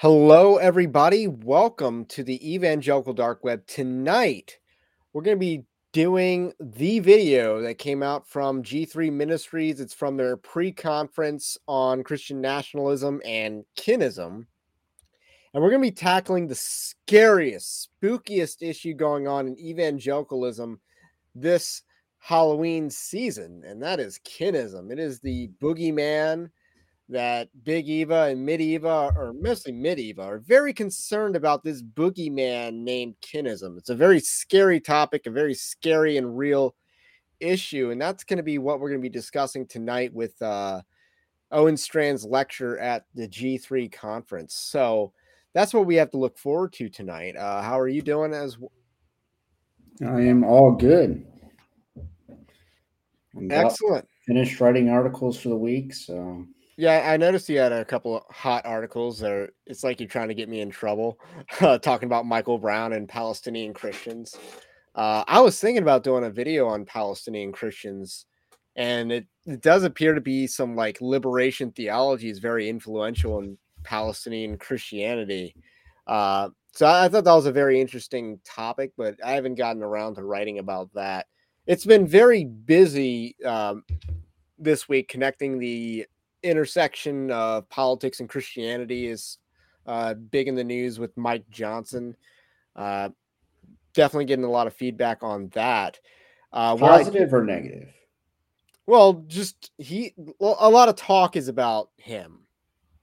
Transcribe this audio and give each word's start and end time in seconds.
Hello, 0.00 0.58
everybody. 0.58 1.26
Welcome 1.26 2.04
to 2.04 2.22
the 2.22 2.54
Evangelical 2.54 3.12
Dark 3.12 3.42
Web. 3.42 3.66
Tonight, 3.66 4.60
we're 5.12 5.22
going 5.22 5.36
to 5.36 5.40
be 5.40 5.64
doing 5.92 6.52
the 6.60 7.00
video 7.00 7.60
that 7.62 7.78
came 7.78 8.04
out 8.04 8.24
from 8.24 8.62
G3 8.62 9.12
Ministries. 9.12 9.80
It's 9.80 9.92
from 9.92 10.16
their 10.16 10.36
pre 10.36 10.70
conference 10.70 11.58
on 11.66 12.04
Christian 12.04 12.40
nationalism 12.40 13.20
and 13.26 13.64
kinism. 13.76 14.46
And 15.52 15.60
we're 15.64 15.70
going 15.70 15.82
to 15.82 15.88
be 15.88 15.90
tackling 15.90 16.46
the 16.46 16.54
scariest, 16.54 17.88
spookiest 18.00 18.58
issue 18.62 18.94
going 18.94 19.26
on 19.26 19.48
in 19.48 19.58
evangelicalism 19.58 20.78
this 21.34 21.82
Halloween 22.20 22.88
season, 22.88 23.64
and 23.66 23.82
that 23.82 23.98
is 23.98 24.20
kinism. 24.20 24.92
It 24.92 25.00
is 25.00 25.18
the 25.18 25.50
boogeyman 25.60 26.50
that 27.08 27.48
Big 27.64 27.88
Eva 27.88 28.24
and 28.24 28.44
Mid 28.44 28.60
Eva, 28.60 29.12
or 29.16 29.32
mostly 29.40 29.72
Mid 29.72 29.98
Eva, 29.98 30.22
are 30.22 30.38
very 30.38 30.72
concerned 30.72 31.36
about 31.36 31.62
this 31.62 31.82
boogeyman 31.82 32.74
named 32.74 33.14
kinism. 33.22 33.78
It's 33.78 33.90
a 33.90 33.94
very 33.94 34.20
scary 34.20 34.80
topic, 34.80 35.26
a 35.26 35.30
very 35.30 35.54
scary 35.54 36.16
and 36.16 36.36
real 36.36 36.74
issue. 37.40 37.90
And 37.90 38.00
that's 38.00 38.24
going 38.24 38.36
to 38.36 38.42
be 38.42 38.58
what 38.58 38.80
we're 38.80 38.90
going 38.90 39.00
to 39.00 39.08
be 39.08 39.12
discussing 39.12 39.66
tonight 39.66 40.12
with 40.12 40.40
uh, 40.42 40.82
Owen 41.50 41.76
Strachan's 41.76 42.24
lecture 42.24 42.78
at 42.78 43.04
the 43.14 43.28
G3 43.28 43.90
conference. 43.90 44.54
So 44.54 45.12
that's 45.54 45.72
what 45.72 45.86
we 45.86 45.96
have 45.96 46.10
to 46.10 46.18
look 46.18 46.38
forward 46.38 46.72
to 46.74 46.88
tonight. 46.88 47.36
Uh, 47.36 47.62
how 47.62 47.78
are 47.78 47.88
you 47.88 48.02
doing 48.02 48.34
as 48.34 48.58
I 50.00 50.20
am 50.20 50.44
all 50.44 50.72
good. 50.72 51.26
Excellent. 53.50 54.06
Finished 54.26 54.60
writing 54.60 54.90
articles 54.90 55.38
for 55.40 55.48
the 55.48 55.56
week, 55.56 55.94
so 55.94 56.46
yeah, 56.78 57.10
I 57.10 57.16
noticed 57.16 57.48
you 57.48 57.58
had 57.58 57.72
a 57.72 57.84
couple 57.84 58.18
of 58.18 58.22
hot 58.30 58.64
articles. 58.64 59.18
There, 59.18 59.48
it's 59.66 59.82
like 59.82 59.98
you're 59.98 60.08
trying 60.08 60.28
to 60.28 60.34
get 60.34 60.48
me 60.48 60.60
in 60.60 60.70
trouble, 60.70 61.18
uh, 61.60 61.78
talking 61.78 62.06
about 62.06 62.24
Michael 62.24 62.56
Brown 62.56 62.92
and 62.92 63.08
Palestinian 63.08 63.74
Christians. 63.74 64.36
Uh, 64.94 65.24
I 65.26 65.40
was 65.40 65.58
thinking 65.58 65.82
about 65.82 66.04
doing 66.04 66.24
a 66.24 66.30
video 66.30 66.68
on 66.68 66.84
Palestinian 66.84 67.50
Christians, 67.50 68.26
and 68.76 69.10
it, 69.10 69.26
it 69.44 69.60
does 69.60 69.82
appear 69.82 70.14
to 70.14 70.20
be 70.20 70.46
some 70.46 70.76
like 70.76 71.00
liberation 71.00 71.72
theology 71.72 72.30
is 72.30 72.38
very 72.38 72.68
influential 72.68 73.40
in 73.40 73.58
Palestinian 73.82 74.56
Christianity. 74.56 75.56
Uh, 76.06 76.50
so 76.72 76.86
I, 76.86 77.06
I 77.06 77.08
thought 77.08 77.24
that 77.24 77.34
was 77.34 77.46
a 77.46 77.52
very 77.52 77.80
interesting 77.80 78.38
topic, 78.44 78.92
but 78.96 79.16
I 79.24 79.32
haven't 79.32 79.56
gotten 79.56 79.82
around 79.82 80.14
to 80.14 80.22
writing 80.22 80.60
about 80.60 80.94
that. 80.94 81.26
It's 81.66 81.84
been 81.84 82.06
very 82.06 82.44
busy 82.44 83.34
um, 83.44 83.82
this 84.60 84.88
week 84.88 85.08
connecting 85.08 85.58
the 85.58 86.06
intersection 86.42 87.30
of 87.30 87.68
politics 87.68 88.20
and 88.20 88.28
Christianity 88.28 89.06
is 89.06 89.38
uh, 89.86 90.14
big 90.14 90.48
in 90.48 90.54
the 90.54 90.64
news 90.64 90.98
with 90.98 91.16
Mike 91.16 91.48
Johnson. 91.50 92.16
Uh, 92.76 93.08
definitely 93.94 94.26
getting 94.26 94.44
a 94.44 94.50
lot 94.50 94.66
of 94.66 94.74
feedback 94.74 95.22
on 95.22 95.48
that. 95.48 95.98
Uh, 96.52 96.76
Positive 96.76 97.32
I, 97.32 97.36
or 97.36 97.44
negative? 97.44 97.88
Well, 98.86 99.24
just 99.26 99.70
he. 99.78 100.14
Well, 100.38 100.56
a 100.60 100.70
lot 100.70 100.88
of 100.88 100.96
talk 100.96 101.36
is 101.36 101.48
about 101.48 101.90
him. 101.96 102.40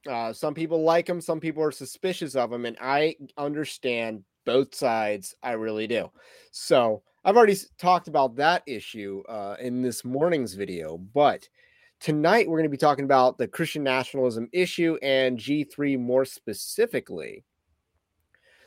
Uh, 0.09 0.33
some 0.33 0.53
people 0.53 0.83
like 0.83 1.08
him, 1.08 1.22
some 1.22 1.39
people 1.39 1.63
are 1.63 1.72
suspicious 1.72 2.36
of 2.36 2.52
him, 2.52 2.66
and 2.66 2.78
I 2.80 3.16
understand 3.38 4.23
both 4.45 4.73
sides. 4.73 5.36
I 5.44 5.53
really 5.53 5.88
do. 5.88 6.11
So 6.52 7.03
I've 7.23 7.38
already 7.38 7.58
talked 7.80 8.08
about 8.08 8.36
that 8.36 8.63
issue 8.67 9.23
uh, 9.28 9.58
in 9.59 9.81
this 9.81 10.06
morning's 10.06 10.53
video, 10.53 10.97
but 10.97 11.50
Tonight, 11.99 12.47
we're 12.47 12.57
going 12.57 12.63
to 12.63 12.69
be 12.69 12.77
talking 12.77 13.05
about 13.05 13.38
the 13.38 13.47
Christian 13.47 13.83
nationalism 13.83 14.49
issue 14.51 14.97
and 15.01 15.39
G3 15.39 15.97
more 15.99 16.25
specifically. 16.25 17.43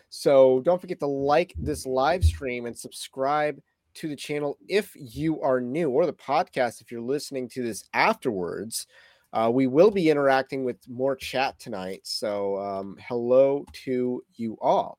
So 0.09 0.61
don't 0.61 0.81
forget 0.81 0.99
to 1.01 1.07
like 1.07 1.53
this 1.57 1.87
live 1.87 2.25
stream 2.25 2.67
and 2.67 2.77
subscribe 2.77 3.61
to 3.95 4.09
the 4.09 4.17
channel 4.17 4.59
if 4.69 4.93
you 4.97 5.41
are 5.41 5.61
new, 5.61 5.91
or 5.91 6.07
the 6.07 6.13
podcast 6.13 6.81
if 6.81 6.91
you're 6.91 7.01
listening 7.01 7.49
to 7.51 7.63
this 7.63 7.85
afterwards. 7.93 8.87
Uh, 9.33 9.51
we 9.53 9.67
will 9.67 9.91
be 9.91 10.09
interacting 10.09 10.65
with 10.65 10.77
more 10.89 11.15
chat 11.15 11.59
tonight. 11.59 12.01
So, 12.05 12.59
um, 12.59 12.97
hello 13.07 13.67
to 13.85 14.23
you 14.35 14.57
all. 14.63 14.99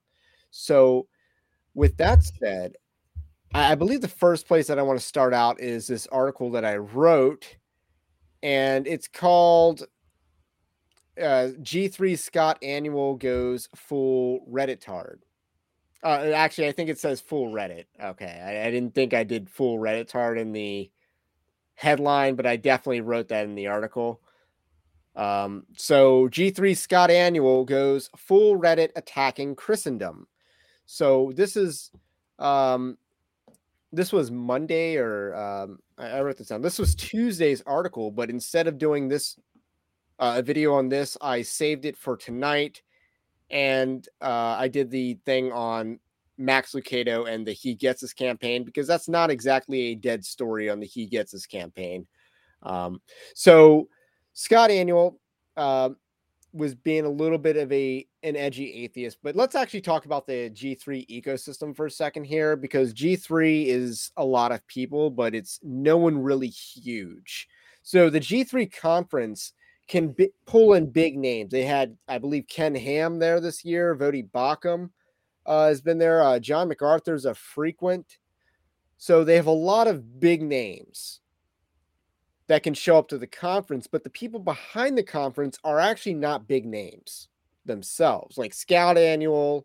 So, 0.51 1.07
with 1.73 1.97
that 1.97 2.23
said, 2.23 2.73
I 3.53 3.73
believe 3.73 4.01
the 4.01 4.07
first 4.07 4.47
place 4.47 4.67
that 4.67 4.77
I 4.77 4.83
want 4.83 4.99
to 4.99 5.05
start 5.05 5.33
out 5.33 5.59
is 5.59 5.87
this 5.87 6.05
article 6.07 6.51
that 6.51 6.65
I 6.65 6.77
wrote 6.77 7.55
and 8.41 8.87
it's 8.87 9.07
called 9.07 9.87
uh, 11.19 11.49
G3 11.61 12.17
Scott 12.17 12.61
Aniol 12.61 13.19
goes 13.19 13.67
full 13.75 14.45
Reddit 14.49 14.79
tard. 14.79 15.21
Uh, 16.01 16.31
actually, 16.33 16.67
I 16.67 16.71
think 16.71 16.89
it 16.89 16.97
says 16.97 17.19
full 17.19 17.51
Reddit. 17.51 17.85
Okay, 18.01 18.41
I, 18.41 18.67
I 18.67 18.71
didn't 18.71 18.95
think 18.95 19.13
I 19.13 19.23
did 19.23 19.49
full 19.49 19.79
Reddit 19.79 20.07
tard 20.07 20.37
in 20.37 20.53
the 20.53 20.89
headline, 21.75 22.35
but 22.35 22.45
I 22.45 22.55
definitely 22.55 23.01
wrote 23.01 23.27
that 23.29 23.45
in 23.45 23.55
the 23.55 23.67
article. 23.67 24.21
Um, 25.15 25.65
so 25.75 26.29
G3 26.29 26.77
Scott 26.77 27.09
Aniol 27.09 27.65
goes 27.65 28.09
full 28.15 28.57
Reddit 28.57 28.91
attacking 28.95 29.55
Christendom. 29.55 30.27
So 30.85 31.33
this 31.35 31.57
is 31.57 31.91
um, 32.37 32.97
this 33.91 34.11
was 34.11 34.31
Monday 34.31 34.97
or 34.97 35.35
um, 35.35 35.79
I, 35.97 36.21
wrote 36.21 36.37
this 36.37 36.47
down. 36.47 36.61
This 36.61 36.79
was 36.79 36.95
Tuesday's 36.95 37.63
article, 37.65 38.11
but 38.11 38.29
instead 38.29 38.67
of 38.67 38.77
doing 38.77 39.07
this 39.07 39.37
uh, 40.19 40.35
a 40.37 40.41
video 40.41 40.73
on 40.73 40.89
this, 40.89 41.17
I 41.21 41.41
saved 41.41 41.85
it 41.85 41.97
for 41.97 42.17
tonight, 42.17 42.81
and 43.49 44.07
uh, 44.21 44.55
I 44.59 44.67
did 44.67 44.91
the 44.91 45.17
thing 45.25 45.51
on 45.51 45.99
Max 46.37 46.73
Lucado 46.73 47.27
and 47.27 47.45
the 47.45 47.53
He 47.53 47.73
Gets 47.73 48.01
His 48.01 48.13
campaign 48.13 48.63
because 48.63 48.87
that's 48.87 49.09
not 49.09 49.31
exactly 49.31 49.79
a 49.87 49.95
dead 49.95 50.23
story 50.23 50.69
on 50.69 50.79
the 50.79 50.85
He 50.85 51.05
Gets 51.05 51.31
His 51.31 51.45
campaign. 51.45 52.05
Um, 52.63 53.01
so 53.33 53.87
Scott 54.33 54.69
Aniol 54.69 55.15
uh, 55.57 55.89
was 56.53 56.73
being 56.75 57.05
a 57.05 57.09
little 57.09 57.37
bit 57.37 57.57
of 57.57 57.71
a 57.71 58.07
an 58.23 58.35
edgy 58.35 58.83
atheist, 58.83 59.17
but 59.21 59.35
let's 59.35 59.55
actually 59.55 59.81
talk 59.81 60.05
about 60.05 60.25
the 60.25 60.49
G3 60.49 61.07
ecosystem 61.07 61.75
for 61.75 61.85
a 61.85 61.91
second 61.91 62.25
here 62.25 62.55
because 62.55 62.93
G3 62.93 63.67
is 63.67 64.11
a 64.17 64.25
lot 64.25 64.51
of 64.51 64.65
people, 64.67 65.09
but 65.09 65.35
it's 65.35 65.59
no 65.63 65.97
one 65.97 66.21
really 66.21 66.47
huge. 66.47 67.47
So 67.83 68.09
the 68.09 68.19
G3 68.19 68.71
conference 68.75 69.53
can 69.87 70.09
b- 70.09 70.31
pull 70.45 70.73
in 70.73 70.89
big 70.89 71.17
names. 71.17 71.51
They 71.51 71.63
had, 71.63 71.97
I 72.07 72.17
believe, 72.17 72.45
Ken 72.47 72.75
Ham 72.75 73.19
there 73.19 73.39
this 73.39 73.63
year. 73.63 73.95
Voddie 73.95 74.29
Baucham 74.29 74.89
uh, 75.45 75.67
has 75.67 75.81
been 75.81 75.97
there. 75.97 76.21
Uh, 76.21 76.39
John 76.39 76.67
MacArthur's 76.67 77.25
a 77.25 77.33
frequent. 77.33 78.17
So 78.97 79.23
they 79.23 79.35
have 79.35 79.47
a 79.47 79.51
lot 79.51 79.87
of 79.87 80.19
big 80.19 80.41
names 80.41 81.21
that 82.49 82.63
can 82.63 82.73
show 82.73 82.97
up 82.97 83.07
to 83.07 83.17
the 83.17 83.27
conference, 83.27 83.85
but 83.85 84.03
the 84.03 84.09
people 84.09 84.39
behind 84.39 84.97
the 84.97 85.03
conference 85.03 85.59
are 85.63 85.79
actually 85.79 86.15
not 86.15 86.47
big 86.47 86.65
names 86.65 87.29
themselves, 87.63 88.39
like 88.39 88.55
Scott 88.55 88.97
Aniol, 88.97 89.63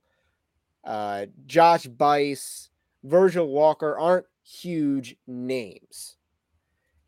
uh, 0.84 1.24
Josh 1.46 1.86
Buice, 1.86 2.68
Virgil 3.02 3.48
Walker 3.48 3.98
aren't 3.98 4.26
huge 4.44 5.16
names. 5.26 6.18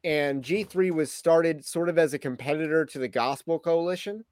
And 0.03 0.43
G3 0.43 0.93
was 0.93 1.13
started 1.13 1.63
sort 1.63 1.91
of 1.91 1.99
as 1.99 2.15
a 2.15 2.19
competitor 2.19 2.87
to 2.87 2.99
the 2.99 3.09
Gospel 3.09 3.59
Coalition. 3.59 4.25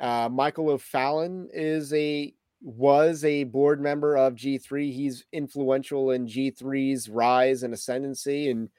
Uh, 0.00 0.30
Michael 0.32 0.70
O'Fallon 0.70 1.48
is 1.52 1.92
a 1.92 2.32
was 2.62 3.22
a 3.24 3.44
board 3.44 3.82
member 3.82 4.16
of 4.16 4.34
G3. 4.34 4.90
He's 4.90 5.26
influential 5.30 6.12
in 6.12 6.26
G3's 6.26 7.10
rise 7.10 7.62
and 7.62 7.74
ascendancy, 7.74 8.48
and 8.48 8.70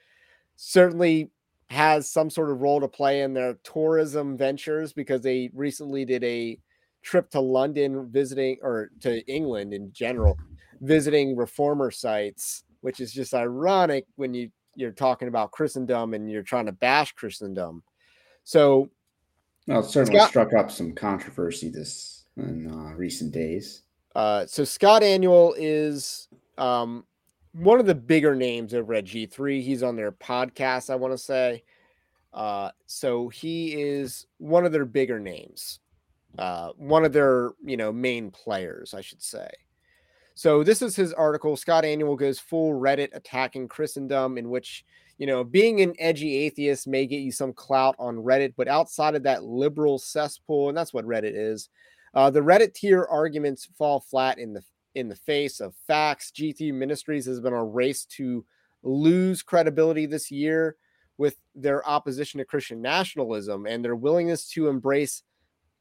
certainly 0.56 1.30
has 1.68 2.10
some 2.10 2.30
sort 2.30 2.50
of 2.50 2.60
role 2.60 2.80
to 2.80 2.88
play 2.88 3.22
in 3.22 3.34
their 3.34 3.54
tourism 3.64 4.36
ventures 4.36 4.92
because 4.92 5.20
they 5.20 5.50
recently 5.52 6.04
did 6.04 6.22
a 6.22 6.58
trip 7.02 7.30
to 7.30 7.40
London 7.40 8.08
visiting 8.10 8.56
or 8.62 8.90
to 9.00 9.24
England 9.26 9.72
in 9.74 9.92
general 9.92 10.38
visiting 10.80 11.36
reformer 11.36 11.90
sites 11.90 12.64
which 12.86 13.00
is 13.00 13.12
just 13.12 13.34
ironic 13.34 14.06
when 14.14 14.32
you 14.32 14.48
you're 14.76 14.92
talking 14.92 15.26
about 15.26 15.50
Christendom 15.50 16.14
and 16.14 16.30
you're 16.30 16.44
trying 16.44 16.66
to 16.66 16.72
bash 16.72 17.12
Christendom. 17.12 17.82
So 18.44 18.90
well 19.66 19.80
it 19.80 19.86
certainly 19.86 20.20
Scott, 20.20 20.28
struck 20.28 20.54
up 20.54 20.70
some 20.70 20.94
controversy 20.94 21.68
this 21.68 22.26
in 22.36 22.70
uh, 22.70 22.94
recent 22.94 23.32
days. 23.32 23.82
Uh, 24.14 24.46
so 24.46 24.62
Scott 24.62 25.02
Aniol 25.02 25.54
is 25.56 26.28
um, 26.58 27.04
one 27.58 27.80
of 27.80 27.86
the 27.86 27.94
bigger 27.94 28.34
names 28.34 28.74
over 28.74 28.94
at 28.94 29.04
G3. 29.04 29.62
He's 29.62 29.82
on 29.82 29.96
their 29.96 30.12
podcast, 30.12 30.90
I 30.90 30.96
want 30.96 31.14
to 31.14 31.18
say. 31.18 31.62
Uh, 32.34 32.70
so 32.86 33.28
he 33.28 33.72
is 33.80 34.26
one 34.38 34.66
of 34.66 34.72
their 34.72 34.84
bigger 34.84 35.18
names, 35.18 35.80
uh, 36.38 36.70
one 36.76 37.04
of 37.04 37.12
their 37.12 37.52
you 37.64 37.78
know 37.78 37.90
main 37.92 38.30
players, 38.30 38.92
I 38.92 39.00
should 39.00 39.22
say. 39.22 39.48
So 40.34 40.62
this 40.62 40.82
is 40.82 40.94
his 40.94 41.14
article. 41.14 41.56
Scott 41.56 41.84
Aniol 41.84 42.18
goes 42.18 42.38
full 42.38 42.78
Reddit 42.78 43.08
attacking 43.14 43.68
Christendom, 43.68 44.36
in 44.36 44.50
which 44.50 44.84
you 45.16 45.26
know 45.26 45.44
being 45.44 45.80
an 45.80 45.94
edgy 45.98 46.36
atheist 46.36 46.86
may 46.86 47.06
get 47.06 47.20
you 47.20 47.32
some 47.32 47.54
clout 47.54 47.96
on 47.98 48.16
Reddit, 48.16 48.52
but 48.54 48.68
outside 48.68 49.14
of 49.14 49.22
that 49.22 49.44
liberal 49.44 49.98
cesspool, 49.98 50.68
and 50.68 50.76
that's 50.76 50.92
what 50.92 51.06
Reddit 51.06 51.32
is, 51.34 51.70
Uh, 52.12 52.30
the 52.30 52.40
Reddit 52.40 52.74
tier 52.74 53.04
arguments 53.04 53.68
fall 53.78 54.00
flat 54.00 54.38
in 54.38 54.52
the 54.52 54.62
in 54.96 55.08
the 55.08 55.14
face 55.14 55.60
of 55.60 55.74
facts. 55.86 56.32
G3 56.34 56.72
Ministries 56.72 57.26
has 57.26 57.40
been 57.40 57.52
a 57.52 57.64
race 57.64 58.04
to 58.06 58.44
lose 58.82 59.42
credibility 59.42 60.06
this 60.06 60.30
year 60.30 60.76
with 61.18 61.36
their 61.54 61.86
opposition 61.88 62.38
to 62.38 62.44
Christian 62.44 62.80
nationalism 62.80 63.66
and 63.66 63.84
their 63.84 63.94
willingness 63.94 64.48
to 64.50 64.68
embrace 64.68 65.22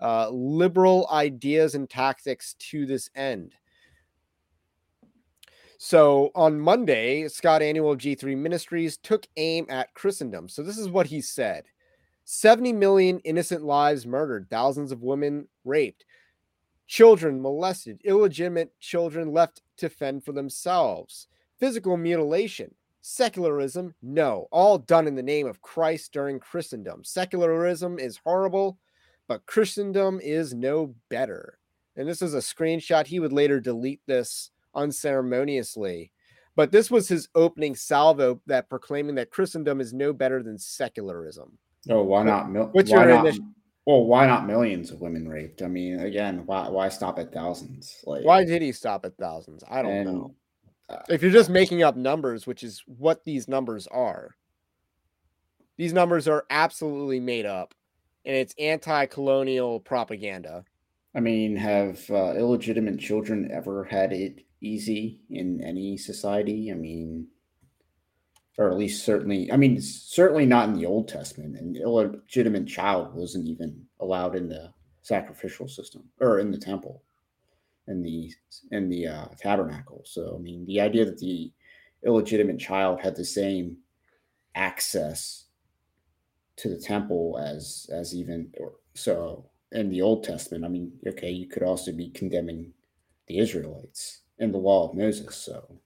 uh, 0.01 0.29
liberal 0.29 1.07
ideas 1.11 1.75
and 1.75 1.89
tactics 1.89 2.55
to 2.59 2.85
this 2.85 3.09
end. 3.15 3.53
So 5.77 6.31
on 6.35 6.59
Monday, 6.59 7.27
Scott 7.27 7.61
Aniol 7.61 7.93
of 7.93 7.99
G3 7.99 8.37
Ministries 8.37 8.97
took 8.97 9.27
aim 9.37 9.65
at 9.69 9.93
Christendom. 9.93 10.49
So 10.49 10.61
this 10.61 10.77
is 10.77 10.89
what 10.89 11.07
he 11.07 11.21
said 11.21 11.65
70 12.25 12.73
million 12.73 13.19
innocent 13.19 13.63
lives 13.63 14.05
murdered, 14.05 14.47
thousands 14.49 14.91
of 14.91 15.03
women 15.03 15.47
raped, 15.63 16.03
children 16.87 17.41
molested, 17.41 18.01
illegitimate 18.03 18.71
children 18.79 19.31
left 19.31 19.61
to 19.77 19.89
fend 19.89 20.23
for 20.23 20.31
themselves, 20.31 21.27
physical 21.59 21.97
mutilation, 21.97 22.73
secularism, 23.01 23.93
no, 24.01 24.47
all 24.51 24.77
done 24.77 25.07
in 25.07 25.15
the 25.15 25.23
name 25.23 25.47
of 25.47 25.61
Christ 25.61 26.11
during 26.11 26.39
Christendom. 26.39 27.03
Secularism 27.03 27.99
is 27.99 28.19
horrible, 28.23 28.77
but 29.27 29.45
Christendom 29.45 30.19
is 30.21 30.53
no 30.53 30.95
better. 31.09 31.59
And 31.95 32.07
this 32.07 32.21
is 32.21 32.33
a 32.33 32.39
screenshot. 32.39 33.07
He 33.07 33.19
would 33.19 33.33
later 33.33 33.59
delete 33.59 34.01
this 34.05 34.51
unceremoniously. 34.73 36.11
But 36.55 36.71
this 36.71 36.89
was 36.89 37.07
his 37.07 37.27
opening 37.35 37.75
salvo 37.75 38.41
that 38.47 38.69
proclaiming 38.69 39.15
that 39.15 39.29
Christendom 39.29 39.81
is 39.81 39.93
no 39.93 40.13
better 40.13 40.41
than 40.41 40.57
secularism. 40.57 41.57
Oh, 41.89 42.03
why 42.03 42.23
not? 42.23 42.49
What's 42.73 42.91
why 42.91 43.05
your 43.05 43.15
not? 43.15 43.25
initial- 43.25 43.45
Well, 43.85 44.05
why 44.05 44.25
not 44.25 44.47
millions 44.47 44.89
of 44.91 45.01
women 45.01 45.27
raped? 45.27 45.61
I 45.61 45.67
mean, 45.67 45.99
again, 45.99 46.45
why 46.45 46.69
why 46.69 46.89
stop 46.89 47.19
at 47.19 47.31
thousands? 47.31 48.01
Like, 48.05 48.25
Why 48.25 48.43
did 48.43 48.61
he 48.61 48.71
stop 48.71 49.05
at 49.05 49.17
thousands? 49.17 49.63
I 49.69 49.81
don't 49.83 49.91
and, 49.91 50.05
know. 50.05 50.35
uh, 50.89 51.03
If 51.09 51.21
you're 51.21 51.31
just 51.31 51.51
making 51.51 51.83
up 51.83 51.95
numbers, 51.95 52.47
which 52.47 52.63
is 52.63 52.83
what 52.87 53.23
these 53.23 53.47
numbers 53.47 53.85
are, 53.87 54.35
these 55.77 55.93
numbers 55.93 56.27
are 56.27 56.45
absolutely 56.49 57.19
made 57.19 57.45
up 57.45 57.75
and 58.25 58.35
it's 58.35 58.55
anti 58.57 59.05
colonial 59.05 59.79
propaganda. 59.79 60.65
I 61.15 61.19
mean, 61.19 61.55
have 61.55 62.09
uh, 62.09 62.33
illegitimate 62.35 62.99
children 62.99 63.49
ever 63.51 63.83
had 63.85 64.11
it 64.11 64.45
easy 64.61 65.21
in 65.29 65.61
any 65.63 65.95
society? 65.97 66.71
I 66.71 66.75
mean, 66.75 67.27
or 68.57 68.69
at 68.69 68.77
least 68.77 69.03
certainly, 69.03 69.51
I 69.51 69.57
mean, 69.57 69.81
certainly 69.81 70.45
not 70.45 70.69
in 70.69 70.75
the 70.75 70.85
Old 70.85 71.07
Testament. 71.07 71.57
An 71.57 71.75
illegitimate 71.75 72.67
child 72.67 73.13
wasn't 73.13 73.47
even 73.47 73.85
allowed 73.99 74.35
in 74.35 74.47
the 74.47 74.71
sacrificial 75.01 75.67
system 75.67 76.03
or 76.21 76.39
in 76.39 76.51
the 76.51 76.57
temple, 76.57 77.03
in 77.87 78.01
the 78.01 78.31
in 78.71 78.89
the 78.89 79.07
uh, 79.07 79.25
tabernacle. 79.37 80.01
So, 80.05 80.35
I 80.37 80.41
mean, 80.41 80.65
the 80.65 80.79
idea 80.81 81.05
that 81.05 81.17
the 81.17 81.51
illegitimate 82.05 82.59
child 82.59 82.99
had 83.01 83.15
the 83.15 83.25
same 83.25 83.77
access 84.55 85.45
to 86.57 86.69
the 86.69 86.79
temple 86.79 87.37
as 87.43 87.89
as 87.91 88.15
even 88.15 88.49
or 88.57 88.73
so 88.93 89.49
in 89.73 89.89
the 89.89 90.01
Old 90.01 90.23
Testament. 90.23 90.63
I 90.63 90.69
mean, 90.69 90.93
okay, 91.05 91.29
you 91.29 91.47
could 91.47 91.63
also 91.63 91.91
be 91.91 92.09
condemning 92.09 92.73
the 93.27 93.39
Israelites 93.39 94.21
in 94.39 94.51
the 94.51 94.57
law 94.57 94.89
of 94.89 94.95
Moses. 94.95 95.35
So 95.35 95.79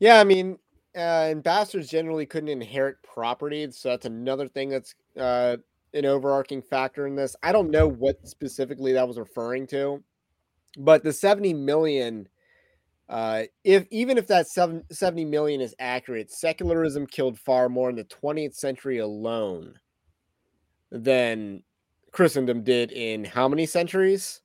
Yeah, 0.00 0.18
I 0.18 0.24
mean, 0.24 0.58
uh, 0.96 1.28
ambassadors 1.30 1.88
generally 1.88 2.26
couldn't 2.26 2.48
inherit 2.48 2.96
property, 3.02 3.70
so 3.70 3.90
that's 3.90 4.06
another 4.06 4.48
thing 4.48 4.70
that's 4.70 4.94
uh, 5.18 5.58
an 5.94 6.06
overarching 6.06 6.62
factor 6.62 7.06
in 7.06 7.14
this. 7.14 7.36
I 7.42 7.52
don't 7.52 7.70
know 7.70 7.86
what 7.86 8.26
specifically 8.26 8.92
that 8.94 9.06
was 9.06 9.18
referring 9.18 9.66
to, 9.68 10.02
but 10.78 11.04
the 11.04 11.12
70 11.12 11.52
million, 11.54 12.28
uh, 13.10 13.42
if 13.62 13.86
even 13.90 14.16
if 14.18 14.26
that 14.28 14.48
seven, 14.48 14.82
70 14.90 15.26
million 15.26 15.60
is 15.60 15.74
accurate, 15.78 16.30
secularism 16.32 17.06
killed 17.06 17.38
far 17.38 17.68
more 17.68 17.90
in 17.90 17.96
the 17.96 18.04
20th 18.04 18.54
century 18.54 18.98
alone 18.98 19.74
than 20.90 21.62
Christendom 22.10 22.62
did 22.64 22.90
in 22.90 23.24
how 23.24 23.48
many 23.48 23.66
centuries? 23.66 24.40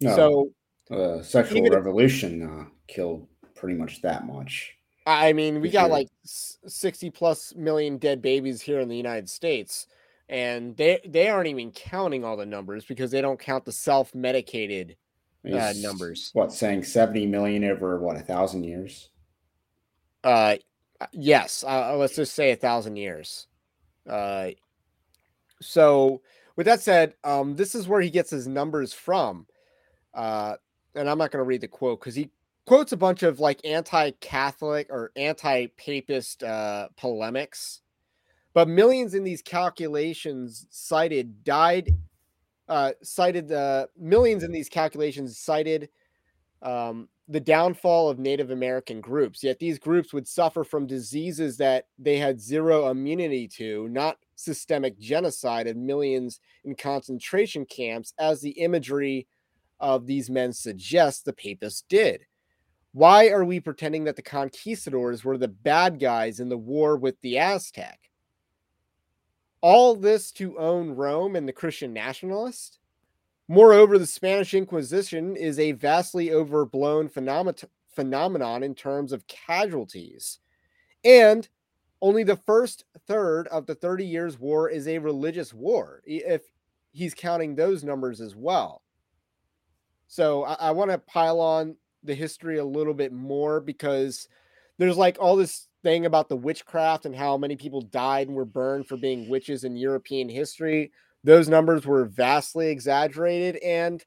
no, 0.00 0.14
So 0.90 0.96
uh, 0.96 1.22
sexual 1.22 1.58
even 1.58 1.72
if- 1.72 1.78
revolution 1.78 2.42
uh, 2.42 2.64
killed 2.86 3.26
pretty 3.62 3.78
much 3.78 4.02
that 4.02 4.26
much. 4.26 4.76
I 5.06 5.32
mean, 5.32 5.60
we 5.60 5.70
got 5.70 5.88
like 5.88 6.08
60 6.24 7.10
plus 7.10 7.54
million 7.54 7.96
dead 7.96 8.20
babies 8.20 8.60
here 8.60 8.80
in 8.80 8.88
the 8.88 8.96
United 8.96 9.30
States. 9.30 9.86
And 10.28 10.76
they 10.76 11.00
they 11.06 11.28
aren't 11.28 11.46
even 11.46 11.70
counting 11.70 12.24
all 12.24 12.36
the 12.36 12.46
numbers 12.46 12.84
because 12.84 13.12
they 13.12 13.20
don't 13.20 13.38
count 13.38 13.64
the 13.64 13.72
self-medicated. 13.72 14.96
Uh, 15.44 15.72
numbers. 15.76 16.30
What 16.32 16.52
saying 16.52 16.84
seventy 16.84 17.26
million 17.26 17.64
over 17.64 17.98
what 17.98 18.16
a 18.16 18.20
thousand 18.20 18.64
years? 18.64 19.10
Uh 20.24 20.56
yes, 21.12 21.64
uh, 21.66 21.96
let's 21.96 22.16
just 22.16 22.34
say 22.34 22.52
a 22.52 22.56
thousand 22.56 22.96
years. 22.96 23.46
Uh 24.08 24.50
so 25.60 26.22
with 26.56 26.66
that 26.66 26.80
said, 26.80 27.14
um 27.22 27.54
this 27.56 27.74
is 27.74 27.86
where 27.86 28.00
he 28.00 28.10
gets 28.10 28.30
his 28.30 28.48
numbers 28.48 28.92
from. 28.92 29.46
Uh 30.14 30.54
and 30.94 31.08
I'm 31.10 31.18
not 31.18 31.30
going 31.30 31.42
to 31.42 31.48
read 31.48 31.60
the 31.60 31.68
quote 31.68 32.00
cuz 32.00 32.14
he 32.14 32.30
quotes 32.66 32.92
a 32.92 32.96
bunch 32.96 33.22
of 33.22 33.40
like 33.40 33.60
anti-catholic 33.64 34.86
or 34.90 35.12
anti-papist 35.16 36.42
uh 36.42 36.88
polemics. 36.96 37.80
But 38.54 38.68
millions 38.68 39.14
in 39.14 39.24
these 39.24 39.42
calculations 39.42 40.66
cited 40.70 41.44
died 41.44 41.90
uh 42.68 42.92
cited 43.02 43.48
the 43.48 43.88
millions 43.98 44.42
in 44.42 44.52
these 44.52 44.68
calculations 44.68 45.38
cited 45.38 45.88
um, 46.62 47.08
the 47.28 47.40
downfall 47.40 48.08
of 48.08 48.18
Native 48.18 48.50
American 48.50 49.00
groups. 49.00 49.42
Yet 49.42 49.58
these 49.58 49.78
groups 49.78 50.12
would 50.12 50.28
suffer 50.28 50.64
from 50.64 50.86
diseases 50.86 51.56
that 51.56 51.86
they 51.98 52.18
had 52.18 52.40
zero 52.40 52.88
immunity 52.88 53.48
to, 53.48 53.88
not 53.88 54.18
systemic 54.36 54.98
genocide 54.98 55.66
of 55.66 55.76
millions 55.76 56.40
in 56.64 56.74
concentration 56.74 57.64
camps, 57.64 58.12
as 58.18 58.40
the 58.40 58.50
imagery 58.50 59.26
of 59.80 60.06
these 60.06 60.30
men 60.30 60.52
suggests 60.52 61.22
the 61.22 61.32
papists 61.32 61.84
did. 61.88 62.26
Why 62.92 63.28
are 63.28 63.44
we 63.44 63.58
pretending 63.58 64.04
that 64.04 64.16
the 64.16 64.22
conquistadors 64.22 65.24
were 65.24 65.38
the 65.38 65.48
bad 65.48 65.98
guys 65.98 66.40
in 66.40 66.50
the 66.50 66.58
war 66.58 66.96
with 66.96 67.20
the 67.22 67.38
Aztec? 67.38 67.98
All 69.62 69.96
this 69.96 70.30
to 70.32 70.58
own 70.58 70.90
Rome 70.90 71.34
and 71.34 71.48
the 71.48 71.52
Christian 71.52 71.92
nationalist? 71.92 72.78
Moreover, 73.48 73.98
the 73.98 74.06
Spanish 74.06 74.52
Inquisition 74.54 75.36
is 75.36 75.58
a 75.58 75.72
vastly 75.72 76.32
overblown 76.32 77.08
phenomena- 77.08 77.68
phenomenon 77.94 78.62
in 78.62 78.74
terms 78.74 79.12
of 79.12 79.26
casualties. 79.26 80.38
And 81.04 81.48
only 82.02 82.24
the 82.24 82.36
first 82.36 82.84
third 83.06 83.48
of 83.48 83.66
the 83.66 83.74
30 83.74 84.04
Years' 84.04 84.38
War 84.38 84.68
is 84.68 84.86
a 84.86 84.98
religious 84.98 85.54
war, 85.54 86.02
if 86.04 86.42
he's 86.90 87.14
counting 87.14 87.54
those 87.54 87.84
numbers 87.84 88.20
as 88.20 88.36
well. 88.36 88.82
So 90.08 90.44
I, 90.44 90.54
I 90.54 90.70
want 90.72 90.90
to 90.90 90.98
pile 90.98 91.40
on 91.40 91.76
the 92.04 92.14
history 92.14 92.58
a 92.58 92.64
little 92.64 92.94
bit 92.94 93.12
more 93.12 93.60
because 93.60 94.28
there's 94.78 94.96
like 94.96 95.16
all 95.20 95.36
this 95.36 95.68
thing 95.82 96.06
about 96.06 96.28
the 96.28 96.36
witchcraft 96.36 97.06
and 97.06 97.14
how 97.14 97.36
many 97.36 97.56
people 97.56 97.80
died 97.80 98.28
and 98.28 98.36
were 98.36 98.44
burned 98.44 98.86
for 98.86 98.96
being 98.96 99.28
witches 99.28 99.64
in 99.64 99.76
European 99.76 100.28
history 100.28 100.92
those 101.24 101.48
numbers 101.48 101.86
were 101.86 102.04
vastly 102.04 102.68
exaggerated. 102.68 103.56
And 103.62 104.04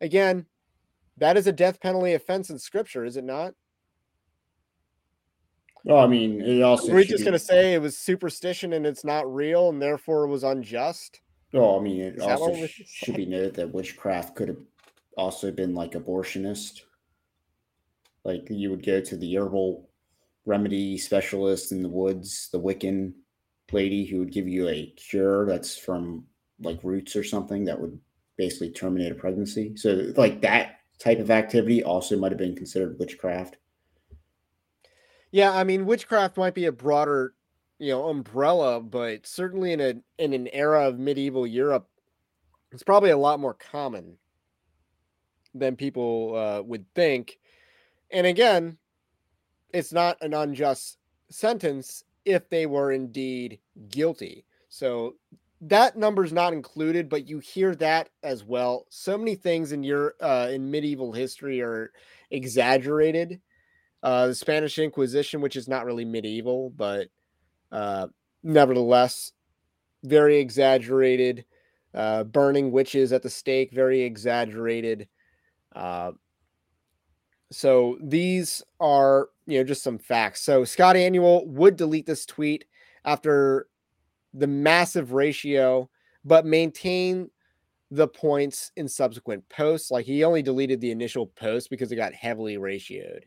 again, 0.00 0.46
that 1.16 1.36
is 1.36 1.46
a 1.46 1.52
death 1.52 1.80
penalty 1.80 2.12
offense 2.14 2.50
in 2.50 2.58
scripture, 2.58 3.04
is 3.04 3.16
it 3.16 3.24
not? 3.24 3.54
Well, 5.84 5.98
I 5.98 6.06
mean, 6.06 6.40
it 6.40 6.62
also 6.62 6.92
Are 6.92 6.96
we 6.96 7.02
should 7.02 7.10
just 7.10 7.20
be- 7.22 7.24
going 7.24 7.38
to 7.38 7.44
say 7.44 7.74
it 7.74 7.80
was 7.80 7.96
superstition 7.96 8.72
and 8.72 8.86
it's 8.86 9.04
not 9.04 9.32
real 9.32 9.70
and 9.70 9.80
therefore 9.80 10.24
it 10.24 10.28
was 10.28 10.44
unjust? 10.44 11.20
Well, 11.52 11.78
I 11.78 11.82
mean, 11.82 12.00
it 12.02 12.16
Is 12.16 12.22
also 12.22 12.66
sh- 12.66 12.82
should 12.84 13.16
be 13.16 13.24
noted 13.24 13.54
that 13.54 13.72
witchcraft 13.72 14.36
could 14.36 14.48
have 14.48 14.60
also 15.16 15.50
been 15.50 15.74
like 15.74 15.92
abortionist. 15.92 16.82
Like 18.24 18.46
you 18.50 18.70
would 18.70 18.84
go 18.84 19.00
to 19.00 19.16
the 19.16 19.36
herbal 19.36 19.88
remedy 20.44 20.98
specialist 20.98 21.72
in 21.72 21.82
the 21.82 21.88
woods, 21.88 22.48
the 22.52 22.60
Wiccan 22.60 23.12
lady 23.72 24.04
who 24.04 24.18
would 24.20 24.32
give 24.32 24.48
you 24.48 24.68
a 24.68 24.92
cure 24.96 25.46
that's 25.46 25.76
from 25.76 26.24
like 26.60 26.82
roots 26.82 27.14
or 27.16 27.22
something 27.22 27.64
that 27.64 27.80
would 27.80 27.98
basically 28.36 28.70
terminate 28.70 29.12
a 29.12 29.14
pregnancy. 29.14 29.76
So, 29.76 30.12
like 30.16 30.40
that 30.42 30.78
type 30.98 31.18
of 31.18 31.30
activity 31.30 31.84
also 31.84 32.18
might 32.18 32.32
have 32.32 32.38
been 32.38 32.56
considered 32.56 32.98
witchcraft. 32.98 33.56
Yeah, 35.30 35.52
I 35.52 35.64
mean, 35.64 35.86
witchcraft 35.86 36.36
might 36.36 36.54
be 36.54 36.64
a 36.64 36.72
broader, 36.72 37.34
you 37.78 37.92
know, 37.92 38.08
umbrella, 38.08 38.80
but 38.80 39.26
certainly 39.26 39.72
in 39.72 39.80
a 39.80 39.94
in 40.18 40.32
an 40.32 40.48
era 40.48 40.88
of 40.88 40.98
medieval 40.98 41.46
Europe, 41.46 41.88
it's 42.72 42.82
probably 42.82 43.10
a 43.10 43.16
lot 43.16 43.40
more 43.40 43.54
common 43.54 44.16
than 45.54 45.76
people 45.76 46.34
uh, 46.36 46.62
would 46.62 46.86
think. 46.94 47.38
And 48.10 48.26
again, 48.26 48.78
it's 49.72 49.92
not 49.92 50.16
an 50.22 50.34
unjust 50.34 50.98
sentence 51.30 52.04
if 52.24 52.48
they 52.48 52.66
were 52.66 52.92
indeed 52.92 53.58
guilty. 53.90 54.44
So 54.68 55.14
that 55.62 55.96
number's 55.96 56.32
not 56.32 56.52
included, 56.52 57.08
but 57.08 57.28
you 57.28 57.38
hear 57.38 57.74
that 57.76 58.10
as 58.22 58.44
well. 58.44 58.86
So 58.90 59.18
many 59.18 59.34
things 59.34 59.72
in 59.72 59.82
your 59.82 60.14
uh, 60.20 60.48
in 60.50 60.70
medieval 60.70 61.12
history 61.12 61.60
are 61.60 61.92
exaggerated. 62.30 63.40
Uh, 64.02 64.28
the 64.28 64.34
Spanish 64.34 64.78
Inquisition, 64.78 65.40
which 65.40 65.56
is 65.56 65.68
not 65.68 65.84
really 65.84 66.04
medieval, 66.04 66.70
but 66.70 67.08
uh, 67.72 68.06
nevertheless, 68.42 69.32
very 70.04 70.38
exaggerated. 70.38 71.44
Uh, 71.94 72.22
burning 72.22 72.70
witches 72.70 73.12
at 73.12 73.22
the 73.22 73.30
stake, 73.30 73.72
very 73.72 74.02
exaggerated. 74.02 75.08
Uh, 75.74 76.12
so 77.50 77.98
these 78.02 78.62
are, 78.80 79.28
you 79.46 79.58
know, 79.58 79.64
just 79.64 79.82
some 79.82 79.98
facts. 79.98 80.42
So 80.42 80.64
Scott 80.64 80.96
Aniol 80.96 81.46
would 81.46 81.76
delete 81.76 82.06
this 82.06 82.26
tweet 82.26 82.66
after 83.04 83.68
the 84.34 84.46
massive 84.46 85.12
ratio, 85.12 85.88
but 86.24 86.44
maintain 86.44 87.30
the 87.90 88.06
points 88.08 88.70
in 88.76 88.86
subsequent 88.86 89.48
posts. 89.48 89.90
Like 89.90 90.04
he 90.04 90.24
only 90.24 90.42
deleted 90.42 90.80
the 90.80 90.90
initial 90.90 91.26
post 91.26 91.70
because 91.70 91.90
it 91.90 91.96
got 91.96 92.12
heavily 92.12 92.56
ratioed. 92.56 93.22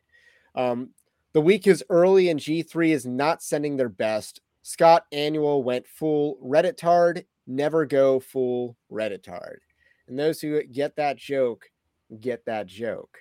Um, 0.53 0.91
the 1.33 1.41
week 1.41 1.65
is 1.65 1.83
early 1.89 2.29
and 2.29 2.39
G3 2.39 2.89
is 2.89 3.05
not 3.05 3.41
sending 3.41 3.77
their 3.77 3.89
best. 3.89 4.41
Scott 4.61 5.05
Annual 5.11 5.63
went 5.63 5.87
full 5.87 6.37
Reddit 6.43 6.77
tard. 6.77 7.25
Never 7.47 7.85
go 7.85 8.19
full 8.19 8.77
Reddit 8.91 9.23
tard. 9.23 9.61
And 10.07 10.19
those 10.19 10.41
who 10.41 10.61
get 10.63 10.95
that 10.97 11.17
joke 11.17 11.71
get 12.19 12.45
that 12.45 12.67
joke. 12.67 13.19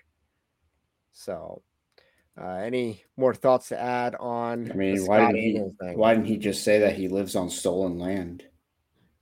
So, 1.21 1.61
uh, 2.41 2.55
any 2.55 3.05
more 3.19 3.35
thoughts 3.35 3.69
to 3.69 3.79
add 3.79 4.15
on? 4.15 4.71
I 4.73 4.75
mean, 4.75 5.07
why 5.07 5.19
didn't 5.19 5.77
he? 5.81 5.95
Why 5.95 6.15
didn't 6.15 6.29
he 6.29 6.39
just 6.39 6.65
say 6.65 6.79
that 6.79 6.97
he 6.97 7.09
lives 7.09 7.37
on 7.37 7.51
stolen 7.51 7.99
land? 7.99 8.45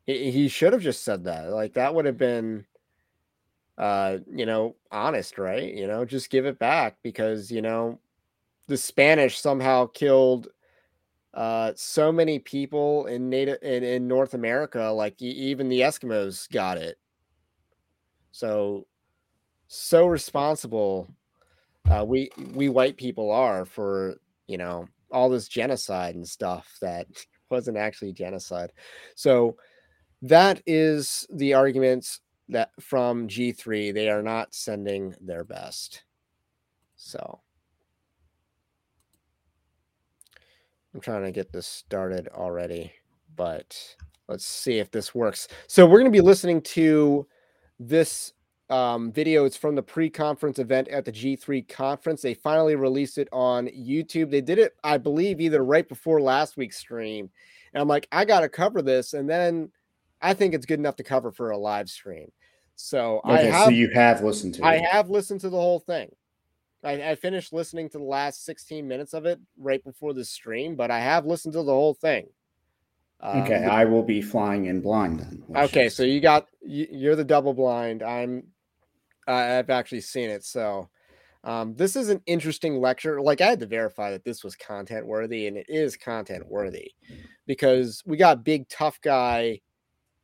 He, 0.06 0.30
he 0.30 0.46
should 0.46 0.72
have 0.72 0.82
just 0.82 1.02
said 1.02 1.24
that. 1.24 1.50
Like 1.50 1.74
that 1.74 1.92
would 1.92 2.04
have 2.04 2.16
been, 2.16 2.66
uh, 3.76 4.18
you 4.32 4.46
know, 4.46 4.76
honest, 4.92 5.38
right? 5.38 5.74
You 5.74 5.88
know, 5.88 6.04
just 6.04 6.30
give 6.30 6.46
it 6.46 6.60
back 6.60 6.98
because 7.02 7.50
you 7.50 7.62
know, 7.62 7.98
the 8.68 8.76
Spanish 8.76 9.40
somehow 9.40 9.86
killed 9.86 10.48
uh 11.34 11.72
so 11.76 12.10
many 12.10 12.38
people 12.38 13.06
in 13.06 13.28
native 13.28 13.58
in, 13.60 13.84
in 13.84 14.08
north 14.08 14.32
america 14.32 14.84
like 14.84 15.20
even 15.20 15.68
the 15.68 15.82
eskimos 15.82 16.50
got 16.50 16.78
it 16.78 16.96
so 18.32 18.86
so 19.66 20.06
responsible 20.06 21.06
uh, 21.90 22.04
we 22.04 22.30
we 22.54 22.68
white 22.68 22.96
people 22.96 23.30
are 23.30 23.64
for 23.64 24.16
you 24.46 24.58
know 24.58 24.86
all 25.10 25.28
this 25.28 25.48
genocide 25.48 26.14
and 26.14 26.28
stuff 26.28 26.76
that 26.80 27.06
wasn't 27.50 27.76
actually 27.76 28.12
genocide. 28.12 28.72
So 29.14 29.56
that 30.22 30.62
is 30.66 31.26
the 31.32 31.54
arguments 31.54 32.20
that 32.48 32.70
from 32.80 33.28
G3 33.28 33.94
they 33.94 34.08
are 34.08 34.22
not 34.22 34.54
sending 34.54 35.14
their 35.20 35.44
best. 35.44 36.04
So 36.96 37.40
I'm 40.94 41.00
trying 41.00 41.22
to 41.22 41.30
get 41.30 41.52
this 41.52 41.66
started 41.66 42.28
already, 42.28 42.92
but 43.36 43.96
let's 44.28 44.44
see 44.44 44.78
if 44.78 44.90
this 44.90 45.14
works. 45.14 45.48
So 45.68 45.86
we're 45.86 46.00
going 46.00 46.12
to 46.12 46.16
be 46.16 46.20
listening 46.20 46.60
to 46.62 47.26
this 47.78 48.32
um, 48.70 49.12
video. 49.12 49.44
It's 49.44 49.56
from 49.56 49.74
the 49.74 49.82
pre-conference 49.82 50.58
event 50.58 50.88
at 50.88 51.04
the 51.04 51.12
G3 51.12 51.68
conference. 51.68 52.22
They 52.22 52.34
finally 52.34 52.76
released 52.76 53.18
it 53.18 53.28
on 53.32 53.66
YouTube. 53.68 54.30
They 54.30 54.40
did 54.40 54.58
it, 54.58 54.74
I 54.84 54.98
believe, 54.98 55.40
either 55.40 55.64
right 55.64 55.88
before 55.88 56.20
last 56.20 56.56
week's 56.56 56.78
stream. 56.78 57.30
And 57.72 57.80
I'm 57.80 57.88
like, 57.88 58.08
I 58.12 58.24
got 58.24 58.40
to 58.40 58.48
cover 58.48 58.82
this, 58.82 59.14
and 59.14 59.28
then 59.28 59.70
I 60.20 60.34
think 60.34 60.54
it's 60.54 60.66
good 60.66 60.78
enough 60.78 60.96
to 60.96 61.04
cover 61.04 61.30
for 61.30 61.50
a 61.50 61.58
live 61.58 61.88
stream. 61.88 62.30
So 62.76 63.20
okay, 63.24 63.48
I 63.48 63.50
have, 63.50 63.64
so 63.64 63.70
you 63.70 63.90
have 63.90 64.22
listened 64.22 64.54
to 64.54 64.64
I 64.64 64.74
it. 64.74 64.84
have 64.84 65.10
listened 65.10 65.40
to 65.40 65.50
the 65.50 65.56
whole 65.56 65.80
thing. 65.80 66.10
I, 66.84 67.10
I 67.10 67.14
finished 67.16 67.52
listening 67.52 67.88
to 67.90 67.98
the 67.98 68.04
last 68.04 68.44
16 68.44 68.86
minutes 68.86 69.14
of 69.14 69.26
it 69.26 69.40
right 69.58 69.82
before 69.82 70.14
the 70.14 70.24
stream, 70.24 70.76
but 70.76 70.90
I 70.90 71.00
have 71.00 71.26
listened 71.26 71.54
to 71.54 71.62
the 71.62 71.72
whole 71.72 71.94
thing. 71.94 72.28
Um, 73.20 73.42
okay, 73.42 73.64
I 73.64 73.84
will 73.84 74.04
be 74.04 74.22
flying 74.22 74.66
in 74.66 74.80
blind 74.80 75.18
then. 75.18 75.42
Okay, 75.56 75.88
so 75.88 76.04
you 76.04 76.20
got 76.20 76.46
you're 76.62 77.16
the 77.16 77.24
double 77.24 77.52
blind. 77.52 78.02
I'm 78.02 78.44
I've 79.28 79.70
actually 79.70 80.00
seen 80.00 80.30
it. 80.30 80.44
So 80.44 80.88
um, 81.44 81.74
this 81.74 81.96
is 81.96 82.08
an 82.08 82.22
interesting 82.26 82.80
lecture. 82.80 83.20
Like 83.20 83.40
I 83.40 83.46
had 83.46 83.60
to 83.60 83.66
verify 83.66 84.10
that 84.10 84.24
this 84.24 84.42
was 84.42 84.56
content 84.56 85.06
worthy, 85.06 85.46
and 85.46 85.56
it 85.56 85.66
is 85.68 85.96
content 85.96 86.46
worthy 86.48 86.92
because 87.46 88.02
we 88.06 88.16
got 88.16 88.44
big 88.44 88.68
tough 88.68 89.00
guy 89.00 89.60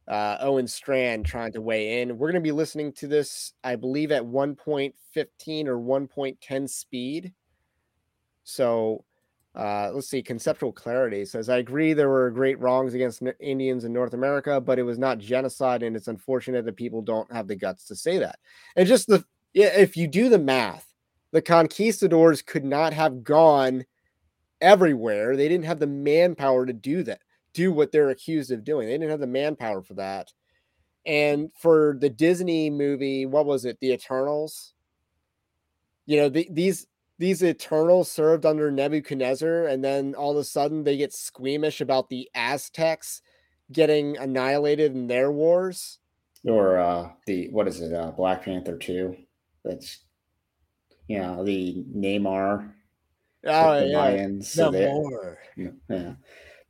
uh, 0.06 0.36
Owen 0.40 0.66
Strachan 0.66 1.22
trying 1.22 1.52
to 1.52 1.60
weigh 1.60 2.02
in. 2.02 2.18
We're 2.18 2.30
going 2.30 2.42
to 2.42 2.46
be 2.46 2.52
listening 2.52 2.92
to 2.94 3.06
this, 3.06 3.54
I 3.62 3.76
believe, 3.76 4.12
at 4.12 4.22
1.15 4.22 4.92
or 5.66 5.78
1.10 5.78 6.68
speed. 6.68 7.32
So 8.42 9.04
uh, 9.54 9.90
let's 9.94 10.08
see, 10.08 10.22
conceptual 10.22 10.72
clarity 10.72 11.24
says, 11.24 11.48
I 11.48 11.58
agree 11.58 11.92
there 11.92 12.08
were 12.08 12.30
great 12.30 12.58
wrongs 12.58 12.94
against 12.94 13.22
Indians 13.38 13.84
in 13.84 13.92
North 13.92 14.12
America, 14.12 14.60
but 14.60 14.78
it 14.78 14.82
was 14.82 14.98
not 14.98 15.18
genocide. 15.18 15.82
And 15.82 15.94
it's 15.94 16.08
unfortunate 16.08 16.64
that 16.64 16.76
people 16.76 17.02
don't 17.02 17.32
have 17.32 17.46
the 17.46 17.54
guts 17.54 17.84
to 17.86 17.96
say 17.96 18.18
that. 18.18 18.38
And 18.74 18.88
just 18.88 19.06
the, 19.06 19.24
if 19.54 19.96
you 19.96 20.08
do 20.08 20.28
the 20.28 20.38
math, 20.38 20.92
the 21.30 21.40
conquistadors 21.40 22.42
could 22.42 22.64
not 22.64 22.92
have 22.92 23.22
gone 23.22 23.84
everywhere. 24.60 25.36
They 25.36 25.48
didn't 25.48 25.66
have 25.66 25.78
the 25.78 25.86
manpower 25.86 26.66
to 26.66 26.72
do 26.72 27.04
that, 27.04 27.20
do 27.52 27.72
what 27.72 27.92
they're 27.92 28.10
accused 28.10 28.50
of 28.50 28.64
doing. 28.64 28.88
They 28.88 28.94
didn't 28.94 29.10
have 29.10 29.20
the 29.20 29.26
manpower 29.28 29.82
for 29.82 29.94
that. 29.94 30.32
And 31.06 31.50
for 31.60 31.96
the 32.00 32.08
Disney 32.08 32.70
movie, 32.70 33.26
what 33.26 33.46
was 33.46 33.64
it? 33.64 33.78
The 33.80 33.92
Eternals. 33.92 34.74
You 36.06 36.16
know, 36.18 36.28
the, 36.28 36.48
these 36.50 36.86
these 37.18 37.42
Eternals 37.42 38.10
served 38.10 38.44
under 38.44 38.70
Nebuchadnezzar, 38.70 39.66
and 39.66 39.84
then 39.84 40.14
all 40.14 40.32
of 40.32 40.36
a 40.38 40.44
sudden 40.44 40.84
they 40.84 40.96
get 40.96 41.12
squeamish 41.12 41.80
about 41.80 42.08
the 42.08 42.28
Aztecs 42.34 43.22
getting 43.72 44.16
annihilated 44.16 44.92
in 44.92 45.06
their 45.06 45.30
wars. 45.30 45.98
Or 46.44 46.78
uh, 46.78 47.10
the 47.26 47.48
what 47.50 47.68
is 47.68 47.80
it? 47.80 47.92
Uh, 47.94 48.10
Black 48.10 48.44
Panther 48.44 48.76
two. 48.76 49.16
That's 49.64 50.00
you 51.08 51.18
know 51.18 51.44
the 51.44 51.84
Namor. 51.94 52.72
Oh 53.46 53.80
the 53.80 53.86
yeah, 53.86 54.10
Mayans, 54.10 54.44
so 54.44 54.72
more. 54.72 55.38
Yeah, 55.56 55.70
yeah, 55.88 56.14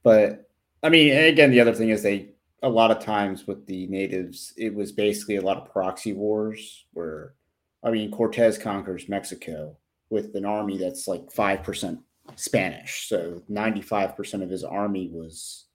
but 0.03 0.49
I 0.83 0.91
mean, 0.91 1.17
again, 1.17 1.51
the 1.51 1.61
other 1.61 1.75
thing 1.75 1.89
is 1.89 2.03
they 2.03 2.35
a 2.63 2.69
lot 2.69 2.91
of 2.91 2.99
times 2.99 3.47
with 3.47 3.67
the 3.67 3.87
natives, 3.89 4.55
it 4.57 4.75
was 4.75 4.91
basically 4.91 5.37
a 5.37 5.43
lot 5.43 5.59
of 5.59 5.71
proxy 5.71 6.15
wars 6.15 6.87
where, 6.93 7.35
I 7.83 7.91
mean, 7.91 8.11
Cortez 8.11 8.57
conquers 8.57 9.09
Mexico 9.09 9.77
with 10.11 10.35
an 10.35 10.45
army 10.45 10.79
that's 10.79 11.09
like 11.09 11.27
5% 11.27 11.99
Spanish. 12.37 13.09
So 13.09 13.43
95% 13.51 14.43
of 14.43 14.51
his 14.51 14.65
army 14.65 15.11
was 15.13 15.67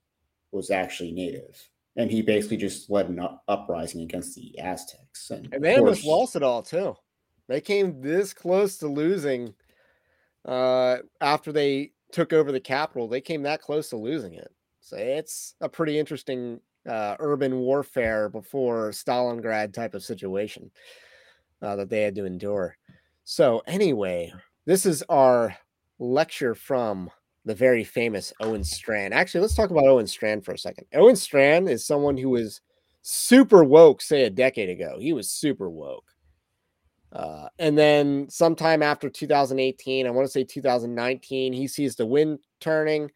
was 0.52 0.70
actually 0.70 1.12
native. 1.12 1.68
And 1.96 2.10
he 2.10 2.22
basically 2.22 2.56
just 2.56 2.90
led 2.90 3.08
an 3.08 3.20
uprising 3.46 4.02
against 4.02 4.34
the 4.34 4.58
Aztecs. 4.58 5.30
And, 5.30 5.52
and 5.52 5.62
they 5.62 5.76
almost 5.76 6.04
lost 6.04 6.34
it 6.34 6.42
all 6.42 6.62
too. 6.62 6.96
They 7.48 7.60
came 7.60 8.00
this 8.00 8.32
close 8.32 8.78
to 8.78 8.88
losing 8.88 9.54
uh, 10.44 10.98
after 11.20 11.52
they 11.52 11.92
took 12.12 12.32
over 12.32 12.52
the 12.52 12.60
capital. 12.60 13.08
They 13.08 13.20
came 13.20 13.42
that 13.42 13.62
close 13.62 13.90
to 13.90 13.96
losing 13.96 14.34
it. 14.34 14.50
So 14.80 14.96
it's 14.96 15.54
a 15.60 15.68
pretty 15.68 15.98
interesting 15.98 16.60
uh, 16.88 17.16
urban 17.18 17.58
warfare 17.58 18.28
before 18.28 18.90
Stalingrad 18.90 19.72
type 19.72 19.94
of 19.94 20.02
situation 20.02 20.70
uh, 21.62 21.76
that 21.76 21.90
they 21.90 22.02
had 22.02 22.14
to 22.16 22.24
endure. 22.24 22.76
So, 23.24 23.62
anyway, 23.66 24.32
this 24.66 24.86
is 24.86 25.02
our 25.08 25.56
lecture 25.98 26.54
from 26.54 27.10
the 27.44 27.54
very 27.54 27.84
famous 27.84 28.32
Owen 28.40 28.64
Strachan. 28.64 29.12
Actually, 29.12 29.42
let's 29.42 29.54
talk 29.54 29.70
about 29.70 29.86
Owen 29.86 30.06
Strachan 30.06 30.42
for 30.42 30.52
a 30.52 30.58
second. 30.58 30.86
Owen 30.94 31.16
Strachan 31.16 31.68
is 31.68 31.86
someone 31.86 32.16
who 32.16 32.30
was 32.30 32.60
super 33.02 33.64
woke, 33.64 34.02
say 34.02 34.24
a 34.24 34.30
decade 34.30 34.68
ago. 34.68 34.98
He 34.98 35.12
was 35.12 35.30
super 35.30 35.70
woke. 35.70 36.04
Uh, 37.12 37.48
and 37.58 37.76
then 37.76 38.28
sometime 38.28 38.82
after 38.82 39.10
2018, 39.10 40.06
I 40.06 40.10
want 40.10 40.26
to 40.26 40.30
say 40.30 40.44
2019, 40.44 41.52
he 41.52 41.66
sees 41.66 41.96
the 41.96 42.06
wind 42.06 42.38
turning. 42.60 43.10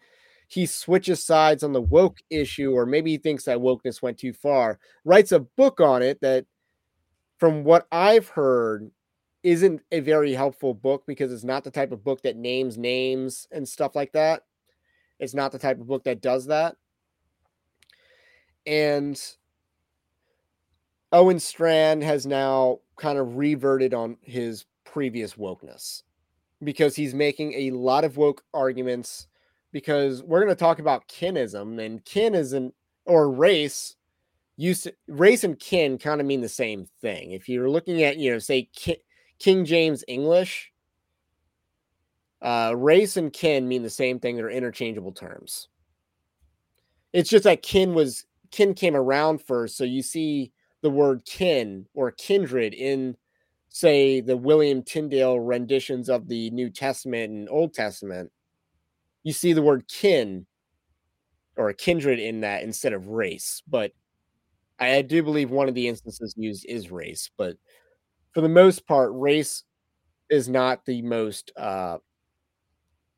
He 0.49 0.67
switches 0.67 1.25
sides 1.25 1.63
on 1.63 1.73
the 1.73 1.81
woke 1.81 2.19
issue, 2.31 2.73
or 2.73 2.87
maybe 2.87 3.13
he 3.13 3.19
thinks 3.19 3.45
that 3.45 3.59
wokeness 3.59 4.03
went 4.03 4.19
too 4.19 4.33
far. 4.33 4.79
Writes 5.05 5.33
a 5.33 5.41
book 5.41 5.81
on 5.81 6.03
it 6.03 6.21
that, 6.23 6.47
from 7.39 7.65
what 7.65 7.87
I've 7.93 8.29
heard, 8.29 8.91
isn't 9.45 9.83
a 9.93 10.01
very 10.01 10.33
helpful 10.33 10.75
book 10.75 11.05
because 11.07 11.31
it's 11.31 11.45
not 11.45 11.63
the 11.63 11.71
type 11.71 11.93
of 11.93 12.03
book 12.03 12.23
that 12.23 12.37
names 12.37 12.79
names 12.79 13.47
and 13.53 13.69
stuff 13.69 13.95
like 13.95 14.13
that. 14.13 14.43
It's 15.21 15.35
not 15.35 15.53
the 15.53 15.59
type 15.59 15.79
of 15.79 15.87
book 15.87 16.05
that 16.05 16.23
does 16.23 16.47
that. 16.47 16.77
And 18.67 19.21
Owen 21.13 21.39
Strachan 21.39 22.01
has 22.01 22.27
now 22.27 22.81
kind 22.97 23.19
of 23.19 23.37
reverted 23.37 23.93
on 23.93 24.17
his 24.23 24.65
previous 24.85 25.35
wokeness 25.35 26.03
because 26.63 26.97
he's 26.97 27.15
making 27.15 27.53
a 27.53 27.71
lot 27.73 28.05
of 28.05 28.17
woke 28.17 28.43
arguments 28.55 29.27
because 29.73 30.23
we're 30.23 30.41
going 30.41 30.49
to 30.49 30.57
talk 30.57 30.79
about 30.79 31.07
kinism 31.09 31.85
and 31.85 32.05
kin 32.07 32.35
isn't 32.35 32.75
or 33.05 33.31
race 33.31 33.97
used 34.57 34.85
to, 34.85 34.95
race 35.09 35.45
and 35.45 35.59
kin 35.59 35.99
kind 35.99 36.21
of 36.21 36.27
mean 36.27 36.41
the 36.41 36.49
same 36.49 36.87
thing. 37.01 37.33
If 37.33 37.49
you're 37.49 37.69
looking 37.69 38.03
at, 38.03 38.17
you 38.17 38.33
know, 38.33 38.39
say 38.39 38.71
King 39.39 39.65
James 39.65 40.05
English, 40.09 40.73
uh, 42.43 42.75
race 42.77 43.17
and 43.17 43.33
kin 43.33 43.67
mean 43.67 43.83
the 43.83 43.91
same 43.91 44.19
thing. 44.19 44.37
They're 44.37 44.51
interchangeable 44.51 45.13
terms. 45.13 45.69
It's 47.13 47.31
just 47.31 47.45
that 47.45 47.63
kin 47.63 47.95
was 47.95 48.27
kin 48.51 48.75
came 48.75 48.97
around 48.97 49.41
first, 49.41 49.77
so 49.77 49.85
you 49.85 50.03
see 50.03 50.53
the 50.83 50.91
word 50.91 51.25
kin 51.25 51.87
or 51.95 52.11
kindred 52.11 52.75
in, 52.75 53.17
say, 53.71 54.21
the 54.21 54.37
William 54.37 54.83
Tyndale 54.83 55.41
renditions 55.41 56.09
of 56.09 56.29
the 56.29 56.51
New 56.51 56.71
Testament 56.71 57.33
and 57.33 57.49
Old 57.49 57.73
Testament. 57.73 58.31
You 59.23 59.33
see 59.33 59.53
the 59.55 59.63
word 59.63 59.89
kin 59.89 60.47
or 61.57 61.73
kindred 61.73 62.19
in 62.19 62.41
that 62.41 62.63
instead 62.63 62.93
of 62.93 63.09
race, 63.09 63.63
but 63.67 63.93
I 64.79 65.03
do 65.03 65.23
believe 65.23 65.51
one 65.51 65.69
of 65.69 65.75
the 65.75 65.89
instances 65.89 66.35
used 66.37 66.67
is 66.67 66.91
race, 66.91 67.31
but 67.37 67.57
for 68.35 68.41
the 68.41 68.49
most 68.49 68.87
part, 68.87 69.13
race 69.15 69.63
is 70.29 70.49
not 70.49 70.85
the 70.85 71.03
most 71.03 71.53
uh, 71.57 71.99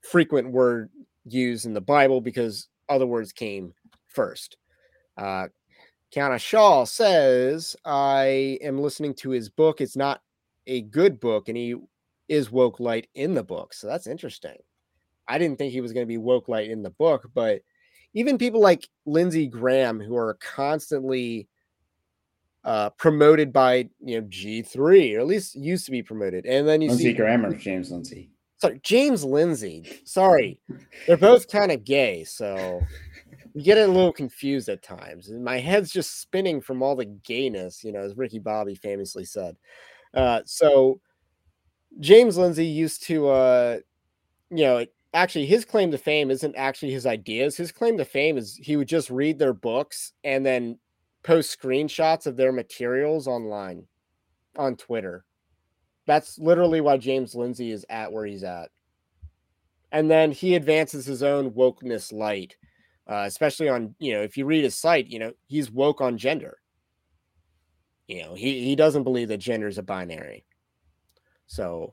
frequent 0.03 0.51
word 0.51 0.91
used 1.25 1.67
in 1.67 1.75
the 1.75 1.81
Bible 1.81 2.21
because 2.21 2.69
other 2.89 3.07
words 3.07 3.33
came 3.33 3.73
first. 4.09 4.59
Uh, 5.17 5.49
Kiana 6.15 6.39
Shaw 6.39 6.85
says, 6.85 7.75
I 7.85 8.59
am 8.61 8.79
listening 8.79 9.15
to 9.15 9.31
his 9.31 9.49
book. 9.49 9.81
It's 9.81 9.97
not 9.97 10.23
a 10.67 10.83
good 10.83 11.19
book, 11.19 11.49
and 11.49 11.57
he 11.57 11.77
is 12.29 12.51
woke 12.51 12.79
light 12.79 13.09
in 13.15 13.35
the 13.35 13.43
book. 13.43 13.73
So 13.73 13.87
that's 13.87 14.07
interesting. 14.07 14.57
I 15.29 15.39
didn't 15.39 15.59
think 15.59 15.73
he 15.73 15.81
was 15.81 15.93
going 15.93 16.05
to 16.05 16.09
be 16.09 16.19
woke 16.19 16.49
light 16.49 16.71
in 16.71 16.83
the 16.83 16.91
book, 16.91 17.31
but 17.35 17.63
even 18.15 18.39
people 18.39 18.61
like 18.61 18.89
Lindsey 19.05 19.47
Graham, 19.47 20.01
who 20.01 20.17
are 20.17 20.39
constantly 20.41 21.49
uh, 22.67 22.91
promoted 22.91 23.53
by 23.53 23.89
you 24.05 24.21
know 24.21 24.27
G3, 24.27 25.17
or 25.17 25.21
at 25.21 25.27
least 25.27 25.55
used 25.55 25.87
to 25.87 25.93
be 25.93 26.03
promoted. 26.03 26.45
And 26.45 26.67
then 26.67 26.83
you 26.83 26.89
Lindsey 26.89 27.05
see 27.05 27.13
Graham 27.15 27.59
James 27.59 27.91
Lindsay. 27.93 28.31
Sorry, 28.59 28.81
James 28.83 29.25
Lindsay. 29.25 30.03
Sorry, 30.05 30.59
they're 31.07 31.17
both 31.17 31.49
kind 31.49 31.71
of 31.71 31.85
gay, 31.85 32.25
so 32.25 32.81
you 33.55 33.63
get 33.63 33.79
a 33.79 33.87
little 33.87 34.13
confused 34.13 34.69
at 34.69 34.83
times. 34.83 35.29
And 35.29 35.45
my 35.45 35.59
head's 35.59 35.93
just 35.93 36.21
spinning 36.21 36.61
from 36.61 36.83
all 36.83 36.97
the 36.97 37.05
gayness, 37.05 37.85
you 37.85 37.93
know, 37.93 38.01
as 38.01 38.17
Ricky 38.17 38.41
Bobby 38.41 38.75
famously 38.75 39.25
said. 39.25 39.57
Uh, 40.13 40.41
so 40.45 41.01
James 42.01 42.37
Lindsay 42.37 42.67
used 42.67 43.05
to, 43.05 43.29
uh, 43.29 43.79
you 44.51 44.65
know, 44.65 44.85
actually 45.15 45.47
his 45.47 45.65
claim 45.65 45.91
to 45.93 45.99
fame 45.99 46.31
isn't 46.31 46.57
actually 46.57 46.93
his 46.93 47.07
ideas. 47.07 47.57
His 47.57 47.71
claim 47.71 47.97
to 47.99 48.05
fame 48.05 48.37
is 48.37 48.57
he 48.57 48.77
would 48.77 48.89
just 48.89 49.09
read 49.09 49.39
their 49.39 49.55
books 49.55 50.13
and 50.25 50.45
then 50.45 50.79
post 51.27 51.61
screenshots 51.61 52.27
of 52.27 52.37
their 52.37 52.53
materials 52.53 53.27
online 53.27 53.85
on 54.57 54.77
Twitter. 54.77 55.25
That's 56.07 56.39
literally 56.39 56.81
why 56.81 56.99
James 56.99 57.35
Lindsay 57.35 57.73
is 57.73 57.85
at 57.91 58.13
where 58.13 58.25
he's 58.25 58.45
at. 58.45 58.71
And 59.91 60.09
then 60.09 60.31
he 60.31 60.55
advances 60.55 61.05
his 61.05 61.25
own 61.25 61.51
wokeness 61.51 62.13
light, 62.13 62.57
uh, 63.11 63.25
especially 63.27 63.69
on, 63.69 63.97
you 63.99 64.15
know, 64.15 64.23
if 64.23 64.37
you 64.37 64.45
read 64.47 64.63
his 64.63 64.77
site, 64.77 65.09
you 65.09 65.19
know, 65.19 65.33
he's 65.47 65.71
woke 65.71 66.01
on 66.01 66.17
gender. 66.17 66.59
You 68.07 68.23
know, 68.23 68.35
he, 68.35 68.65
he 68.65 68.77
doesn't 68.77 69.03
believe 69.03 69.29
that 69.29 69.39
gender 69.39 69.67
is 69.67 69.79
a 69.79 69.83
binary. 69.83 70.45
So, 71.49 71.93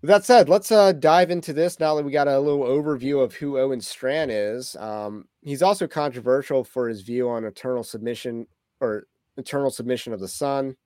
with 0.00 0.08
that 0.08 0.24
said, 0.24 0.48
let's 0.48 0.72
uh, 0.72 0.92
dive 0.92 1.30
into 1.30 1.52
this 1.52 1.78
now 1.78 1.94
that 1.94 2.04
we 2.04 2.12
got 2.12 2.28
a 2.28 2.38
little 2.38 2.64
overview 2.64 3.22
of 3.22 3.34
who 3.34 3.58
Owen 3.58 3.80
Strachan 3.80 4.30
is. 4.30 4.76
Um, 4.76 5.26
he's 5.42 5.62
also 5.62 5.86
controversial 5.86 6.64
for 6.64 6.88
his 6.88 7.02
view 7.02 7.28
on 7.28 7.44
eternal 7.44 7.84
submission 7.84 8.46
or 8.80 9.06
eternal 9.36 9.70
submission 9.70 10.12
of 10.12 10.20
the 10.20 10.28
Son. 10.28 10.76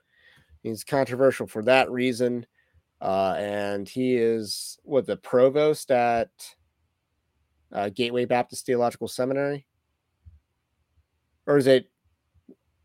He's 0.62 0.84
controversial 0.84 1.46
for 1.46 1.62
that 1.62 1.90
reason. 1.90 2.46
Uh, 3.00 3.34
and 3.38 3.88
he 3.88 4.16
is 4.16 4.78
what 4.82 5.06
the 5.06 5.16
provost 5.16 5.90
at 5.90 6.30
uh, 7.70 7.90
Gateway 7.90 8.24
Baptist 8.24 8.64
Theological 8.64 9.08
Seminary, 9.08 9.66
or 11.46 11.58
is 11.58 11.66
it 11.66 11.90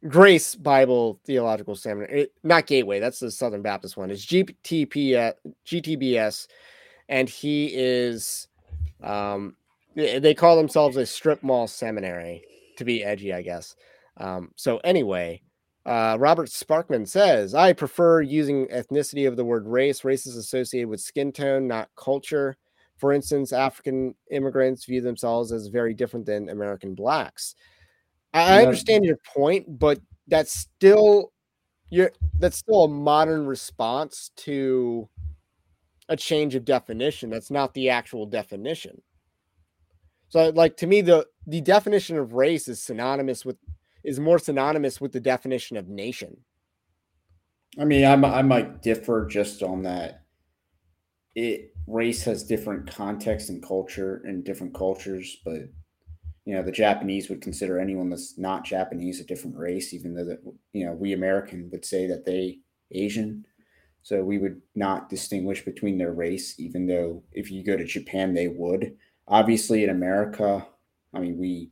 Grace 0.07 0.55
Bible 0.55 1.19
Theological 1.25 1.75
Seminary, 1.75 2.21
it, 2.21 2.33
not 2.43 2.67
Gateway. 2.67 2.99
That's 2.99 3.19
the 3.19 3.31
Southern 3.31 3.61
Baptist 3.61 3.97
one. 3.97 4.09
It's 4.09 4.25
GTP, 4.25 5.15
uh, 5.15 5.33
GTBS, 5.65 6.47
and 7.09 7.27
he 7.27 7.71
is, 7.73 8.47
um, 9.03 9.55
they 9.95 10.33
call 10.33 10.55
themselves 10.55 10.95
a 10.95 11.05
strip 11.05 11.43
mall 11.43 11.67
seminary 11.67 12.43
to 12.77 12.85
be 12.85 13.03
edgy, 13.03 13.33
I 13.33 13.41
guess. 13.41 13.75
Um, 14.17 14.51
so 14.55 14.77
anyway, 14.85 15.41
uh, 15.85 16.15
Robert 16.19 16.47
Sparkman 16.47 17.07
says, 17.07 17.53
I 17.53 17.73
prefer 17.73 18.21
using 18.21 18.67
ethnicity 18.67 19.27
of 19.27 19.35
the 19.35 19.45
word 19.45 19.67
race. 19.67 20.05
Race 20.05 20.25
is 20.25 20.37
associated 20.37 20.87
with 20.87 21.01
skin 21.01 21.31
tone, 21.33 21.67
not 21.67 21.89
culture. 21.97 22.55
For 22.97 23.11
instance, 23.11 23.51
African 23.51 24.15
immigrants 24.31 24.85
view 24.85 25.01
themselves 25.01 25.51
as 25.51 25.67
very 25.67 25.93
different 25.93 26.25
than 26.25 26.49
American 26.49 26.95
blacks. 26.95 27.55
I, 28.33 28.63
understand 28.63 29.05
your 29.05 29.19
point, 29.35 29.79
but 29.79 29.99
that's 30.27 30.53
still 30.53 31.31
you're 31.89 32.11
that's 32.37 32.57
still 32.57 32.83
a 32.83 32.89
modern 32.89 33.45
response 33.45 34.31
to 34.37 35.09
a 36.07 36.15
change 36.15 36.55
of 36.55 36.65
definition. 36.65 37.29
That's 37.29 37.51
not 37.51 37.73
the 37.73 37.89
actual 37.89 38.25
definition. 38.25 39.01
So 40.29 40.49
like 40.49 40.77
to 40.77 40.87
me 40.87 41.01
the 41.01 41.27
the 41.47 41.61
definition 41.61 42.17
of 42.17 42.33
race 42.33 42.67
is 42.67 42.81
synonymous 42.81 43.43
with 43.43 43.57
is 44.03 44.19
more 44.19 44.39
synonymous 44.39 45.01
with 45.01 45.11
the 45.11 45.19
definition 45.19 45.75
of 45.77 45.87
nation. 45.87 46.37
I 47.79 47.85
mean, 47.85 48.05
I, 48.05 48.13
I 48.13 48.41
might 48.41 48.81
differ 48.81 49.27
just 49.27 49.61
on 49.61 49.83
that. 49.83 50.23
It 51.35 51.73
race 51.87 52.23
has 52.23 52.43
different 52.43 52.89
context 52.91 53.49
and 53.49 53.63
culture 53.63 54.23
in 54.25 54.43
different 54.43 54.73
cultures, 54.73 55.37
but 55.43 55.61
you 56.45 56.55
know 56.55 56.63
the 56.63 56.71
Japanese 56.71 57.29
would 57.29 57.41
consider 57.41 57.79
anyone 57.79 58.09
that's 58.09 58.37
not 58.37 58.65
Japanese 58.65 59.19
a 59.19 59.25
different 59.25 59.57
race, 59.57 59.93
even 59.93 60.13
though 60.13 60.25
that 60.25 60.39
you 60.73 60.85
know 60.85 60.93
we 60.93 61.13
American 61.13 61.69
would 61.71 61.85
say 61.85 62.07
that 62.07 62.25
they 62.25 62.59
Asian. 62.91 63.45
So 64.01 64.23
we 64.23 64.37
would 64.37 64.61
not 64.75 65.09
distinguish 65.09 65.63
between 65.65 65.97
their 65.97 66.13
race, 66.13 66.59
even 66.59 66.87
though 66.87 67.23
if 67.33 67.51
you 67.51 67.63
go 67.63 67.75
to 67.75 67.83
Japan, 67.85 68.33
they 68.33 68.47
would. 68.47 68.95
Obviously, 69.27 69.83
in 69.83 69.89
America, 69.89 70.65
I 71.13 71.19
mean 71.19 71.37
we. 71.37 71.71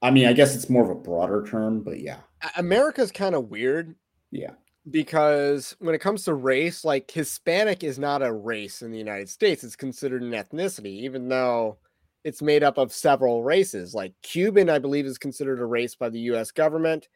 I 0.00 0.10
mean, 0.10 0.26
I 0.26 0.32
guess 0.32 0.56
it's 0.56 0.68
more 0.68 0.82
of 0.82 0.90
a 0.90 1.00
broader 1.00 1.46
term, 1.46 1.84
but 1.84 2.00
yeah. 2.00 2.18
America's 2.56 3.12
kind 3.12 3.36
of 3.36 3.50
weird. 3.50 3.94
Yeah. 4.32 4.54
Because 4.90 5.76
when 5.78 5.94
it 5.94 6.00
comes 6.00 6.24
to 6.24 6.34
race, 6.34 6.84
like 6.84 7.08
Hispanic 7.08 7.84
is 7.84 8.00
not 8.00 8.20
a 8.20 8.32
race 8.32 8.82
in 8.82 8.90
the 8.90 8.98
United 8.98 9.28
States. 9.28 9.62
It's 9.62 9.76
considered 9.76 10.22
an 10.22 10.32
ethnicity, 10.32 11.02
even 11.02 11.28
though 11.28 11.78
it's 12.24 12.42
made 12.42 12.62
up 12.62 12.78
of 12.78 12.92
several 12.92 13.42
races. 13.42 13.94
Like 13.94 14.14
Cuban, 14.22 14.70
I 14.70 14.78
believe, 14.78 15.06
is 15.06 15.18
considered 15.18 15.60
a 15.60 15.66
race 15.66 15.94
by 15.94 16.08
the 16.08 16.20
US 16.20 16.50
government. 16.50 17.08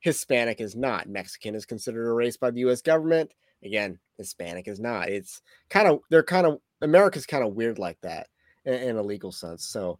Hispanic 0.00 0.60
is 0.60 0.76
not. 0.76 1.08
Mexican 1.08 1.54
is 1.54 1.66
considered 1.66 2.08
a 2.08 2.12
race 2.12 2.36
by 2.36 2.50
the 2.50 2.60
US 2.60 2.82
government. 2.82 3.32
Again, 3.62 3.98
Hispanic 4.18 4.68
is 4.68 4.80
not. 4.80 5.08
It's 5.08 5.40
kind 5.70 5.88
of, 5.88 6.00
they're 6.10 6.22
kind 6.22 6.46
of, 6.46 6.60
America's 6.82 7.26
kind 7.26 7.44
of 7.44 7.54
weird 7.54 7.78
like 7.78 7.98
that 8.02 8.28
in, 8.64 8.74
in 8.74 8.96
a 8.96 9.02
legal 9.02 9.32
sense. 9.32 9.66
So, 9.66 9.98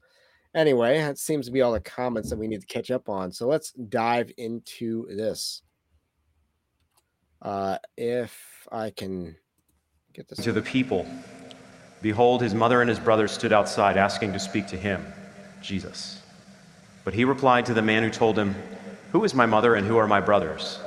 anyway, 0.55 0.98
that 0.98 1.18
seems 1.18 1.46
to 1.46 1.53
be 1.53 1.62
all 1.62 1.72
the 1.72 1.81
comments 1.81 2.31
that 2.31 2.38
we 2.38 2.48
need 2.48 2.61
to 2.61 2.66
catch 2.66 2.90
up 2.90 3.09
on. 3.09 3.33
So, 3.33 3.46
let's 3.46 3.72
dive 3.72 4.31
into 4.37 5.07
this. 5.09 5.62
Uh, 7.40 7.79
if 7.96 8.66
I 8.72 8.90
can 8.90 9.37
get 10.12 10.29
this 10.29 10.38
to 10.44 10.53
the 10.53 10.62
people 10.62 11.07
Behold, 12.05 12.43
his 12.43 12.53
mother 12.53 12.83
and 12.83 12.90
his 12.90 12.99
brothers 12.99 13.33
stood 13.33 13.51
outside 13.51 13.97
asking 13.97 14.35
to 14.35 14.38
speak 14.38 14.67
to 14.67 14.77
him, 14.77 15.03
Jesus. 15.62 16.21
But 17.03 17.14
he 17.14 17.25
replied 17.25 17.64
to 17.64 17.73
the 17.73 17.81
man 17.81 18.03
who 18.03 18.11
told 18.11 18.38
him, 18.38 18.55
Who 19.12 19.25
is 19.25 19.33
my 19.33 19.47
mother 19.47 19.75
and 19.75 19.87
who 19.87 19.97
are 19.97 20.07
my 20.07 20.21
brothers? 20.21 20.79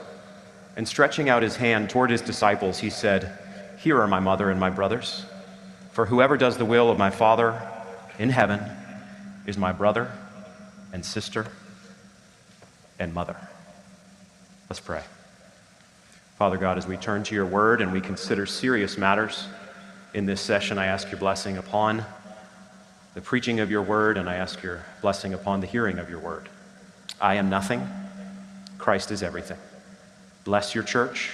And 0.75 0.87
stretching 0.87 1.27
out 1.27 1.41
his 1.41 1.55
hand 1.55 1.89
toward 1.89 2.11
his 2.11 2.21
disciples, 2.21 2.77
he 2.77 2.91
said, 2.91 3.35
Here 3.79 3.99
are 3.99 4.07
my 4.07 4.19
mother 4.19 4.51
and 4.51 4.59
my 4.59 4.69
brothers. 4.69 5.25
For 5.91 6.05
whoever 6.05 6.37
does 6.37 6.59
the 6.59 6.65
will 6.65 6.91
of 6.91 6.99
my 6.99 7.09
Father 7.09 7.67
in 8.19 8.29
heaven 8.29 8.61
is 9.47 9.57
my 9.57 9.71
brother 9.71 10.11
and 10.93 11.03
sister 11.03 11.47
and 12.99 13.11
mother. 13.15 13.37
Let's 14.69 14.81
pray. 14.81 15.01
Father 16.37 16.57
God, 16.57 16.77
as 16.77 16.85
we 16.85 16.95
turn 16.95 17.23
to 17.23 17.33
your 17.33 17.47
word 17.47 17.81
and 17.81 17.91
we 17.91 18.01
consider 18.01 18.45
serious 18.45 18.99
matters, 18.99 19.47
in 20.17 20.25
this 20.25 20.41
session. 20.41 20.79
I 20.79 20.87
ask 20.87 21.11
your 21.11 21.19
blessing 21.19 21.57
upon 21.57 22.03
the 23.13 23.21
preaching 23.21 23.59
of 23.59 23.69
your 23.69 23.83
word, 23.83 24.17
and 24.17 24.27
I 24.27 24.37
ask 24.37 24.63
your 24.63 24.83
blessing 24.99 25.31
upon 25.31 25.61
the 25.61 25.67
hearing 25.67 25.99
of 25.99 26.09
your 26.09 26.17
word. 26.17 26.49
I 27.21 27.35
am 27.35 27.51
nothing, 27.51 27.87
Christ 28.79 29.11
is 29.11 29.21
everything. 29.21 29.59
Bless 30.43 30.73
your 30.73 30.83
church, 30.83 31.29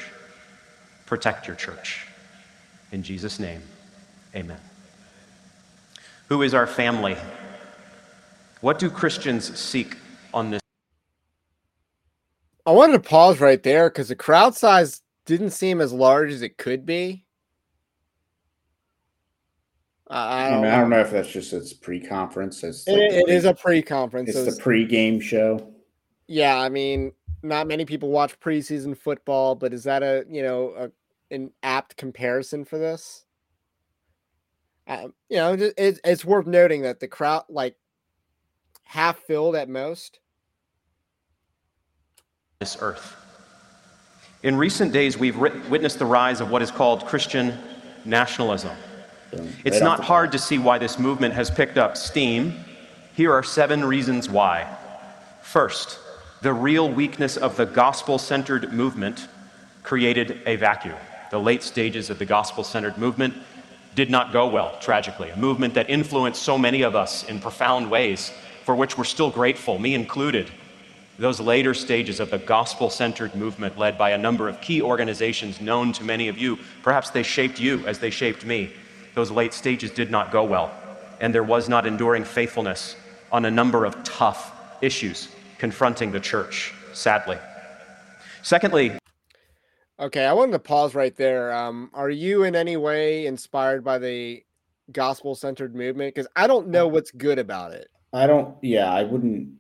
protect 1.06 1.48
your 1.48 1.56
church. 1.56 2.08
In 2.92 3.04
Jesus' 3.04 3.40
name, 3.40 3.62
amen. 4.36 4.60
Who 6.28 6.42
is 6.42 6.54
our 6.54 6.68
family? 6.68 7.16
What 8.60 8.80
do 8.80 8.90
Christians 8.90 9.58
seek 9.58 9.96
on 10.34 10.50
this. 10.50 10.60
I 12.66 12.72
wanted 12.72 13.02
to 13.02 13.10
pause 13.10 13.40
right 13.40 13.64
there 13.64 13.90
because 13.90 14.10
the 14.10 14.16
crowd 14.18 14.56
size 14.56 15.02
didn't 15.26 15.52
seem 15.52 15.80
as 15.80 15.94
large 15.94 16.32
as 16.34 16.42
it 16.42 16.58
could 16.58 16.86
be. 16.86 17.23
I, 20.14 20.46
I, 20.46 20.50
don't 20.50 20.62
mean, 20.62 20.70
know. 20.70 20.76
I 20.78 20.80
don't 20.82 20.90
know 20.92 21.00
if 21.00 21.12
that's 21.12 21.32
just 21.32 21.54
its 21.54 21.74
pre-conference. 21.74 22.64
It's 22.64 22.88
It- 22.88 22.92
like 22.92 23.10
the 23.10 23.18
it 23.20 23.26
pre- 23.26 23.34
is 23.36 23.46
a 23.46 23.54
pre-conference. 23.54 24.30
It's 24.30 24.38
so 24.38 24.46
the 24.46 24.62
pre-game 24.62 25.20
show. 25.20 25.74
yeah, 26.28 26.58
I 26.60 26.70
mean, 26.70 27.14
not 27.42 27.68
many 27.68 27.84
people 27.86 28.10
watch 28.10 28.40
preseason 28.40 28.96
football, 28.98 29.56
but 29.56 29.74
is 29.74 29.84
that 29.86 30.04
a 30.04 30.24
you 30.30 30.44
know 30.44 30.74
a, 30.78 31.36
an 31.36 31.52
apt 31.64 31.98
comparison 31.98 32.64
for 32.64 32.78
this? 32.78 33.26
Um, 34.88 35.14
you 35.30 35.38
know, 35.38 35.54
it, 35.54 35.74
it's 35.78 36.00
it's 36.04 36.24
worth 36.26 36.46
noting 36.46 36.84
that 36.84 37.00
the 37.00 37.08
crowd 37.08 37.46
like 37.50 37.76
half 38.84 39.18
filled 39.20 39.56
at 39.56 39.68
most. 39.68 40.20
this 42.60 42.78
earth. 42.82 43.16
In 44.44 44.56
recent 44.56 44.92
days, 44.94 45.18
we've 45.18 45.38
writ- 45.38 45.70
witnessed 45.70 46.00
the 46.00 46.06
rise 46.06 46.40
of 46.42 46.52
what 46.52 46.62
is 46.62 46.70
called 46.72 47.06
Christian 47.08 47.58
nationalism. 48.06 48.72
So, 49.36 49.48
It's 49.64 49.80
right 49.80 49.84
not 49.84 50.00
hard 50.02 50.32
to 50.34 50.40
see 50.40 50.58
why 50.58 50.78
this 50.78 51.00
movement 51.00 51.34
has 51.34 51.50
picked 51.50 51.78
up 51.78 51.98
steam. 51.98 52.56
Here 53.16 53.32
are 53.32 53.44
seven 53.44 53.84
reasons 53.84 54.30
why. 54.30 54.68
First, 55.42 56.00
the 56.42 56.54
real 56.54 56.90
weakness 56.90 57.38
of 57.38 57.56
the 57.58 57.66
gospel 57.66 58.18
centered 58.18 58.74
movement 58.74 59.28
created 59.82 60.42
a 60.46 60.56
vacuum. 60.56 60.98
The 61.32 61.40
late 61.40 61.64
stages 61.64 62.10
of 62.10 62.20
the 62.20 62.26
gospel 62.26 62.64
centered 62.64 62.98
movement 62.98 63.34
did 63.96 64.10
not 64.10 64.34
go 64.34 64.48
well, 64.48 64.78
tragically. 64.80 65.30
A 65.30 65.38
movement 65.38 65.74
that 65.76 65.90
influenced 65.90 66.42
so 66.42 66.58
many 66.58 66.82
of 66.82 66.96
us 66.96 67.24
in 67.24 67.40
profound 67.40 67.90
ways, 67.90 68.32
for 68.66 68.76
which 68.76 68.98
we're 68.98 69.04
still 69.04 69.30
grateful, 69.30 69.80
me 69.80 69.94
included. 69.94 70.52
Those 71.20 71.40
later 71.40 71.74
stages 71.74 72.20
of 72.20 72.32
the 72.32 72.40
gospel 72.40 72.90
centered 72.90 73.36
movement, 73.36 73.78
led 73.78 73.98
by 73.98 74.12
a 74.12 74.18
number 74.18 74.50
of 74.50 74.62
key 74.62 74.82
organizations 74.82 75.62
known 75.62 75.94
to 75.94 76.04
many 76.04 76.28
of 76.28 76.38
you, 76.38 76.58
perhaps 76.82 77.12
they 77.12 77.24
shaped 77.24 77.60
you 77.60 77.86
as 77.86 78.00
they 78.00 78.10
shaped 78.10 78.46
me. 78.46 78.72
Those 79.16 79.32
late 79.32 79.54
stages 79.54 79.92
did 79.92 80.10
not 80.10 80.32
go 80.32 80.44
well, 80.44 80.72
and 81.20 81.34
there 81.34 81.44
was 81.44 81.70
not 81.70 81.86
enduring 81.86 82.24
faithfulness 82.24 82.96
on 83.32 83.46
a 83.46 83.52
number 83.52 83.86
of 83.86 84.04
tough 84.04 84.52
issues 84.82 85.30
confronting 85.58 86.12
the 86.12 86.20
church, 86.20 86.74
sadly. 86.94 87.38
Secondly, 88.42 88.98
Okay, 90.00 90.26
I 90.26 90.34
wanted 90.34 90.54
to 90.54 90.60
pause 90.60 90.96
right 90.96 91.16
there. 91.16 91.54
Um, 91.54 91.92
are 91.94 92.10
you 92.10 92.44
in 92.44 92.56
any 92.56 92.78
way 92.78 93.28
inspired 93.28 93.84
by 93.84 94.00
the 94.00 94.44
gospel 94.92 95.36
centered 95.36 95.76
movement? 95.76 96.14
Because 96.14 96.28
I 96.36 96.48
don't 96.48 96.70
know 96.70 96.88
what's 96.88 97.12
good 97.12 97.38
about 97.38 97.74
it. 97.74 97.88
I 98.12 98.26
don't. 98.26 98.56
Yeah, 98.64 98.92
I 98.92 99.04
wouldn't. 99.04 99.54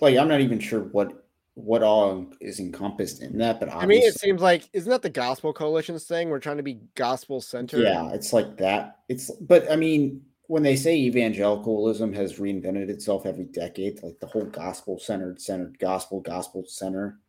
Like, 0.00 0.16
I'm 0.16 0.28
not 0.28 0.40
even 0.40 0.60
sure 0.60 0.80
what 0.80 1.23
what 1.54 1.82
all 1.82 2.26
is 2.40 2.58
encompassed 2.58 3.22
in 3.22 3.38
that. 3.38 3.60
But 3.60 3.72
I 3.72 3.86
mean, 3.86 4.02
it 4.02 4.18
seems 4.18 4.40
like 4.40 4.68
isn't 4.72 4.90
that 4.90 5.02
the 5.02 5.10
gospel 5.10 5.52
coalition's 5.52 6.04
thing? 6.04 6.28
We're 6.28 6.40
trying 6.40 6.56
to 6.56 6.62
be 6.62 6.80
gospel 6.94 7.40
centered. 7.40 7.82
yeah, 7.82 8.10
it's 8.12 8.32
like 8.32 8.56
that. 8.58 8.98
It's 9.08 9.30
but 9.30 9.70
I 9.70 9.76
mean, 9.76 10.22
when 10.46 10.62
they 10.62 10.76
say 10.76 10.96
evangelicalism 10.96 12.12
has 12.12 12.38
reinvented 12.38 12.88
itself 12.88 13.24
every 13.24 13.44
decade, 13.44 14.02
like 14.02 14.18
the 14.20 14.26
whole 14.26 14.44
gospel 14.44 14.98
centered, 14.98 15.40
centered 15.40 15.78
gospel, 15.78 16.20
gospel 16.20 16.64
center 16.66 17.20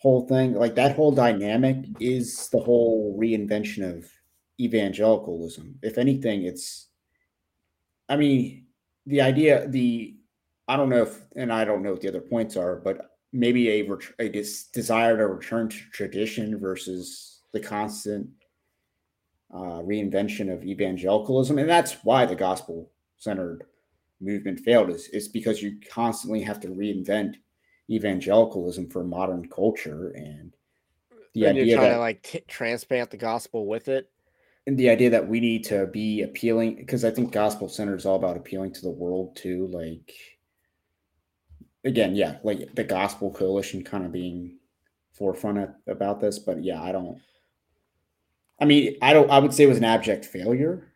whole 0.00 0.26
thing, 0.26 0.54
like 0.54 0.74
that 0.74 0.96
whole 0.96 1.12
dynamic 1.12 1.84
is 2.00 2.48
the 2.48 2.58
whole 2.58 3.18
reinvention 3.20 3.98
of 3.98 4.10
evangelicalism. 4.58 5.78
If 5.82 5.98
anything, 5.98 6.44
it's 6.44 6.88
I 8.08 8.16
mean, 8.16 8.66
the 9.06 9.20
idea, 9.20 9.68
the 9.68 10.16
I 10.66 10.76
don't 10.76 10.88
know 10.88 11.02
if, 11.02 11.20
and 11.36 11.52
I 11.52 11.64
don't 11.64 11.82
know 11.82 11.92
what 11.92 12.00
the 12.00 12.08
other 12.08 12.20
points 12.20 12.56
are, 12.56 12.76
but 12.76 13.10
maybe 13.32 13.70
a, 13.70 13.82
ret- 13.82 14.12
a 14.18 14.28
des- 14.28 14.70
desire 14.72 15.16
to 15.16 15.26
return 15.26 15.68
to 15.68 15.76
tradition 15.92 16.58
versus 16.58 17.40
the 17.52 17.60
constant 17.60 18.28
uh, 19.52 19.82
reinvention 19.82 20.52
of 20.52 20.64
evangelicalism, 20.64 21.58
and 21.58 21.68
that's 21.68 21.94
why 22.04 22.24
the 22.24 22.36
gospel 22.36 22.90
centered 23.16 23.64
movement 24.20 24.60
failed. 24.60 24.90
Is 24.90 25.08
is 25.08 25.28
because 25.28 25.62
you 25.62 25.78
constantly 25.92 26.40
have 26.42 26.60
to 26.60 26.68
reinvent 26.68 27.34
evangelicalism 27.90 28.88
for 28.90 29.02
modern 29.02 29.48
culture, 29.48 30.12
and 30.14 30.54
the 31.34 31.46
and 31.46 31.56
you're 31.56 31.64
idea 31.64 31.76
trying 31.76 31.88
that 31.88 31.94
to 31.96 32.00
like 32.00 32.22
t- 32.22 32.40
transplant 32.46 33.10
the 33.10 33.16
gospel 33.16 33.66
with 33.66 33.88
it. 33.88 34.08
and 34.66 34.78
the 34.78 34.90
idea 34.90 35.10
that 35.10 35.26
we 35.28 35.40
need 35.40 35.64
to 35.64 35.86
be 35.88 36.22
appealing 36.22 36.76
because 36.76 37.04
I 37.04 37.10
think 37.10 37.32
gospel 37.32 37.68
center 37.68 37.96
is 37.96 38.06
all 38.06 38.16
about 38.16 38.36
appealing 38.36 38.72
to 38.74 38.82
the 38.82 38.90
world 38.90 39.34
too. 39.36 39.66
Like 39.72 40.14
again, 41.84 42.14
yeah, 42.14 42.38
like 42.42 42.74
the 42.74 42.84
gospel 42.84 43.30
coalition 43.30 43.82
kind 43.84 44.04
of 44.04 44.12
being 44.12 44.58
forefront 45.12 45.58
at, 45.58 45.76
about 45.86 46.20
this, 46.20 46.38
but 46.38 46.62
yeah, 46.62 46.82
I 46.82 46.92
don't. 46.92 47.20
I 48.60 48.64
mean, 48.66 48.96
I 49.00 49.12
don't. 49.12 49.30
I 49.30 49.38
would 49.38 49.54
say 49.54 49.64
it 49.64 49.68
was 49.68 49.78
an 49.78 49.84
abject 49.84 50.24
failure, 50.24 50.90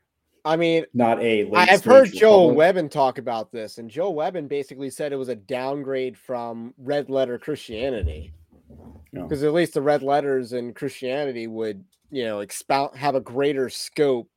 I 0.44 0.56
mean, 0.56 0.84
not 0.92 1.20
a. 1.22 1.50
I've 1.54 1.84
heard 1.84 2.12
Joel. 2.12 2.54
Webbon 2.54 2.90
talk 2.90 3.16
about 3.16 3.50
this, 3.50 3.78
and 3.78 3.90
Joel 3.90 4.14
Webbon 4.14 4.46
basically 4.46 4.90
said 4.90 5.12
it 5.12 5.16
was 5.16 5.30
a 5.30 5.36
downgrade 5.36 6.18
from 6.18 6.74
red 6.76 7.08
letter 7.08 7.38
Christianity. 7.38 8.32
No. 9.12 9.22
Because 9.22 9.42
at 9.42 9.54
least 9.54 9.72
the 9.72 9.80
red 9.80 10.02
letters 10.02 10.52
in 10.52 10.74
Christianity 10.74 11.46
would, 11.46 11.82
you 12.10 12.24
know, 12.24 12.40
expound 12.40 12.96
have 12.96 13.14
a 13.14 13.20
greater 13.20 13.70
scope 13.70 14.28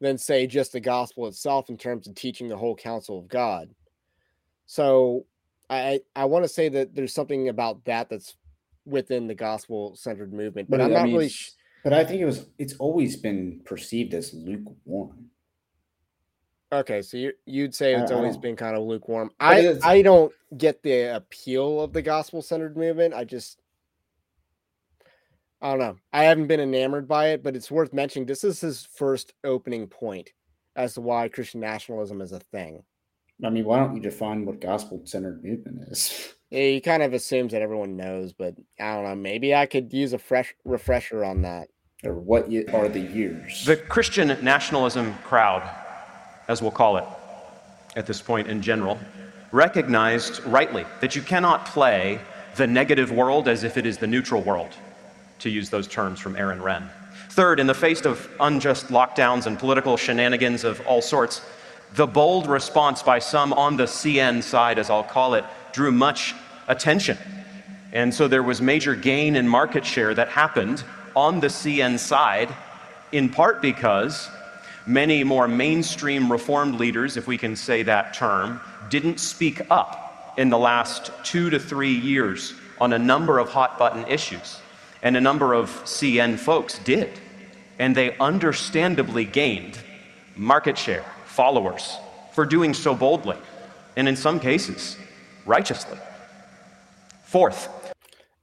than 0.00 0.18
say 0.18 0.48
just 0.48 0.72
the 0.72 0.80
gospel 0.80 1.28
itself 1.28 1.70
in 1.70 1.76
terms 1.76 2.08
of 2.08 2.16
teaching 2.16 2.48
the 2.48 2.56
whole 2.56 2.74
counsel 2.74 3.18
of 3.18 3.28
God. 3.28 3.70
So 4.66 5.26
I 5.68 6.00
I 6.14 6.26
want 6.26 6.44
to 6.44 6.48
say 6.48 6.68
that 6.70 6.94
there's 6.94 7.14
something 7.14 7.48
about 7.48 7.84
that 7.84 8.08
that's 8.08 8.36
within 8.84 9.26
the 9.26 9.34
gospel 9.34 9.94
centered 9.96 10.32
movement, 10.32 10.68
but, 10.70 10.78
But 10.78 10.84
I'm 10.84 10.92
I 10.92 10.94
not 10.94 11.04
mean, 11.04 11.14
really. 11.14 11.28
Sh- 11.28 11.52
But 11.84 11.92
I 11.92 12.04
think 12.04 12.20
it 12.20 12.26
was. 12.26 12.46
It's 12.58 12.74
always 12.74 13.16
been 13.16 13.60
perceived 13.64 14.14
as 14.14 14.32
lukewarm. 14.34 15.30
Okay, 16.72 17.02
so 17.02 17.18
you 17.18 17.32
you'd 17.44 17.74
say 17.74 17.94
it's 17.94 18.10
always 18.10 18.38
been 18.38 18.56
kind 18.56 18.76
of 18.76 18.82
lukewarm. 18.82 19.30
I 19.38 19.76
I 19.82 20.00
don't 20.00 20.32
get 20.56 20.82
the 20.82 21.14
appeal 21.16 21.82
of 21.82 21.92
the 21.92 22.00
gospel 22.00 22.40
centered 22.40 22.78
movement. 22.78 23.12
I 23.12 23.24
just 23.24 23.60
I 25.60 25.70
don't 25.70 25.78
know. 25.78 25.96
I 26.12 26.24
haven't 26.24 26.46
been 26.46 26.60
enamored 26.60 27.06
by 27.06 27.28
it, 27.28 27.42
but 27.42 27.54
it's 27.54 27.70
worth 27.70 27.92
mentioning. 27.92 28.26
This 28.26 28.42
is 28.42 28.60
his 28.60 28.86
first 28.86 29.34
opening 29.44 29.86
point 29.86 30.30
as 30.74 30.94
to 30.94 31.02
why 31.02 31.28
Christian 31.28 31.60
nationalism 31.60 32.22
is 32.22 32.32
a 32.32 32.40
thing. 32.40 32.82
I 33.44 33.50
mean, 33.50 33.64
why 33.64 33.78
don't 33.78 33.94
you 33.96 34.00
define 34.02 34.44
what 34.46 34.60
gospel 34.60 35.00
centered 35.04 35.42
movement 35.44 35.88
is? 35.90 36.34
Yeah, 36.52 36.64
He 36.64 36.80
kind 36.82 37.02
of 37.02 37.14
assumes 37.14 37.52
that 37.52 37.62
everyone 37.62 37.96
knows, 37.96 38.34
but 38.34 38.54
I 38.78 38.92
don't 38.96 39.04
know. 39.04 39.14
Maybe 39.14 39.54
I 39.54 39.64
could 39.64 39.90
use 39.90 40.12
a 40.12 40.18
fresh 40.18 40.52
refresher 40.66 41.24
on 41.24 41.40
that. 41.42 41.68
or 42.04 42.12
what 42.12 42.50
ye- 42.50 42.66
are 42.66 42.90
the 42.90 43.00
years? 43.00 43.64
The 43.64 43.78
Christian 43.78 44.36
nationalism 44.44 45.14
crowd, 45.24 45.62
as 46.48 46.60
we'll 46.60 46.70
call 46.70 46.98
it 46.98 47.04
at 47.96 48.04
this 48.06 48.20
point 48.20 48.48
in 48.48 48.60
general, 48.60 48.98
recognized 49.50 50.44
rightly 50.44 50.84
that 51.00 51.16
you 51.16 51.22
cannot 51.22 51.64
play 51.64 52.20
the 52.56 52.66
negative 52.66 53.10
world 53.10 53.48
as 53.48 53.64
if 53.64 53.78
it 53.78 53.86
is 53.86 53.96
the 53.96 54.06
neutral 54.06 54.42
world, 54.42 54.74
to 55.38 55.48
use 55.48 55.70
those 55.70 55.88
terms 55.88 56.20
from 56.20 56.36
Aaron 56.36 56.60
Renn. 56.60 56.90
Third, 57.30 57.60
in 57.60 57.66
the 57.66 57.72
face 57.74 58.02
of 58.02 58.28
unjust 58.40 58.88
lockdowns 58.88 59.46
and 59.46 59.58
political 59.58 59.96
shenanigans 59.96 60.64
of 60.64 60.80
all 60.86 61.00
sorts, 61.00 61.40
the 61.94 62.06
bold 62.06 62.46
response 62.46 63.02
by 63.02 63.18
some 63.18 63.52
on 63.52 63.76
the 63.76 63.84
CN 63.84 64.42
side, 64.42 64.78
as 64.78 64.88
I'll 64.88 65.04
call 65.04 65.34
it, 65.34 65.44
drew 65.72 65.92
much 65.92 66.34
attention. 66.68 67.18
And 67.92 68.14
so 68.14 68.28
there 68.28 68.42
was 68.42 68.62
major 68.62 68.94
gain 68.94 69.36
in 69.36 69.46
market 69.46 69.84
share 69.84 70.14
that 70.14 70.28
happened 70.28 70.82
on 71.14 71.40
the 71.40 71.48
CN 71.48 71.98
side, 71.98 72.48
in 73.12 73.28
part 73.28 73.60
because 73.60 74.30
many 74.86 75.22
more 75.24 75.46
mainstream 75.46 76.32
reformed 76.32 76.76
leaders, 76.76 77.16
if 77.16 77.26
we 77.26 77.36
can 77.36 77.54
say 77.56 77.82
that 77.82 78.14
term, 78.14 78.60
didn't 78.88 79.20
speak 79.20 79.60
up 79.70 80.34
in 80.38 80.48
the 80.48 80.58
last 80.58 81.12
two 81.24 81.50
to 81.50 81.58
three 81.58 81.92
years 81.92 82.54
on 82.80 82.94
a 82.94 82.98
number 82.98 83.38
of 83.38 83.50
hot 83.50 83.78
button 83.78 84.06
issues. 84.06 84.60
And 85.02 85.16
a 85.16 85.20
number 85.20 85.52
of 85.52 85.68
CN 85.84 86.38
folks 86.38 86.78
did. 86.78 87.10
And 87.78 87.94
they 87.94 88.16
understandably 88.18 89.24
gained 89.24 89.78
market 90.36 90.78
share, 90.78 91.04
followers, 91.32 91.98
for 92.32 92.44
doing 92.44 92.74
so 92.74 92.94
boldly, 92.94 93.36
and 93.96 94.08
in 94.08 94.16
some 94.16 94.38
cases, 94.38 94.96
righteously. 95.46 95.98
Fourth, 97.24 97.68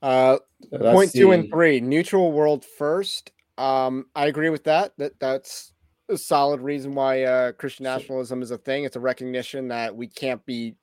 Uh, 0.02 0.38
point 0.72 1.12
two 1.12 1.32
and 1.32 1.50
three 1.50 1.80
neutral 1.80 2.32
world 2.32 2.66
first 2.66 3.32
um 3.58 4.06
i 4.16 4.28
agree 4.28 4.50
with 4.50 4.64
that 4.64 4.94
that 4.98 5.12
that's 5.20 5.72
a 6.10 6.18
solid 6.18 6.60
reason 6.62 6.94
why 6.96 7.24
uh 7.24 7.52
christian 7.54 7.84
nationalism 7.84 8.42
is 8.42 8.52
a 8.52 8.58
thing 8.58 8.84
it's 8.84 8.96
a 8.96 9.00
recognition 9.00 9.68
that 9.68 9.96
we 9.96 10.08
can't 10.08 10.46
be 10.46 10.76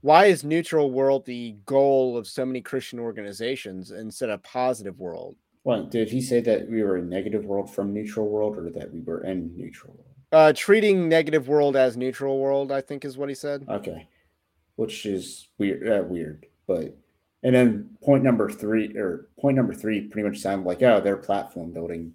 why 0.00 0.26
is 0.26 0.44
neutral 0.44 0.90
world 0.90 1.24
the 1.26 1.54
goal 1.66 2.16
of 2.16 2.26
so 2.26 2.44
many 2.44 2.60
christian 2.60 2.98
organizations 2.98 3.90
instead 3.90 4.30
of 4.30 4.42
positive 4.42 4.98
world 4.98 5.36
What 5.62 5.90
did 5.90 6.08
he 6.10 6.20
say 6.20 6.40
that 6.40 6.68
we 6.68 6.82
were 6.82 6.96
a 6.96 7.02
negative 7.02 7.44
world 7.44 7.68
from 7.74 7.92
neutral 7.92 8.28
world, 8.28 8.56
or 8.56 8.70
that 8.70 8.88
we 8.92 9.00
were 9.00 9.22
in 9.24 9.52
neutral 9.56 9.92
world? 9.98 10.07
Uh 10.32 10.52
treating 10.54 11.08
negative 11.08 11.48
world 11.48 11.76
as 11.76 11.96
neutral 11.96 12.38
world 12.38 12.70
i 12.70 12.80
think 12.80 13.04
is 13.04 13.16
what 13.16 13.28
he 13.28 13.34
said 13.34 13.64
Okay. 13.68 14.06
which 14.76 15.06
is 15.06 15.48
weird. 15.58 15.88
Uh, 15.88 16.04
weird, 16.06 16.46
but 16.66 16.96
and 17.42 17.54
then 17.54 17.90
point 18.02 18.22
number 18.24 18.50
three 18.50 18.96
or 18.96 19.28
point 19.40 19.56
number 19.56 19.72
three 19.74 20.02
pretty 20.08 20.28
much 20.28 20.38
sounded 20.38 20.66
like 20.66 20.82
oh 20.82 21.00
they're 21.00 21.16
platform 21.16 21.72
building. 21.72 22.12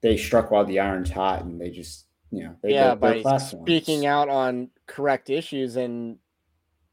They 0.00 0.16
struck 0.16 0.50
while 0.50 0.64
the 0.64 0.80
iron's 0.80 1.10
hot, 1.10 1.42
and 1.44 1.60
they 1.60 1.70
just 1.70 2.06
you 2.30 2.44
know 2.44 2.56
they 2.62 2.72
yeah 2.74 2.94
by 2.94 3.22
speaking 3.38 4.06
out 4.06 4.28
on 4.28 4.70
correct 4.86 5.30
issues 5.30 5.76
and 5.76 6.18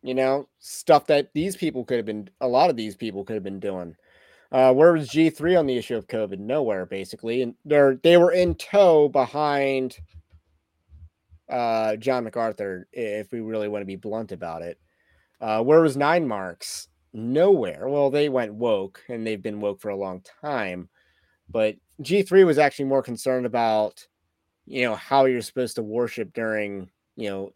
you 0.04 0.14
know 0.14 0.48
stuff 0.60 1.08
that 1.08 1.32
these 1.34 1.56
people 1.56 1.86
could 1.86 1.98
have 1.98 2.06
been 2.06 2.30
a 2.42 2.48
lot 2.48 2.70
of 2.70 2.76
these 2.76 2.96
people 2.96 3.24
could 3.24 3.36
have 3.36 3.44
been 3.44 3.60
doing. 3.60 3.96
Uh, 4.52 4.74
where 4.74 4.94
was 4.94 5.10
G3 5.10 5.60
on 5.60 5.68
the 5.68 5.78
issue 5.78 5.96
of 5.96 6.08
COVID? 6.08 6.40
Nowhere, 6.40 6.88
basically. 6.88 7.44
And 7.44 7.54
they're 7.66 7.96
they 8.04 8.18
were 8.18 8.32
in 8.32 8.56
tow 8.56 9.08
behind 9.10 9.98
uh, 11.50 11.96
John 11.96 12.24
MacArthur, 12.24 12.88
if 12.92 13.32
we 13.32 13.40
really 13.40 13.68
want 13.68 13.82
to 13.82 13.88
be 13.88 13.96
blunt 13.96 14.32
about 14.32 14.62
it. 14.62 14.80
Uh, 15.42 15.64
where 15.64 15.82
was 15.82 15.98
Nine 15.98 16.28
Marks? 16.28 16.90
Nowhere. 17.14 17.88
Well, 17.88 18.10
they 18.10 18.30
went 18.30 18.54
woke 18.54 19.02
and 19.10 19.26
they've 19.26 19.42
been 19.42 19.62
woke 19.62 19.82
for 19.82 19.90
a 19.90 19.98
long 19.98 20.22
time. 20.42 20.90
But 21.50 21.76
G3 22.04 22.46
was 22.46 22.60
actually 22.60 22.86
more 22.86 23.02
concerned 23.02 23.46
about, 23.46 24.06
you 24.66 24.84
know, 24.84 24.96
how 24.96 25.26
you're 25.26 25.42
supposed 25.42 25.76
to 25.76 25.82
worship 25.84 26.34
during, 26.34 26.90
you 27.16 27.30
know, 27.30 27.52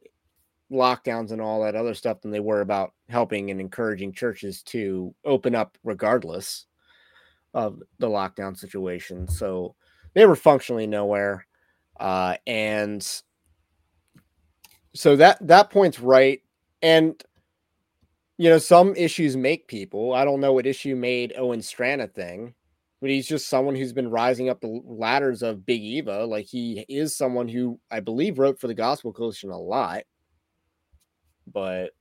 lockdowns 0.71 1.31
and 1.31 1.39
all 1.39 1.63
that 1.63 1.75
other 1.75 1.93
stuff 1.93 2.21
than 2.21 2.31
they 2.31 2.39
were 2.39 2.61
about 2.61 2.93
helping 3.09 3.51
and 3.51 3.61
encouraging 3.61 4.11
churches 4.11 4.63
to 4.63 5.13
open 5.23 5.53
up 5.53 5.77
regardless 5.83 6.65
of 7.53 7.81
the 7.99 8.07
lockdown 8.07 8.57
situation. 8.57 9.27
So 9.27 9.75
they 10.13 10.25
were 10.25 10.35
functionally 10.35 10.87
nowhere. 10.87 11.45
Uh, 11.99 12.37
and 12.47 13.07
so 14.93 15.15
that 15.15 15.45
that 15.47 15.69
point's 15.69 15.99
right. 15.99 16.41
And 16.81 17.21
you 18.37 18.49
know, 18.49 18.57
some 18.57 18.95
issues 18.95 19.37
make 19.37 19.67
people. 19.67 20.13
I 20.13 20.25
don't 20.25 20.39
know 20.39 20.53
what 20.53 20.65
issue 20.65 20.95
made 20.95 21.33
Owen 21.37 21.61
Strachan 21.61 22.01
a 22.01 22.07
thing, 22.07 22.55
but 22.99 23.09
he's 23.09 23.27
just 23.27 23.47
someone 23.47 23.75
who's 23.75 23.93
been 23.93 24.09
rising 24.09 24.49
up 24.49 24.59
the 24.59 24.81
ladders 24.85 25.43
of 25.43 25.65
Big 25.65 25.81
Eva. 25.81 26.25
Like 26.25 26.45
he 26.45 26.85
is 26.89 27.15
someone 27.15 27.47
who 27.47 27.79
I 27.91 27.99
believe 27.99 28.39
wrote 28.39 28.59
for 28.59 28.67
the 28.67 28.73
Gospel 28.73 29.13
Coalition 29.13 29.51
a 29.51 29.57
lot, 29.57 30.03
but 31.47 31.91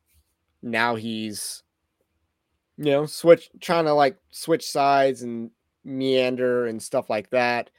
now 0.63 0.95
he's 0.95 1.63
you 2.79 2.91
know, 2.91 3.07
switch 3.07 3.51
trying 3.61 3.85
to 3.85 3.93
like 3.93 4.17
switch 4.31 4.69
sides 4.69 5.23
and 5.23 5.51
meander 5.85 6.67
and 6.67 6.83
stuff 6.83 7.11
like 7.11 7.31
that. 7.31 7.71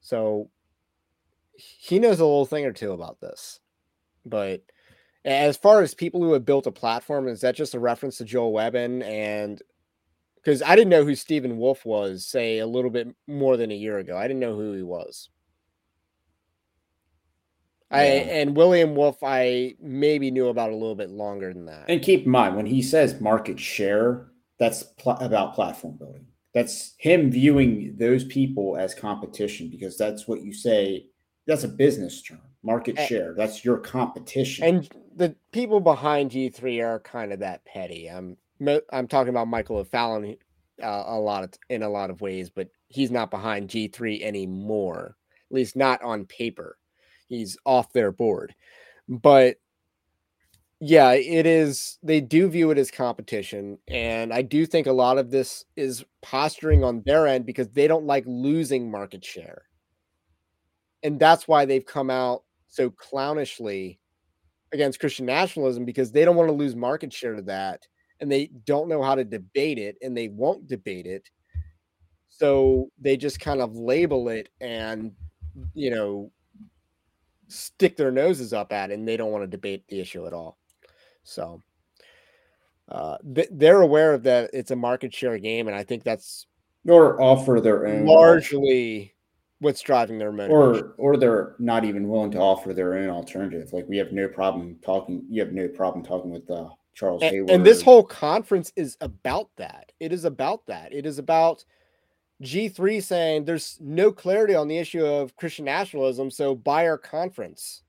So 0.00 0.50
he 1.54 1.98
knows 1.98 2.20
a 2.20 2.24
little 2.24 2.46
thing 2.46 2.64
or 2.64 2.72
two 2.72 2.92
about 2.92 3.20
this. 3.20 3.60
But 4.24 4.62
as 5.24 5.56
far 5.56 5.82
as 5.82 5.94
people 5.94 6.22
who 6.22 6.32
have 6.32 6.44
built 6.44 6.66
a 6.66 6.72
platform, 6.72 7.28
is 7.28 7.40
that 7.42 7.56
just 7.56 7.74
a 7.74 7.80
reference 7.80 8.18
to 8.18 8.24
Joel 8.24 8.52
Webbon? 8.52 9.02
And 9.02 9.62
because 10.36 10.62
I 10.62 10.74
didn't 10.74 10.90
know 10.90 11.04
who 11.04 11.14
Stephen 11.14 11.56
Wolfe 11.56 11.84
was, 11.84 12.26
say 12.26 12.58
a 12.58 12.66
little 12.66 12.90
bit 12.90 13.14
more 13.26 13.56
than 13.56 13.70
a 13.70 13.76
year 13.76 13.98
ago. 13.98 14.16
I 14.16 14.26
didn't 14.26 14.40
know 14.40 14.56
who 14.56 14.72
he 14.72 14.82
was. 14.82 15.28
Yeah. 17.90 17.98
I 17.98 18.02
and 18.02 18.56
William 18.56 18.94
Wolf, 18.94 19.18
I 19.22 19.74
maybe 19.80 20.30
knew 20.30 20.48
about 20.48 20.70
a 20.70 20.76
little 20.76 20.94
bit 20.94 21.10
longer 21.10 21.52
than 21.52 21.66
that. 21.66 21.84
And 21.88 22.02
keep 22.02 22.24
in 22.24 22.30
mind 22.30 22.56
when 22.56 22.66
he 22.66 22.82
says 22.82 23.20
market 23.20 23.60
share, 23.60 24.28
that's 24.58 24.82
pl- 24.82 25.18
about 25.20 25.54
platform 25.54 25.96
building. 25.98 26.26
That's 26.54 26.94
him 26.98 27.30
viewing 27.30 27.96
those 27.98 28.24
people 28.24 28.76
as 28.76 28.94
competition 28.94 29.70
because 29.70 29.96
that's 29.96 30.26
what 30.26 30.42
you 30.42 30.52
say. 30.52 31.06
That's 31.46 31.64
a 31.64 31.68
business 31.68 32.22
term, 32.22 32.40
market 32.62 32.98
share. 32.98 33.34
That's 33.36 33.64
your 33.64 33.78
competition. 33.78 34.64
And 34.64 34.88
the 35.14 35.34
people 35.52 35.80
behind 35.80 36.30
G3 36.30 36.84
are 36.84 37.00
kind 37.00 37.32
of 37.32 37.40
that 37.40 37.64
petty. 37.64 38.08
I'm 38.08 38.36
I'm 38.92 39.08
talking 39.08 39.30
about 39.30 39.48
Michael 39.48 39.78
O'Fallon 39.78 40.36
uh, 40.82 41.04
a 41.06 41.18
lot 41.18 41.42
of, 41.42 41.50
in 41.68 41.82
a 41.82 41.88
lot 41.88 42.10
of 42.10 42.20
ways, 42.20 42.48
but 42.48 42.68
he's 42.88 43.10
not 43.10 43.30
behind 43.30 43.68
G3 43.68 44.22
anymore. 44.22 45.16
At 45.50 45.54
least 45.54 45.76
not 45.76 46.00
on 46.02 46.26
paper 46.26 46.78
he's 47.32 47.56
off 47.64 47.92
their 47.92 48.12
board. 48.12 48.54
But 49.08 49.56
yeah, 50.80 51.12
it 51.12 51.46
is. 51.46 51.98
They 52.02 52.20
do 52.20 52.48
view 52.48 52.70
it 52.70 52.78
as 52.78 52.90
competition. 52.90 53.78
And 53.88 54.32
I 54.32 54.42
do 54.42 54.66
think 54.66 54.86
a 54.86 54.92
lot 54.92 55.18
of 55.18 55.30
this 55.30 55.64
is 55.76 56.04
posturing 56.20 56.84
on 56.84 57.02
their 57.06 57.26
end 57.26 57.46
because 57.46 57.68
they 57.70 57.88
don't 57.88 58.06
like 58.06 58.24
losing 58.26 58.90
market 58.90 59.24
share. 59.24 59.62
And 61.02 61.18
that's 61.18 61.48
why 61.48 61.64
they've 61.64 61.84
come 61.84 62.10
out 62.10 62.44
so 62.68 62.90
clownishly 62.90 63.98
against 64.72 65.00
Christian 65.00 65.26
nationalism 65.26 65.84
because 65.84 66.12
they 66.12 66.24
don't 66.24 66.36
want 66.36 66.48
to 66.48 66.54
lose 66.54 66.76
market 66.76 67.12
share 67.12 67.34
to 67.34 67.42
that. 67.42 67.86
And 68.20 68.30
they 68.30 68.50
don't 68.64 68.88
know 68.88 69.02
how 69.02 69.14
to 69.14 69.24
debate 69.24 69.78
it 69.78 69.96
and 70.00 70.16
they 70.16 70.28
won't 70.28 70.68
debate 70.68 71.06
it. 71.06 71.28
So 72.28 72.90
they 72.98 73.16
just 73.16 73.40
kind 73.40 73.60
of 73.60 73.76
label 73.76 74.28
it 74.28 74.48
and, 74.60 75.12
you 75.74 75.90
know, 75.90 76.30
stick 77.48 77.96
their 77.96 78.12
noses 78.12 78.52
up 78.52 78.72
at 78.72 78.90
it 78.90 78.94
and 78.94 79.06
they 79.06 79.16
don't 79.16 79.32
want 79.32 79.42
to 79.42 79.48
debate 79.48 79.84
the 79.88 80.00
issue 80.00 80.26
at 80.26 80.32
all. 80.32 80.56
So 81.24 81.60
uh, 82.88 83.16
they're 83.22 83.80
aware 83.80 84.12
of 84.12 84.22
that 84.24 84.50
it's 84.52 84.70
a 84.70 84.76
market 84.76 85.14
share 85.14 85.38
game, 85.38 85.68
and 85.68 85.76
I 85.76 85.82
think 85.82 86.02
that's 86.02 86.46
or 86.86 87.20
offer 87.22 87.60
their 87.60 87.86
own 87.86 88.06
largely 88.06 89.14
what's 89.62 89.80
driving 89.80 90.18
their 90.18 90.32
motivation. 90.32 90.92
Or 90.98 91.14
or 91.14 91.16
they're 91.16 91.54
not 91.58 91.84
even 91.84 92.08
willing 92.08 92.32
to 92.32 92.38
offer 92.38 92.74
their 92.74 92.94
own 92.94 93.08
alternative. 93.08 93.72
Like 93.72 93.88
we 93.88 93.96
have 93.96 94.12
no 94.12 94.28
problem 94.28 94.76
talking. 94.84 95.24
You 95.30 95.42
have 95.42 95.52
no 95.52 95.68
problem 95.68 96.04
talking 96.04 96.30
with 96.30 96.50
uh, 96.50 96.68
Charles 96.94 97.22
and, 97.22 97.48
And 97.48 97.64
this 97.64 97.80
whole 97.80 98.02
conference 98.02 98.72
is 98.76 98.96
about 99.00 99.48
that. 99.56 99.92
It 100.00 100.12
is 100.12 100.24
about 100.24 100.66
that. 100.66 100.92
It 100.92 101.06
is 101.06 101.18
about 101.18 101.64
G3 102.42 103.02
saying 103.02 103.44
there's 103.44 103.78
no 103.80 104.10
clarity 104.12 104.54
on 104.54 104.68
the 104.68 104.78
issue 104.78 105.04
of 105.04 105.36
Christian 105.36 105.64
nationalism, 105.64 106.30
so 106.30 106.54
buy 106.54 106.86
our 106.86 106.98
conference, 106.98 107.82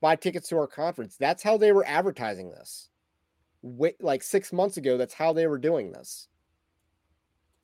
buy 0.00 0.16
tickets 0.16 0.48
to 0.48 0.56
our 0.56 0.68
conference. 0.68 1.16
That's 1.16 1.42
how 1.42 1.56
they 1.58 1.72
were 1.72 1.84
advertising 1.86 2.50
this. 2.50 2.88
Wait, 3.62 4.02
like 4.02 4.22
six 4.22 4.52
months 4.52 4.76
ago, 4.76 4.96
that's 4.96 5.14
how 5.14 5.32
they 5.32 5.46
were 5.46 5.58
doing 5.58 5.92
this. 5.92 6.28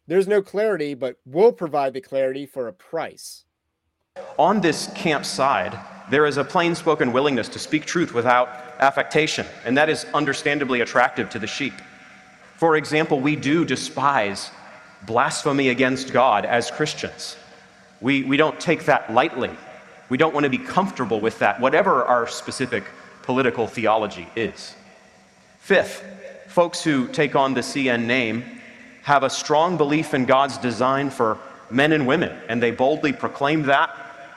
There's 0.08 0.26
no 0.26 0.40
clarity, 0.40 0.94
but 0.94 1.16
we'll 1.26 1.52
provide 1.52 1.92
the 1.92 2.00
clarity 2.00 2.46
for 2.46 2.66
a 2.66 2.72
price. 2.72 3.44
On 4.38 4.62
this 4.62 4.90
camp 4.94 5.26
side, 5.26 5.78
there 6.10 6.24
is 6.24 6.38
a 6.38 6.44
plain 6.44 6.74
spoken 6.74 7.12
willingness 7.12 7.46
to 7.50 7.58
speak 7.58 7.84
truth 7.84 8.14
without 8.14 8.48
affectation, 8.78 9.46
and 9.66 9.76
that 9.76 9.90
is 9.90 10.06
understandably 10.14 10.80
attractive 10.80 11.28
to 11.28 11.38
the 11.38 11.46
sheep. 11.46 11.74
For 12.56 12.76
example, 12.76 13.20
we 13.20 13.36
do 13.36 13.66
despise 13.66 14.50
blasphemy 15.06 15.68
against 15.68 16.10
God 16.10 16.46
as 16.46 16.70
Christians. 16.70 17.36
We, 18.00 18.22
we 18.22 18.38
don't 18.38 18.58
take 18.58 18.86
that 18.86 19.12
lightly. 19.12 19.50
We 20.08 20.16
don't 20.16 20.32
want 20.32 20.44
to 20.44 20.50
be 20.50 20.58
comfortable 20.58 21.20
with 21.20 21.38
that, 21.40 21.60
whatever 21.60 22.06
our 22.06 22.26
specific 22.26 22.84
political 23.24 23.66
theology 23.66 24.26
is. 24.34 24.74
Fifth, 25.58 26.02
folks 26.46 26.82
who 26.82 27.08
take 27.08 27.36
on 27.36 27.52
the 27.52 27.60
CN 27.60 28.06
name 28.06 28.57
have 29.08 29.22
a 29.22 29.30
strong 29.30 29.78
belief 29.78 30.12
in 30.12 30.26
God's 30.26 30.58
design 30.58 31.08
for 31.08 31.38
men 31.70 31.92
and 31.92 32.06
women, 32.06 32.30
and 32.46 32.62
they 32.62 32.70
boldly 32.70 33.10
proclaim 33.10 33.62
that 33.62 33.88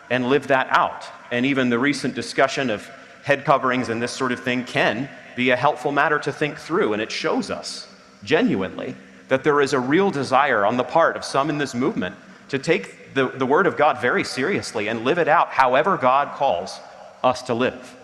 and 0.09 0.29
live 0.29 0.47
that 0.47 0.67
out. 0.69 1.05
And 1.29 1.45
even 1.45 1.69
the 1.69 1.77
recent 1.77 2.15
discussion 2.15 2.69
of 2.69 2.89
head 3.23 3.43
coverings 3.43 3.89
and 3.89 4.01
this 4.01 4.13
sort 4.13 4.31
of 4.31 4.39
thing 4.41 4.63
can 4.63 5.09
be 5.35 5.49
a 5.49 5.57
helpful 5.57 5.91
matter 5.91 6.19
to 6.19 6.31
think 6.31 6.57
through, 6.57 6.93
and 6.93 7.01
it 7.01 7.11
shows 7.11 7.51
us 7.51 7.93
genuinely 8.23 8.95
that 9.27 9.43
there 9.43 9.59
is 9.59 9.73
a 9.73 9.79
real 9.79 10.09
desire 10.09 10.65
on 10.65 10.77
the 10.77 10.85
part 10.85 11.17
of 11.17 11.25
some 11.25 11.49
in 11.49 11.57
this 11.57 11.75
movement 11.75 12.15
to 12.47 12.57
take 12.57 13.13
the, 13.13 13.27
the 13.27 13.45
Word 13.45 13.67
of 13.67 13.75
God 13.75 13.99
very 14.01 14.23
seriously 14.23 14.87
and 14.87 15.03
live 15.03 15.17
it 15.17 15.27
out 15.27 15.49
however 15.49 15.97
God 15.97 16.33
calls 16.37 16.79
us 17.25 17.41
to 17.43 17.53
live. 17.53 17.97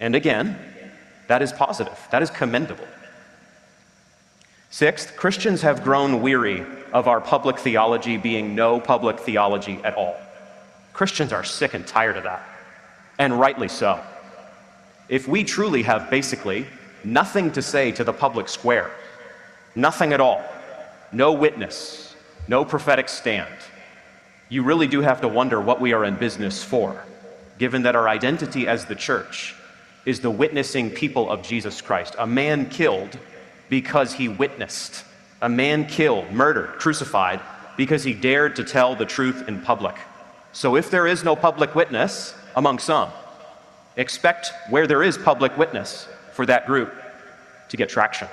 And 0.00 0.14
again, 0.14 0.58
that 1.28 1.42
is 1.42 1.52
positive, 1.52 1.98
that 2.10 2.22
is 2.22 2.30
commendable. 2.30 2.88
Sixth, 4.70 5.16
Christians 5.16 5.62
have 5.62 5.82
grown 5.82 6.22
weary 6.22 6.64
of 6.92 7.08
our 7.08 7.20
public 7.20 7.58
theology 7.58 8.16
being 8.16 8.54
no 8.54 8.80
public 8.80 9.18
theology 9.18 9.80
at 9.84 9.94
all. 9.94 10.16
Christians 10.92 11.32
are 11.32 11.44
sick 11.44 11.74
and 11.74 11.86
tired 11.86 12.16
of 12.16 12.22
that, 12.22 12.46
and 13.18 13.38
rightly 13.38 13.68
so. 13.68 14.00
If 15.08 15.26
we 15.26 15.42
truly 15.42 15.82
have 15.82 16.08
basically 16.08 16.66
nothing 17.02 17.50
to 17.52 17.62
say 17.62 17.90
to 17.92 18.04
the 18.04 18.12
public 18.12 18.48
square, 18.48 18.90
Nothing 19.74 20.12
at 20.12 20.20
all. 20.20 20.42
No 21.12 21.32
witness. 21.32 22.14
No 22.48 22.64
prophetic 22.64 23.08
stand. 23.08 23.54
You 24.48 24.62
really 24.64 24.88
do 24.88 25.00
have 25.00 25.20
to 25.20 25.28
wonder 25.28 25.60
what 25.60 25.80
we 25.80 25.92
are 25.92 26.04
in 26.04 26.16
business 26.16 26.62
for, 26.62 27.04
given 27.58 27.82
that 27.82 27.94
our 27.94 28.08
identity 28.08 28.66
as 28.66 28.86
the 28.86 28.96
church 28.96 29.54
is 30.04 30.20
the 30.20 30.30
witnessing 30.30 30.90
people 30.90 31.30
of 31.30 31.42
Jesus 31.42 31.80
Christ. 31.80 32.16
A 32.18 32.26
man 32.26 32.68
killed 32.68 33.16
because 33.70 34.12
he 34.12 34.28
witnessed. 34.28 35.04
A 35.40 35.48
man 35.48 35.86
killed, 35.86 36.30
murdered, 36.30 36.78
crucified 36.78 37.40
because 37.78 38.04
he 38.04 38.12
dared 38.12 38.56
to 38.56 38.64
tell 38.64 38.94
the 38.94 39.06
truth 39.06 39.48
in 39.48 39.62
public. 39.62 39.96
So 40.52 40.76
if 40.76 40.90
there 40.90 41.06
is 41.06 41.24
no 41.24 41.34
public 41.34 41.74
witness 41.74 42.34
among 42.56 42.80
some, 42.80 43.10
expect 43.96 44.52
where 44.68 44.86
there 44.86 45.02
is 45.02 45.16
public 45.16 45.56
witness 45.56 46.06
for 46.34 46.44
that 46.46 46.66
group 46.66 46.92
to 47.70 47.76
get 47.78 47.88
traction. 47.88 48.28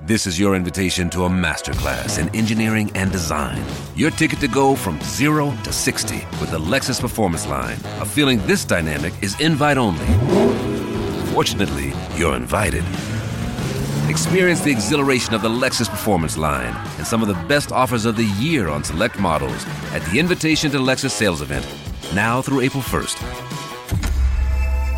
This 0.00 0.26
is 0.26 0.38
your 0.38 0.54
invitation 0.56 1.08
to 1.10 1.24
a 1.24 1.28
masterclass 1.28 2.18
in 2.18 2.28
engineering 2.34 2.90
and 2.94 3.10
design. 3.12 3.64
Your 3.94 4.10
ticket 4.10 4.40
to 4.40 4.48
go 4.48 4.74
from 4.74 5.00
zero 5.02 5.56
to 5.62 5.72
60 5.72 6.16
with 6.40 6.50
the 6.50 6.58
Lexus 6.58 7.00
Performance 7.00 7.46
Line. 7.46 7.78
A 8.00 8.04
feeling 8.04 8.44
this 8.46 8.64
dynamic 8.64 9.14
is 9.22 9.40
invite 9.40 9.78
only. 9.78 10.06
Fortunately, 11.32 11.92
you're 12.16 12.34
invited. 12.34 12.84
Experience 14.14 14.60
the 14.60 14.70
exhilaration 14.70 15.34
of 15.34 15.42
the 15.42 15.48
Lexus 15.48 15.88
Performance 15.88 16.38
Line 16.38 16.72
and 16.98 17.04
some 17.06 17.20
of 17.20 17.26
the 17.26 17.34
best 17.48 17.72
offers 17.72 18.04
of 18.04 18.14
the 18.14 18.26
year 18.38 18.68
on 18.68 18.84
select 18.84 19.18
models 19.18 19.66
at 19.92 20.02
the 20.02 20.20
Invitation 20.20 20.70
to 20.70 20.78
Lexus 20.78 21.10
sales 21.10 21.42
event, 21.42 21.66
now 22.14 22.40
through 22.40 22.60
April 22.60 22.80
1st. 22.80 23.20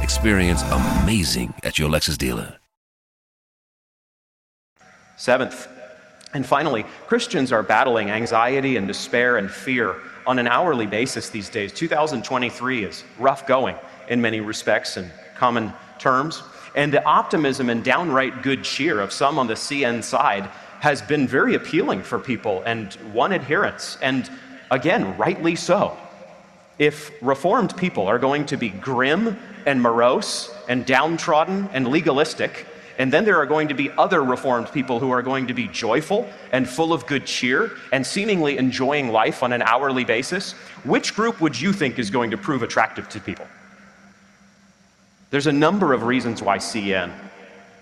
Experience 0.03 0.61
amazing 1.01 1.55
at 1.65 1.79
your 1.79 1.89
Lexus 1.89 2.19
dealer. 2.19 2.59
Seventh, 5.17 5.67
and 6.35 6.45
finally, 6.45 6.85
Christians 7.07 7.53
are 7.53 7.63
battling 7.63 8.11
anxiety 8.11 8.77
and 8.77 8.87
despair 8.87 9.39
and 9.39 9.51
fear 9.51 9.97
on 10.27 10.39
an 10.39 10.47
hourly 10.47 10.87
basis 10.87 11.31
these 11.31 11.49
days. 11.49 11.73
2023 11.73 12.85
is 12.85 13.03
rough 13.19 13.47
going 13.47 13.77
in 14.11 14.21
many 14.21 14.41
respects 14.41 14.99
and 14.99 15.11
common 15.37 15.73
terms. 15.99 16.43
And 16.77 16.93
the 16.93 17.03
optimism 17.05 17.71
and 17.71 17.83
downright 17.83 18.43
good 18.43 18.63
cheer 18.63 19.01
of 19.01 19.11
some 19.11 19.39
on 19.39 19.47
the 19.47 19.55
CN 19.55 20.05
side 20.05 20.51
has 20.81 21.01
been 21.01 21.27
very 21.27 21.55
appealing 21.55 22.03
for 22.03 22.19
people 22.19 22.63
and 22.67 22.97
won 23.15 23.33
adherence. 23.33 23.97
And 24.03 24.31
again, 24.71 25.17
rightly 25.17 25.57
so. 25.57 25.97
If 26.79 27.11
reformed 27.23 27.75
people 27.79 28.07
are 28.07 28.19
going 28.19 28.45
to 28.47 28.59
be 28.59 28.69
grim 28.69 29.39
and 29.65 29.81
morose 29.81 30.55
and 30.69 30.85
downtrodden 30.85 31.71
and 31.73 31.89
legalistic, 31.89 32.67
and 32.99 33.11
then 33.11 33.25
there 33.25 33.37
are 33.39 33.47
going 33.47 33.69
to 33.69 33.75
be 33.75 33.91
other 33.93 34.23
reformed 34.23 34.71
people 34.71 35.01
who 35.01 35.11
are 35.11 35.23
going 35.23 35.47
to 35.47 35.55
be 35.55 35.69
joyful 35.69 36.29
and 36.53 36.69
full 36.69 36.93
of 36.93 37.07
good 37.07 37.25
cheer 37.25 37.73
and 37.93 38.07
seemingly 38.07 38.59
enjoying 38.59 39.09
life 39.09 39.43
on 39.43 39.55
an 39.55 39.63
hourly 39.63 40.05
basis. 40.05 40.53
Which 40.85 41.15
group 41.15 41.41
would 41.41 41.59
you 41.59 41.73
think 41.73 41.99
is 41.99 42.11
going 42.11 42.31
to 42.31 42.39
prove 42.39 42.63
attractive 42.63 43.09
to 43.11 43.21
people? 43.21 43.47
There's 45.31 45.47
a 45.47 45.53
number 45.53 45.93
of 45.93 46.05
reasons 46.05 46.43
why 46.43 46.59
CN 46.59 47.13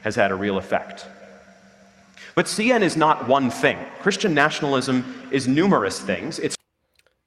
has 0.02 0.14
had 0.14 0.30
a 0.30 0.34
real 0.34 0.56
effect. 0.56 1.06
But 2.34 2.46
CN 2.46 2.82
is 2.82 2.96
not 2.96 3.28
one 3.28 3.50
thing. 3.50 3.78
Christian 4.00 4.34
nationalism 4.34 5.28
is 5.30 5.46
numerous 5.46 6.00
things. 6.00 6.38
It's 6.38 6.56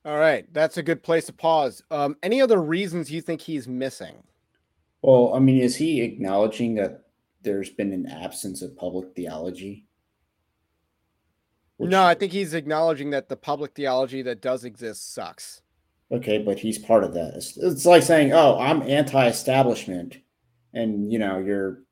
all 0.04 0.18
right. 0.18 0.46
That's 0.54 0.78
a 0.78 0.84
good 0.84 1.04
place 1.04 1.26
to 1.26 1.34
pause. 1.34 1.84
Um, 1.92 2.16
any 2.24 2.42
other 2.42 2.62
reasons 2.62 3.12
you 3.12 3.22
think 3.22 3.42
he's 3.42 3.68
missing? 3.68 4.24
Well, 5.02 5.34
I 5.34 5.40
mean, 5.40 5.62
is 5.62 5.76
he 5.76 6.02
acknowledging 6.02 6.76
that 6.76 7.08
there's 7.42 7.70
been 7.70 7.94
an 7.94 8.08
absence 8.08 8.62
of 8.62 8.76
public 8.76 9.16
theology? 9.16 9.86
Which, 11.78 11.92
no, 11.92 12.04
I 12.04 12.16
think 12.16 12.32
he's 12.32 12.54
acknowledging 12.54 13.12
that 13.12 13.30
the 13.30 13.38
public 13.38 13.76
theology 13.76 14.22
that 14.24 14.42
does 14.42 14.64
exist 14.64 15.14
sucks. 15.14 15.62
Okay, 16.12 16.38
but 16.38 16.58
he's 16.58 16.78
part 16.78 17.04
of 17.04 17.14
that. 17.14 17.34
It's, 17.36 17.58
it's 17.58 17.86
like 17.86 18.04
saying, 18.04 18.32
"Oh, 18.32 18.58
I'm 18.60 18.82
anti-establishment," 18.82 20.18
and 20.74 21.12
you 21.12 21.20
know, 21.20 21.40
you're. 21.40 21.84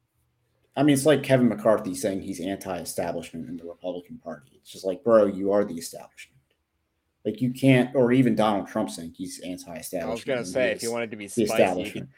I 0.77 0.83
mean, 0.83 0.93
it's 0.93 1.05
like 1.05 1.23
Kevin 1.23 1.49
McCarthy 1.49 1.95
saying 1.95 2.21
he's 2.21 2.41
anti-establishment 2.41 3.47
in 3.47 3.57
the 3.57 3.65
Republican 3.65 4.17
Party. 4.17 4.51
It's 4.55 4.71
just 4.71 4.85
like, 4.85 5.03
bro, 5.03 5.25
you 5.25 5.51
are 5.51 5.63
the 5.63 5.75
establishment. 5.75 6.39
Like 7.25 7.41
you 7.41 7.51
can't, 7.51 7.95
or 7.95 8.11
even 8.11 8.35
Donald 8.35 8.67
Trump 8.67 8.89
saying 8.89 9.13
he's 9.17 9.39
anti-establishment. 9.39 10.05
I 10.05 10.13
was 10.13 10.23
gonna 10.23 10.45
say 10.45 10.71
if 10.71 10.83
you 10.83 10.91
wanted 10.91 11.11
to 11.11 11.17
be 11.17 11.27
spicy, 11.27 11.47
the 11.47 11.53
establishment, 11.53 12.09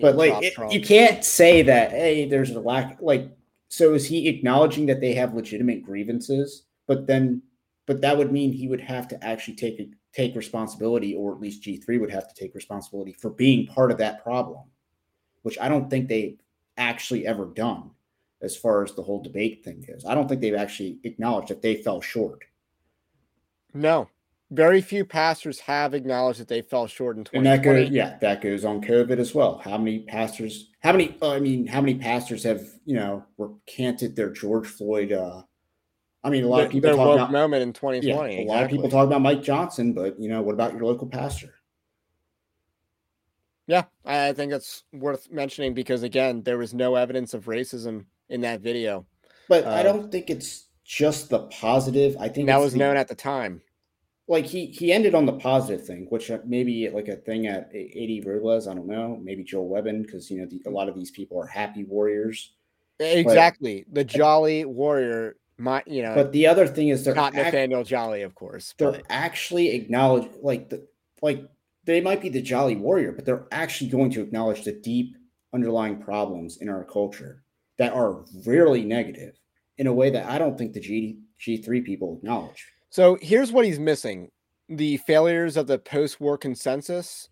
but 0.00 0.16
like 0.16 0.34
it, 0.42 0.54
you 0.70 0.80
can't 0.80 1.24
say 1.24 1.62
that. 1.62 1.90
Hey, 1.90 2.28
there's 2.28 2.50
a 2.50 2.60
lack. 2.60 2.98
Like, 3.00 3.30
so 3.68 3.94
is 3.94 4.06
he 4.06 4.28
acknowledging 4.28 4.86
that 4.86 5.00
they 5.00 5.14
have 5.14 5.34
legitimate 5.34 5.82
grievances? 5.82 6.64
But 6.86 7.06
then, 7.06 7.42
but 7.86 8.02
that 8.02 8.18
would 8.18 8.30
mean 8.30 8.52
he 8.52 8.68
would 8.68 8.80
have 8.80 9.08
to 9.08 9.24
actually 9.24 9.54
take 9.54 9.80
take 10.12 10.36
responsibility, 10.36 11.14
or 11.14 11.32
at 11.32 11.40
least 11.40 11.62
G 11.62 11.76
three 11.76 11.98
would 11.98 12.10
have 12.10 12.28
to 12.28 12.34
take 12.34 12.54
responsibility 12.54 13.12
for 13.12 13.30
being 13.30 13.66
part 13.66 13.90
of 13.90 13.98
that 13.98 14.22
problem, 14.22 14.64
which 15.42 15.58
I 15.58 15.68
don't 15.68 15.88
think 15.88 16.08
they 16.08 16.36
actually 16.76 17.26
ever 17.26 17.46
done 17.46 17.90
as 18.40 18.56
far 18.56 18.82
as 18.82 18.92
the 18.94 19.02
whole 19.02 19.22
debate 19.22 19.64
thing 19.64 19.84
goes. 19.86 20.04
I 20.04 20.14
don't 20.14 20.28
think 20.28 20.40
they've 20.40 20.54
actually 20.54 20.98
acknowledged 21.04 21.48
that 21.48 21.62
they 21.62 21.76
fell 21.76 22.00
short. 22.00 22.44
No, 23.72 24.08
very 24.50 24.82
few 24.82 25.04
pastors 25.04 25.58
have 25.60 25.94
acknowledged 25.94 26.40
that 26.40 26.48
they 26.48 26.60
fell 26.60 26.86
short 26.86 27.16
in 27.16 27.24
2020. 27.24 27.38
And 27.38 27.46
that 27.46 27.64
goes, 27.64 27.90
yeah, 27.90 28.18
that 28.20 28.42
goes 28.42 28.64
on 28.64 28.82
COVID 28.82 29.18
as 29.18 29.34
well. 29.34 29.58
How 29.64 29.78
many 29.78 30.00
pastors? 30.00 30.70
How 30.80 30.92
many? 30.92 31.16
Uh, 31.22 31.32
I 31.32 31.40
mean, 31.40 31.66
how 31.66 31.80
many 31.80 31.94
pastors 31.94 32.44
have 32.44 32.62
you 32.84 32.96
know 32.96 33.24
recanted 33.38 34.14
their 34.14 34.30
George 34.30 34.66
Floyd? 34.66 35.12
Uh, 35.12 35.42
I 36.24 36.30
mean, 36.30 36.44
a 36.44 36.48
lot 36.48 36.64
of 36.64 36.70
people 36.70 36.94
talk 36.94 37.14
about 37.14 37.32
moment 37.32 37.62
in 37.62 37.72
2020. 37.72 38.06
Yeah, 38.06 38.14
a 38.14 38.42
exactly. 38.42 38.46
lot 38.46 38.62
of 38.64 38.70
people 38.70 38.90
talk 38.90 39.06
about 39.06 39.22
Mike 39.22 39.42
Johnson, 39.42 39.92
but 39.92 40.18
you 40.20 40.28
know, 40.28 40.40
what 40.42 40.54
about 40.54 40.72
your 40.72 40.84
local 40.84 41.08
pastor? 41.08 41.54
Yeah, 43.66 43.84
I 44.04 44.32
think 44.32 44.52
it's 44.52 44.84
worth 44.92 45.30
mentioning 45.30 45.74
because 45.74 46.02
again, 46.02 46.42
there 46.42 46.58
was 46.58 46.74
no 46.74 46.94
evidence 46.94 47.34
of 47.34 47.46
racism 47.46 48.04
in 48.28 48.40
that 48.42 48.60
video. 48.60 49.06
But 49.48 49.64
uh, 49.64 49.70
I 49.70 49.82
don't 49.82 50.12
think 50.12 50.30
it's 50.30 50.68
just 50.84 51.28
the 51.30 51.40
positive. 51.40 52.16
I 52.20 52.28
think 52.28 52.46
that 52.46 52.60
was 52.60 52.72
the, 52.72 52.78
known 52.78 52.96
at 52.96 53.08
the 53.08 53.14
time 53.14 53.62
like 54.28 54.46
he 54.46 54.66
he 54.66 54.92
ended 54.92 55.14
on 55.14 55.26
the 55.26 55.32
positive 55.32 55.86
thing, 55.86 56.06
which 56.08 56.30
uh, 56.30 56.38
maybe 56.44 56.88
like 56.88 57.08
a 57.08 57.16
thing 57.16 57.46
at 57.46 57.70
AD 57.74 58.26
Robles. 58.26 58.68
I 58.68 58.74
don't 58.74 58.86
know. 58.86 59.20
Maybe 59.22 59.42
Joel 59.42 59.68
Webbon, 59.68 60.02
because 60.02 60.30
you 60.30 60.38
know 60.38 60.46
the, 60.46 60.62
a 60.66 60.70
lot 60.70 60.88
of 60.88 60.94
these 60.94 61.10
people 61.10 61.40
are 61.40 61.46
happy 61.46 61.84
warriors. 61.84 62.54
Exactly, 62.98 63.84
but, 63.86 63.94
the 63.94 64.04
jolly 64.04 64.64
warrior. 64.64 65.36
My, 65.62 65.80
you 65.86 66.02
know. 66.02 66.14
But 66.14 66.32
the 66.32 66.48
other 66.48 66.66
thing 66.66 66.88
is 66.88 67.04
they're 67.04 67.14
not 67.14 67.36
act, 67.36 67.54
Nathaniel 67.54 67.84
Jolly, 67.84 68.22
of 68.22 68.34
course. 68.34 68.74
They're 68.78 68.90
but. 68.90 69.04
actually 69.08 69.70
acknowledge 69.70 70.28
like 70.42 70.68
the 70.68 70.88
like 71.22 71.48
they 71.84 72.00
might 72.00 72.20
be 72.20 72.28
the 72.28 72.42
jolly 72.42 72.74
warrior, 72.74 73.12
but 73.12 73.24
they're 73.24 73.46
actually 73.52 73.90
going 73.90 74.10
to 74.10 74.22
acknowledge 74.22 74.64
the 74.64 74.72
deep 74.72 75.16
underlying 75.54 76.02
problems 76.02 76.56
in 76.56 76.68
our 76.68 76.82
culture 76.82 77.44
that 77.78 77.92
are 77.92 78.24
really 78.44 78.82
negative 78.82 79.38
in 79.78 79.86
a 79.86 79.92
way 79.92 80.10
that 80.10 80.28
I 80.28 80.36
don't 80.38 80.58
think 80.58 80.72
the 80.72 80.80
G 80.80 81.20
G 81.38 81.58
three 81.58 81.80
people 81.80 82.16
acknowledge. 82.16 82.66
So 82.90 83.16
here's 83.22 83.52
what 83.52 83.64
he's 83.64 83.78
missing 83.78 84.32
the 84.68 84.96
failures 84.98 85.56
of 85.56 85.68
the 85.68 85.78
post 85.78 86.20
war 86.20 86.36
consensus 86.36 87.28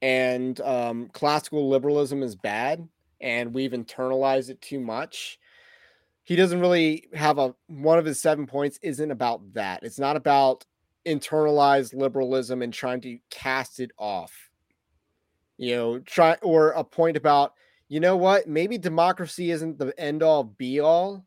and 0.00 0.58
um, 0.62 1.10
classical 1.12 1.68
liberalism 1.68 2.22
is 2.22 2.34
bad 2.34 2.88
and 3.20 3.52
we've 3.52 3.72
internalized 3.72 4.48
it 4.48 4.60
too 4.62 4.80
much. 4.80 5.38
He 6.26 6.34
doesn't 6.34 6.58
really 6.60 7.04
have 7.14 7.38
a 7.38 7.54
one 7.68 8.00
of 8.00 8.04
his 8.04 8.20
seven 8.20 8.48
points 8.48 8.80
isn't 8.82 9.12
about 9.12 9.54
that. 9.54 9.84
It's 9.84 10.00
not 10.00 10.16
about 10.16 10.66
internalized 11.06 11.94
liberalism 11.94 12.62
and 12.62 12.74
trying 12.74 13.00
to 13.02 13.18
cast 13.30 13.78
it 13.78 13.92
off. 13.96 14.50
You 15.56 15.76
know, 15.76 15.98
try 16.00 16.36
or 16.42 16.70
a 16.70 16.82
point 16.82 17.16
about, 17.16 17.54
you 17.88 18.00
know 18.00 18.16
what, 18.16 18.48
maybe 18.48 18.76
democracy 18.76 19.52
isn't 19.52 19.78
the 19.78 19.94
end 19.98 20.24
all 20.24 20.42
be 20.42 20.80
all 20.80 21.24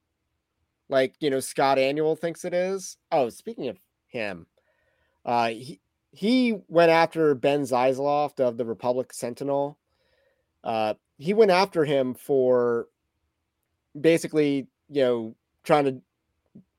like 0.90 1.16
you 1.22 1.30
know 1.30 1.40
Scott 1.40 1.78
Aniol 1.78 2.20
thinks 2.20 2.44
it 2.44 2.54
is. 2.54 2.98
Oh, 3.10 3.30
speaking 3.30 3.70
of 3.70 3.80
him, 4.08 4.48
uh, 5.26 5.50
he 5.50 5.80
he 6.12 6.58
went 6.68 6.92
after 6.92 7.36
Ben 7.36 7.62
Zeisloft 7.62 8.42
of 8.42 8.58
the 8.58 8.66
Republic 8.66 9.14
Sentinel. 9.14 9.78
Uh, 10.62 10.96
he 11.18 11.34
went 11.34 11.52
after 11.52 11.86
him 11.86 12.16
for 12.16 12.88
basically 14.00 14.68
you 14.90 15.02
know 15.02 15.36
trying 15.64 15.86
to 15.86 16.02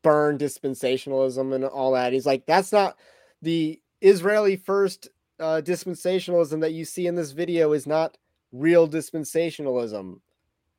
burn 0.02 0.38
dispensationalism 0.38 1.54
and 1.54 1.64
all 1.64 1.92
that. 1.92 2.12
He's 2.12 2.26
like, 2.26 2.46
that's 2.46 2.72
not 2.72 2.96
the 3.42 3.80
Israeli 4.00 4.56
first 4.56 5.08
uh, 5.38 5.60
dispensationalism 5.64 6.60
that 6.60 6.72
you 6.72 6.84
see 6.84 7.06
in 7.06 7.14
this 7.14 7.32
video 7.32 7.72
is 7.72 7.86
not 7.86 8.16
real 8.52 8.88
dispensationalism. 8.88 10.20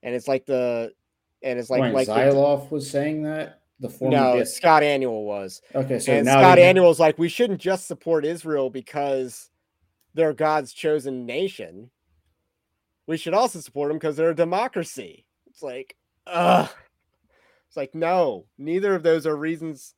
And 0.03 0.15
it's 0.15 0.27
like 0.27 0.45
the 0.45 0.93
and 1.43 1.59
it's 1.59 1.69
like 1.69 1.81
Wait, 1.81 1.93
like 1.93 2.07
Zeisloft 2.07 2.71
was 2.71 2.89
saying 2.89 3.23
that 3.23 3.61
the 3.79 3.89
former 3.89 4.15
no 4.15 4.37
bit. 4.37 4.47
Scott 4.47 4.83
Aniol 4.83 5.25
was 5.25 5.61
okay. 5.73 5.99
So 5.99 6.13
and 6.13 6.25
now 6.25 6.39
Scott 6.39 6.57
Aniol's 6.57 6.99
like 6.99 7.17
we 7.17 7.29
shouldn't 7.29 7.61
just 7.61 7.87
support 7.87 8.25
Israel 8.25 8.69
because 8.69 9.49
they're 10.13 10.33
God's 10.33 10.73
chosen 10.73 11.25
nation. 11.25 11.89
We 13.07 13.17
should 13.17 13.33
also 13.33 13.59
support 13.59 13.89
them 13.89 13.97
because 13.97 14.15
they're 14.15 14.29
a 14.29 14.35
democracy. 14.35 15.25
It's 15.47 15.63
like, 15.63 15.95
ugh. 16.27 16.69
It's 17.71 17.77
like 17.77 17.95
no, 17.95 18.47
neither 18.57 18.93
of 18.95 19.01
those 19.01 19.25
are 19.25 19.33
reasons 19.33 19.95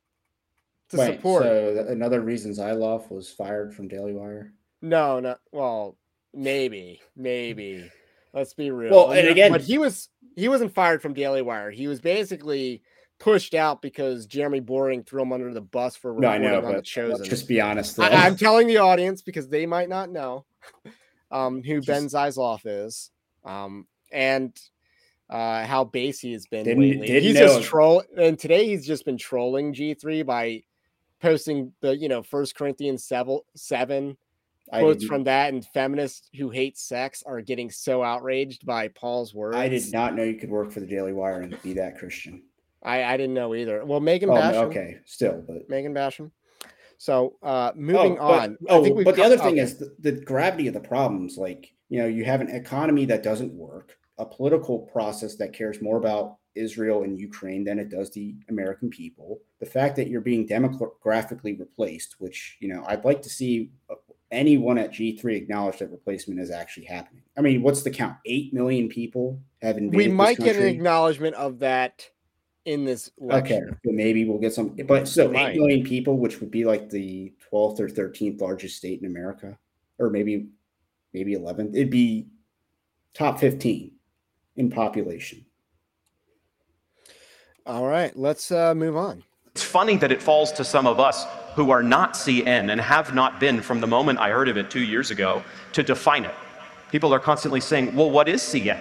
to 0.90 0.98
Wait, 0.98 1.16
support. 1.16 1.42
So 1.42 1.88
another 1.90 2.22
reason 2.22 2.52
Zeisloft 2.52 3.10
was 3.10 3.32
fired 3.32 3.74
from 3.74 3.88
Daily 3.88 4.14
Wire. 4.14 4.54
No, 4.84 5.20
no. 5.20 5.38
Well, 5.52 5.98
maybe, 6.36 7.02
maybe. 7.16 7.90
Let's 8.32 8.54
be 8.54 8.70
real. 8.70 8.92
Well, 8.92 9.12
and 9.14 9.28
again, 9.28 9.52
but 9.52 9.62
he 9.62 9.80
was 9.80 10.10
he 10.36 10.50
wasn't 10.50 10.76
fired 10.76 11.02
from 11.02 11.16
Daily 11.16 11.42
Wire. 11.42 11.72
He 11.72 11.88
was 11.88 12.00
basically 12.00 12.84
pushed 13.18 13.56
out 13.56 13.82
because 13.82 14.28
Jeremy 14.28 14.60
Boring 14.60 15.02
threw 15.02 15.24
him 15.24 15.34
under 15.34 15.52
the 15.52 15.60
bus 15.60 15.96
for 15.96 16.14
no, 16.14 16.28
I 16.28 16.38
know, 16.38 16.64
on 16.64 16.76
the 16.76 16.82
chosen. 16.84 17.26
Just 17.26 17.48
be 17.48 17.60
honest. 17.60 18.00
I, 18.00 18.28
am 18.28 18.38
telling 18.38 18.68
the 18.68 18.78
audience 18.78 19.24
because 19.24 19.50
they 19.50 19.66
might 19.66 19.90
not 19.90 20.12
know 20.12 20.46
um, 21.32 21.64
who 21.64 21.78
just, 21.78 21.88
Ben 21.88 22.06
Zeisloff 22.06 22.68
is, 22.68 23.10
um, 23.44 23.88
and 24.12 24.56
uh, 25.34 25.66
how 25.66 25.84
base 25.84 26.20
he 26.20 26.32
has 26.34 26.46
been 26.46 26.64
Didn't- 26.64 26.80
lately. 26.82 27.08
didn't 27.08 27.24
he's 27.24 27.38
just 27.38 27.64
troll, 27.64 28.04
and 28.18 28.38
today 28.38 28.68
he's 28.68 28.86
just 28.86 29.04
been 29.04 29.18
trolling 29.18 29.74
G3 29.74 30.24
by 30.26 30.62
posting 31.22 31.74
the 31.82 31.98
you 31.98 32.08
know 32.08 32.22
First 32.22 32.56
Corinthians 32.56 33.04
seven 33.04 33.40
seven 33.56 34.16
quotes 34.70 35.06
from 35.06 35.24
that, 35.26 35.52
and 35.54 35.66
feminists 35.74 36.30
who 36.38 36.50
hate 36.50 36.78
sex 36.78 37.24
are 37.26 37.42
getting 37.42 37.70
so 37.72 38.04
outraged 38.04 38.66
by 38.66 38.88
Paul's 38.90 39.34
words. 39.34 39.58
I 39.58 39.68
did 39.70 39.92
not 39.92 40.16
know 40.16 40.24
you 40.24 40.36
could 40.36 40.50
work 40.52 40.72
for 40.72 40.80
the 40.80 40.88
Daily 40.88 41.14
Wire 41.14 41.42
and 41.42 41.60
be 41.64 41.74
that 41.74 41.98
Christian. 41.98 42.44
I, 42.84 43.04
I 43.04 43.18
didn't 43.18 43.34
know 43.34 43.56
either. 43.56 43.84
Well, 43.86 44.00
Megan 44.02 44.30
Oh, 44.30 44.34
Basham. 44.34 44.64
okay, 44.66 44.98
still, 45.06 45.44
but 45.48 45.70
Megan 45.70 45.94
Basham. 45.94 46.32
So 46.98 47.36
uh 47.42 47.72
moving 47.76 48.18
oh, 48.20 48.28
but- 48.28 48.44
on. 48.44 48.58
I 48.70 48.74
Oh, 48.74 49.04
but 49.04 49.16
the 49.16 49.24
other 49.24 49.38
thing 49.38 49.58
is 49.58 49.78
the, 49.78 49.96
the 50.00 50.12
gravity 50.12 50.68
of 50.68 50.74
the 50.76 50.80
problems. 50.80 51.38
Like 51.38 51.74
you 51.90 52.00
know, 52.00 52.08
you 52.08 52.24
have 52.26 52.42
an 52.42 52.50
economy 52.50 53.06
that 53.06 53.24
doesn't 53.24 53.54
work, 53.54 53.98
a 54.24 54.26
political 54.26 54.80
process 54.80 55.36
that 55.36 55.54
cares 55.54 55.82
more 55.82 55.98
about 55.98 56.38
Israel 56.56 57.04
and 57.04 57.20
Ukraine 57.20 57.64
than 57.64 57.78
it 57.78 57.90
does 57.90 58.10
the 58.12 58.36
American 58.50 58.90
people. 58.90 59.42
The 59.60 59.66
fact 59.66 59.96
that 59.98 60.08
you're 60.08 60.22
being 60.22 60.48
demographically 60.48 61.60
replaced, 61.60 62.16
which 62.20 62.58
you 62.60 62.70
know, 62.70 62.84
I'd 62.88 63.06
like 63.06 63.22
to 63.24 63.30
see 63.30 63.72
uh, 63.90 63.96
anyone 64.32 64.78
at 64.78 64.92
G3 64.92 65.36
acknowledge 65.36 65.80
that 65.80 65.92
replacement 65.92 66.40
is 66.40 66.52
actually 66.52 66.86
happening. 66.86 67.24
I 67.38 67.42
mean, 67.42 67.62
what's 67.62 67.84
the 67.84 67.92
count? 67.92 68.18
Eight 68.26 68.54
million 68.54 68.88
people 68.88 69.42
have 69.62 69.78
invaded. 69.78 69.98
we 69.98 70.14
might 70.14 70.38
get 70.38 70.56
an 70.56 70.68
acknowledgement 70.68 71.36
of 71.36 71.60
that 71.60 72.10
in 72.66 72.86
this 72.86 73.12
Okay, 73.30 73.60
so 73.60 73.92
maybe 73.92 74.24
we'll 74.24 74.40
get 74.40 74.54
some, 74.54 74.70
but 74.88 75.06
still, 75.06 75.32
Might. 75.32 75.52
eight 75.52 75.58
million 75.58 75.84
people, 75.84 76.18
which 76.18 76.40
would 76.40 76.52
be 76.52 76.64
like 76.64 76.90
the 76.90 77.34
twelfth 77.50 77.80
or 77.82 77.90
thirteenth 77.90 78.40
largest 78.40 78.78
state 78.78 79.02
in 79.02 79.06
America, 79.06 79.58
or 80.00 80.10
maybe, 80.10 80.48
maybe 81.14 81.34
eleventh. 81.34 81.76
It'd 81.76 81.90
be 81.90 82.28
top 83.14 83.38
fifteen 83.38 83.93
in 84.56 84.70
population. 84.70 85.45
All 87.66 87.88
right, 87.88 88.16
let's 88.18 88.51
uh 88.51 88.76
move 88.76 88.95
on. 88.95 89.24
It's 89.47 89.64
funny 89.64 89.97
that 89.97 90.12
it 90.12 90.22
falls 90.22 90.51
to 90.54 90.64
some 90.64 90.88
of 90.88 90.99
us 90.99 91.26
who 91.56 91.70
are 91.70 91.84
not 91.84 92.14
CN 92.14 92.72
and 92.72 92.82
have 92.82 93.14
not 93.14 93.39
been 93.39 93.62
from 93.62 93.80
the 93.82 93.88
moment 93.88 94.18
I 94.20 94.32
heard 94.32 94.49
of 94.49 94.58
it 94.58 94.72
two 94.72 94.84
years 94.84 95.12
ago 95.12 95.43
to 95.74 95.84
define 95.84 96.26
it. 96.26 96.34
People 96.91 97.14
are 97.14 97.20
constantly 97.20 97.62
saying, 97.62 97.95
Well, 97.95 98.10
what 98.10 98.28
is 98.28 98.41
CN? 98.41 98.80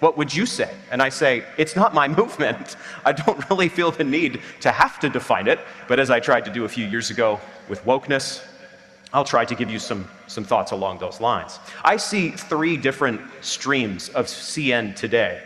What 0.00 0.16
would 0.16 0.34
you 0.34 0.46
say? 0.46 0.70
And 0.90 1.02
I 1.02 1.10
say, 1.10 1.44
It's 1.58 1.76
not 1.76 1.94
my 1.94 2.08
movement. 2.20 2.76
I 3.04 3.12
don't 3.12 3.48
really 3.50 3.68
feel 3.68 3.90
the 3.90 4.04
need 4.04 4.40
to 4.60 4.72
have 4.72 4.98
to 5.00 5.08
define 5.08 5.46
it. 5.46 5.60
But 5.88 6.00
as 6.00 6.10
I 6.10 6.20
tried 6.20 6.44
to 6.46 6.50
do 6.50 6.64
a 6.64 6.68
few 6.68 6.86
years 6.86 7.10
ago 7.10 7.38
with 7.68 7.84
wokeness, 7.84 8.42
I'll 9.14 9.24
try 9.24 9.44
to 9.44 9.54
give 9.54 9.70
you 9.70 9.78
some, 9.78 10.08
some 10.26 10.42
thoughts 10.42 10.72
along 10.72 10.98
those 10.98 11.20
lines. 11.20 11.60
I 11.84 11.96
see 11.96 12.30
three 12.30 12.76
different 12.76 13.20
streams 13.42 14.08
of 14.08 14.26
CN 14.26 14.96
today. 14.96 15.40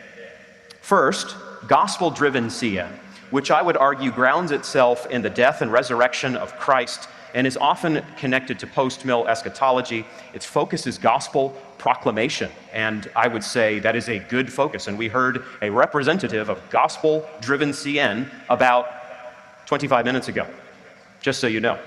First, 0.80 1.36
gospel 1.66 2.10
driven 2.10 2.46
CN, 2.46 2.90
which 3.30 3.50
I 3.50 3.60
would 3.60 3.76
argue 3.76 4.10
grounds 4.10 4.52
itself 4.52 5.06
in 5.10 5.20
the 5.20 5.28
death 5.28 5.60
and 5.60 5.70
resurrection 5.70 6.34
of 6.34 6.58
Christ 6.58 7.10
and 7.34 7.46
is 7.46 7.58
often 7.58 8.02
connected 8.16 8.58
to 8.60 8.66
post 8.66 9.04
mill 9.04 9.28
eschatology. 9.28 10.06
Its 10.32 10.46
focus 10.46 10.86
is 10.86 10.96
gospel 10.96 11.50
proclamation, 11.76 12.50
and 12.72 13.10
I 13.14 13.28
would 13.28 13.44
say 13.44 13.80
that 13.80 13.94
is 13.94 14.08
a 14.08 14.18
good 14.18 14.50
focus. 14.50 14.88
And 14.88 14.96
we 14.96 15.08
heard 15.08 15.44
a 15.60 15.68
representative 15.68 16.48
of 16.48 16.58
gospel 16.70 17.28
driven 17.42 17.72
CN 17.72 18.30
about 18.48 19.66
25 19.66 20.06
minutes 20.06 20.28
ago, 20.28 20.46
just 21.20 21.38
so 21.38 21.46
you 21.46 21.60
know. 21.60 21.78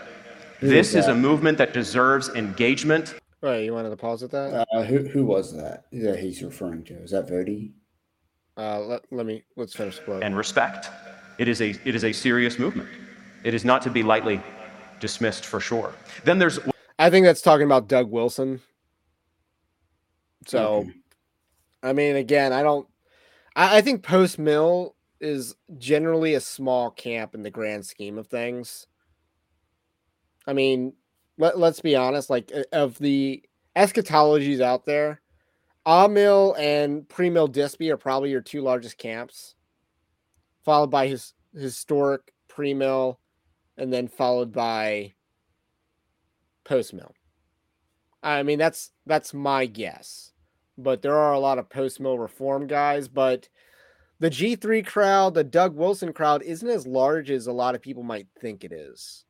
Who 0.61 0.67
This 0.69 0.89
is 0.89 0.95
is 0.95 1.07
a 1.07 1.15
movement 1.15 1.57
that 1.57 1.73
deserves 1.73 2.29
engagement 2.29 3.15
Right, 3.41 3.65
you 3.65 3.73
wanted 3.73 3.89
to 3.89 3.97
pause 3.97 4.21
at 4.21 4.29
that? 4.31 4.67
Uh, 4.71 4.83
who 4.83 4.99
who 4.99 5.25
was 5.25 5.55
that 5.57 5.85
that 5.91 6.19
he's 6.19 6.43
referring 6.43 6.83
to? 6.83 6.93
Is 6.93 7.09
that 7.11 7.27
Voddie? 7.27 7.71
Uh, 8.55 8.79
let, 8.81 9.01
let 9.11 9.25
me 9.25 9.43
let's 9.55 9.73
finish 9.73 9.97
the 9.97 10.03
quote. 10.03 10.23
and 10.23 10.37
respect. 10.37 10.89
It 11.39 11.47
is, 11.47 11.59
a, 11.61 11.69
it 11.85 11.95
is 11.95 12.03
a 12.03 12.11
serious 12.11 12.59
movement. 12.59 12.87
It 13.43 13.55
is 13.55 13.65
not 13.65 13.81
to 13.83 13.89
be 13.89 14.03
lightly 14.03 14.39
dismissed 14.99 15.45
for 15.45 15.59
sure. 15.59 15.95
Then 16.23 16.37
there's 16.37 16.59
I 16.99 17.09
think 17.09 17.25
that's 17.25 17.41
talking 17.41 17.65
about 17.65 17.87
Doug 17.87 18.11
Wilson. 18.11 18.61
So, 20.45 20.75
Okay. 20.79 20.91
I 21.81 21.93
mean, 21.93 22.15
again, 22.17 22.53
I 22.53 22.61
don't. 22.61 22.87
I, 23.55 23.77
I 23.77 23.81
think 23.81 24.03
Post 24.03 24.37
Mill 24.37 24.95
is 25.19 25.55
generally 25.79 26.35
a 26.35 26.41
small 26.41 26.91
camp 26.91 27.33
in 27.33 27.41
the 27.41 27.49
grand 27.49 27.87
scheme 27.87 28.19
of 28.19 28.27
things. 28.27 28.85
I 30.51 30.53
mean, 30.53 30.91
let, 31.37 31.57
let's 31.57 31.79
be 31.79 31.95
honest. 31.95 32.29
Like 32.29 32.51
uh, 32.53 32.63
of 32.73 32.97
the 32.97 33.41
eschatologies 33.73 34.59
out 34.59 34.85
there, 34.85 35.21
Mill 35.87 36.57
and 36.59 37.07
Pre 37.07 37.29
Mill 37.29 37.47
Dispy 37.47 37.89
are 37.89 37.95
probably 37.95 38.31
your 38.31 38.41
two 38.41 38.61
largest 38.61 38.97
camps, 38.97 39.55
followed 40.65 40.91
by 40.91 41.07
his 41.07 41.33
historic 41.55 42.33
Pre 42.49 42.73
Mill, 42.73 43.17
and 43.77 43.93
then 43.93 44.09
followed 44.09 44.51
by 44.51 45.13
Post 46.65 46.93
Mill. 46.93 47.13
I 48.21 48.43
mean, 48.43 48.59
that's 48.59 48.91
that's 49.05 49.33
my 49.33 49.67
guess. 49.67 50.33
But 50.77 51.01
there 51.01 51.15
are 51.15 51.31
a 51.31 51.39
lot 51.39 51.59
of 51.59 51.69
post 51.69 52.01
mill 52.01 52.19
reform 52.19 52.67
guys. 52.67 53.07
But 53.07 53.47
the 54.19 54.29
G3 54.29 54.85
crowd, 54.85 55.33
the 55.33 55.45
Doug 55.45 55.77
Wilson 55.77 56.11
crowd, 56.11 56.43
isn't 56.43 56.67
as 56.67 56.85
large 56.85 57.31
as 57.31 57.47
a 57.47 57.53
lot 57.53 57.73
of 57.73 57.81
people 57.81 58.03
might 58.03 58.27
think 58.37 58.65
it 58.65 58.73
is. 58.73 59.23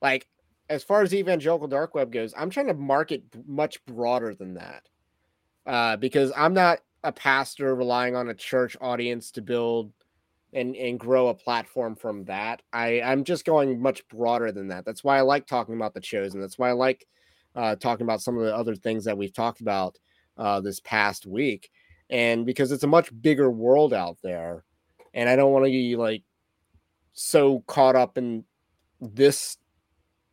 Like, 0.00 0.28
as 0.68 0.82
far 0.82 1.02
as 1.02 1.14
evangelical 1.14 1.68
dark 1.68 1.94
web 1.94 2.10
goes, 2.12 2.32
I'm 2.36 2.50
trying 2.50 2.68
to 2.68 2.74
market 2.74 3.22
much 3.46 3.84
broader 3.86 4.34
than 4.34 4.54
that. 4.54 4.88
Uh, 5.66 5.96
because 5.96 6.32
I'm 6.36 6.54
not 6.54 6.80
a 7.02 7.12
pastor 7.12 7.74
relying 7.74 8.16
on 8.16 8.28
a 8.28 8.34
church 8.34 8.76
audience 8.80 9.30
to 9.32 9.42
build 9.42 9.92
and 10.52 10.76
and 10.76 11.00
grow 11.00 11.28
a 11.28 11.34
platform 11.34 11.96
from 11.96 12.24
that. 12.24 12.62
I 12.72 13.00
I'm 13.02 13.24
just 13.24 13.44
going 13.44 13.80
much 13.80 14.06
broader 14.08 14.52
than 14.52 14.68
that. 14.68 14.84
That's 14.84 15.02
why 15.02 15.18
I 15.18 15.22
like 15.22 15.46
talking 15.46 15.74
about 15.74 15.94
the 15.94 16.00
chosen. 16.00 16.40
That's 16.40 16.58
why 16.58 16.70
I 16.70 16.72
like 16.72 17.06
uh, 17.54 17.76
talking 17.76 18.04
about 18.04 18.22
some 18.22 18.38
of 18.38 18.44
the 18.44 18.54
other 18.54 18.74
things 18.74 19.04
that 19.04 19.18
we've 19.18 19.32
talked 19.32 19.60
about 19.60 19.98
uh, 20.38 20.60
this 20.60 20.80
past 20.80 21.26
week, 21.26 21.70
and 22.08 22.46
because 22.46 22.72
it's 22.72 22.84
a 22.84 22.88
much 22.88 23.10
bigger 23.20 23.50
world 23.50 23.92
out 23.92 24.18
there, 24.22 24.64
and 25.12 25.28
I 25.28 25.36
don't 25.36 25.52
want 25.52 25.64
to 25.64 25.70
be 25.70 25.96
like 25.96 26.22
so 27.12 27.60
caught 27.66 27.96
up 27.96 28.16
in 28.16 28.44
this 29.00 29.56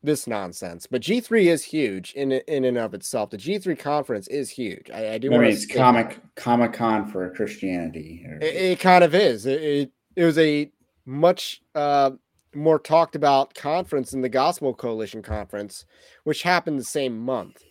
this 0.03 0.27
nonsense. 0.27 0.87
But 0.87 1.01
G 1.01 1.19
three 1.19 1.49
is 1.49 1.63
huge 1.63 2.13
in 2.13 2.31
in 2.31 2.65
and 2.65 2.77
of 2.77 2.93
itself. 2.93 3.29
The 3.29 3.37
G 3.37 3.57
three 3.59 3.75
conference 3.75 4.27
is 4.27 4.49
huge. 4.49 4.89
I, 4.91 5.13
I 5.13 5.17
do 5.17 5.33
I 5.33 5.37
mean, 5.37 5.51
it's 5.51 5.65
comic 5.65 6.19
Comic 6.35 6.73
Con 6.73 7.07
for 7.09 7.29
Christianity. 7.35 8.25
or- 8.27 8.37
it, 8.37 8.55
it 8.55 8.79
kind 8.79 9.03
of 9.03 9.13
is. 9.13 9.45
It, 9.45 9.61
it 9.61 9.91
it 10.15 10.25
was 10.25 10.37
a 10.37 10.71
much 11.05 11.61
uh, 11.75 12.11
more 12.53 12.79
talked 12.79 13.15
about 13.15 13.53
conference 13.53 14.11
than 14.11 14.21
the 14.21 14.29
Gospel 14.29 14.73
Coalition 14.73 15.21
conference, 15.21 15.85
which 16.23 16.43
happened 16.43 16.79
the 16.79 16.83
same 16.83 17.17
month. 17.17 17.63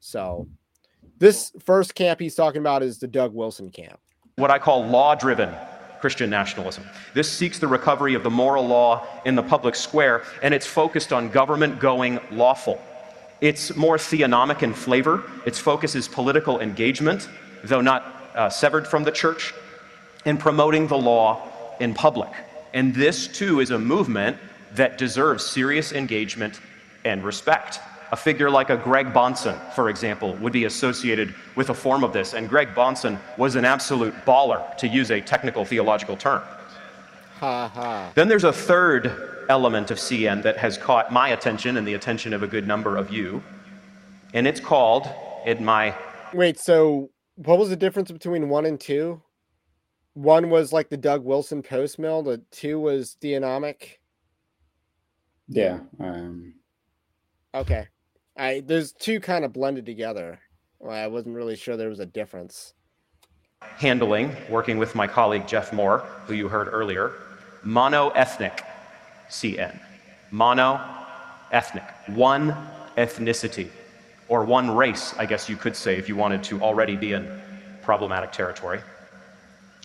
So, 0.00 0.48
this 1.18 1.52
first 1.64 1.94
camp 1.94 2.20
he's 2.20 2.34
talking 2.34 2.60
about 2.60 2.82
is 2.82 2.98
the 2.98 3.06
Doug 3.08 3.34
Wilson 3.34 3.70
camp. 3.70 3.98
what 4.36 4.50
I 4.50 4.58
call 4.58 4.84
law 4.86 5.14
driven 5.14 5.54
Christian 6.04 6.28
nationalism. 6.28 6.84
This 7.14 7.32
seeks 7.32 7.58
the 7.58 7.66
recovery 7.66 8.12
of 8.12 8.22
the 8.22 8.28
moral 8.28 8.66
law 8.66 9.06
in 9.24 9.36
the 9.36 9.42
public 9.42 9.74
square, 9.74 10.22
and 10.42 10.52
it's 10.52 10.66
focused 10.66 11.14
on 11.14 11.30
government 11.30 11.80
going 11.80 12.20
lawful. 12.30 12.78
It's 13.40 13.74
more 13.74 13.96
theonomic 13.96 14.62
in 14.62 14.74
flavor. 14.74 15.22
Its 15.46 15.58
focus 15.58 15.94
is 15.94 16.06
political 16.06 16.60
engagement, 16.60 17.30
though 17.62 17.80
not 17.80 18.02
uh, 18.34 18.50
severed 18.50 18.86
from 18.86 19.04
the 19.04 19.10
church, 19.10 19.54
in 20.26 20.36
promoting 20.36 20.88
the 20.88 20.98
law 20.98 21.48
in 21.80 21.94
public. 21.94 22.32
And 22.74 22.94
this, 22.94 23.26
too, 23.26 23.60
is 23.60 23.70
a 23.70 23.78
movement 23.78 24.36
that 24.74 24.98
deserves 24.98 25.42
serious 25.42 25.92
engagement 25.92 26.60
and 27.06 27.24
respect. 27.24 27.80
A 28.14 28.16
figure 28.16 28.48
like 28.48 28.70
a 28.70 28.76
Greg 28.76 29.12
Bahnsen, 29.12 29.58
for 29.72 29.88
example, 29.88 30.34
would 30.34 30.52
be 30.52 30.66
associated 30.66 31.34
with 31.56 31.70
a 31.70 31.74
form 31.74 32.04
of 32.04 32.12
this. 32.12 32.32
And 32.32 32.48
Greg 32.48 32.68
Bahnsen 32.68 33.18
was 33.36 33.56
an 33.56 33.64
absolute 33.64 34.14
baller, 34.24 34.76
to 34.76 34.86
use 34.86 35.10
a 35.10 35.20
technical 35.20 35.64
theological 35.64 36.16
term. 36.16 36.40
Ha 37.40 37.66
ha. 37.66 38.12
Then 38.14 38.28
there's 38.28 38.44
a 38.44 38.52
third 38.52 39.46
element 39.48 39.90
of 39.90 39.98
CN 39.98 40.44
that 40.44 40.56
has 40.58 40.78
caught 40.78 41.12
my 41.12 41.30
attention 41.30 41.76
and 41.76 41.84
the 41.84 41.94
attention 41.94 42.32
of 42.32 42.44
a 42.44 42.46
good 42.46 42.68
number 42.68 42.96
of 42.96 43.10
you. 43.10 43.42
And 44.32 44.46
it's 44.46 44.60
called, 44.60 45.08
in 45.44 45.64
my 45.64 45.92
Wait, 46.32 46.60
so 46.60 47.10
what 47.34 47.58
was 47.58 47.68
the 47.68 47.74
difference 47.74 48.12
between 48.12 48.48
one 48.48 48.64
and 48.64 48.78
two? 48.78 49.22
One 50.12 50.50
was 50.50 50.72
like 50.72 50.88
the 50.88 50.96
Doug 50.96 51.24
Wilson 51.24 51.64
post 51.64 51.98
mill. 51.98 52.22
The 52.22 52.42
two 52.52 52.78
was 52.78 53.16
theonomic. 53.20 53.98
yeah. 55.48 55.80
Um, 55.98 56.54
Okay, 57.54 57.86
I 58.36 58.60
those 58.60 58.92
two 58.92 59.20
kind 59.20 59.44
of 59.44 59.52
blended 59.52 59.86
together. 59.86 60.40
I 60.88 61.06
wasn't 61.06 61.36
really 61.36 61.56
sure 61.56 61.76
there 61.76 61.88
was 61.88 62.00
a 62.00 62.06
difference. 62.06 62.74
handling, 63.76 64.36
working 64.48 64.78
with 64.78 64.94
my 64.94 65.06
colleague 65.06 65.46
Jeff 65.46 65.72
Moore, 65.72 65.98
who 66.26 66.34
you 66.34 66.48
heard 66.48 66.68
earlier, 66.70 67.12
mono-ethnic 67.62 68.62
CN. 69.30 69.78
Mono-ethnic, 70.30 71.84
one 72.08 72.54
ethnicity, 72.96 73.68
or 74.28 74.44
one 74.44 74.74
race, 74.74 75.14
I 75.18 75.26
guess 75.26 75.48
you 75.48 75.56
could 75.56 75.76
say, 75.76 75.96
if 75.96 76.08
you 76.08 76.16
wanted 76.16 76.42
to 76.44 76.60
already 76.60 76.96
be 76.96 77.12
in 77.12 77.40
problematic 77.82 78.32
territory. 78.32 78.80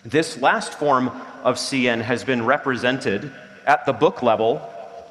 This 0.04 0.40
last 0.40 0.74
form 0.74 1.08
of 1.42 1.56
CN 1.56 2.00
has 2.00 2.24
been 2.24 2.44
represented 2.44 3.32
at 3.66 3.84
the 3.86 3.92
book 3.92 4.22
level 4.22 4.62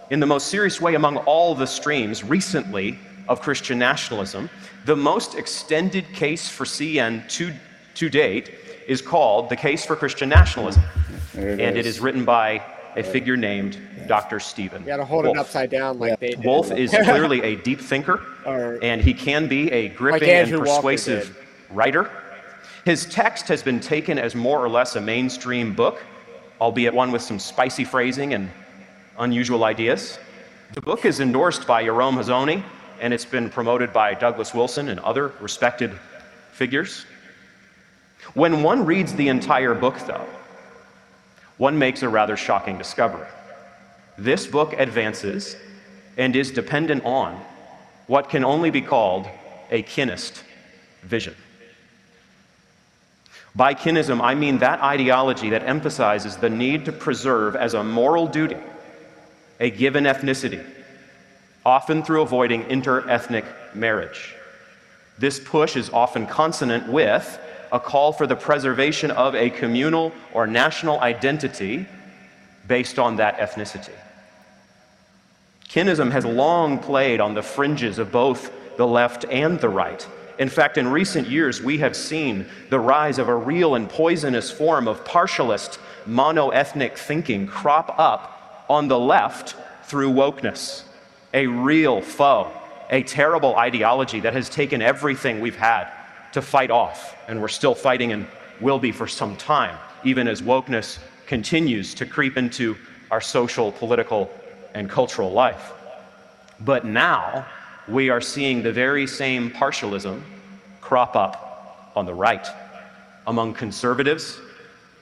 in 0.09 0.19
the 0.19 0.25
most 0.25 0.47
serious 0.47 0.81
way 0.81 0.95
among 0.95 1.17
all 1.17 1.53
the 1.53 1.67
streams 1.67 2.23
recently 2.23 2.97
of 3.30 3.41
Christian 3.41 3.80
nationalism. 3.80 4.49
The 4.86 4.95
most 4.95 5.36
extended 5.36 6.11
case 6.13 6.49
for 6.49 6.65
CN 6.65 7.30
to, 7.30 7.53
to 7.93 8.09
date 8.09 8.51
is 8.88 9.01
called 9.01 9.49
The 9.49 9.55
Case 9.55 9.86
for 9.86 9.95
Christian 9.95 10.27
Nationalism. 10.27 10.84
There 11.34 11.51
and 11.51 11.77
it 11.77 11.86
is 11.86 11.99
written 11.99 12.25
by 12.25 12.61
a 12.97 13.03
figure 13.03 13.38
named 13.38 13.80
Dr. 14.07 14.39
Stephen. 14.39 14.82
You 14.82 14.88
got 14.88 14.97
to 14.97 15.05
hold 15.05 15.25
Wolfe. 15.25 15.38
it 15.38 15.39
upside 15.39 15.69
down 15.69 15.99
like 15.99 16.19
they 16.19 16.32
did. 16.32 16.43
Wolfe 16.43 16.71
is 16.71 16.89
clearly 17.03 17.41
a 17.43 17.55
deep 17.55 17.80
thinker, 17.80 18.25
and 18.82 18.99
he 18.99 19.13
can 19.13 19.47
be 19.47 19.71
a 19.71 19.89
gripping 19.89 20.27
and 20.27 20.51
persuasive 20.51 21.38
writer. 21.69 22.09
His 22.84 23.05
text 23.05 23.47
has 23.49 23.61
been 23.61 23.80
taken 23.80 24.17
as 24.17 24.34
more 24.34 24.57
or 24.57 24.69
less 24.69 24.95
a 24.95 25.01
mainstream 25.01 25.75
book, 25.75 26.03
albeit 26.59 26.95
one 26.95 27.11
with 27.11 27.21
some 27.21 27.38
spicy 27.38 27.84
phrasing 27.84 28.34
and 28.34 28.49
unusual 29.19 29.63
ideas. 29.65 30.17
The 30.73 30.82
book 30.82 31.05
is 31.05 31.19
endorsed 31.19 31.67
by 31.67 31.84
Yoram 31.84 32.15
Hazony, 32.15 32.63
and 32.99 33.13
it's 33.13 33.25
been 33.25 33.49
promoted 33.49 33.93
by 33.93 34.13
Douglas 34.13 34.53
Wilson 34.53 34.89
and 34.89 34.99
other 34.99 35.33
respected 35.39 35.91
figures. 36.51 37.05
When 38.33 38.63
one 38.63 38.85
reads 38.85 39.13
the 39.13 39.27
entire 39.27 39.73
book, 39.73 39.97
though, 40.05 40.25
one 41.57 41.77
makes 41.77 42.03
a 42.03 42.09
rather 42.09 42.37
shocking 42.37 42.77
discovery. 42.77 43.27
This 44.17 44.47
book 44.47 44.73
advances 44.73 45.55
and 46.17 46.35
is 46.35 46.51
dependent 46.51 47.05
on 47.05 47.39
what 48.07 48.29
can 48.29 48.43
only 48.43 48.71
be 48.71 48.81
called 48.81 49.27
a 49.71 49.83
kinist 49.83 50.41
vision. 51.03 51.35
By 53.55 53.73
kinism, 53.73 54.21
I 54.21 54.35
mean 54.35 54.59
that 54.59 54.81
ideology 54.81 55.49
that 55.51 55.63
emphasizes 55.63 56.37
the 56.37 56.49
need 56.49 56.85
to 56.85 56.91
preserve 56.91 57.55
as 57.55 57.73
a 57.73 57.83
moral 57.83 58.27
duty 58.27 58.57
a 59.59 59.69
given 59.69 60.05
ethnicity, 60.05 60.65
often 61.70 62.01
through 62.01 62.24
avoiding 62.24 62.63
interethnic 62.63 63.45
marriage. 63.76 64.34
This 65.20 65.39
push 65.39 65.76
is 65.76 65.91
often 65.91 66.26
consonant 66.26 66.88
with 66.88 67.39
a 67.72 67.80
call 67.80 68.11
for 68.11 68.26
the 68.26 68.36
preservation 68.36 69.11
of 69.11 69.36
a 69.36 69.51
communal 69.51 70.11
or 70.34 70.47
national 70.47 70.99
identity 70.99 71.86
based 72.67 72.97
on 72.97 73.17
that 73.17 73.38
ethnicity. 73.38 73.93
Kinism 75.70 76.11
has 76.11 76.26
long 76.26 76.80
played 76.80 77.20
on 77.22 77.36
the 77.36 77.43
fringes 77.43 77.99
of 77.99 78.11
both 78.11 78.51
the 78.78 78.88
left 78.88 79.26
and 79.26 79.59
the 79.59 79.70
right. 79.70 80.07
In 80.39 80.49
fact, 80.49 80.76
in 80.80 80.88
recent 80.88 81.28
years, 81.28 81.61
we 81.61 81.78
have 81.78 81.95
seen 81.95 82.47
the 82.72 82.80
rise 82.80 83.20
of 83.20 83.28
a 83.28 83.36
real 83.36 83.76
and 83.76 83.88
poisonous 83.88 84.49
form 84.49 84.88
of 84.88 85.03
partialist, 85.03 85.78
monoethnic 86.07 86.97
thinking 86.97 87.45
crop 87.45 87.93
up 87.99 88.65
on 88.67 88.88
the 88.88 88.97
left 88.97 89.55
through 89.84 90.11
wokeness. 90.11 90.86
A 91.34 91.45
real 91.47 92.01
foe, 92.01 92.51
a 92.89 93.03
terrible 93.03 93.55
ideology 93.55 94.19
that 94.21 94.34
has 94.34 94.49
taken 94.49 94.82
everything 94.82 95.39
we've 95.39 95.55
had 95.55 95.89
to 96.32 96.41
fight 96.41 96.71
off, 96.71 97.15
and 97.27 97.39
we're 97.41 97.47
still 97.47 97.75
fighting 97.75 98.11
and 98.11 98.25
will 98.61 98.80
be 98.80 98.91
for 98.91 99.07
some 99.07 99.36
time, 99.36 99.77
even 100.03 100.27
as 100.27 100.41
wokeness 100.41 100.99
continues 101.27 101.93
to 101.95 102.05
creep 102.05 102.38
into 102.38 102.75
our 103.11 103.21
social, 103.21 103.71
political, 103.71 104.30
and 104.73 104.89
cultural 104.89 105.32
life. 105.32 105.71
But 106.59 106.86
now 106.86 107.45
we 107.88 108.09
are 108.09 108.21
seeing 108.21 108.61
the 108.63 108.71
very 108.71 109.07
same 109.07 109.49
partialism 109.49 110.21
crop 110.82 111.15
up 111.15 111.91
on 111.95 112.05
the 112.05 112.13
right 112.13 112.47
among 113.27 113.53
conservatives 113.53 114.39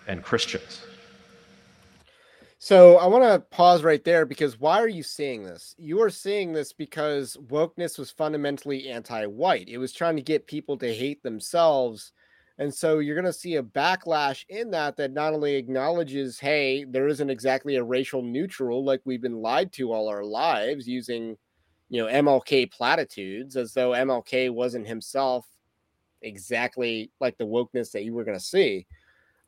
and 0.08 0.24
Christians. 0.24 0.82
So 2.68 2.98
I 2.98 3.08
want 3.08 3.24
to 3.24 3.40
pause 3.40 3.82
right 3.82 4.04
there 4.04 4.26
because 4.26 4.60
why 4.60 4.82
are 4.82 4.90
you 4.90 5.02
seeing 5.02 5.42
this? 5.42 5.74
You 5.78 6.02
are 6.02 6.10
seeing 6.10 6.52
this 6.52 6.74
because 6.74 7.38
wokeness 7.48 7.98
was 7.98 8.12
fundamentally 8.12 8.90
anti-white. 8.90 9.70
It 9.70 9.78
was 9.78 9.94
trying 9.94 10.18
to 10.18 10.22
get 10.22 10.48
people 10.48 10.78
to 10.80 10.94
hate 10.94 11.24
themselves. 11.24 12.12
And 12.58 12.74
so 12.74 13.00
you're 13.00 13.16
going 13.16 13.24
to 13.24 13.32
see 13.32 13.56
a 13.56 13.64
backlash 13.64 14.44
in 14.50 14.70
that 14.72 14.98
that 14.98 15.14
not 15.14 15.34
only 15.34 15.56
acknowledges, 15.56 16.40
hey, 16.40 16.84
there 16.84 17.08
isn't 17.08 17.30
exactly 17.30 17.78
a 17.78 17.84
racial 17.86 18.22
neutral 18.22 18.84
like 18.84 19.00
we've 19.06 19.22
been 19.22 19.42
lied 19.42 19.72
to 19.72 19.94
all 19.94 20.10
our 20.10 20.26
lives 20.26 20.90
using, 20.90 21.38
you 21.88 22.04
know, 22.04 22.12
MLK 22.12 22.70
platitudes 22.70 23.56
as 23.56 23.72
though 23.72 23.92
MLK 23.92 24.52
wasn't 24.52 24.86
himself 24.86 25.48
exactly 26.22 27.12
like 27.22 27.38
the 27.38 27.46
wokeness 27.46 27.94
that 27.94 28.04
you 28.04 28.14
were 28.14 28.26
going 28.26 28.38
to 28.38 28.44
see 28.44 28.86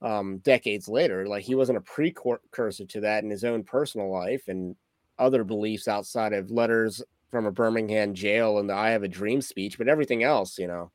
um, 0.01 0.37
decades 0.39 0.87
later. 0.87 1.27
Like 1.27 1.43
he 1.43 1.55
wasn't 1.55 1.77
a 1.77 1.81
precursor 1.81 2.85
to 2.85 3.01
that 3.01 3.23
in 3.23 3.29
his 3.29 3.43
own 3.43 3.63
personal 3.63 4.11
life 4.11 4.47
and 4.47 4.75
other 5.17 5.43
beliefs 5.43 5.87
outside 5.87 6.33
of 6.33 6.51
letters 6.51 7.03
from 7.29 7.45
a 7.45 7.51
Birmingham 7.51 8.13
jail 8.13 8.59
and 8.59 8.69
the 8.69 8.73
I 8.73 8.89
Have 8.89 9.03
a 9.03 9.07
Dream 9.07 9.41
speech, 9.41 9.77
but 9.77 9.87
everything 9.87 10.23
else, 10.23 10.57
you 10.57 10.67
know, 10.67 10.91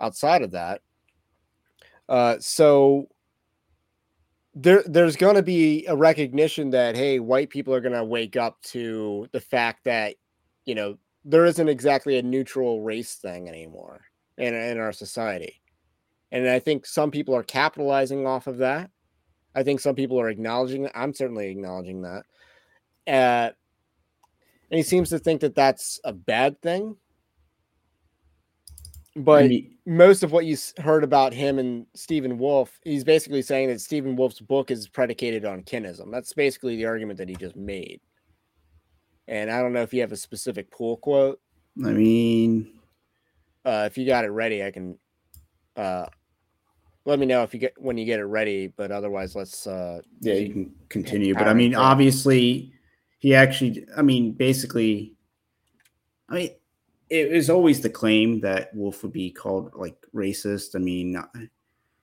outside 0.00 0.42
of 0.42 0.50
that. 0.52 0.82
Uh, 2.08 2.36
so 2.40 3.08
there, 4.54 4.82
there's 4.86 5.16
going 5.16 5.36
to 5.36 5.42
be 5.42 5.86
a 5.86 5.96
recognition 5.96 6.70
that 6.70 6.96
hey, 6.96 7.20
white 7.20 7.50
people 7.50 7.72
are 7.72 7.80
going 7.80 7.94
to 7.94 8.04
wake 8.04 8.36
up 8.36 8.60
to 8.62 9.28
the 9.32 9.40
fact 9.40 9.84
that 9.84 10.16
you 10.64 10.74
know 10.74 10.98
there 11.24 11.46
isn't 11.46 11.68
exactly 11.68 12.18
a 12.18 12.22
neutral 12.22 12.82
race 12.82 13.14
thing 13.14 13.48
anymore 13.48 14.02
in 14.38 14.54
in 14.54 14.78
our 14.78 14.92
society. 14.92 15.60
And 16.32 16.48
I 16.48 16.58
think 16.58 16.86
some 16.86 17.10
people 17.10 17.34
are 17.34 17.42
capitalizing 17.42 18.26
off 18.26 18.46
of 18.46 18.58
that. 18.58 18.90
I 19.54 19.62
think 19.62 19.80
some 19.80 19.96
people 19.96 20.20
are 20.20 20.28
acknowledging 20.28 20.84
it. 20.84 20.92
I'm 20.94 21.12
certainly 21.12 21.48
acknowledging 21.48 22.02
that. 22.02 22.22
Uh, 23.06 23.50
and 24.70 24.78
he 24.78 24.82
seems 24.82 25.10
to 25.10 25.18
think 25.18 25.40
that 25.40 25.56
that's 25.56 25.98
a 26.04 26.12
bad 26.12 26.60
thing. 26.62 26.96
But 29.16 29.44
I 29.44 29.48
mean- 29.48 29.76
most 29.86 30.22
of 30.22 30.30
what 30.30 30.46
you 30.46 30.56
heard 30.78 31.02
about 31.02 31.32
him 31.32 31.58
and 31.58 31.84
Stephen 31.94 32.38
Wolfe, 32.38 32.78
he's 32.84 33.02
basically 33.02 33.42
saying 33.42 33.68
that 33.68 33.80
Stephen 33.80 34.14
Wolfe's 34.14 34.40
book 34.40 34.70
is 34.70 34.86
predicated 34.86 35.44
on 35.44 35.64
kinism. 35.64 36.12
That's 36.12 36.32
basically 36.32 36.76
the 36.76 36.86
argument 36.86 37.18
that 37.18 37.28
he 37.28 37.34
just 37.34 37.56
made. 37.56 38.00
And 39.26 39.50
I 39.50 39.60
don't 39.60 39.72
know 39.72 39.82
if 39.82 39.92
you 39.92 40.00
have 40.00 40.12
a 40.12 40.16
specific 40.16 40.70
pull 40.70 40.96
quote. 40.98 41.40
I 41.84 41.90
mean, 41.90 42.72
Uh, 43.64 43.84
if 43.86 43.98
you 43.98 44.06
got 44.06 44.24
it 44.24 44.28
ready, 44.30 44.64
I 44.64 44.70
can 44.70 44.96
uh, 45.76 46.06
let 47.04 47.18
me 47.18 47.26
know 47.26 47.42
if 47.42 47.54
you 47.54 47.60
get 47.60 47.74
when 47.80 47.96
you 47.96 48.04
get 48.04 48.20
it 48.20 48.24
ready. 48.24 48.68
But 48.68 48.90
otherwise, 48.90 49.34
let's. 49.34 49.66
Uh, 49.66 50.00
yeah, 50.20 50.34
you 50.34 50.52
can 50.52 50.74
continue. 50.88 51.34
But 51.34 51.48
I 51.48 51.54
mean, 51.54 51.74
obviously, 51.74 52.72
he 53.18 53.34
actually, 53.34 53.86
I 53.96 54.02
mean, 54.02 54.32
basically, 54.32 55.14
I 56.28 56.34
mean, 56.34 56.50
it 57.08 57.30
was 57.32 57.50
always 57.50 57.80
the 57.80 57.90
claim 57.90 58.40
that 58.40 58.74
Wolfe 58.74 59.02
would 59.02 59.12
be 59.12 59.30
called 59.30 59.72
like 59.74 59.96
racist. 60.14 60.76
I 60.76 60.78
mean, 60.78 61.20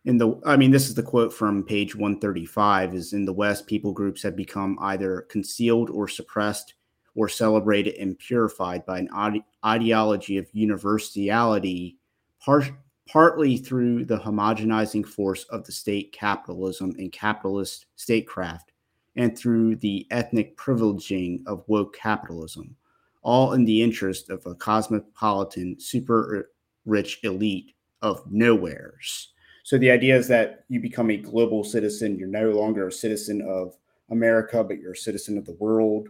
in 0.05 0.17
the, 0.17 0.39
I 0.45 0.57
mean, 0.57 0.71
this 0.71 0.89
is 0.89 0.95
the 0.95 1.03
quote 1.03 1.33
from 1.33 1.63
page 1.63 1.95
135 1.95 2.93
is 2.93 3.13
in 3.13 3.25
the 3.25 3.33
West, 3.33 3.67
people 3.67 3.91
groups 3.91 4.21
have 4.23 4.35
become 4.35 4.77
either 4.81 5.27
concealed 5.29 5.89
or 5.89 6.07
suppressed 6.07 6.75
or 7.15 7.27
celebrated 7.27 7.95
and 7.95 8.17
purified 8.19 8.85
by 8.85 8.99
an 8.99 9.09
ide- 9.13 9.43
ideology 9.65 10.37
of 10.37 10.47
universality, 10.53 11.97
par- 12.39 12.77
partly 13.07 13.57
through 13.57 14.05
the 14.05 14.17
homogenizing 14.17 15.05
force 15.05 15.43
of 15.45 15.63
the 15.65 15.71
state 15.71 16.11
capitalism 16.11 16.93
and 16.97 17.11
capitalist 17.11 17.85
statecraft, 17.95 18.71
and 19.15 19.37
through 19.37 19.75
the 19.77 20.05
ethnic 20.11 20.55
privileging 20.57 21.41
of 21.47 21.63
woke 21.67 21.95
capitalism, 21.95 22.75
all 23.23 23.53
in 23.53 23.65
the 23.65 23.81
interest 23.81 24.29
of 24.29 24.45
a 24.45 24.53
cosmopolitan, 24.55 25.79
super 25.79 26.51
rich 26.85 27.19
elite 27.23 27.73
of 28.01 28.23
nowheres. 28.31 29.33
So 29.63 29.77
the 29.77 29.91
idea 29.91 30.15
is 30.15 30.27
that 30.29 30.63
you 30.69 30.79
become 30.79 31.09
a 31.09 31.17
global 31.17 31.63
citizen. 31.63 32.17
You're 32.17 32.29
no 32.29 32.51
longer 32.51 32.87
a 32.87 32.91
citizen 32.91 33.41
of 33.41 33.75
America, 34.09 34.63
but 34.63 34.79
you're 34.79 34.93
a 34.93 34.95
citizen 34.97 35.37
of 35.37 35.45
the 35.45 35.57
world. 35.59 36.07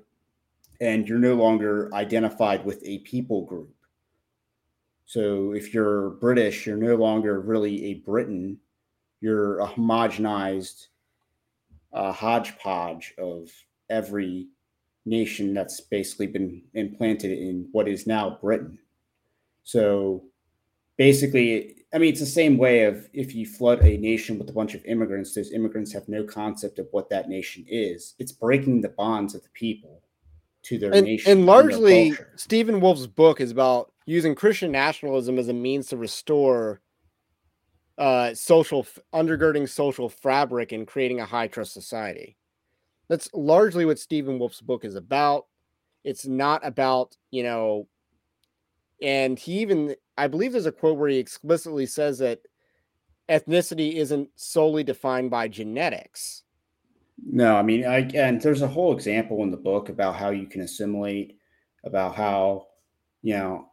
And 0.79 1.09
you're 1.09 1.17
no 1.17 1.33
longer 1.33 1.89
identified 1.95 2.63
with 2.63 2.83
a 2.83 2.99
people 2.99 3.45
group. 3.45 3.73
So 5.07 5.53
if 5.53 5.73
you're 5.73 6.11
British, 6.11 6.67
you're 6.67 6.75
no 6.75 6.95
longer 6.95 7.39
really 7.39 7.85
a 7.85 7.93
Briton. 7.95 8.59
You're 9.21 9.61
a 9.61 9.67
homogenized 9.67 10.87
uh, 11.93 12.11
hodgepodge 12.11 13.13
of 13.17 13.49
every 13.89 14.49
nation 15.05 15.53
that's 15.53 15.79
basically 15.79 16.27
been 16.27 16.61
implanted 16.73 17.31
in 17.31 17.69
what 17.71 17.87
is 17.87 18.05
now 18.05 18.37
Britain. 18.41 18.77
So 19.63 20.25
basically, 20.97 21.85
I 21.93 21.99
mean, 21.99 22.11
it's 22.11 22.19
the 22.19 22.25
same 22.25 22.57
way 22.57 22.83
of 22.83 23.07
if 23.13 23.33
you 23.33 23.45
flood 23.45 23.81
a 23.83 23.97
nation 23.97 24.37
with 24.37 24.49
a 24.49 24.53
bunch 24.53 24.75
of 24.75 24.83
immigrants, 24.83 25.33
those 25.33 25.53
immigrants 25.53 25.93
have 25.93 26.09
no 26.09 26.25
concept 26.25 26.79
of 26.79 26.87
what 26.91 27.09
that 27.11 27.29
nation 27.29 27.65
is. 27.69 28.13
It's 28.19 28.33
breaking 28.33 28.81
the 28.81 28.89
bonds 28.89 29.33
of 29.35 29.41
the 29.41 29.49
people 29.53 30.01
to 30.67 30.77
their 30.77 30.93
and, 30.93 31.05
nation. 31.05 31.31
and 31.31 31.45
largely. 31.45 32.13
Stephen 32.35 32.79
Wolfe's 32.79 33.07
book 33.07 33.41
is 33.41 33.51
about 33.51 33.91
using 34.05 34.35
Christian 34.35 34.71
nationalism 34.71 35.37
as 35.37 35.47
a 35.47 35.53
means 35.53 35.87
to 35.87 35.97
restore 35.97 36.81
uh, 37.97 38.33
social 38.33 38.85
undergirding 39.13 39.67
social 39.67 40.09
fabric 40.09 40.71
and 40.71 40.87
creating 40.87 41.19
a 41.19 41.25
high 41.25 41.47
trust 41.47 41.73
society. 41.73 42.37
That's 43.09 43.29
largely 43.33 43.85
what 43.85 43.99
Stephen 43.99 44.37
Wolfe's 44.39 44.61
book 44.61 44.85
is 44.85 44.95
about. 44.95 45.45
It's 46.03 46.25
not 46.25 46.65
about, 46.65 47.15
you 47.31 47.43
know, 47.43 47.87
and 49.01 49.37
he 49.37 49.59
even, 49.59 49.95
I 50.17 50.27
believe 50.27 50.51
there's 50.51 50.65
a 50.65 50.71
quote 50.71 50.97
where 50.97 51.09
he 51.09 51.17
explicitly 51.17 51.85
says 51.85 52.19
that 52.19 52.41
ethnicity 53.29 53.95
isn't 53.95 54.29
solely 54.35 54.83
defined 54.83 55.31
by 55.31 55.47
genetics. 55.47 56.43
No, 57.25 57.55
I 57.55 57.63
mean, 57.63 57.85
I, 57.85 57.99
and 58.13 58.41
there's 58.41 58.61
a 58.61 58.67
whole 58.67 58.93
example 58.95 59.43
in 59.43 59.51
the 59.51 59.57
book 59.57 59.89
about 59.89 60.15
how 60.15 60.29
you 60.29 60.45
can 60.47 60.61
assimilate, 60.61 61.37
about 61.83 62.15
how, 62.15 62.67
you 63.21 63.33
know, 63.33 63.71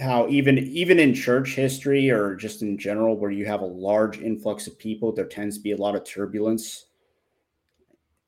how 0.00 0.26
even 0.28 0.58
even 0.58 0.98
in 0.98 1.14
church 1.14 1.54
history 1.54 2.10
or 2.10 2.34
just 2.34 2.62
in 2.62 2.78
general 2.78 3.16
where 3.16 3.30
you 3.30 3.46
have 3.46 3.60
a 3.60 3.66
large 3.66 4.18
influx 4.18 4.66
of 4.66 4.78
people 4.78 5.12
there 5.12 5.26
tends 5.26 5.56
to 5.56 5.62
be 5.62 5.72
a 5.72 5.76
lot 5.76 5.94
of 5.94 6.04
turbulence. 6.04 6.86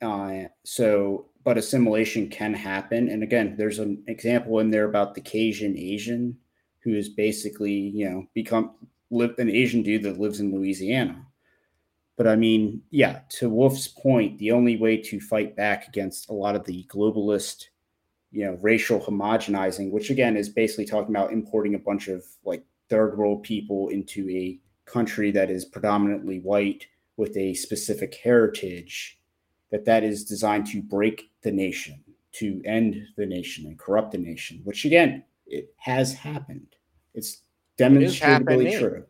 Uh, 0.02 0.44
so 0.64 1.26
but 1.42 1.58
assimilation 1.58 2.28
can 2.28 2.54
happen. 2.54 3.08
And 3.08 3.22
again 3.22 3.56
there's 3.56 3.78
an 3.78 4.02
example 4.06 4.60
in 4.60 4.70
there 4.70 4.84
about 4.84 5.14
the 5.14 5.20
cajun 5.20 5.76
asian 5.78 6.36
who 6.80 6.94
is 6.94 7.08
basically 7.08 7.72
you 7.72 8.08
know 8.08 8.26
become 8.34 8.72
live 9.10 9.38
an 9.38 9.50
asian 9.50 9.82
dude 9.82 10.02
that 10.02 10.20
lives 10.20 10.40
in 10.40 10.54
louisiana 10.54 11.26
but 12.16 12.26
i 12.26 12.36
mean 12.36 12.80
yeah 12.90 13.20
to 13.28 13.48
Wolfe's 13.48 13.88
point 13.88 14.38
the 14.38 14.52
only 14.52 14.76
way 14.76 14.96
to 14.96 15.20
fight 15.20 15.56
back 15.56 15.88
against 15.88 16.28
a 16.28 16.32
lot 16.32 16.56
of 16.56 16.64
the 16.64 16.84
globalist 16.88 17.66
you 18.30 18.44
know 18.44 18.58
racial 18.62 19.00
homogenizing 19.00 19.90
which 19.90 20.10
again 20.10 20.36
is 20.36 20.48
basically 20.48 20.84
talking 20.84 21.14
about 21.14 21.32
importing 21.32 21.74
a 21.74 21.78
bunch 21.78 22.08
of 22.08 22.24
like 22.44 22.64
third 22.88 23.16
world 23.16 23.42
people 23.42 23.88
into 23.88 24.28
a 24.30 24.58
country 24.86 25.30
that 25.30 25.50
is 25.50 25.64
predominantly 25.64 26.40
white 26.40 26.86
with 27.16 27.36
a 27.36 27.54
specific 27.54 28.14
heritage 28.22 29.18
that 29.70 29.84
that 29.84 30.04
is 30.04 30.24
designed 30.24 30.66
to 30.66 30.82
break 30.82 31.30
the 31.42 31.50
nation 31.50 31.98
to 32.32 32.60
end 32.64 33.00
the 33.16 33.24
nation 33.24 33.66
and 33.66 33.78
corrupt 33.78 34.12
the 34.12 34.18
nation 34.18 34.60
which 34.64 34.84
again 34.84 35.24
it 35.46 35.74
has 35.76 36.12
happened. 36.12 36.76
It's 37.14 37.42
demonstrably 37.76 38.68
it 38.68 38.78
true 38.78 39.04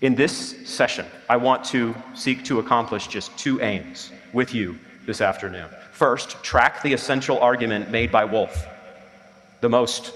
in 0.00 0.14
this 0.14 0.56
session 0.68 1.06
i 1.28 1.36
want 1.36 1.64
to 1.64 1.94
seek 2.14 2.44
to 2.44 2.58
accomplish 2.58 3.06
just 3.06 3.36
two 3.38 3.60
aims 3.60 4.12
with 4.32 4.54
you 4.54 4.78
this 5.06 5.20
afternoon 5.20 5.68
First, 5.96 6.42
track 6.42 6.82
the 6.82 6.92
essential 6.92 7.38
argument 7.38 7.90
made 7.90 8.12
by 8.12 8.26
Wolfe, 8.26 8.66
the 9.62 9.70
most 9.70 10.12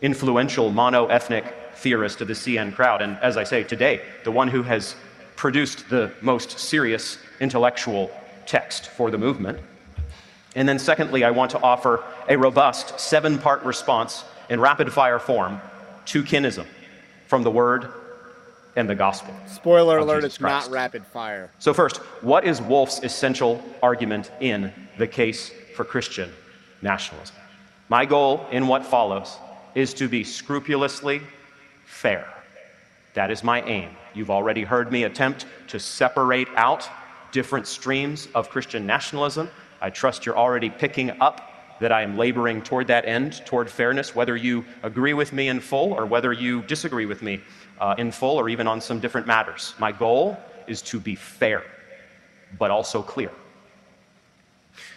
influential 0.00 0.72
mono 0.72 1.06
ethnic 1.06 1.44
theorist 1.76 2.20
of 2.20 2.26
the 2.26 2.34
CN 2.34 2.74
crowd, 2.74 3.02
and 3.02 3.16
as 3.18 3.36
I 3.36 3.44
say, 3.44 3.62
today, 3.62 4.00
the 4.24 4.32
one 4.32 4.48
who 4.48 4.64
has 4.64 4.96
produced 5.36 5.88
the 5.88 6.10
most 6.22 6.58
serious 6.58 7.18
intellectual 7.38 8.10
text 8.46 8.88
for 8.88 9.12
the 9.12 9.16
movement. 9.16 9.60
And 10.56 10.68
then, 10.68 10.80
secondly, 10.80 11.22
I 11.22 11.30
want 11.30 11.52
to 11.52 11.62
offer 11.62 12.02
a 12.28 12.36
robust 12.36 12.98
seven 12.98 13.38
part 13.38 13.62
response 13.62 14.24
in 14.50 14.58
rapid 14.58 14.92
fire 14.92 15.20
form 15.20 15.60
to 16.06 16.24
kinism 16.24 16.66
from 17.28 17.44
the 17.44 17.50
Word 17.52 17.92
and 18.76 18.88
the 18.88 18.94
gospel. 18.94 19.34
Spoiler 19.46 19.98
alert, 19.98 20.24
it's 20.24 20.40
not 20.40 20.70
rapid 20.70 21.04
fire. 21.06 21.50
So, 21.58 21.74
first, 21.74 21.98
what 22.22 22.44
is 22.44 22.60
Wolfe's 22.60 23.00
essential 23.02 23.62
argument 23.82 24.30
in 24.40 24.72
the 24.98 25.06
case 25.06 25.52
for 25.74 25.84
Christian 25.84 26.30
nationalism? 26.80 27.36
My 27.88 28.06
goal 28.06 28.46
in 28.50 28.66
what 28.66 28.86
follows 28.86 29.36
is 29.74 29.92
to 29.94 30.08
be 30.08 30.24
scrupulously 30.24 31.20
fair. 31.84 32.26
That 33.14 33.30
is 33.30 33.44
my 33.44 33.62
aim. 33.62 33.90
You've 34.14 34.30
already 34.30 34.62
heard 34.62 34.90
me 34.90 35.04
attempt 35.04 35.46
to 35.68 35.78
separate 35.78 36.48
out 36.56 36.88
different 37.32 37.66
streams 37.66 38.28
of 38.34 38.48
Christian 38.48 38.86
nationalism. 38.86 39.50
I 39.80 39.90
trust 39.90 40.24
you're 40.24 40.38
already 40.38 40.70
picking 40.70 41.10
up 41.20 41.51
that 41.82 41.90
I 41.90 42.02
am 42.02 42.16
laboring 42.16 42.62
toward 42.62 42.86
that 42.86 43.06
end, 43.06 43.44
toward 43.44 43.68
fairness, 43.68 44.14
whether 44.14 44.36
you 44.36 44.64
agree 44.84 45.14
with 45.14 45.32
me 45.32 45.48
in 45.48 45.58
full 45.58 45.92
or 45.92 46.06
whether 46.06 46.32
you 46.32 46.62
disagree 46.62 47.06
with 47.06 47.22
me 47.22 47.40
uh, 47.80 47.96
in 47.98 48.12
full 48.12 48.38
or 48.38 48.48
even 48.48 48.68
on 48.68 48.80
some 48.80 49.00
different 49.00 49.26
matters. 49.26 49.74
My 49.80 49.90
goal 49.90 50.38
is 50.68 50.80
to 50.82 51.00
be 51.00 51.16
fair, 51.16 51.64
but 52.56 52.70
also 52.70 53.02
clear. 53.02 53.32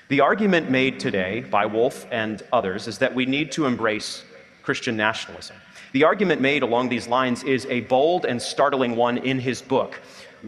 The 0.09 0.21
argument 0.21 0.69
made 0.69 0.99
today 0.99 1.41
by 1.49 1.65
Wolfe 1.65 2.05
and 2.11 2.43
others 2.53 2.88
is 2.88 2.99
that 2.99 3.15
we 3.15 3.25
need 3.25 3.51
to 3.53 3.65
embrace 3.65 4.23
Christian 4.61 4.95
nationalism. 4.95 5.55
The 5.93 6.03
argument 6.03 6.39
made 6.39 6.61
along 6.61 6.89
these 6.89 7.07
lines 7.07 7.43
is 7.43 7.65
a 7.65 7.81
bold 7.81 8.25
and 8.25 8.39
startling 8.39 8.95
one 8.95 9.17
in 9.17 9.39
his 9.39 9.59
book. 9.59 9.99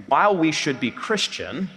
While 0.05 0.38
we 0.38 0.51
should 0.51 0.79
be 0.79 0.91
Christian, 0.91 1.67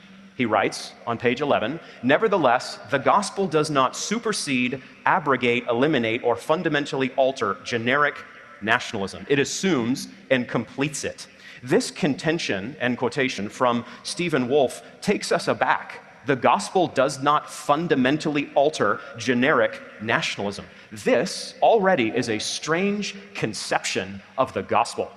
he 0.41 0.47
writes 0.47 0.95
on 1.07 1.19
page 1.19 1.43
11, 1.43 1.79
nevertheless, 2.03 2.79
the 2.91 2.97
gospel 2.97 3.47
does 3.47 3.71
not 3.71 3.95
supersede, 3.95 4.83
abrogate, 5.05 5.67
eliminate, 5.69 6.25
or 6.25 6.35
fundamentally 6.35 7.11
alter 7.17 7.59
generic 7.63 8.15
nationalism. 8.63 9.27
It 9.29 9.39
assumes 9.39 10.09
and 10.31 10.49
completes 10.49 11.05
it. 11.05 11.27
This 11.63 11.91
contention 11.91 12.75
and 12.81 12.97
quotation 12.97 13.51
from 13.51 13.85
Stephen 14.03 14.49
Wolfe 14.49 14.83
takes 15.03 15.31
us 15.31 15.47
aback. 15.47 16.01
The 16.25 16.37
gospel 16.37 16.87
does 16.87 17.23
not 17.23 17.51
fundamentally 17.51 18.51
alter 18.55 18.99
generic 19.19 19.79
nationalism. 20.01 20.65
This 20.91 21.53
already 21.61 22.09
is 22.17 22.31
a 22.31 22.39
strange 22.39 23.15
conception 23.35 24.23
of 24.39 24.55
the 24.55 24.63
gospel 24.63 25.11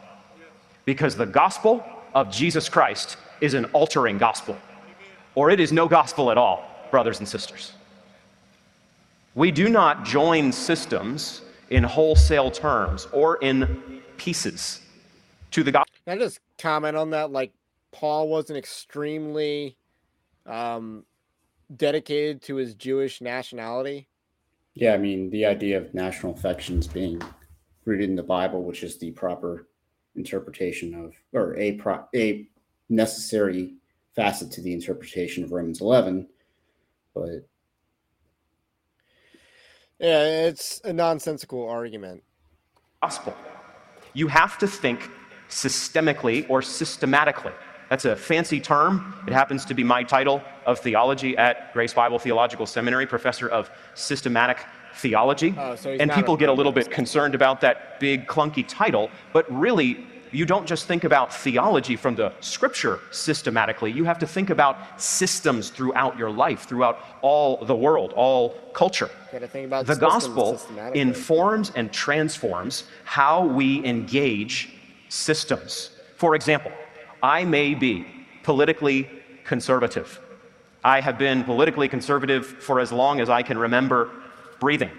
because 0.83 1.15
the 1.15 1.25
gospel 1.25 1.81
of 2.13 2.29
Jesus 2.29 2.67
Christ 2.67 3.15
is 3.39 3.53
an 3.53 3.63
altering 3.71 4.17
gospel, 4.17 4.57
or 5.35 5.49
it 5.49 5.59
is 5.59 5.71
no 5.71 5.87
gospel 5.87 6.31
at 6.31 6.37
all, 6.37 6.65
brothers 6.91 7.19
and 7.19 7.27
sisters. 7.27 7.73
We 9.35 9.51
do 9.51 9.69
not 9.69 10.05
join 10.05 10.51
systems 10.51 11.41
in 11.69 11.83
wholesale 11.83 12.51
terms 12.51 13.07
or 13.11 13.37
in 13.37 14.01
pieces 14.17 14.81
to 15.51 15.63
the 15.63 15.71
gospel. 15.71 15.93
Can 16.05 16.17
I 16.17 16.21
just 16.21 16.39
comment 16.57 16.95
on 16.95 17.09
that? 17.11 17.31
Like, 17.31 17.51
Paul 17.91 18.27
wasn't 18.27 18.57
extremely 18.57 19.77
um, 20.45 21.05
dedicated 21.75 22.41
to 22.43 22.55
his 22.55 22.75
Jewish 22.75 23.21
nationality. 23.21 24.07
Yeah, 24.73 24.93
I 24.93 24.97
mean, 24.97 25.29
the 25.29 25.45
idea 25.45 25.77
of 25.77 25.93
national 25.93 26.33
affections 26.33 26.87
being 26.87 27.21
rooted 27.85 28.09
in 28.09 28.15
the 28.15 28.23
Bible, 28.23 28.63
which 28.63 28.83
is 28.83 28.97
the 28.97 29.11
proper 29.11 29.67
interpretation 30.15 30.93
of, 30.93 31.13
or 31.33 31.55
a, 31.57 31.73
pro, 31.73 32.03
a 32.15 32.47
necessary 32.89 33.75
facet 34.15 34.51
to 34.51 34.61
the 34.61 34.73
interpretation 34.73 35.43
of 35.43 35.51
Romans 35.51 35.81
11. 35.81 36.27
But 37.13 37.47
yeah, 39.99 40.47
it's 40.47 40.81
a 40.83 40.93
nonsensical 40.93 41.67
argument. 41.67 42.23
Gospel. 43.01 43.35
You 44.13 44.27
have 44.27 44.57
to 44.59 44.67
think 44.67 45.09
systemically 45.49 46.49
or 46.49 46.61
systematically. 46.61 47.51
That's 47.89 48.05
a 48.05 48.15
fancy 48.15 48.59
term. 48.59 49.13
It 49.27 49.33
happens 49.33 49.65
to 49.65 49.73
be 49.73 49.83
my 49.83 50.03
title 50.03 50.41
of 50.65 50.79
theology 50.79 51.37
at 51.37 51.73
Grace 51.73 51.93
Bible 51.93 52.17
Theological 52.17 52.65
Seminary, 52.65 53.05
professor 53.05 53.47
of 53.49 53.69
systematic 53.93 54.59
theology. 54.95 55.53
Oh, 55.57 55.75
so 55.75 55.91
and 55.91 56.11
people 56.11 56.37
get 56.37 56.49
a 56.49 56.53
little 56.53 56.71
bit 56.71 56.89
concerned 56.89 57.35
about 57.35 57.61
that 57.61 57.99
big 57.99 58.25
clunky 58.25 58.65
title, 58.67 59.11
but 59.31 59.51
really 59.51 60.07
you 60.33 60.45
don't 60.45 60.65
just 60.65 60.85
think 60.85 61.03
about 61.03 61.33
theology 61.33 61.95
from 61.95 62.15
the 62.15 62.33
scripture 62.39 62.99
systematically. 63.11 63.91
You 63.91 64.03
have 64.05 64.19
to 64.19 64.27
think 64.27 64.49
about 64.49 64.99
systems 64.99 65.69
throughout 65.69 66.17
your 66.17 66.31
life, 66.31 66.67
throughout 66.67 66.99
all 67.21 67.63
the 67.63 67.75
world, 67.75 68.13
all 68.13 68.55
culture. 68.73 69.09
the 69.31 69.95
gospel 69.95 70.59
informs 70.95 71.71
and 71.75 71.91
transforms 71.93 72.85
how 73.03 73.45
we 73.45 73.85
engage 73.85 74.73
systems. 75.09 75.91
For 76.17 76.35
example, 76.35 76.71
I 77.21 77.43
may 77.45 77.75
be 77.75 78.05
politically 78.41 79.07
conservative. 79.43 80.19
I 80.83 80.99
have 80.99 81.17
been 81.17 81.43
politically 81.43 81.87
conservative 81.87 82.45
for 82.45 82.79
as 82.79 82.91
long 82.91 83.21
as 83.21 83.29
I 83.29 83.43
can 83.43 83.57
remember 83.57 84.09
breathing. 84.59 84.91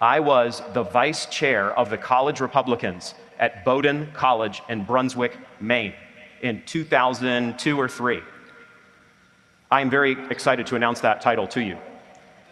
I 0.00 0.20
was 0.20 0.62
the 0.74 0.84
vice 0.84 1.26
chair 1.26 1.76
of 1.76 1.90
the 1.90 1.98
college 1.98 2.40
Republicans 2.40 3.14
at 3.38 3.64
Bowdoin 3.64 4.12
College 4.12 4.62
in 4.68 4.84
Brunswick, 4.84 5.36
Maine 5.60 5.94
in 6.42 6.62
2002 6.66 7.80
or 7.80 7.88
3. 7.88 8.20
I 9.70 9.80
am 9.80 9.90
very 9.90 10.12
excited 10.30 10.66
to 10.68 10.76
announce 10.76 11.00
that 11.00 11.20
title 11.20 11.46
to 11.48 11.60
you. 11.60 11.78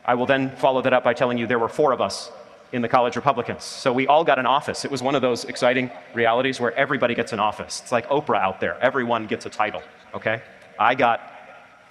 I 0.04 0.14
will 0.14 0.26
then 0.26 0.54
follow 0.56 0.82
that 0.82 0.92
up 0.92 1.02
by 1.02 1.14
telling 1.14 1.38
you 1.38 1.46
there 1.46 1.58
were 1.58 1.68
four 1.68 1.92
of 1.92 2.00
us 2.00 2.30
in 2.72 2.82
the 2.82 2.88
college 2.88 3.16
Republicans. 3.16 3.64
So 3.64 3.92
we 3.92 4.06
all 4.06 4.24
got 4.24 4.38
an 4.38 4.46
office. 4.46 4.84
It 4.84 4.90
was 4.90 5.02
one 5.02 5.14
of 5.14 5.22
those 5.22 5.44
exciting 5.44 5.90
realities 6.14 6.60
where 6.60 6.72
everybody 6.74 7.14
gets 7.14 7.32
an 7.32 7.40
office. 7.40 7.80
It's 7.80 7.92
like 7.92 8.08
Oprah 8.08 8.40
out 8.40 8.60
there. 8.60 8.78
Everyone 8.80 9.26
gets 9.26 9.46
a 9.46 9.50
title, 9.50 9.82
okay? 10.14 10.42
I 10.78 10.94
got 10.94 11.32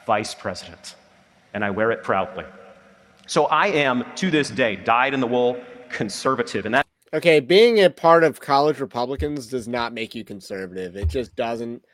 vice 0.06 0.36
president, 0.36 0.96
and 1.54 1.66
I 1.66 1.72
wear 1.72 1.92
it 1.92 2.04
proudly. 2.04 2.46
So 3.26 3.46
I 3.46 3.68
am, 3.68 4.06
to 4.18 4.30
this 4.30 4.50
day, 4.50 4.76
dyed 4.76 5.14
in 5.14 5.20
the 5.20 5.28
wool 5.28 5.58
conservative. 5.90 6.66
And 6.66 6.76
that 6.76 6.86
Okay, 7.14 7.40
being 7.40 7.84
a 7.84 7.90
part 7.90 8.24
of 8.24 8.42
college 8.42 8.80
Republicans 8.80 9.48
does 9.48 9.68
not 9.68 9.94
make 9.94 10.16
you 10.16 10.24
conservative. 10.24 10.96
It 10.96 11.08
just 11.08 11.36
doesn't. 11.36 11.86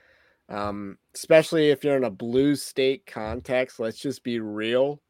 Um, 0.49 0.97
especially 1.16 1.70
if 1.70 1.84
you're 1.84 1.97
in 1.97 2.03
a 2.03 2.09
blue 2.09 2.55
state 2.55 3.05
context. 3.05 3.80
Let's 3.80 3.99
just 3.99 4.24
be 4.24 4.39
real 4.39 5.01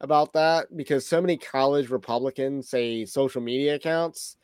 about 0.00 0.32
that 0.34 0.76
because 0.76 1.06
so 1.06 1.20
many 1.20 1.36
college 1.36 1.88
Republicans, 1.88 2.68
say 2.68 3.04
social 3.04 3.40
media 3.40 3.76
accounts, 3.76 4.36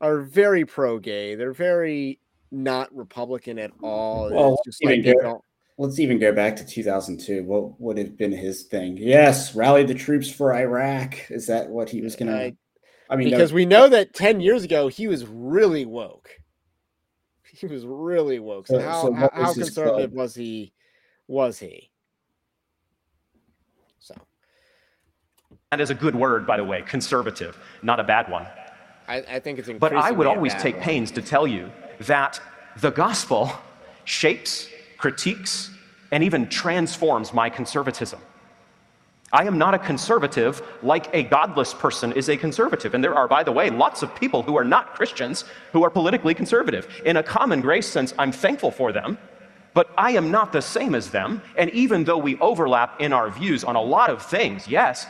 are 0.00 0.22
very 0.22 0.64
pro 0.64 0.98
gay. 0.98 1.34
They're 1.34 1.52
very 1.52 2.18
not 2.50 2.94
Republican 2.94 3.58
at 3.58 3.72
all. 3.82 4.30
Well, 4.32 4.54
it's 4.54 4.64
just 4.64 4.82
even 4.82 5.04
like 5.04 5.22
go- 5.22 5.42
Let's 5.76 5.98
even 5.98 6.20
go 6.20 6.32
back 6.32 6.54
to 6.56 6.64
2002. 6.64 7.42
What 7.42 7.80
would 7.80 7.98
have 7.98 8.16
been 8.16 8.30
his 8.30 8.62
thing? 8.62 8.96
Yes, 8.96 9.56
rally 9.56 9.82
the 9.82 9.94
troops 9.94 10.30
for 10.30 10.54
Iraq. 10.54 11.30
Is 11.30 11.48
that 11.48 11.68
what 11.68 11.90
he 11.90 12.00
was 12.00 12.14
going 12.14 12.28
to? 12.28 12.56
I- 13.10 13.14
I 13.14 13.16
mean, 13.16 13.30
no- 13.30 13.36
because 13.36 13.52
we 13.52 13.66
know 13.66 13.88
that 13.88 14.14
10 14.14 14.40
years 14.40 14.64
ago 14.64 14.88
he 14.88 15.06
was 15.08 15.26
really 15.26 15.84
woke. 15.86 16.30
He 17.44 17.66
was 17.66 17.84
really 17.86 18.38
woke. 18.40 18.66
So, 18.66 18.78
So- 18.78 18.84
how, 18.84 19.02
so 19.02 19.12
how, 19.12 19.30
how 19.32 19.52
conservative 19.54 20.10
club? 20.10 20.12
was 20.14 20.34
he? 20.34 20.72
Was 21.28 21.58
he? 21.58 21.90
So 24.00 24.14
That 25.70 25.80
is 25.80 25.90
a 25.90 25.94
good 25.94 26.14
word, 26.16 26.46
by 26.46 26.56
the 26.56 26.64
way, 26.64 26.82
conservative, 26.82 27.56
not 27.82 28.00
a 28.00 28.04
bad 28.04 28.30
one. 28.30 28.46
I, 29.06 29.16
I 29.18 29.38
think 29.40 29.58
it's 29.58 29.68
incredible. 29.68 30.00
But 30.00 30.06
I 30.08 30.10
would 30.10 30.26
always 30.26 30.54
take 30.54 30.76
one. 30.76 30.84
pains 30.84 31.10
to 31.12 31.22
tell 31.22 31.46
you 31.46 31.70
that 32.00 32.40
the 32.78 32.90
gospel 32.90 33.50
shapes, 34.04 34.68
critiques, 34.98 35.70
and 36.10 36.24
even 36.24 36.48
transforms 36.48 37.32
my 37.32 37.48
conservatism. 37.50 38.20
I 39.34 39.46
am 39.46 39.58
not 39.58 39.74
a 39.74 39.80
conservative 39.80 40.62
like 40.80 41.12
a 41.12 41.24
godless 41.24 41.74
person 41.74 42.12
is 42.12 42.28
a 42.28 42.36
conservative. 42.36 42.94
And 42.94 43.02
there 43.02 43.16
are, 43.16 43.26
by 43.26 43.42
the 43.42 43.50
way, 43.50 43.68
lots 43.68 44.04
of 44.04 44.14
people 44.14 44.44
who 44.44 44.56
are 44.56 44.64
not 44.64 44.94
Christians 44.94 45.44
who 45.72 45.82
are 45.82 45.90
politically 45.90 46.34
conservative. 46.34 46.86
In 47.04 47.16
a 47.16 47.22
common 47.22 47.60
grace 47.60 47.88
sense, 47.88 48.14
I'm 48.16 48.30
thankful 48.30 48.70
for 48.70 48.92
them, 48.92 49.18
but 49.74 49.90
I 49.98 50.12
am 50.12 50.30
not 50.30 50.52
the 50.52 50.62
same 50.62 50.94
as 50.94 51.10
them. 51.10 51.42
And 51.56 51.68
even 51.70 52.04
though 52.04 52.16
we 52.16 52.38
overlap 52.38 53.00
in 53.00 53.12
our 53.12 53.28
views 53.28 53.64
on 53.64 53.74
a 53.74 53.82
lot 53.82 54.08
of 54.08 54.22
things, 54.22 54.68
yes, 54.68 55.04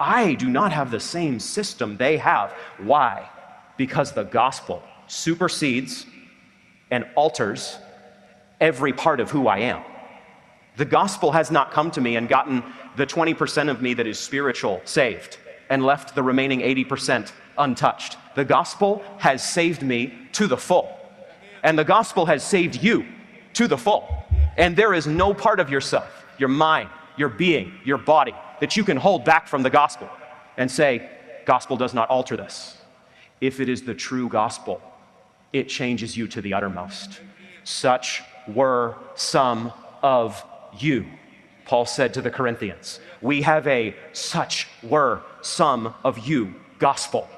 I 0.00 0.34
do 0.34 0.50
not 0.50 0.72
have 0.72 0.90
the 0.90 0.98
same 0.98 1.38
system 1.38 1.96
they 1.96 2.16
have. 2.16 2.52
Why? 2.78 3.30
Because 3.76 4.10
the 4.10 4.24
gospel 4.24 4.82
supersedes 5.06 6.04
and 6.90 7.06
alters 7.14 7.78
every 8.60 8.92
part 8.92 9.20
of 9.20 9.30
who 9.30 9.46
I 9.46 9.58
am. 9.58 9.84
The 10.78 10.84
gospel 10.84 11.32
has 11.32 11.50
not 11.50 11.72
come 11.72 11.90
to 11.90 12.00
me 12.00 12.14
and 12.14 12.28
gotten 12.28 12.62
the 12.96 13.04
20% 13.04 13.68
of 13.68 13.82
me 13.82 13.94
that 13.94 14.06
is 14.06 14.16
spiritual 14.16 14.80
saved 14.84 15.38
and 15.68 15.84
left 15.84 16.14
the 16.14 16.22
remaining 16.22 16.60
80% 16.60 17.32
untouched. 17.58 18.16
The 18.36 18.44
gospel 18.44 19.02
has 19.18 19.42
saved 19.42 19.82
me 19.82 20.14
to 20.32 20.46
the 20.46 20.56
full. 20.56 20.96
And 21.64 21.76
the 21.76 21.84
gospel 21.84 22.26
has 22.26 22.44
saved 22.44 22.80
you 22.80 23.04
to 23.54 23.66
the 23.66 23.76
full. 23.76 24.24
And 24.56 24.76
there 24.76 24.94
is 24.94 25.08
no 25.08 25.34
part 25.34 25.58
of 25.58 25.68
yourself, 25.68 26.24
your 26.38 26.48
mind, 26.48 26.90
your 27.16 27.28
being, 27.28 27.74
your 27.84 27.98
body, 27.98 28.34
that 28.60 28.76
you 28.76 28.84
can 28.84 28.96
hold 28.96 29.24
back 29.24 29.48
from 29.48 29.64
the 29.64 29.70
gospel 29.70 30.08
and 30.56 30.70
say, 30.70 31.10
Gospel 31.44 31.76
does 31.76 31.92
not 31.92 32.08
alter 32.08 32.36
this. 32.36 32.76
If 33.40 33.58
it 33.58 33.68
is 33.68 33.82
the 33.82 33.94
true 33.94 34.28
gospel, 34.28 34.80
it 35.52 35.68
changes 35.68 36.16
you 36.16 36.28
to 36.28 36.40
the 36.40 36.54
uttermost. 36.54 37.20
Such 37.64 38.22
were 38.46 38.96
some 39.16 39.72
of 40.02 40.44
you. 40.78 41.06
Paul 41.64 41.84
said 41.86 42.14
to 42.14 42.22
the 42.22 42.30
Corinthians, 42.30 42.98
We 43.20 43.42
have 43.42 43.66
a 43.66 43.94
such 44.12 44.68
were 44.82 45.22
some 45.42 45.94
of 46.04 46.26
you 46.26 46.54
gospel. 46.78 47.28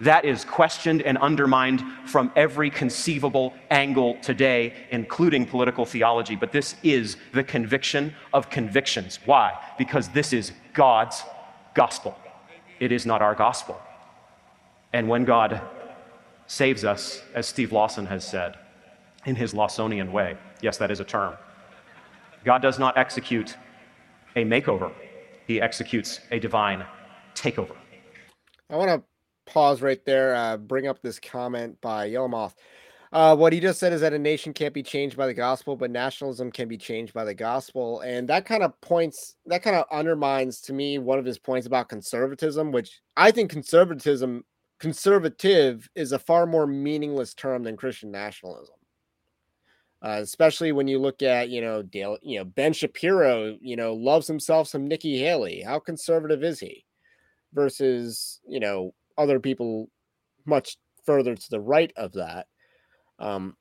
That 0.00 0.24
is 0.24 0.44
questioned 0.44 1.02
and 1.02 1.16
undermined 1.18 1.82
from 2.06 2.30
every 2.36 2.70
conceivable 2.70 3.54
angle 3.70 4.18
today, 4.20 4.74
including 4.90 5.46
political 5.46 5.86
theology. 5.86 6.36
But 6.36 6.52
this 6.52 6.76
is 6.82 7.16
the 7.32 7.42
conviction 7.42 8.14
of 8.32 8.50
convictions. 8.50 9.18
Why? 9.24 9.58
Because 9.78 10.08
this 10.10 10.32
is 10.32 10.52
God's 10.74 11.22
gospel. 11.74 12.16
It 12.78 12.92
is 12.92 13.06
not 13.06 13.22
our 13.22 13.34
gospel. 13.34 13.80
And 14.92 15.08
when 15.08 15.24
God 15.24 15.62
saves 16.46 16.84
us, 16.84 17.22
as 17.34 17.46
Steve 17.46 17.72
Lawson 17.72 18.06
has 18.06 18.24
said, 18.24 18.56
in 19.24 19.34
his 19.34 19.54
Lawsonian 19.54 20.12
way, 20.12 20.36
yes, 20.60 20.76
that 20.76 20.90
is 20.90 21.00
a 21.00 21.04
term, 21.04 21.34
God 22.46 22.62
does 22.62 22.78
not 22.78 22.96
execute 22.96 23.56
a 24.36 24.44
makeover, 24.44 24.92
he 25.48 25.60
executes 25.60 26.20
a 26.30 26.38
divine 26.38 26.86
takeover. 27.34 27.74
I 28.70 28.76
want 28.76 28.88
to 28.88 29.02
pause 29.52 29.82
right 29.82 30.02
there, 30.04 30.36
uh, 30.36 30.56
bring 30.56 30.86
up 30.86 31.02
this 31.02 31.18
comment 31.18 31.80
by 31.80 32.08
Yellowmoth. 32.08 32.54
Uh, 33.12 33.34
what 33.34 33.52
he 33.52 33.58
just 33.58 33.80
said 33.80 33.92
is 33.92 34.00
that 34.00 34.12
a 34.12 34.18
nation 34.18 34.52
can't 34.52 34.74
be 34.74 34.82
changed 34.82 35.16
by 35.16 35.26
the 35.26 35.34
gospel, 35.34 35.74
but 35.74 35.90
nationalism 35.90 36.52
can 36.52 36.68
be 36.68 36.76
changed 36.76 37.12
by 37.12 37.24
the 37.24 37.34
gospel. 37.34 38.00
And 38.00 38.28
that 38.28 38.46
kind 38.46 38.62
of 38.62 38.80
points, 38.80 39.34
that 39.46 39.62
kind 39.62 39.74
of 39.74 39.84
undermines 39.90 40.60
to 40.62 40.72
me 40.72 40.98
one 40.98 41.18
of 41.18 41.24
his 41.24 41.38
points 41.38 41.66
about 41.66 41.88
conservatism, 41.88 42.70
which 42.70 43.00
I 43.16 43.32
think 43.32 43.50
conservatism, 43.50 44.44
conservative 44.78 45.88
is 45.96 46.12
a 46.12 46.18
far 46.18 46.46
more 46.46 46.66
meaningless 46.68 47.34
term 47.34 47.64
than 47.64 47.76
Christian 47.76 48.12
nationalism. 48.12 48.75
Uh, 50.06 50.20
especially 50.20 50.70
when 50.70 50.86
you 50.86 51.00
look 51.00 51.20
at, 51.20 51.48
you 51.48 51.60
know, 51.60 51.82
Dale, 51.82 52.16
you 52.22 52.38
know, 52.38 52.44
Ben 52.44 52.72
Shapiro, 52.72 53.58
you 53.60 53.74
know, 53.74 53.92
loves 53.92 54.28
himself 54.28 54.68
some 54.68 54.86
Nikki 54.86 55.18
Haley. 55.18 55.62
How 55.62 55.80
conservative 55.80 56.44
is 56.44 56.60
he? 56.60 56.84
Versus, 57.52 58.40
you 58.46 58.60
know, 58.60 58.94
other 59.18 59.40
people 59.40 59.90
much 60.44 60.76
further 61.04 61.34
to 61.34 61.50
the 61.50 61.58
right 61.58 61.92
of 61.96 62.12
that. 62.12 62.46
Um, 63.18 63.56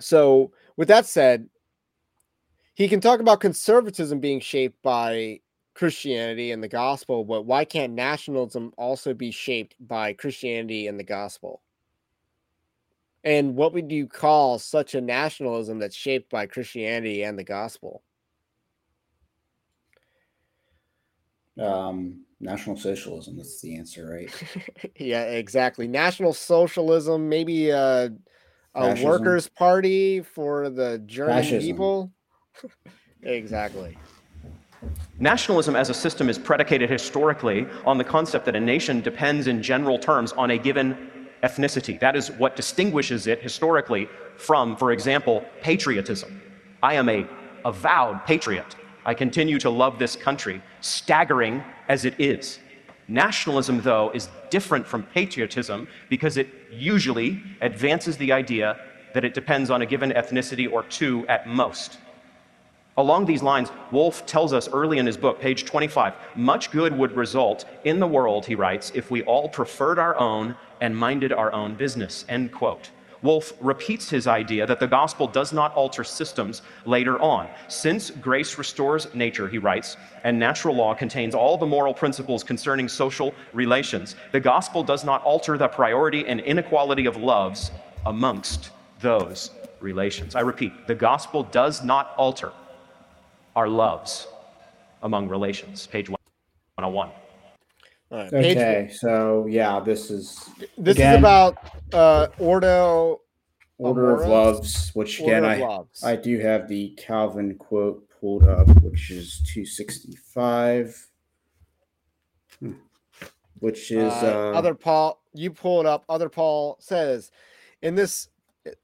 so, 0.00 0.50
with 0.76 0.88
that 0.88 1.06
said, 1.06 1.48
he 2.74 2.88
can 2.88 3.00
talk 3.00 3.20
about 3.20 3.38
conservatism 3.38 4.18
being 4.18 4.40
shaped 4.40 4.82
by 4.82 5.38
Christianity 5.74 6.50
and 6.50 6.60
the 6.60 6.66
gospel, 6.66 7.24
but 7.24 7.46
why 7.46 7.64
can't 7.64 7.92
nationalism 7.92 8.72
also 8.76 9.14
be 9.14 9.30
shaped 9.30 9.76
by 9.78 10.12
Christianity 10.12 10.88
and 10.88 10.98
the 10.98 11.04
gospel? 11.04 11.62
And 13.28 13.56
what 13.56 13.74
would 13.74 13.92
you 13.92 14.06
call 14.06 14.58
such 14.58 14.94
a 14.94 15.02
nationalism 15.02 15.78
that's 15.78 15.94
shaped 15.94 16.30
by 16.30 16.46
Christianity 16.46 17.24
and 17.24 17.38
the 17.38 17.44
gospel? 17.44 18.02
um, 21.60 22.24
National 22.40 22.74
Socialism. 22.74 23.36
That's 23.36 23.60
the 23.60 23.76
answer, 23.76 24.08
right? 24.08 24.32
yeah, 24.98 25.24
exactly. 25.24 25.86
National 25.86 26.32
socialism, 26.32 27.28
maybe 27.28 27.68
a, 27.68 28.06
a 28.74 28.80
Fascism. 28.80 29.06
workers' 29.06 29.46
party 29.46 30.22
for 30.22 30.70
the 30.70 30.98
German 31.04 31.42
Fascism. 31.42 31.60
people. 31.60 32.12
exactly. 33.22 33.98
Nationalism 35.18 35.76
as 35.76 35.90
a 35.90 35.94
system 35.94 36.30
is 36.30 36.38
predicated 36.38 36.88
historically 36.88 37.66
on 37.84 37.98
the 37.98 38.04
concept 38.04 38.46
that 38.46 38.56
a 38.56 38.60
nation 38.60 39.02
depends 39.02 39.48
in 39.48 39.62
general 39.62 39.98
terms 39.98 40.32
on 40.32 40.52
a 40.52 40.56
given 40.56 40.96
ethnicity. 41.42 41.98
That 42.00 42.16
is 42.16 42.30
what 42.30 42.56
distinguishes 42.56 43.26
it 43.26 43.42
historically 43.42 44.08
from, 44.36 44.76
for 44.76 44.92
example, 44.92 45.44
patriotism. 45.62 46.40
I 46.82 46.94
am 46.94 47.08
a 47.08 47.26
avowed 47.64 48.24
patriot. 48.24 48.76
I 49.04 49.14
continue 49.14 49.58
to 49.60 49.70
love 49.70 49.98
this 49.98 50.16
country, 50.16 50.62
staggering 50.80 51.62
as 51.88 52.04
it 52.04 52.14
is. 52.18 52.58
Nationalism, 53.08 53.80
though, 53.80 54.10
is 54.10 54.28
different 54.50 54.86
from 54.86 55.02
patriotism 55.02 55.88
because 56.08 56.36
it 56.36 56.48
usually 56.70 57.42
advances 57.60 58.16
the 58.18 58.32
idea 58.32 58.78
that 59.14 59.24
it 59.24 59.32
depends 59.34 59.70
on 59.70 59.82
a 59.82 59.86
given 59.86 60.10
ethnicity 60.10 60.70
or 60.70 60.82
two 60.84 61.26
at 61.26 61.48
most. 61.48 61.98
Along 62.98 63.24
these 63.24 63.42
lines, 63.42 63.70
Wolfe 63.92 64.26
tells 64.26 64.52
us 64.52 64.68
early 64.68 64.98
in 64.98 65.06
his 65.06 65.16
book, 65.16 65.40
page 65.40 65.64
25, 65.64 66.14
much 66.34 66.70
good 66.72 66.92
would 66.96 67.12
result 67.12 67.64
in 67.84 68.00
the 68.00 68.06
world, 68.06 68.44
he 68.44 68.56
writes, 68.56 68.90
if 68.94 69.10
we 69.10 69.22
all 69.22 69.48
preferred 69.48 69.98
our 69.98 70.18
own 70.18 70.56
and 70.80 70.96
minded 70.96 71.32
our 71.32 71.52
own 71.52 71.74
business. 71.74 72.24
End 72.28 72.52
quote. 72.52 72.90
Wolfe 73.22 73.52
repeats 73.60 74.08
his 74.08 74.26
idea 74.26 74.66
that 74.66 74.78
the 74.78 74.86
gospel 74.86 75.26
does 75.26 75.52
not 75.52 75.74
alter 75.74 76.04
systems 76.04 76.62
later 76.84 77.20
on. 77.20 77.48
Since 77.66 78.10
grace 78.10 78.56
restores 78.58 79.12
nature, 79.14 79.48
he 79.48 79.58
writes, 79.58 79.96
and 80.22 80.38
natural 80.38 80.76
law 80.76 80.94
contains 80.94 81.34
all 81.34 81.58
the 81.58 81.66
moral 81.66 81.92
principles 81.92 82.44
concerning 82.44 82.88
social 82.88 83.34
relations, 83.52 84.14
the 84.30 84.40
gospel 84.40 84.84
does 84.84 85.04
not 85.04 85.22
alter 85.24 85.58
the 85.58 85.68
priority 85.68 86.26
and 86.26 86.40
inequality 86.40 87.06
of 87.06 87.16
loves 87.16 87.72
amongst 88.06 88.70
those 89.00 89.50
relations. 89.80 90.36
I 90.36 90.40
repeat, 90.40 90.86
the 90.86 90.94
gospel 90.94 91.42
does 91.42 91.82
not 91.82 92.14
alter 92.16 92.52
our 93.56 93.68
loves 93.68 94.28
among 95.02 95.28
relations. 95.28 95.86
Page 95.88 96.08
101. 96.08 97.10
All 98.10 98.18
right. 98.18 98.30
Page, 98.30 98.56
Okay, 98.56 98.90
so 98.92 99.46
yeah, 99.48 99.80
this 99.80 100.10
is 100.10 100.48
this 100.78 100.96
again, 100.96 101.14
is 101.14 101.18
about 101.18 101.58
uh, 101.92 102.28
Ordo. 102.38 103.20
Order 103.76 104.16
of 104.16 104.28
Loves, 104.28 104.90
which 104.94 105.20
again 105.20 105.44
Order 105.44 105.54
of 105.56 105.62
I 105.62 105.76
Loves. 105.76 106.04
I 106.04 106.16
do 106.16 106.38
have 106.40 106.68
the 106.68 106.90
Calvin 106.98 107.54
quote 107.56 108.08
pulled 108.20 108.44
up, 108.44 108.66
which 108.82 109.10
is 109.10 109.40
265. 109.52 111.06
Hmm. 112.60 112.72
Which 113.60 113.90
is 113.90 114.12
uh, 114.12 114.52
uh, 114.54 114.58
other 114.58 114.74
Paul. 114.74 115.20
you 115.34 115.50
pull 115.50 115.80
it 115.80 115.86
up. 115.86 116.04
Other 116.08 116.28
Paul 116.28 116.76
says, 116.80 117.30
in 117.82 117.94
this 117.94 118.28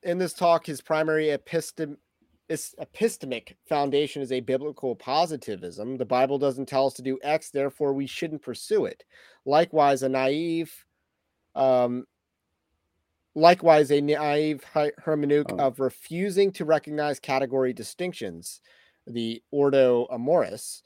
in 0.03 0.19
this 0.19 0.33
talk, 0.33 0.67
his 0.67 0.81
primary 0.81 1.27
epistem 1.27 1.97
its 2.49 2.75
epistemic 2.81 3.55
foundation 3.67 4.21
is 4.21 4.33
a 4.33 4.41
biblical 4.41 4.95
positivism. 4.95 5.97
The 5.97 6.05
Bible 6.05 6.39
doesn't 6.39 6.67
tell 6.67 6.87
us 6.87 6.95
to 6.95 7.03
do 7.03 7.19
X, 7.23 7.51
therefore 7.51 7.93
we 7.93 8.07
shouldn't 8.07 8.43
pursue 8.43 8.85
it. 8.85 9.05
Likewise, 9.47 10.03
a 10.03 10.09
naive, 10.09 10.85
um, 11.55 12.05
likewise 13.35 13.91
a 13.91 14.01
naive 14.01 14.65
hermeneutic 14.75 15.57
oh. 15.59 15.67
of 15.67 15.81
refusing 15.81 16.53
to 16.53 16.65
recognize 16.65 17.19
category 17.19 17.73
distinctions, 17.73 18.61
the 19.07 19.43
ordo 19.51 20.07
amoris. 20.11 20.83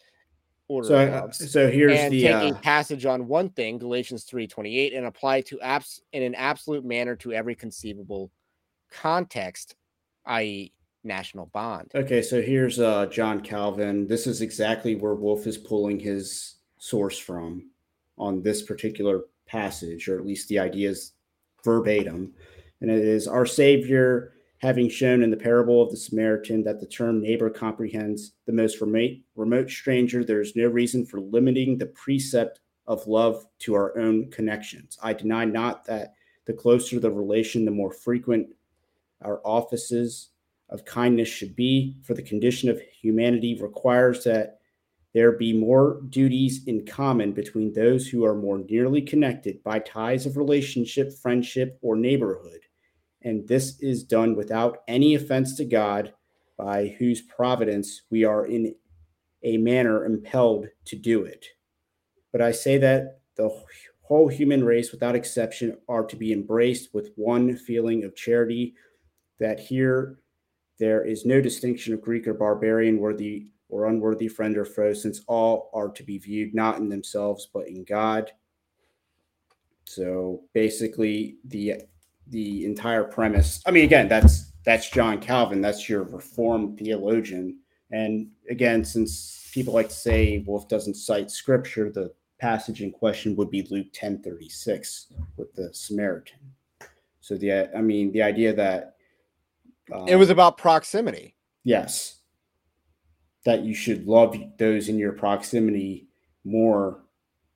Order 0.70 0.88
so, 0.88 1.46
so 1.46 1.70
here's 1.70 1.98
and 1.98 2.12
the 2.12 2.22
take 2.22 2.54
uh... 2.54 2.58
passage 2.58 3.06
on 3.06 3.26
one 3.26 3.48
thing, 3.48 3.78
Galatians 3.78 4.24
three 4.24 4.46
twenty 4.46 4.78
eight, 4.78 4.92
and 4.92 5.06
apply 5.06 5.40
to 5.42 5.56
apps 5.58 6.00
in 6.12 6.22
an 6.22 6.34
absolute 6.34 6.84
manner 6.84 7.16
to 7.16 7.32
every 7.32 7.54
conceivable 7.54 8.30
context, 8.90 9.76
i.e., 10.26 10.72
national 11.08 11.46
bond. 11.46 11.90
Okay, 11.94 12.22
so 12.22 12.40
here's 12.40 12.78
uh, 12.78 13.06
John 13.06 13.40
Calvin. 13.40 14.06
This 14.06 14.28
is 14.28 14.42
exactly 14.42 14.94
where 14.94 15.14
Wolfe 15.14 15.48
is 15.48 15.58
pulling 15.58 15.98
his 15.98 16.56
source 16.78 17.18
from 17.18 17.70
on 18.16 18.42
this 18.42 18.62
particular 18.62 19.22
passage, 19.46 20.08
or 20.08 20.18
at 20.18 20.26
least 20.26 20.48
the 20.48 20.60
ideas 20.60 21.12
verbatim. 21.64 22.32
And 22.80 22.90
it 22.90 23.04
is 23.04 23.26
our 23.26 23.46
Savior 23.46 24.34
having 24.58 24.88
shown 24.88 25.22
in 25.22 25.30
the 25.30 25.36
parable 25.36 25.82
of 25.82 25.90
the 25.90 25.96
Samaritan 25.96 26.64
that 26.64 26.80
the 26.80 26.86
term 26.86 27.20
neighbor 27.20 27.48
comprehends 27.48 28.32
the 28.46 28.52
most 28.52 28.80
remote, 28.80 29.12
remote 29.36 29.70
stranger, 29.70 30.24
there 30.24 30.40
is 30.40 30.56
no 30.56 30.66
reason 30.66 31.06
for 31.06 31.20
limiting 31.20 31.78
the 31.78 31.86
precept 31.86 32.60
of 32.86 33.06
love 33.06 33.46
to 33.60 33.74
our 33.74 33.96
own 33.98 34.30
connections. 34.30 34.98
I 35.02 35.12
deny 35.12 35.44
not 35.44 35.84
that 35.84 36.14
the 36.46 36.52
closer 36.52 36.98
the 36.98 37.10
relation, 37.10 37.64
the 37.64 37.70
more 37.70 37.92
frequent 37.92 38.48
our 39.22 39.40
offices 39.44 40.30
of 40.70 40.84
kindness 40.84 41.28
should 41.28 41.56
be, 41.56 41.96
for 42.02 42.14
the 42.14 42.22
condition 42.22 42.68
of 42.68 42.80
humanity 43.00 43.58
requires 43.60 44.24
that 44.24 44.58
there 45.14 45.32
be 45.32 45.52
more 45.52 46.02
duties 46.10 46.64
in 46.66 46.84
common 46.84 47.32
between 47.32 47.72
those 47.72 48.06
who 48.06 48.24
are 48.24 48.34
more 48.34 48.58
nearly 48.58 49.00
connected 49.00 49.62
by 49.64 49.78
ties 49.78 50.26
of 50.26 50.36
relationship, 50.36 51.12
friendship, 51.22 51.78
or 51.80 51.96
neighborhood. 51.96 52.60
And 53.22 53.48
this 53.48 53.80
is 53.80 54.04
done 54.04 54.36
without 54.36 54.78
any 54.86 55.14
offense 55.14 55.56
to 55.56 55.64
God, 55.64 56.12
by 56.56 56.94
whose 56.98 57.22
providence 57.22 58.02
we 58.10 58.24
are 58.24 58.44
in 58.44 58.74
a 59.42 59.56
manner 59.56 60.04
impelled 60.04 60.66
to 60.86 60.96
do 60.96 61.24
it. 61.24 61.46
But 62.32 62.42
I 62.42 62.52
say 62.52 62.78
that 62.78 63.20
the 63.36 63.50
whole 64.02 64.28
human 64.28 64.64
race, 64.64 64.92
without 64.92 65.14
exception, 65.14 65.78
are 65.88 66.04
to 66.04 66.16
be 66.16 66.32
embraced 66.32 66.92
with 66.92 67.12
one 67.16 67.56
feeling 67.56 68.04
of 68.04 68.16
charity, 68.16 68.74
that 69.38 69.60
here 69.60 70.18
there 70.78 71.04
is 71.04 71.26
no 71.26 71.40
distinction 71.40 71.94
of 71.94 72.00
Greek 72.00 72.26
or 72.26 72.34
barbarian, 72.34 72.98
worthy 72.98 73.48
or 73.68 73.86
unworthy 73.86 74.28
friend 74.28 74.56
or 74.56 74.64
foe, 74.64 74.94
since 74.94 75.22
all 75.26 75.70
are 75.74 75.88
to 75.88 76.02
be 76.02 76.18
viewed 76.18 76.54
not 76.54 76.78
in 76.78 76.88
themselves 76.88 77.48
but 77.52 77.68
in 77.68 77.84
God. 77.84 78.32
So 79.84 80.42
basically, 80.52 81.38
the 81.44 81.82
the 82.28 82.64
entire 82.64 83.04
premise. 83.04 83.62
I 83.66 83.70
mean, 83.70 83.84
again, 83.84 84.08
that's 84.08 84.52
that's 84.64 84.90
John 84.90 85.18
Calvin. 85.20 85.60
That's 85.60 85.88
your 85.88 86.02
Reformed 86.02 86.78
theologian. 86.78 87.58
And 87.90 88.28
again, 88.50 88.84
since 88.84 89.50
people 89.52 89.72
like 89.72 89.88
to 89.88 89.94
say 89.94 90.44
Wolfe 90.46 90.68
doesn't 90.68 90.94
cite 90.94 91.30
Scripture, 91.30 91.90
the 91.90 92.12
passage 92.38 92.82
in 92.82 92.92
question 92.92 93.34
would 93.36 93.50
be 93.50 93.66
Luke 93.70 93.86
ten 93.92 94.22
thirty 94.22 94.48
six 94.48 95.06
with 95.36 95.54
the 95.54 95.72
Samaritan. 95.72 96.38
So 97.20 97.36
the 97.36 97.74
I 97.76 97.80
mean, 97.80 98.12
the 98.12 98.22
idea 98.22 98.52
that 98.54 98.97
um, 99.92 100.08
it 100.08 100.16
was 100.16 100.30
about 100.30 100.58
proximity. 100.58 101.34
Yes. 101.64 102.16
That 103.44 103.62
you 103.62 103.74
should 103.74 104.06
love 104.06 104.36
those 104.58 104.88
in 104.88 104.98
your 104.98 105.12
proximity 105.12 106.08
more, 106.44 107.00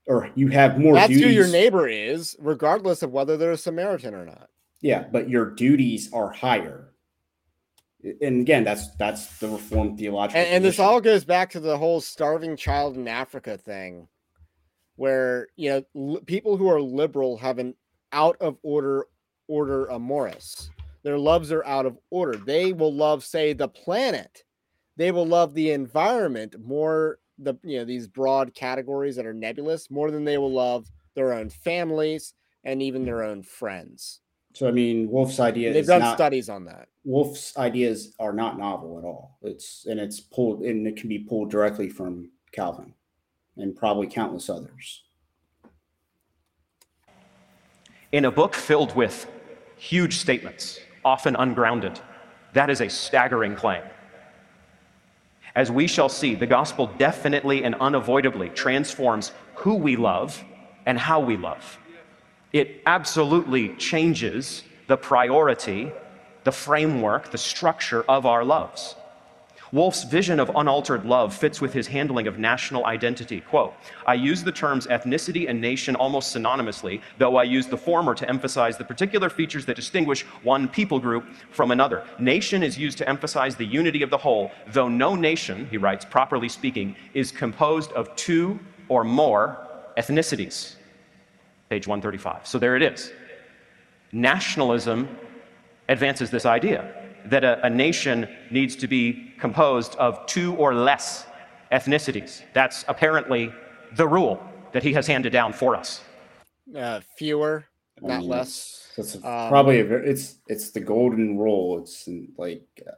or 0.07 0.31
you 0.35 0.49
have 0.49 0.79
more. 0.79 0.95
That's 0.95 1.09
duties. 1.09 1.25
who 1.25 1.31
your 1.31 1.49
neighbor 1.49 1.89
is, 1.89 2.37
regardless 2.39 3.03
of 3.03 3.13
whether 3.13 3.37
they're 3.37 3.53
a 3.53 3.59
Samaritan 3.59 4.15
or 4.15 4.25
not. 4.25 4.49
Yeah, 4.81 5.05
but 5.11 5.29
your 5.29 5.51
duties 5.51 6.13
are 6.13 6.31
higher. 6.31 6.93
And 8.21 8.41
again, 8.41 8.65
that's 8.65 8.95
that's 8.97 9.39
the 9.39 9.49
Reformed 9.49 9.99
theological. 9.99 10.41
And, 10.41 10.49
and 10.49 10.65
this 10.65 10.79
all 10.79 11.01
goes 11.01 11.25
back 11.25 11.51
to 11.51 11.61
the 11.61 11.77
whole 11.77 12.01
starving 12.01 12.57
child 12.57 12.97
in 12.97 13.07
Africa 13.07 13.59
thing, 13.59 14.09
where 14.97 15.49
you 15.57 15.85
know 15.95 16.21
people 16.27 16.57
who 16.57 16.69
are 16.69 16.81
liberal 16.81 17.37
have 17.39 17.59
an 17.59 17.75
out 18.13 18.37
of 18.41 18.57
order 18.63 19.07
ordo 19.47 19.87
amoris 19.95 20.71
their 21.03 21.19
loves 21.19 21.51
are 21.53 21.65
out 21.65 21.87
of 21.87 21.99
order. 22.11 22.37
They 22.37 22.73
will 22.73 22.95
love, 22.95 23.25
say, 23.25 23.53
the 23.53 23.69
planet. 23.69 24.45
They 24.97 25.11
will 25.11 25.27
love 25.27 25.55
the 25.55 25.73
environment 25.73 26.57
more, 26.63 27.19
the 27.39 27.55
you 27.63 27.79
know, 27.79 27.85
these 27.85 28.07
broad 28.07 28.55
categories 28.55 29.17
that 29.17 29.27
are 29.27 29.35
nebulous, 29.35 29.91
more 29.91 30.11
than 30.11 30.25
they 30.25 30.39
will 30.39 30.53
love 30.53 30.91
their 31.15 31.33
own 31.33 31.49
families 31.51 32.35
and 32.65 32.83
even 32.83 33.05
their 33.05 33.23
own 33.23 33.43
friends. 33.43 34.21
So 34.55 34.69
I 34.69 34.71
mean, 34.71 35.11
Wolfe's 35.11 35.41
idea. 35.41 35.73
They've 35.73 35.87
done 35.87 36.03
not, 36.03 36.17
studies 36.17 36.49
on 36.49 36.67
that. 36.67 36.89
Wolfe's 37.05 37.57
ideas 37.57 38.15
are 38.21 38.35
not 38.35 38.59
novel 38.59 38.99
at 38.99 39.05
all. 39.05 39.39
It's 39.43 39.87
and 39.87 39.99
it's 39.99 40.21
pulled 40.21 40.63
and 40.63 40.87
it 40.87 40.97
can 40.97 41.09
be 41.09 41.21
pulled 41.21 41.51
directly 41.51 41.89
from 41.89 42.31
Calvin 42.53 42.93
and 43.57 43.75
probably 43.75 44.07
countless 44.07 44.51
others. 44.51 45.05
In 48.13 48.27
a 48.27 48.31
book 48.31 48.55
filled 48.55 48.95
with 48.95 49.27
huge 49.77 50.19
statements 50.19 50.79
often 51.05 51.37
ungrounded. 51.37 52.01
That 52.53 52.71
is 52.71 52.81
a 52.81 52.89
staggering 52.89 53.57
claim. 53.57 53.83
As 55.55 55.71
we 55.71 55.87
shall 55.87 56.09
see, 56.09 56.35
the 56.35 56.47
gospel 56.47 56.87
definitely 56.99 57.65
and 57.65 57.75
unavoidably 57.75 58.49
transforms 58.51 59.33
who 59.57 59.75
we 59.75 59.97
love 59.97 60.43
and 60.87 60.99
how 60.99 61.21
we 61.21 61.37
love. 61.37 61.79
It 62.53 62.83
absolutely 62.87 63.75
changes 63.77 64.65
the 64.87 64.97
priority, 64.97 65.93
the 66.45 66.53
framework, 66.53 67.31
the 67.31 67.39
structure 67.39 68.03
of 68.09 68.27
our 68.27 68.45
loves. 68.45 68.97
Wolfe's 69.73 70.05
vision 70.05 70.39
of 70.39 70.51
unaltered 70.55 71.07
love 71.07 71.35
fits 71.35 71.63
with 71.63 71.73
his 71.73 71.87
handling 71.87 72.27
of 72.27 72.39
national 72.39 72.85
identity. 72.85 73.41
Quote, 73.41 73.73
I 74.07 74.13
use 74.13 74.45
the 74.45 74.53
terms 74.53 74.87
ethnicity 74.87 75.49
and 75.49 75.63
nation 75.63 75.97
almost 75.97 76.37
synonymously, 76.37 77.01
though 77.17 77.37
I 77.37 77.45
use 77.45 77.67
the 77.67 77.79
former 77.79 78.15
to 78.15 78.29
emphasize 78.29 78.77
the 78.77 78.85
particular 78.85 79.31
features 79.31 79.65
that 79.65 79.77
distinguish 79.77 80.27
one 80.43 80.69
people 80.69 80.99
group 80.99 81.25
from 81.51 81.71
another. 81.71 82.05
Nation 82.19 82.63
is 82.63 82.77
used 82.77 82.99
to 82.99 83.09
emphasize 83.09 83.57
the 83.57 83.65
unity 83.65 84.03
of 84.03 84.11
the 84.11 84.19
whole, 84.19 84.51
though 84.69 84.89
no 84.89 85.15
nation, 85.15 85.67
he 85.71 85.79
writes, 85.79 86.05
properly 86.05 86.51
speaking, 86.51 86.95
is 87.15 87.33
composed 87.33 87.93
of 87.93 88.15
two 88.15 88.61
or 88.91 89.05
more 89.05 89.67
ethnicities. 89.97 90.75
Page 91.71 91.87
135. 91.87 92.47
So 92.47 92.59
there 92.59 92.77
it 92.77 92.83
is. 92.83 93.11
Nationalism 94.13 95.09
advances 95.89 96.31
this 96.31 96.45
idea 96.45 97.02
that 97.27 97.45
a, 97.45 97.65
a 97.65 97.71
nation 97.71 98.29
needs 98.51 98.77
to 98.77 98.87
be 98.87 99.33
composed 99.39 99.95
of 99.97 100.25
two 100.27 100.55
or 100.57 100.75
less 100.75 101.27
ethnicities. 101.71 102.43
That's 102.53 102.85
apparently 102.89 103.53
the 103.97 104.07
rule 104.07 104.43
that 104.73 104.83
he 104.83 104.93
has 104.93 105.07
handed 105.07 105.33
down 105.33 105.53
for 105.53 105.77
us. 105.77 106.03
Uh, 106.77 107.01
fewer, 107.17 107.65
not 108.01 108.11
I 108.11 108.19
mean, 108.19 108.29
less. 108.29 108.93
That's 108.97 109.15
a, 109.15 109.19
um, 109.19 109.49
probably 109.49 109.81
a 109.81 109.85
very, 109.85 110.09
it's 110.09 110.37
it's 110.49 110.71
the 110.71 110.81
golden 110.81 111.39
rule. 111.39 111.79
It's 111.81 112.09
like, 112.37 112.67
uh, 112.87 112.93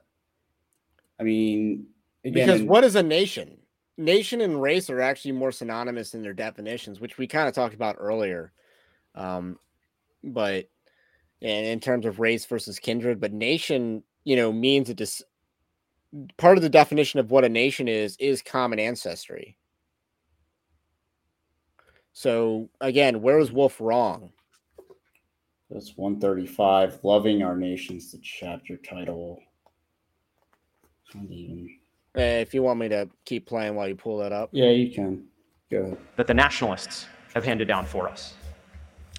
I 1.18 1.22
mean, 1.22 1.86
again, 2.24 2.46
because 2.46 2.62
what 2.62 2.84
is 2.84 2.96
a 2.96 3.02
nation? 3.02 3.58
Nation 3.96 4.40
and 4.40 4.60
race 4.60 4.90
are 4.90 5.00
actually 5.00 5.32
more 5.32 5.52
synonymous 5.52 6.14
in 6.14 6.22
their 6.22 6.32
definitions, 6.32 7.00
which 7.00 7.16
we 7.16 7.26
kind 7.26 7.48
of 7.48 7.54
talked 7.54 7.74
about 7.74 7.96
earlier. 7.98 8.52
Um, 9.14 9.58
but 10.22 10.68
and 11.42 11.66
in 11.66 11.78
terms 11.78 12.06
of 12.06 12.18
race 12.18 12.44
versus 12.44 12.78
kindred, 12.78 13.20
but 13.20 13.32
nation 13.32 14.02
you 14.24 14.36
know 14.36 14.52
means 14.52 14.90
a 14.90 14.94
dis- 14.94 15.22
part 16.36 16.56
of 16.56 16.62
the 16.62 16.68
definition 16.68 17.20
of 17.20 17.30
what 17.30 17.44
a 17.44 17.48
nation 17.48 17.88
is 17.88 18.16
is 18.18 18.42
common 18.42 18.78
ancestry. 18.78 19.56
So 22.12 22.68
again, 22.80 23.22
where 23.22 23.36
was 23.36 23.52
Wolfe 23.52 23.80
wrong? 23.80 24.32
That's 25.70 25.96
135. 25.96 27.00
Loving 27.02 27.42
our 27.42 27.56
nation's 27.56 28.12
the 28.12 28.18
chapter 28.18 28.76
title. 28.76 29.40
Even... 31.14 31.68
Eh, 32.14 32.40
if 32.40 32.54
you 32.54 32.62
want 32.62 32.78
me 32.78 32.88
to 32.88 33.08
keep 33.24 33.46
playing 33.46 33.74
while 33.74 33.88
you 33.88 33.96
pull 33.96 34.18
that 34.18 34.32
up. 34.32 34.50
Yeah, 34.52 34.70
you 34.70 34.92
can. 34.92 35.24
Go 35.70 35.78
ahead. 35.78 35.98
That 36.16 36.26
the 36.28 36.34
nationalists 36.34 37.06
have 37.34 37.44
handed 37.44 37.66
down 37.66 37.86
for 37.86 38.08
us. 38.08 38.34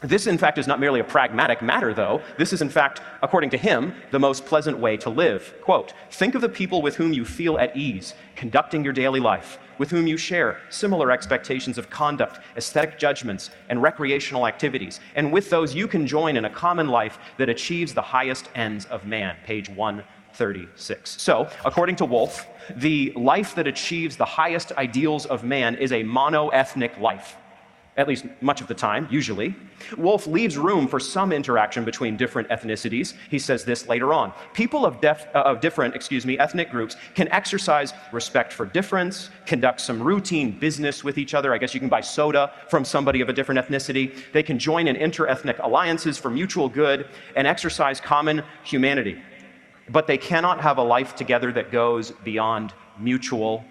This, 0.06 0.28
in 0.28 0.38
fact, 0.38 0.60
is 0.60 0.68
not 0.68 0.80
merely 0.80 1.00
a 1.00 1.04
pragmatic 1.04 1.64
matter, 1.64 1.92
though. 1.92 2.22
This 2.38 2.54
is, 2.54 2.62
in 2.62 2.70
fact, 2.70 3.02
according 3.24 3.50
to 3.52 3.58
him, 3.58 3.96
the 4.12 4.20
most 4.20 4.46
pleasant 4.46 4.78
way 4.78 4.98
to 4.98 5.10
live. 5.10 5.56
Quote 5.62 5.94
Think 6.12 6.36
of 6.36 6.42
the 6.42 6.50
people 6.50 6.84
with 6.84 6.96
whom 6.96 7.12
you 7.12 7.26
feel 7.26 7.58
at 7.58 7.76
ease, 7.76 8.14
conducting 8.36 8.84
your 8.84 8.94
daily 8.94 9.20
life, 9.20 9.58
with 9.80 9.90
whom 9.90 10.06
you 10.06 10.16
share 10.16 10.60
similar 10.70 11.12
expectations 11.12 11.80
of 11.80 11.90
conduct, 11.90 12.40
aesthetic 12.56 13.00
judgments, 13.00 13.50
and 13.68 13.82
recreational 13.82 14.46
activities, 14.46 15.00
and 15.16 15.34
with 15.34 15.50
those 15.50 15.74
you 15.74 15.88
can 15.88 16.06
join 16.06 16.38
in 16.38 16.46
a 16.46 16.50
common 16.52 16.88
life 16.88 17.18
that 17.38 17.50
achieves 17.50 17.96
the 17.96 18.02
highest 18.02 18.48
ends 18.54 18.86
of 18.86 19.08
man. 19.08 19.36
Page 19.44 19.70
136. 19.70 21.20
So, 21.20 21.50
according 21.66 21.96
to 21.96 22.06
Wolfe, 22.06 22.46
the 22.76 23.12
life 23.16 23.56
that 23.56 23.66
achieves 23.66 24.18
the 24.18 24.26
highest 24.26 24.72
ideals 24.74 25.26
of 25.26 25.44
man 25.44 25.74
is 25.76 25.92
a 25.92 26.04
mono 26.04 26.50
ethnic 26.50 26.96
life 27.00 27.38
at 27.98 28.10
least 28.10 28.26
much 28.42 28.60
of 28.60 28.68
the 28.68 28.74
time, 28.74 29.08
usually. 29.10 29.56
Wolfe 29.98 30.28
leaves 30.28 30.58
room 30.58 30.86
for 30.88 31.00
some 31.00 31.32
interaction 31.32 31.86
between 31.86 32.18
different 32.18 32.50
ethnicities. 32.50 33.14
He 33.30 33.40
says 33.40 33.64
this 33.64 33.88
later 33.88 34.14
on. 34.14 34.34
People 34.54 34.86
of, 34.86 35.00
def, 35.00 35.28
uh, 35.34 35.44
of 35.44 35.62
different, 35.62 35.96
excuse 35.96 36.26
me, 36.26 36.38
ethnic 36.38 36.70
groups 36.70 36.98
can 37.14 37.30
exercise 37.30 37.94
respect 38.12 38.52
for 38.52 38.66
difference, 38.66 39.30
conduct 39.46 39.80
some 39.80 40.02
routine 40.04 40.52
business 40.60 41.06
with 41.06 41.18
each 41.18 41.34
other. 41.34 41.54
I 41.54 41.58
guess 41.58 41.74
you 41.74 41.80
can 41.80 41.88
buy 41.88 42.02
soda 42.02 42.52
from 42.70 42.84
somebody 42.84 43.22
of 43.22 43.30
a 43.30 43.34
different 43.34 43.66
ethnicity. 43.66 44.14
They 44.34 44.44
can 44.44 44.60
join 44.60 44.88
in 44.88 44.98
inter-ethnic 44.98 45.60
alliances 45.60 46.18
for 46.18 46.30
mutual 46.30 46.68
good 46.68 47.08
and 47.38 47.48
exercise 47.48 48.02
common 48.02 48.44
humanity. 48.64 49.22
But 49.88 50.08
they 50.08 50.18
cannot 50.18 50.60
have 50.60 50.80
a 50.80 50.84
life 50.84 51.16
together 51.16 51.54
that 51.54 51.72
goes 51.72 52.12
beyond 52.12 52.74
mutual 53.00 53.64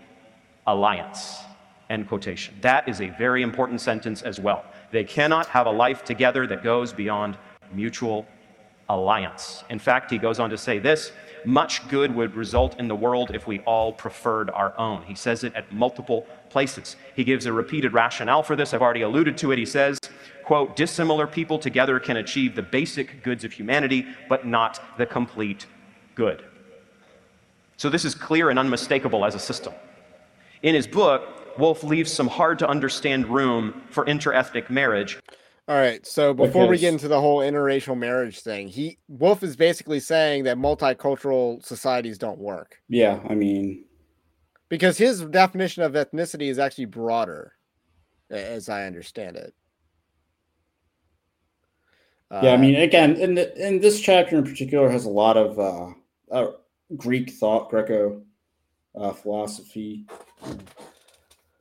alliance. 0.66 1.40
End 1.90 2.08
quotation. 2.08 2.54
That 2.60 2.88
is 2.88 3.00
a 3.00 3.10
very 3.10 3.42
important 3.42 3.80
sentence 3.80 4.22
as 4.22 4.40
well. 4.40 4.64
They 4.90 5.04
cannot 5.04 5.46
have 5.48 5.66
a 5.66 5.70
life 5.70 6.04
together 6.04 6.46
that 6.46 6.62
goes 6.62 6.92
beyond 6.92 7.36
mutual 7.72 8.26
alliance. 8.88 9.64
In 9.70 9.78
fact, 9.78 10.10
he 10.10 10.18
goes 10.18 10.38
on 10.38 10.50
to 10.50 10.58
say 10.58 10.78
this 10.78 11.12
much 11.44 11.86
good 11.88 12.14
would 12.14 12.34
result 12.34 12.78
in 12.78 12.88
the 12.88 12.94
world 12.94 13.30
if 13.34 13.46
we 13.46 13.60
all 13.60 13.92
preferred 13.92 14.50
our 14.50 14.76
own. 14.78 15.02
He 15.02 15.14
says 15.14 15.44
it 15.44 15.54
at 15.54 15.70
multiple 15.72 16.26
places. 16.48 16.96
He 17.14 17.24
gives 17.24 17.44
a 17.46 17.52
repeated 17.52 17.92
rationale 17.92 18.42
for 18.42 18.56
this. 18.56 18.72
I've 18.72 18.82
already 18.82 19.02
alluded 19.02 19.36
to 19.38 19.52
it. 19.52 19.58
He 19.58 19.66
says, 19.66 19.98
quote, 20.44 20.74
dissimilar 20.74 21.26
people 21.26 21.58
together 21.58 22.00
can 22.00 22.16
achieve 22.16 22.54
the 22.54 22.62
basic 22.62 23.22
goods 23.22 23.44
of 23.44 23.52
humanity, 23.52 24.06
but 24.28 24.46
not 24.46 24.82
the 24.96 25.04
complete 25.04 25.66
good. 26.14 26.44
So 27.76 27.90
this 27.90 28.04
is 28.04 28.14
clear 28.14 28.50
and 28.50 28.58
unmistakable 28.58 29.24
as 29.24 29.34
a 29.34 29.38
system. 29.38 29.74
In 30.62 30.74
his 30.74 30.86
book, 30.86 31.33
Wolfe 31.58 31.84
leaves 31.84 32.12
some 32.12 32.28
hard 32.28 32.58
to 32.60 32.68
understand 32.68 33.26
room 33.26 33.82
for 33.90 34.04
interethnic 34.06 34.70
marriage. 34.70 35.18
All 35.66 35.76
right. 35.76 36.06
So 36.06 36.34
before 36.34 36.66
we 36.66 36.78
get 36.78 36.92
into 36.92 37.08
the 37.08 37.20
whole 37.20 37.38
interracial 37.38 37.96
marriage 37.96 38.40
thing, 38.40 38.68
he 38.68 38.98
Wolfe 39.08 39.42
is 39.42 39.56
basically 39.56 40.00
saying 40.00 40.44
that 40.44 40.58
multicultural 40.58 41.64
societies 41.64 42.18
don't 42.18 42.38
work. 42.38 42.76
Yeah, 42.88 43.20
I 43.28 43.34
mean, 43.34 43.84
because 44.68 44.98
his 44.98 45.22
definition 45.22 45.82
of 45.82 45.92
ethnicity 45.92 46.48
is 46.48 46.58
actually 46.58 46.86
broader, 46.86 47.52
as 48.30 48.68
I 48.68 48.84
understand 48.84 49.36
it. 49.36 49.54
Yeah, 52.30 52.50
I 52.50 52.54
uh, 52.54 52.58
mean, 52.58 52.76
again, 52.76 53.16
in 53.16 53.34
the, 53.34 53.66
in 53.66 53.80
this 53.80 54.00
chapter 54.00 54.36
in 54.36 54.44
particular 54.44 54.90
has 54.90 55.04
a 55.04 55.10
lot 55.10 55.36
of 55.36 55.58
uh, 55.58 55.92
uh 56.30 56.50
Greek 56.96 57.30
thought, 57.30 57.70
Greco 57.70 58.22
uh, 58.94 59.12
philosophy 59.12 60.04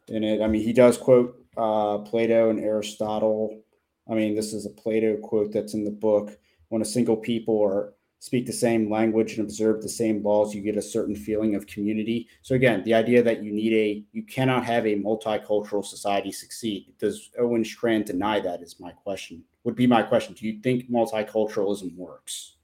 in 0.07 0.23
it. 0.23 0.41
I 0.41 0.47
mean, 0.47 0.61
he 0.61 0.73
does 0.73 0.97
quote 0.97 1.35
uh, 1.57 1.99
Plato 1.99 2.49
and 2.49 2.59
Aristotle. 2.59 3.61
I 4.09 4.13
mean, 4.13 4.35
this 4.35 4.53
is 4.53 4.65
a 4.65 4.69
Plato 4.69 5.17
quote 5.17 5.51
that's 5.51 5.73
in 5.73 5.83
the 5.83 5.91
book. 5.91 6.37
When 6.69 6.81
a 6.81 6.85
single 6.85 7.17
people 7.17 7.61
are 7.63 7.93
speak 8.19 8.45
the 8.45 8.53
same 8.53 8.89
language 8.89 9.33
and 9.33 9.41
observe 9.41 9.81
the 9.81 9.89
same 9.89 10.23
laws, 10.23 10.55
you 10.55 10.61
get 10.61 10.77
a 10.77 10.81
certain 10.81 11.13
feeling 11.15 11.55
of 11.55 11.67
community. 11.67 12.25
So 12.41 12.55
again, 12.55 12.81
the 12.83 12.93
idea 12.93 13.21
that 13.21 13.43
you 13.43 13.51
need 13.51 13.73
a 13.73 14.05
you 14.13 14.23
cannot 14.23 14.63
have 14.65 14.85
a 14.85 14.95
multicultural 14.95 15.85
society 15.85 16.31
succeed. 16.31 16.93
Does 16.99 17.31
Owen 17.37 17.65
Strachan 17.65 18.03
deny 18.03 18.39
that? 18.39 18.61
Is 18.61 18.79
my 18.79 18.91
question. 18.91 19.43
Would 19.65 19.75
be 19.75 19.87
my 19.87 20.03
question. 20.03 20.35
Do 20.35 20.45
you 20.45 20.61
think 20.61 20.89
multiculturalism 20.89 21.95
works? 21.95 22.55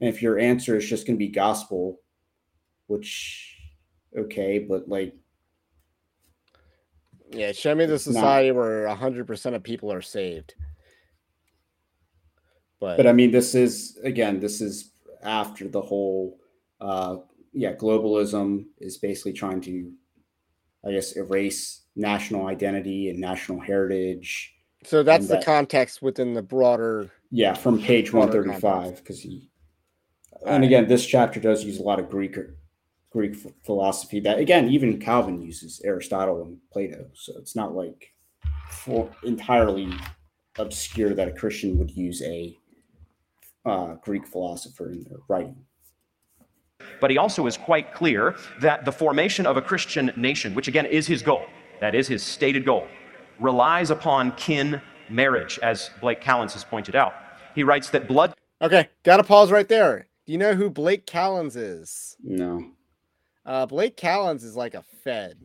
And 0.00 0.08
if 0.08 0.20
your 0.20 0.38
answer 0.38 0.76
is 0.76 0.88
just 0.88 1.06
going 1.06 1.16
to 1.16 1.24
be 1.24 1.28
gospel, 1.28 2.00
which 2.86 3.56
okay, 4.16 4.58
but 4.58 4.88
like 4.88 5.14
yeah, 7.34 7.52
show 7.52 7.74
me 7.74 7.86
the 7.86 7.98
society 7.98 8.48
not, 8.48 8.56
where 8.56 8.88
hundred 8.88 9.26
percent 9.26 9.56
of 9.56 9.62
people 9.62 9.92
are 9.92 10.02
saved. 10.02 10.54
But 12.80 12.96
but 12.96 13.06
I 13.06 13.12
mean, 13.12 13.30
this 13.30 13.54
is 13.54 13.98
again, 14.02 14.40
this 14.40 14.60
is 14.60 14.92
after 15.22 15.68
the 15.68 15.80
whole, 15.80 16.38
uh, 16.80 17.16
yeah, 17.52 17.74
globalism 17.74 18.66
is 18.78 18.98
basically 18.98 19.32
trying 19.32 19.60
to, 19.62 19.92
I 20.86 20.92
guess, 20.92 21.12
erase 21.12 21.82
national 21.96 22.46
identity 22.46 23.10
and 23.10 23.18
national 23.18 23.60
heritage. 23.60 24.54
So 24.84 25.02
that's 25.02 25.28
the 25.28 25.36
that, 25.36 25.44
context 25.44 26.02
within 26.02 26.34
the 26.34 26.42
broader. 26.42 27.10
Yeah, 27.30 27.54
from 27.54 27.80
page 27.80 28.12
one 28.12 28.30
thirty 28.30 28.58
five, 28.60 28.96
because 28.96 29.20
he. 29.20 29.50
And 30.46 30.62
again, 30.62 30.88
this 30.88 31.06
chapter 31.06 31.40
does 31.40 31.64
use 31.64 31.78
a 31.78 31.82
lot 31.82 31.98
of 31.98 32.10
Greek 32.10 32.36
Greek 33.14 33.36
philosophy 33.64 34.18
that 34.18 34.40
again 34.40 34.68
even 34.68 34.98
Calvin 34.98 35.40
uses 35.40 35.80
Aristotle 35.84 36.42
and 36.42 36.58
Plato. 36.72 37.06
So 37.14 37.32
it's 37.38 37.54
not 37.54 37.74
like 37.74 38.12
for 38.68 39.08
entirely 39.22 39.88
obscure 40.58 41.14
that 41.14 41.28
a 41.28 41.32
Christian 41.32 41.78
would 41.78 41.92
use 41.92 42.20
a 42.22 42.58
uh, 43.64 43.94
Greek 44.02 44.26
philosopher 44.26 44.90
in 44.90 45.04
their 45.04 45.18
writing. 45.28 45.56
But 47.00 47.12
he 47.12 47.16
also 47.16 47.46
is 47.46 47.56
quite 47.56 47.94
clear 47.94 48.34
that 48.60 48.84
the 48.84 48.92
formation 48.92 49.46
of 49.46 49.56
a 49.56 49.62
Christian 49.62 50.12
nation, 50.16 50.52
which 50.54 50.66
again 50.66 50.84
is 50.84 51.06
his 51.06 51.22
goal, 51.22 51.46
that 51.80 51.94
is 51.94 52.08
his 52.08 52.22
stated 52.22 52.64
goal, 52.64 52.88
relies 53.38 53.90
upon 53.90 54.32
kin 54.32 54.82
marriage, 55.08 55.60
as 55.62 55.90
Blake 56.00 56.20
Callens 56.20 56.52
has 56.52 56.64
pointed 56.64 56.96
out. 56.96 57.14
He 57.54 57.62
writes 57.62 57.90
that 57.90 58.08
blood. 58.08 58.34
Okay, 58.60 58.88
got 59.04 59.18
to 59.18 59.24
pause 59.24 59.52
right 59.52 59.68
there. 59.68 60.08
Do 60.26 60.32
you 60.32 60.38
know 60.38 60.54
who 60.54 60.68
Blake 60.68 61.06
Callens 61.06 61.56
is? 61.56 62.16
No. 62.22 62.72
Uh, 63.46 63.66
Blake 63.66 63.96
Callens 63.96 64.42
is 64.42 64.56
like 64.56 64.74
a 64.74 64.84
Fed, 65.02 65.38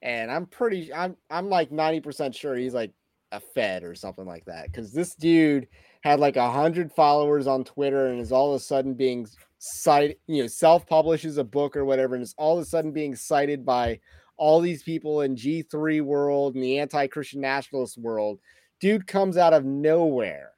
and 0.00 0.30
I'm 0.30 0.46
pretty, 0.46 0.92
I'm, 0.92 1.16
I'm 1.30 1.48
like 1.48 1.70
90% 1.70 2.34
sure 2.34 2.56
he's 2.56 2.74
like 2.74 2.92
a 3.30 3.40
Fed 3.40 3.82
or 3.82 3.94
something 3.94 4.26
like 4.26 4.44
that. 4.46 4.66
Because 4.66 4.92
this 4.92 5.14
dude 5.14 5.66
had 6.02 6.20
like 6.20 6.36
a 6.36 6.50
hundred 6.50 6.92
followers 6.92 7.46
on 7.46 7.64
Twitter 7.64 8.06
and 8.06 8.20
is 8.20 8.32
all 8.32 8.54
of 8.54 8.60
a 8.60 8.64
sudden 8.64 8.94
being 8.94 9.26
cited, 9.58 10.16
you 10.26 10.42
know, 10.42 10.48
self 10.48 10.86
publishes 10.86 11.38
a 11.38 11.44
book 11.44 11.76
or 11.76 11.84
whatever, 11.84 12.14
and 12.14 12.22
is 12.22 12.34
all 12.38 12.58
of 12.58 12.62
a 12.62 12.66
sudden 12.66 12.92
being 12.92 13.14
cited 13.14 13.64
by 13.64 13.98
all 14.36 14.60
these 14.60 14.82
people 14.82 15.22
in 15.22 15.36
G3 15.36 16.02
world 16.02 16.54
and 16.54 16.62
the 16.62 16.78
anti 16.78 17.06
Christian 17.06 17.40
nationalist 17.40 17.98
world. 17.98 18.38
Dude 18.80 19.06
comes 19.06 19.36
out 19.36 19.52
of 19.52 19.64
nowhere, 19.64 20.50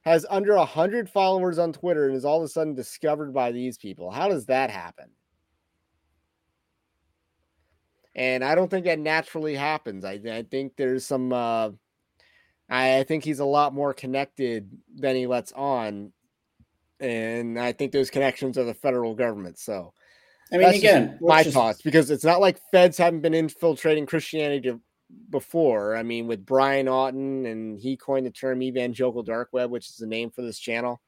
has 0.00 0.26
under 0.28 0.54
a 0.54 0.64
hundred 0.64 1.08
followers 1.08 1.58
on 1.58 1.72
Twitter, 1.72 2.06
and 2.06 2.16
is 2.16 2.24
all 2.24 2.38
of 2.38 2.44
a 2.44 2.48
sudden 2.48 2.74
discovered 2.74 3.32
by 3.32 3.52
these 3.52 3.78
people. 3.78 4.10
How 4.10 4.28
does 4.28 4.46
that 4.46 4.70
happen? 4.70 5.10
And 8.18 8.44
I 8.44 8.56
don't 8.56 8.68
think 8.68 8.84
that 8.86 8.98
naturally 8.98 9.54
happens. 9.54 10.04
I, 10.04 10.20
I 10.30 10.44
think 10.50 10.74
there's 10.76 11.06
some. 11.06 11.32
Uh, 11.32 11.70
I, 12.68 12.98
I 12.98 13.04
think 13.04 13.24
he's 13.24 13.38
a 13.38 13.44
lot 13.44 13.72
more 13.72 13.94
connected 13.94 14.68
than 14.94 15.14
he 15.14 15.28
lets 15.28 15.52
on, 15.52 16.12
and 16.98 17.58
I 17.58 17.72
think 17.72 17.92
those 17.92 18.10
connections 18.10 18.58
are 18.58 18.64
the 18.64 18.74
federal 18.74 19.14
government. 19.14 19.58
So, 19.58 19.92
I 20.52 20.58
mean, 20.58 20.68
again, 20.68 21.16
my 21.20 21.44
just... 21.44 21.54
thoughts 21.54 21.80
because 21.80 22.10
it's 22.10 22.24
not 22.24 22.40
like 22.40 22.60
feds 22.72 22.98
haven't 22.98 23.20
been 23.20 23.34
infiltrating 23.34 24.04
Christianity 24.04 24.74
before. 25.30 25.96
I 25.96 26.02
mean, 26.02 26.26
with 26.26 26.44
Brian 26.44 26.86
Auten, 26.86 27.46
and 27.50 27.78
he 27.78 27.96
coined 27.96 28.26
the 28.26 28.30
term 28.30 28.62
evangelical 28.62 29.22
dark 29.22 29.50
web, 29.52 29.70
which 29.70 29.88
is 29.88 29.96
the 29.96 30.06
name 30.08 30.30
for 30.30 30.42
this 30.42 30.58
channel. 30.58 31.00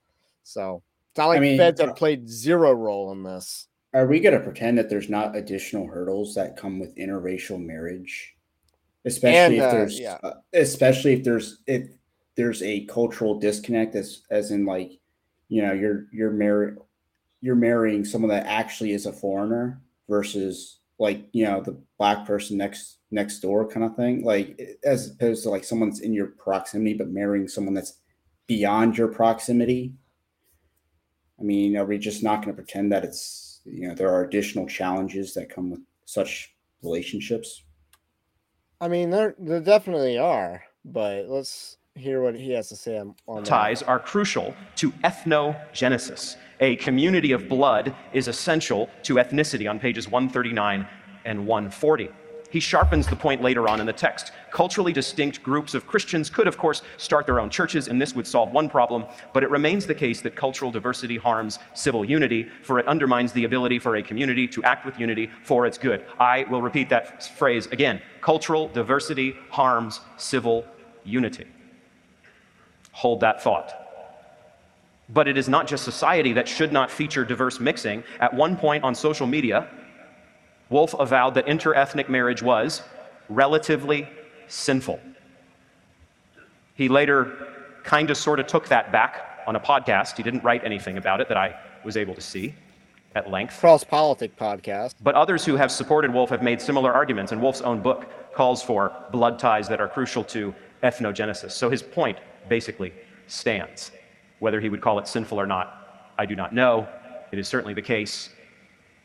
So 0.45 0.85
it's 1.11 1.19
not 1.19 1.27
like 1.27 1.39
I 1.39 1.41
mean, 1.41 1.59
feds 1.59 1.81
have 1.81 1.91
uh 1.91 1.95
played 1.95 2.29
zero 2.29 2.73
role 2.73 3.11
in 3.11 3.25
this. 3.25 3.67
Are 3.93 4.07
we 4.07 4.21
going 4.21 4.39
to 4.39 4.45
pretend 4.45 4.79
that 4.79 4.89
there's 4.89 5.09
not 5.09 5.35
additional 5.35 5.87
hurdles 5.87 6.35
that 6.37 6.57
come 6.57 6.79
with 6.79 6.95
interracial 6.97 7.61
marriage, 7.61 8.37
especially 9.05 9.37
and, 9.37 9.55
if 9.55 9.63
uh, 9.63 9.71
there's, 9.73 9.99
yeah. 9.99 10.19
uh, 10.23 10.35
especially 10.53 11.15
if 11.15 11.25
there's 11.25 11.63
if 11.67 11.89
there's 12.37 12.63
a 12.63 12.85
cultural 12.87 13.39
disconnect, 13.39 13.97
as 13.97 14.23
as 14.31 14.53
in 14.53 14.65
like, 14.65 14.93
you 15.49 15.63
know, 15.63 15.73
you're 15.73 16.07
you're 16.13 16.31
married, 16.31 16.77
you're 17.41 17.57
marrying 17.57 18.05
someone 18.05 18.31
that 18.31 18.47
actually 18.47 18.93
is 18.93 19.07
a 19.07 19.13
foreigner 19.13 19.81
versus 20.09 20.79
like 21.01 21.27
you 21.33 21.45
know 21.45 21.61
the 21.61 21.77
black 21.99 22.25
person 22.27 22.57
next 22.57 22.99
next 23.11 23.41
door 23.41 23.67
kind 23.67 23.85
of 23.85 23.97
thing, 23.97 24.23
like 24.23 24.79
as 24.85 25.11
opposed 25.11 25.43
to 25.43 25.51
like 25.51 25.65
someone's 25.65 26.01
in 26.01 26.13
your 26.13 26.29
proximity 26.29 26.95
but 26.95 27.09
marrying 27.09 27.49
someone 27.49 27.75
that's 27.75 27.95
beyond 28.47 28.97
your 28.97 29.09
proximity. 29.09 29.95
I 31.41 31.43
mean, 31.43 31.77
are 31.77 31.87
we 31.87 31.99
just 31.99 32.23
not 32.23 32.37
going 32.45 32.55
to 32.55 32.63
pretend 32.63 32.93
that 32.93 33.05
it's 33.05 33.50
you 33.65 33.89
know 33.89 33.95
there 33.95 34.09
are 34.09 34.25
additional 34.25 34.67
challenges 34.67 35.35
that 35.35 35.49
come 35.49 35.71
with 35.71 35.81
such 36.05 36.55
relationships 36.83 37.63
i 38.81 38.89
mean 38.89 39.11
there 39.11 39.35
there 39.39 39.61
definitely 39.61 40.19
are 40.19 40.63
but 40.85 41.29
let's 41.29 41.77
hear 41.95 42.23
what 42.23 42.35
he 42.35 42.53
has 42.53 42.69
to 42.69 42.77
say 42.77 42.99
on, 42.99 43.15
on 43.27 43.37
that. 43.37 43.45
ties 43.45 43.83
are 43.83 43.99
crucial 43.99 44.55
to 44.77 44.91
ethnogenesis. 45.05 46.37
A 46.61 46.77
community 46.77 47.33
of 47.33 47.49
blood 47.49 47.95
is 48.13 48.29
essential 48.29 48.89
to 49.03 49.15
ethnicity 49.15 49.69
on 49.69 49.79
pages 49.79 50.09
139 50.09 50.87
and 51.25 51.47
140. 51.47 52.11
He 52.51 52.59
sharpens 52.61 53.07
the 53.07 53.17
point 53.17 53.43
later 53.43 53.69
on 53.69 53.81
in 53.81 53.87
the 53.87 53.93
text. 53.93 54.33
Culturally 54.51 54.93
distinct 54.93 55.43
groups 55.43 55.75
of 55.75 55.87
Christians 55.87 56.29
could, 56.29 56.49
of 56.49 56.59
course, 56.59 56.83
start 56.97 57.25
their 57.25 57.39
own 57.39 57.49
churches, 57.49 57.87
and 57.87 58.03
this 58.03 58.15
would 58.15 58.27
solve 58.27 58.51
one 58.51 58.69
problem, 58.69 59.05
but 59.33 59.45
it 59.45 59.51
remains 59.51 59.87
the 59.87 59.95
case 59.95 60.21
that 60.23 60.35
cultural 60.35 60.73
diversity 60.73 61.17
harms 61.17 61.61
civil 61.75 62.05
unity, 62.05 62.49
for 62.63 62.81
it 62.81 62.89
undermines 62.89 63.33
the 63.33 63.45
ability 63.45 63.79
for 63.79 63.97
a 63.97 64.03
community 64.03 64.49
to 64.49 64.63
act 64.65 64.85
with 64.85 64.99
unity 64.99 65.31
for 65.45 65.65
its 65.65 65.79
good. 65.79 66.05
I 66.19 66.45
will 66.51 66.61
repeat 66.61 66.89
that 66.89 67.23
phrase 67.37 67.67
again. 67.69 68.03
Cultural 68.21 68.69
diversity 68.69 69.37
harms 69.51 70.01
civil 70.17 70.65
unity. 71.05 71.47
Hold 72.93 73.21
that 73.21 73.43
thought. 73.43 73.77
But 75.09 75.29
it 75.29 75.39
is 75.39 75.49
not 75.49 75.67
just 75.67 75.85
society 75.85 76.33
that 76.33 76.49
should 76.49 76.73
not 76.73 76.91
feature 76.91 77.25
diverse 77.25 77.61
mixing. 77.61 78.05
At 78.21 78.35
one 78.35 78.57
point 78.57 78.85
on 78.85 78.95
social 78.95 79.27
media, 79.27 79.69
Wolfe 80.71 80.95
avowed 80.95 81.35
that 81.35 81.47
interethnic 81.47 82.09
marriage 82.09 82.43
was 82.43 82.83
relatively 83.29 84.09
sinful. 84.47 85.01
He 86.75 86.89
later 86.89 87.49
kind 87.83 88.11
of 88.11 88.17
sort 88.17 88.41
of 88.41 88.47
took 88.47 88.69
that 88.69 88.93
back 88.93 89.43
on 89.47 89.57
a 89.57 89.61
podcast. 89.61 90.17
He 90.17 90.23
didn't 90.23 90.45
write 90.45 90.65
anything 90.65 90.97
about 90.97 91.21
it 91.21 91.29
that 91.29 91.37
I 91.37 91.59
was 91.85 91.97
able 91.97 92.15
to 92.15 92.21
see 92.21 92.55
at 93.15 93.31
length. 93.31 93.59
Cross 93.59 93.85
Politic 93.85 94.37
podcast. 94.37 94.95
But 95.03 95.17
others 95.17 95.45
who 95.45 95.57
have 95.57 95.73
supported 95.73 96.13
Wolfe 96.13 96.31
have 96.31 96.43
made 96.43 96.61
similar 96.61 96.93
arguments, 96.93 97.33
and 97.33 97.43
Wolfe's 97.43 97.61
own 97.63 97.83
book 97.83 98.07
calls 98.33 98.63
for 98.63 98.93
blood 99.11 99.39
ties 99.39 99.69
that 99.69 99.81
are 99.81 99.89
crucial 99.89 100.23
to 100.25 100.55
ethnogenesis. 100.85 101.51
So 101.51 101.69
his 101.69 101.83
point 101.83 102.19
basically 102.49 102.93
stands. 103.27 103.91
Whether 104.39 104.61
he 104.61 104.69
would 104.69 104.81
call 104.81 104.99
it 104.99 105.09
sinful 105.09 105.41
or 105.41 105.47
not, 105.47 106.13
I 106.19 106.27
do 106.27 106.37
not 106.37 106.55
know. 106.55 106.89
It 107.33 107.39
is 107.39 107.49
certainly 107.49 107.75
the 107.75 107.83
case 107.83 108.31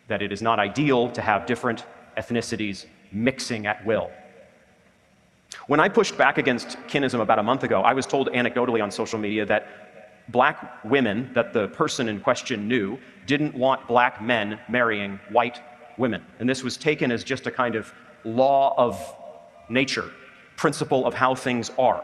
that 0.07 0.21
it 0.21 0.31
is 0.31 0.41
not 0.41 0.59
ideal 0.59 1.09
to 1.11 1.21
have 1.21 1.45
different 1.45 1.85
ethnicities 2.17 2.85
mixing 3.11 3.65
at 3.65 3.85
will. 3.85 4.11
When 5.67 5.79
I 5.79 5.89
pushed 5.89 6.17
back 6.17 6.37
against 6.37 6.77
kinism 6.87 7.21
about 7.21 7.39
a 7.39 7.43
month 7.43 7.63
ago, 7.63 7.81
I 7.81 7.93
was 7.93 8.05
told 8.05 8.29
anecdotally 8.29 8.83
on 8.83 8.91
social 8.91 9.19
media 9.19 9.45
that 9.45 9.67
black 10.29 10.83
women 10.83 11.31
that 11.33 11.53
the 11.53 11.67
person 11.69 12.09
in 12.09 12.19
question 12.19 12.67
knew 12.67 12.97
didn't 13.25 13.55
want 13.55 13.87
black 13.87 14.21
men 14.21 14.59
marrying 14.69 15.19
white 15.29 15.61
women. 15.97 16.23
And 16.39 16.49
this 16.49 16.63
was 16.63 16.77
taken 16.77 17.11
as 17.11 17.23
just 17.23 17.47
a 17.47 17.51
kind 17.51 17.75
of 17.75 17.93
law 18.23 18.73
of 18.77 19.15
nature, 19.69 20.11
principle 20.55 21.05
of 21.05 21.13
how 21.13 21.35
things 21.35 21.71
are. 21.77 22.03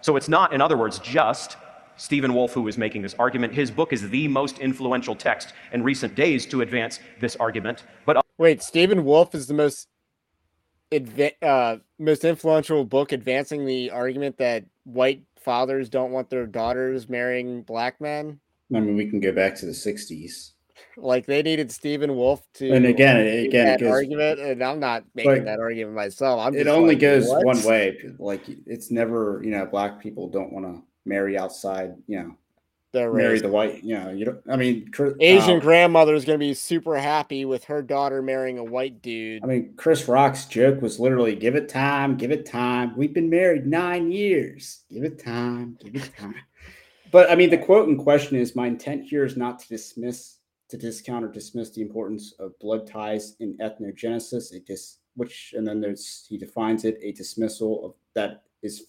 So 0.00 0.16
it's 0.16 0.28
not, 0.28 0.52
in 0.52 0.60
other 0.60 0.76
words, 0.76 0.98
just 0.98 1.56
Stephen 2.00 2.32
Wolfe 2.32 2.54
who 2.54 2.66
is 2.66 2.78
making 2.78 3.02
this 3.02 3.14
argument. 3.18 3.52
His 3.52 3.70
book 3.70 3.92
is 3.92 4.08
the 4.08 4.26
most 4.26 4.58
influential 4.58 5.14
text 5.14 5.52
in 5.72 5.82
recent 5.82 6.14
days 6.14 6.46
to 6.46 6.62
advance 6.62 6.98
this 7.20 7.36
argument. 7.36 7.84
But 8.06 8.24
wait, 8.38 8.62
Stephen 8.62 9.04
Wolfe 9.04 9.34
is 9.34 9.46
the 9.46 9.54
most 9.54 9.86
adva- 10.90 11.34
uh, 11.42 11.76
most 11.98 12.24
influential 12.24 12.86
book 12.86 13.12
advancing 13.12 13.66
the 13.66 13.90
argument 13.90 14.38
that 14.38 14.64
white 14.84 15.22
fathers 15.38 15.90
don't 15.90 16.10
want 16.10 16.30
their 16.30 16.46
daughters 16.46 17.06
marrying 17.10 17.62
black 17.62 18.00
men. 18.00 18.40
I 18.74 18.80
mean, 18.80 18.96
we 18.96 19.06
can 19.10 19.20
go 19.20 19.32
back 19.32 19.54
to 19.56 19.66
the 19.66 19.72
'60s. 19.72 20.52
Like 20.96 21.26
they 21.26 21.42
needed 21.42 21.70
Stephen 21.70 22.16
Wolfe 22.16 22.42
to, 22.54 22.70
and 22.72 22.86
again, 22.86 23.26
again, 23.46 23.66
that 23.66 23.82
argument, 23.82 24.40
and 24.40 24.64
I'm 24.64 24.80
not 24.80 25.04
making 25.14 25.44
that 25.44 25.60
argument 25.60 25.94
myself. 25.94 26.40
I'm 26.40 26.54
it 26.54 26.66
only 26.66 26.94
like, 26.94 27.00
goes 27.00 27.28
what? 27.28 27.44
one 27.44 27.62
way. 27.62 27.98
Like 28.18 28.42
it's 28.66 28.90
never, 28.90 29.42
you 29.44 29.50
know, 29.50 29.66
black 29.66 30.00
people 30.00 30.30
don't 30.30 30.50
want 30.50 30.64
to 30.64 30.82
marry 31.04 31.38
outside, 31.38 31.94
you 32.06 32.18
know, 32.18 32.36
They're 32.92 33.12
marry 33.12 33.32
raised. 33.32 33.44
the 33.44 33.48
white, 33.48 33.82
you 33.82 33.94
know, 33.94 34.10
you 34.10 34.24
don't, 34.24 34.40
I 34.48 34.56
mean, 34.56 34.90
Chris, 34.90 35.14
Asian 35.20 35.54
um, 35.54 35.60
grandmother 35.60 36.14
is 36.14 36.24
going 36.24 36.38
to 36.38 36.44
be 36.44 36.54
super 36.54 36.98
happy 36.98 37.44
with 37.44 37.64
her 37.64 37.82
daughter 37.82 38.22
marrying 38.22 38.58
a 38.58 38.64
white 38.64 39.02
dude. 39.02 39.42
I 39.42 39.46
mean, 39.46 39.74
Chris 39.76 40.08
Rock's 40.08 40.46
joke 40.46 40.82
was 40.82 41.00
literally 41.00 41.34
give 41.34 41.54
it 41.54 41.68
time, 41.68 42.16
give 42.16 42.30
it 42.30 42.46
time. 42.46 42.96
We've 42.96 43.14
been 43.14 43.30
married 43.30 43.66
nine 43.66 44.12
years. 44.12 44.82
Give 44.90 45.04
it 45.04 45.22
time, 45.22 45.78
give 45.82 45.94
it 45.96 46.10
time. 46.18 46.34
but 47.10 47.30
I 47.30 47.34
mean, 47.34 47.50
the 47.50 47.58
quote 47.58 47.88
in 47.88 47.96
question 47.96 48.36
is 48.36 48.56
my 48.56 48.66
intent 48.66 49.04
here 49.04 49.24
is 49.24 49.36
not 49.36 49.58
to 49.60 49.68
dismiss, 49.68 50.36
to 50.68 50.76
discount 50.76 51.24
or 51.24 51.28
dismiss 51.28 51.70
the 51.70 51.82
importance 51.82 52.34
of 52.38 52.58
blood 52.60 52.86
ties 52.86 53.36
in 53.40 53.56
ethnogenesis. 53.58 54.52
It 54.52 54.66
just, 54.66 54.98
which, 55.16 55.54
and 55.56 55.66
then 55.66 55.80
there's, 55.80 56.26
he 56.28 56.38
defines 56.38 56.84
it 56.84 56.98
a 57.02 57.12
dismissal 57.12 57.84
of 57.84 57.94
that 58.14 58.42
is 58.62 58.84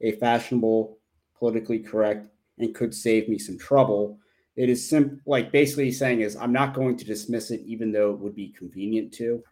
a 0.00 0.12
fashionable 0.12 0.98
politically 1.40 1.80
correct, 1.80 2.28
and 2.58 2.74
could 2.74 2.94
save 2.94 3.28
me 3.28 3.38
some 3.38 3.58
trouble. 3.58 4.18
It 4.54 4.68
is 4.68 4.88
simple, 4.88 5.18
like 5.26 5.50
basically 5.50 5.90
saying 5.90 6.20
is 6.20 6.36
I'm 6.36 6.52
not 6.52 6.74
going 6.74 6.96
to 6.98 7.04
dismiss 7.04 7.50
it, 7.50 7.62
even 7.66 7.90
though 7.90 8.12
it 8.12 8.18
would 8.18 8.36
be 8.36 8.50
convenient 8.50 9.12
to 9.14 9.42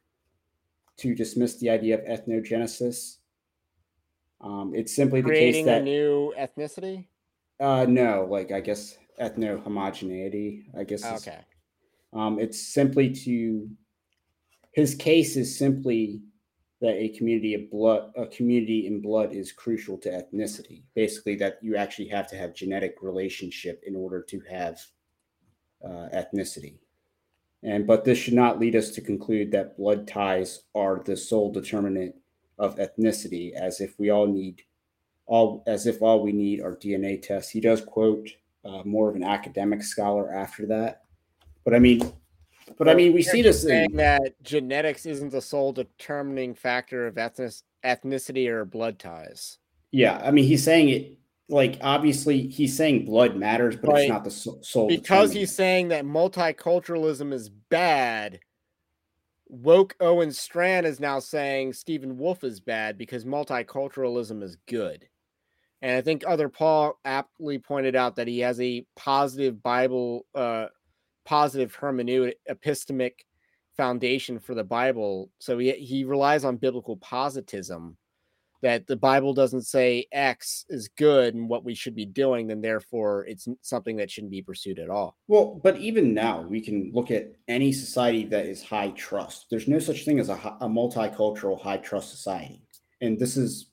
to 0.98 1.14
dismiss 1.14 1.56
the 1.56 1.70
idea 1.70 1.98
of 1.98 2.04
ethnogenesis. 2.04 3.16
Um, 4.40 4.72
it's 4.74 4.94
simply 4.94 5.22
creating 5.22 5.64
the 5.64 5.70
case 5.70 5.76
that 5.76 5.82
a 5.82 5.84
new 5.84 6.34
ethnicity. 6.38 7.06
Uh, 7.58 7.86
no, 7.88 8.28
like 8.30 8.52
I 8.52 8.60
guess 8.60 8.96
ethno 9.20 9.62
homogeneity. 9.62 10.66
I 10.78 10.84
guess. 10.84 11.04
Okay. 11.04 11.38
Is, 11.38 11.44
um, 12.12 12.38
it's 12.38 12.60
simply 12.60 13.10
to 13.24 13.68
his 14.72 14.94
case 14.94 15.36
is 15.36 15.58
simply 15.58 16.20
that 16.80 16.94
a 16.94 17.08
community 17.08 17.54
of 17.54 17.70
blood 17.70 18.12
a 18.16 18.26
community 18.26 18.86
in 18.86 19.00
blood 19.00 19.32
is 19.32 19.52
crucial 19.52 19.98
to 19.98 20.10
ethnicity. 20.10 20.82
Basically 20.94 21.34
that 21.36 21.58
you 21.62 21.76
actually 21.76 22.08
have 22.08 22.28
to 22.28 22.36
have 22.36 22.54
genetic 22.54 22.96
relationship 23.02 23.82
in 23.86 23.96
order 23.96 24.22
to 24.22 24.40
have 24.48 24.80
uh, 25.84 26.08
ethnicity. 26.14 26.78
And 27.62 27.86
but 27.86 28.04
this 28.04 28.18
should 28.18 28.34
not 28.34 28.60
lead 28.60 28.76
us 28.76 28.90
to 28.90 29.00
conclude 29.00 29.50
that 29.52 29.76
blood 29.76 30.06
ties 30.06 30.62
are 30.74 31.02
the 31.04 31.16
sole 31.16 31.52
determinant 31.52 32.14
of 32.58 32.76
ethnicity 32.76 33.52
as 33.52 33.80
if 33.80 33.98
we 33.98 34.10
all 34.10 34.26
need 34.26 34.62
all 35.26 35.62
as 35.66 35.86
if 35.86 36.00
all 36.00 36.22
we 36.22 36.32
need 36.32 36.60
are 36.60 36.76
dna 36.76 37.20
tests. 37.20 37.50
He 37.50 37.60
does 37.60 37.80
quote 37.80 38.30
uh, 38.64 38.82
more 38.84 39.08
of 39.08 39.16
an 39.16 39.24
academic 39.24 39.82
scholar 39.82 40.32
after 40.32 40.66
that. 40.66 41.02
But 41.64 41.74
i 41.74 41.80
mean 41.80 42.12
but 42.76 42.88
I 42.88 42.94
mean, 42.94 43.12
we 43.12 43.22
see 43.22 43.42
this 43.42 43.62
saying 43.62 43.96
that 43.96 44.42
genetics 44.42 45.06
isn't 45.06 45.30
the 45.30 45.40
sole 45.40 45.72
determining 45.72 46.54
factor 46.54 47.06
of 47.06 47.18
ethnic, 47.18 47.52
ethnicity 47.84 48.48
or 48.48 48.64
blood 48.64 48.98
ties. 48.98 49.58
Yeah, 49.90 50.20
I 50.22 50.30
mean, 50.30 50.44
he's 50.44 50.64
saying 50.64 50.88
it 50.90 51.18
like 51.48 51.78
obviously 51.80 52.46
he's 52.48 52.76
saying 52.76 53.06
blood 53.06 53.36
matters, 53.36 53.76
but 53.76 53.88
right. 53.88 54.00
it's 54.02 54.10
not 54.10 54.24
the 54.24 54.30
sole. 54.30 54.88
Because 54.88 55.32
he's 55.32 55.54
saying 55.54 55.88
that 55.88 56.04
multiculturalism 56.04 57.32
is 57.32 57.48
bad. 57.48 58.40
Woke 59.48 59.96
Owen 60.00 60.30
Strachan 60.30 60.84
is 60.84 61.00
now 61.00 61.18
saying 61.18 61.72
Stephen 61.72 62.18
Wolfe 62.18 62.44
is 62.44 62.60
bad 62.60 62.98
because 62.98 63.24
multiculturalism 63.24 64.42
is 64.42 64.56
good. 64.66 65.08
And 65.80 65.96
I 65.96 66.02
think 66.02 66.24
other 66.26 66.48
Paul 66.48 66.98
aptly 67.04 67.58
pointed 67.58 67.96
out 67.96 68.16
that 68.16 68.28
he 68.28 68.40
has 68.40 68.60
a 68.60 68.84
positive 68.96 69.62
Bible 69.62 70.26
uh, 70.34 70.66
positive 71.28 71.76
hermeneutic 71.76 72.36
epistemic 72.50 73.12
foundation 73.76 74.38
for 74.38 74.54
the 74.54 74.64
Bible. 74.64 75.30
So 75.38 75.58
he, 75.58 75.72
he 75.72 76.04
relies 76.04 76.42
on 76.42 76.56
biblical 76.56 76.96
positivism 76.96 77.98
that 78.62 78.86
the 78.86 78.96
Bible 78.96 79.34
doesn't 79.34 79.66
say 79.66 80.06
X 80.10 80.64
is 80.70 80.88
good 80.96 81.34
and 81.34 81.46
what 81.46 81.64
we 81.64 81.74
should 81.74 81.94
be 81.94 82.06
doing, 82.06 82.46
then 82.46 82.62
therefore 82.62 83.26
it's 83.26 83.46
something 83.60 83.96
that 83.96 84.10
shouldn't 84.10 84.32
be 84.32 84.40
pursued 84.40 84.78
at 84.78 84.88
all. 84.88 85.18
Well, 85.28 85.60
but 85.62 85.76
even 85.76 86.14
now 86.14 86.40
we 86.40 86.62
can 86.62 86.90
look 86.94 87.10
at 87.10 87.34
any 87.46 87.72
society 87.72 88.24
that 88.24 88.46
is 88.46 88.62
high 88.64 88.90
trust. 88.92 89.48
There's 89.50 89.68
no 89.68 89.78
such 89.78 90.06
thing 90.06 90.18
as 90.18 90.30
a, 90.30 90.56
a 90.62 90.66
multicultural 90.66 91.60
high 91.60 91.76
trust 91.76 92.10
society. 92.10 92.62
And 93.02 93.18
this 93.18 93.36
is 93.36 93.66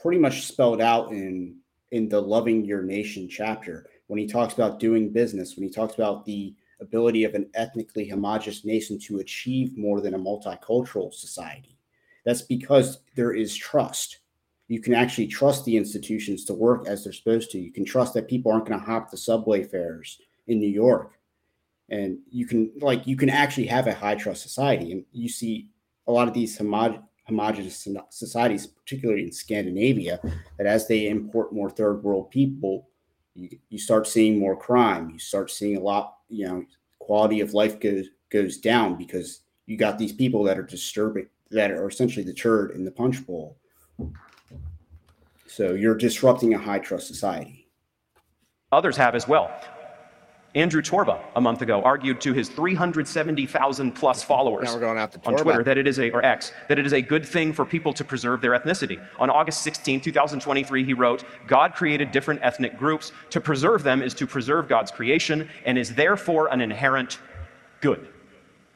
pretty 0.00 0.18
much 0.18 0.46
spelled 0.46 0.80
out 0.80 1.12
in 1.12 1.58
in 1.92 2.08
the 2.08 2.20
loving 2.20 2.64
your 2.64 2.82
nation 2.82 3.28
chapter 3.28 3.86
when 4.08 4.18
he 4.18 4.26
talks 4.26 4.54
about 4.54 4.80
doing 4.80 5.12
business, 5.12 5.54
when 5.54 5.62
he 5.62 5.72
talks 5.72 5.94
about 5.94 6.24
the 6.24 6.52
ability 6.80 7.24
of 7.24 7.34
an 7.34 7.48
ethnically 7.54 8.08
homogenous 8.08 8.64
nation 8.64 8.98
to 8.98 9.18
achieve 9.18 9.76
more 9.76 10.00
than 10.00 10.14
a 10.14 10.18
multicultural 10.18 11.12
society. 11.12 11.78
That's 12.24 12.42
because 12.42 13.00
there 13.14 13.32
is 13.32 13.54
trust. 13.54 14.18
You 14.68 14.80
can 14.80 14.94
actually 14.94 15.28
trust 15.28 15.64
the 15.64 15.76
institutions 15.76 16.44
to 16.46 16.54
work 16.54 16.86
as 16.86 17.04
they're 17.04 17.12
supposed 17.12 17.50
to. 17.52 17.58
You 17.58 17.72
can 17.72 17.84
trust 17.84 18.14
that 18.14 18.28
people 18.28 18.50
aren't 18.50 18.66
going 18.66 18.78
to 18.78 18.84
hop 18.84 19.10
the 19.10 19.16
subway 19.16 19.62
fares 19.62 20.18
in 20.48 20.58
New 20.58 20.68
York. 20.68 21.12
And 21.88 22.18
you 22.30 22.46
can 22.46 22.72
like 22.80 23.06
you 23.06 23.16
can 23.16 23.30
actually 23.30 23.66
have 23.68 23.86
a 23.86 23.94
high 23.94 24.16
trust 24.16 24.42
society. 24.42 24.90
And 24.90 25.04
you 25.12 25.28
see 25.28 25.68
a 26.08 26.12
lot 26.12 26.26
of 26.26 26.34
these 26.34 26.58
homog- 26.58 27.02
homogenous 27.26 27.86
societies, 28.10 28.66
particularly 28.66 29.22
in 29.22 29.32
Scandinavia, 29.32 30.20
that 30.58 30.66
as 30.66 30.88
they 30.88 31.08
import 31.08 31.52
more 31.52 31.70
third 31.70 32.02
world 32.02 32.30
people, 32.30 32.88
you, 33.36 33.58
you 33.68 33.78
start 33.78 34.06
seeing 34.06 34.38
more 34.38 34.56
crime. 34.56 35.10
You 35.10 35.18
start 35.18 35.50
seeing 35.50 35.76
a 35.76 35.80
lot 35.80 36.18
you 36.28 36.46
know 36.46 36.64
quality 36.98 37.40
of 37.40 37.54
life 37.54 37.78
goes 37.78 38.06
goes 38.30 38.58
down 38.58 38.96
because 38.96 39.42
you 39.66 39.76
got 39.76 39.98
these 39.98 40.12
people 40.12 40.42
that 40.44 40.58
are 40.58 40.62
disturbing 40.62 41.28
that 41.50 41.70
are 41.70 41.88
essentially 41.88 42.32
turd 42.32 42.72
in 42.72 42.84
the 42.84 42.90
punch 42.90 43.24
bowl. 43.26 43.56
So 45.46 45.74
you're 45.74 45.96
disrupting 45.96 46.54
a 46.54 46.58
high 46.58 46.80
trust 46.80 47.06
society. 47.06 47.68
Others 48.72 48.96
have 48.96 49.14
as 49.14 49.28
well. 49.28 49.50
Andrew 50.54 50.80
Torba, 50.80 51.22
a 51.34 51.40
month 51.40 51.60
ago, 51.60 51.82
argued 51.82 52.20
to 52.22 52.32
his 52.32 52.48
370,000 52.48 53.92
plus 53.92 54.22
followers 54.22 54.64
Now 54.64 54.74
we're 54.74 54.80
going 54.80 54.98
out 54.98 55.12
to 55.12 55.20
on 55.26 55.36
Twitter 55.36 55.62
that 55.62 55.76
it 55.76 55.86
is 55.86 55.98
a, 55.98 56.10
or 56.12 56.24
X, 56.24 56.52
that 56.68 56.78
it 56.78 56.86
is 56.86 56.94
a 56.94 57.02
good 57.02 57.26
thing 57.26 57.52
for 57.52 57.66
people 57.66 57.92
to 57.92 58.04
preserve 58.04 58.40
their 58.40 58.52
ethnicity. 58.52 59.04
On 59.18 59.28
August 59.28 59.62
16, 59.62 60.00
2023, 60.00 60.84
he 60.84 60.94
wrote, 60.94 61.24
God 61.46 61.74
created 61.74 62.10
different 62.10 62.40
ethnic 62.42 62.78
groups. 62.78 63.12
To 63.30 63.40
preserve 63.40 63.82
them 63.82 64.00
is 64.00 64.14
to 64.14 64.26
preserve 64.26 64.66
God's 64.66 64.90
creation 64.90 65.48
and 65.66 65.76
is 65.76 65.94
therefore 65.94 66.48
an 66.48 66.62
inherent 66.62 67.18
good. 67.82 68.08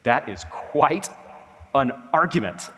That 0.03 0.29
is 0.29 0.45
quite 0.51 1.09
an 1.73 1.91
argument. 2.13 2.69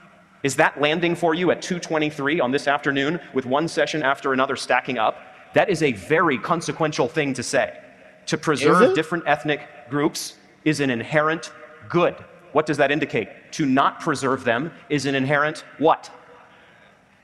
Is 0.43 0.55
that 0.57 0.79
landing 0.79 1.15
for 1.15 1.33
you 1.33 1.51
at 1.51 1.61
223 1.61 2.39
on 2.39 2.51
this 2.51 2.67
afternoon 2.67 3.19
with 3.33 3.45
one 3.45 3.67
session 3.67 4.03
after 4.03 4.33
another 4.33 4.55
stacking 4.55 4.97
up? 4.97 5.17
That 5.53 5.69
is 5.69 5.83
a 5.83 5.93
very 5.93 6.37
consequential 6.37 7.07
thing 7.07 7.33
to 7.35 7.43
say. 7.43 7.79
To 8.27 8.37
preserve 8.37 8.95
different 8.95 9.25
ethnic 9.27 9.67
groups 9.89 10.35
is 10.63 10.79
an 10.79 10.89
inherent 10.89 11.51
good. 11.89 12.15
What 12.53 12.65
does 12.65 12.77
that 12.77 12.91
indicate? 12.91 13.29
To 13.53 13.65
not 13.65 13.99
preserve 13.99 14.43
them 14.43 14.71
is 14.89 15.05
an 15.05 15.15
inherent 15.15 15.65
what? 15.77 16.11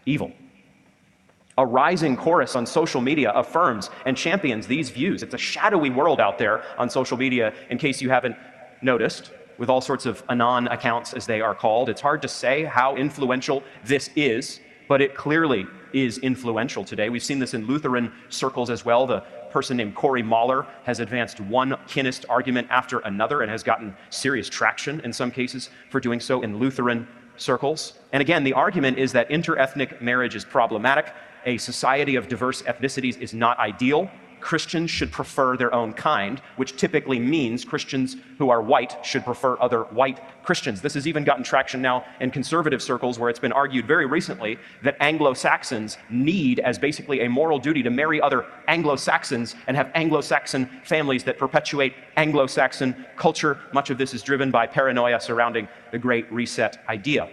Evil. 0.05 0.33
A 1.57 1.65
rising 1.65 2.15
chorus 2.15 2.55
on 2.55 2.65
social 2.65 3.01
media 3.01 3.31
affirms 3.31 3.89
and 4.05 4.15
champions 4.15 4.65
these 4.65 4.89
views. 4.89 5.23
It's 5.23 5.33
a 5.33 5.37
shadowy 5.37 5.89
world 5.89 6.19
out 6.19 6.37
there 6.37 6.63
on 6.77 6.89
social 6.89 7.17
media, 7.17 7.53
in 7.69 7.77
case 7.77 8.01
you 8.01 8.09
haven't 8.09 8.35
noticed, 8.81 9.31
with 9.57 9.69
all 9.69 9.81
sorts 9.81 10.05
of 10.05 10.23
Anon 10.29 10.67
accounts, 10.67 11.13
as 11.13 11.25
they 11.25 11.41
are 11.41 11.53
called. 11.53 11.89
It's 11.89 12.01
hard 12.01 12.21
to 12.21 12.27
say 12.27 12.63
how 12.63 12.95
influential 12.95 13.61
this 13.83 14.09
is, 14.15 14.61
but 14.87 15.01
it 15.01 15.15
clearly 15.15 15.67
is 15.91 16.17
influential 16.19 16.85
today. 16.85 17.09
We've 17.09 17.23
seen 17.23 17.39
this 17.39 17.53
in 17.53 17.67
Lutheran 17.67 18.13
circles 18.29 18.69
as 18.69 18.85
well. 18.85 19.05
The 19.05 19.23
person 19.51 19.77
named 19.77 19.95
Corey 19.95 20.23
Mahler 20.23 20.65
has 20.83 20.99
advanced 20.99 21.39
one 21.39 21.71
kinist 21.87 22.25
argument 22.29 22.67
after 22.69 22.99
another 22.99 23.41
and 23.41 23.51
has 23.51 23.63
gotten 23.63 23.95
serious 24.09 24.49
traction 24.49 24.99
in 25.01 25.13
some 25.13 25.31
cases 25.31 25.69
for 25.89 25.99
doing 25.99 26.19
so 26.19 26.41
in 26.41 26.59
Lutheran 26.59 27.07
circles. 27.37 27.93
And 28.11 28.21
again, 28.21 28.43
the 28.43 28.53
argument 28.53 28.97
is 28.97 29.11
that 29.13 29.29
interethnic 29.29 30.01
marriage 30.01 30.35
is 30.35 30.45
problematic. 30.45 31.13
A 31.45 31.57
society 31.57 32.15
of 32.15 32.27
diverse 32.27 32.61
ethnicities 32.63 33.19
is 33.19 33.33
not 33.33 33.57
ideal. 33.59 34.09
Christians 34.39 34.89
should 34.89 35.11
prefer 35.11 35.57
their 35.57 35.73
own 35.73 35.93
kind, 35.93 36.41
which 36.55 36.75
typically 36.77 37.19
means 37.19 37.65
Christians 37.65 38.15
who 38.37 38.49
are 38.49 38.61
white 38.61 38.97
should 39.05 39.25
prefer 39.25 39.57
other 39.59 39.83
white 39.83 40.19
Christians. 40.43 40.81
This 40.81 40.93
has 40.93 41.07
even 41.07 41.23
gotten 41.23 41.43
traction 41.43 41.81
now 41.81 42.05
in 42.19 42.31
conservative 42.31 42.81
circles 42.81 43.19
where 43.19 43.29
it's 43.29 43.39
been 43.39 43.51
argued 43.51 43.87
very 43.87 44.05
recently 44.05 44.57
that 44.83 44.95
Anglo 44.99 45.33
Saxons 45.33 45.97
need, 46.09 46.59
as 46.59 46.77
basically 46.77 47.21
a 47.21 47.29
moral 47.29 47.59
duty, 47.59 47.83
to 47.83 47.89
marry 47.89 48.21
other 48.21 48.45
Anglo 48.67 48.95
Saxons 48.95 49.55
and 49.67 49.75
have 49.75 49.91
Anglo 49.95 50.21
Saxon 50.21 50.65
families 50.83 51.23
that 51.23 51.37
perpetuate 51.37 51.93
Anglo 52.17 52.47
Saxon 52.47 53.05
culture. 53.15 53.59
Much 53.73 53.89
of 53.89 53.97
this 53.97 54.13
is 54.13 54.21
driven 54.21 54.51
by 54.51 54.65
paranoia 54.67 55.19
surrounding 55.19 55.67
the 55.91 55.97
Great 55.97 56.31
Reset 56.31 56.77
idea. 56.87 57.29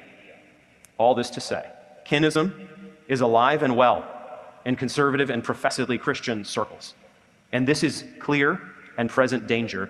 All 0.98 1.14
this 1.14 1.30
to 1.30 1.40
say, 1.40 1.70
kinism 2.06 2.68
is 3.08 3.20
alive 3.20 3.62
and 3.62 3.76
well 3.76 4.15
in 4.66 4.74
conservative 4.76 5.30
and 5.30 5.42
professedly 5.42 5.96
Christian 5.96 6.44
circles. 6.44 6.94
And 7.52 7.66
this 7.66 7.82
is 7.84 8.04
clear 8.18 8.60
and 8.98 9.08
present 9.08 9.46
danger 9.46 9.88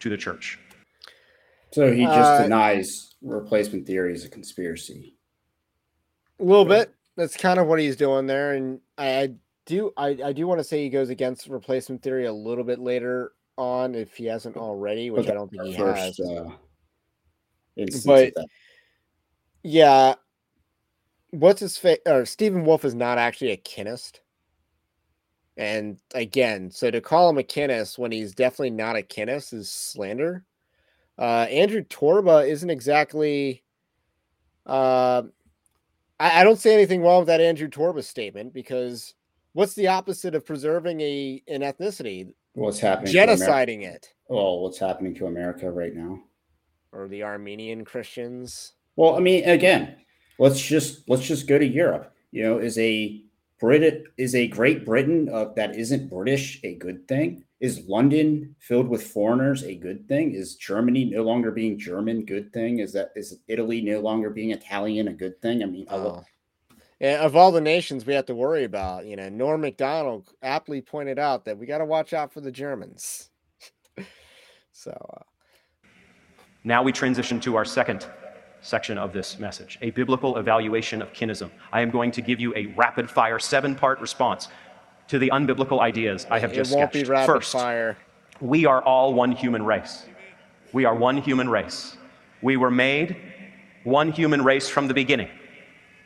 to 0.00 0.10
the 0.10 0.16
church. 0.16 0.58
So 1.72 1.90
he 1.90 2.04
just 2.04 2.16
Uh, 2.16 2.42
denies 2.42 3.16
replacement 3.22 3.86
theory 3.86 4.12
is 4.12 4.24
a 4.24 4.28
conspiracy. 4.28 5.16
A 6.38 6.44
little 6.44 6.64
bit. 6.64 6.94
That's 7.16 7.36
kind 7.36 7.58
of 7.58 7.66
what 7.66 7.80
he's 7.80 7.96
doing 7.96 8.26
there, 8.26 8.52
and 8.52 8.80
I, 8.96 9.20
I 9.22 9.28
do 9.66 9.92
I, 9.96 10.08
I 10.24 10.32
do 10.32 10.46
want 10.46 10.60
to 10.60 10.64
say 10.64 10.82
he 10.84 10.88
goes 10.88 11.08
against 11.10 11.48
replacement 11.48 12.00
theory 12.02 12.26
a 12.26 12.32
little 12.32 12.62
bit 12.62 12.78
later 12.78 13.32
on 13.56 13.94
if 13.96 14.14
he 14.16 14.26
hasn't 14.26 14.56
already, 14.56 15.10
which 15.10 15.26
I 15.28 15.34
don't 15.34 15.50
think 15.50 15.64
he 15.64 15.72
has. 15.72 16.20
uh, 16.20 16.50
But- 18.06 18.34
Yeah. 19.64 20.14
What's 21.30 21.60
his 21.60 21.76
face? 21.76 21.98
Or 22.06 22.24
Stephen 22.24 22.64
Wolfe 22.64 22.84
is 22.84 22.94
not 22.94 23.18
actually 23.18 23.50
a 23.50 23.56
kinist. 23.56 24.20
And 25.56 25.98
again, 26.14 26.70
so 26.70 26.90
to 26.90 27.00
call 27.00 27.28
him 27.28 27.38
a 27.38 27.42
kinist 27.42 27.98
when 27.98 28.12
he's 28.12 28.34
definitely 28.34 28.70
not 28.70 28.96
a 28.96 29.02
kinist 29.02 29.52
is 29.52 29.70
slander. 29.70 30.44
Uh, 31.18 31.46
Andrew 31.50 31.82
Torba 31.82 32.48
isn't 32.48 32.70
exactly. 32.70 33.64
Uh, 34.64 35.22
I, 36.20 36.40
I 36.40 36.44
don't 36.44 36.58
say 36.58 36.74
anything 36.74 37.02
wrong 37.02 37.20
with 37.20 37.28
that 37.28 37.40
Andrew 37.40 37.68
Torba 37.68 38.04
statement 38.04 38.54
because 38.54 39.14
what's 39.52 39.74
the 39.74 39.88
opposite 39.88 40.34
of 40.34 40.46
preserving 40.46 41.00
a 41.00 41.42
an 41.48 41.62
ethnicity? 41.62 42.32
what's 42.54 42.78
happening? 42.78 43.12
Genociding 43.12 43.82
it, 43.82 44.12
well, 44.28 44.60
what's 44.60 44.78
happening 44.78 45.14
to 45.16 45.26
America 45.26 45.70
right 45.70 45.94
now? 45.94 46.20
or 46.92 47.08
the 47.08 47.22
Armenian 47.22 47.84
Christians. 47.84 48.72
Well, 48.96 49.16
I 49.16 49.20
mean, 49.20 49.44
again, 49.48 49.96
let's 50.38 50.60
just 50.60 51.08
let's 51.08 51.26
just 51.26 51.46
go 51.46 51.58
to 51.58 51.66
Europe. 51.66 52.12
You 52.30 52.42
know, 52.44 52.58
is 52.58 52.78
a 52.78 53.22
Brit 53.60 54.04
is 54.16 54.34
a 54.34 54.46
Great 54.48 54.84
Britain 54.84 55.28
uh, 55.32 55.46
that 55.56 55.76
isn't 55.76 56.08
British 56.08 56.60
a 56.62 56.74
good 56.76 57.08
thing? 57.08 57.44
Is 57.60 57.88
London 57.88 58.54
filled 58.60 58.86
with 58.88 59.02
foreigners 59.04 59.64
a 59.64 59.74
good 59.74 60.06
thing? 60.06 60.32
Is 60.32 60.54
Germany 60.54 61.06
no 61.06 61.24
longer 61.24 61.50
being 61.50 61.76
German 61.76 62.24
good 62.24 62.52
thing? 62.52 62.78
Is 62.78 62.92
that 62.92 63.10
is 63.16 63.38
Italy 63.48 63.80
no 63.80 64.00
longer 64.00 64.30
being 64.30 64.52
Italian 64.52 65.08
a 65.08 65.12
good 65.12 65.40
thing? 65.42 65.62
I 65.62 65.66
mean, 65.66 65.86
I 65.90 65.96
look- 65.96 66.24
Oh. 66.24 66.24
Of 67.00 67.36
all 67.36 67.52
the 67.52 67.60
nations 67.60 68.04
we 68.04 68.14
have 68.14 68.26
to 68.26 68.34
worry 68.34 68.64
about, 68.64 69.06
you 69.06 69.14
know, 69.14 69.28
Norm 69.28 69.60
Macdonald 69.60 70.32
aptly 70.42 70.80
pointed 70.80 71.16
out 71.16 71.44
that 71.44 71.56
we 71.56 71.64
got 71.64 71.78
to 71.78 71.84
watch 71.84 72.12
out 72.12 72.32
for 72.32 72.40
the 72.40 72.50
Germans. 72.50 73.30
so, 74.72 74.90
uh, 74.90 75.22
Now 76.64 76.82
we 76.82 76.90
transition 76.90 77.38
to 77.40 77.54
our 77.54 77.64
second 77.64 78.04
section 78.60 78.98
of 78.98 79.12
this 79.12 79.38
message 79.38 79.78
a 79.82 79.90
biblical 79.90 80.36
evaluation 80.36 81.00
of 81.02 81.12
kinism. 81.12 81.50
I 81.72 81.80
am 81.80 81.90
going 81.90 82.10
to 82.12 82.22
give 82.22 82.40
you 82.40 82.54
a 82.56 82.66
rapid 82.76 83.10
fire 83.10 83.38
seven 83.38 83.74
part 83.74 84.00
response 84.00 84.48
to 85.08 85.18
the 85.18 85.30
unbiblical 85.30 85.80
ideas 85.80 86.26
I 86.30 86.38
have 86.38 86.52
just 86.52 86.72
sketched. 86.72 87.06
First, 87.06 87.52
fire. 87.52 87.96
we 88.40 88.66
are 88.66 88.82
all 88.82 89.14
one 89.14 89.32
human 89.32 89.64
race. 89.64 90.04
We 90.72 90.84
are 90.84 90.94
one 90.94 91.18
human 91.18 91.48
race. 91.48 91.96
We 92.42 92.56
were 92.56 92.70
made 92.70 93.16
one 93.84 94.12
human 94.12 94.44
race 94.44 94.68
from 94.68 94.86
the 94.86 94.94
beginning. 94.94 95.30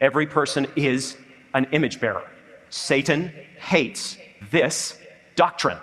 Every 0.00 0.26
person 0.26 0.66
is 0.76 1.16
an 1.54 1.66
image 1.72 2.00
bearer. 2.00 2.28
Satan 2.70 3.32
hates 3.58 4.16
this 4.50 4.98
doctrine, 5.36 5.78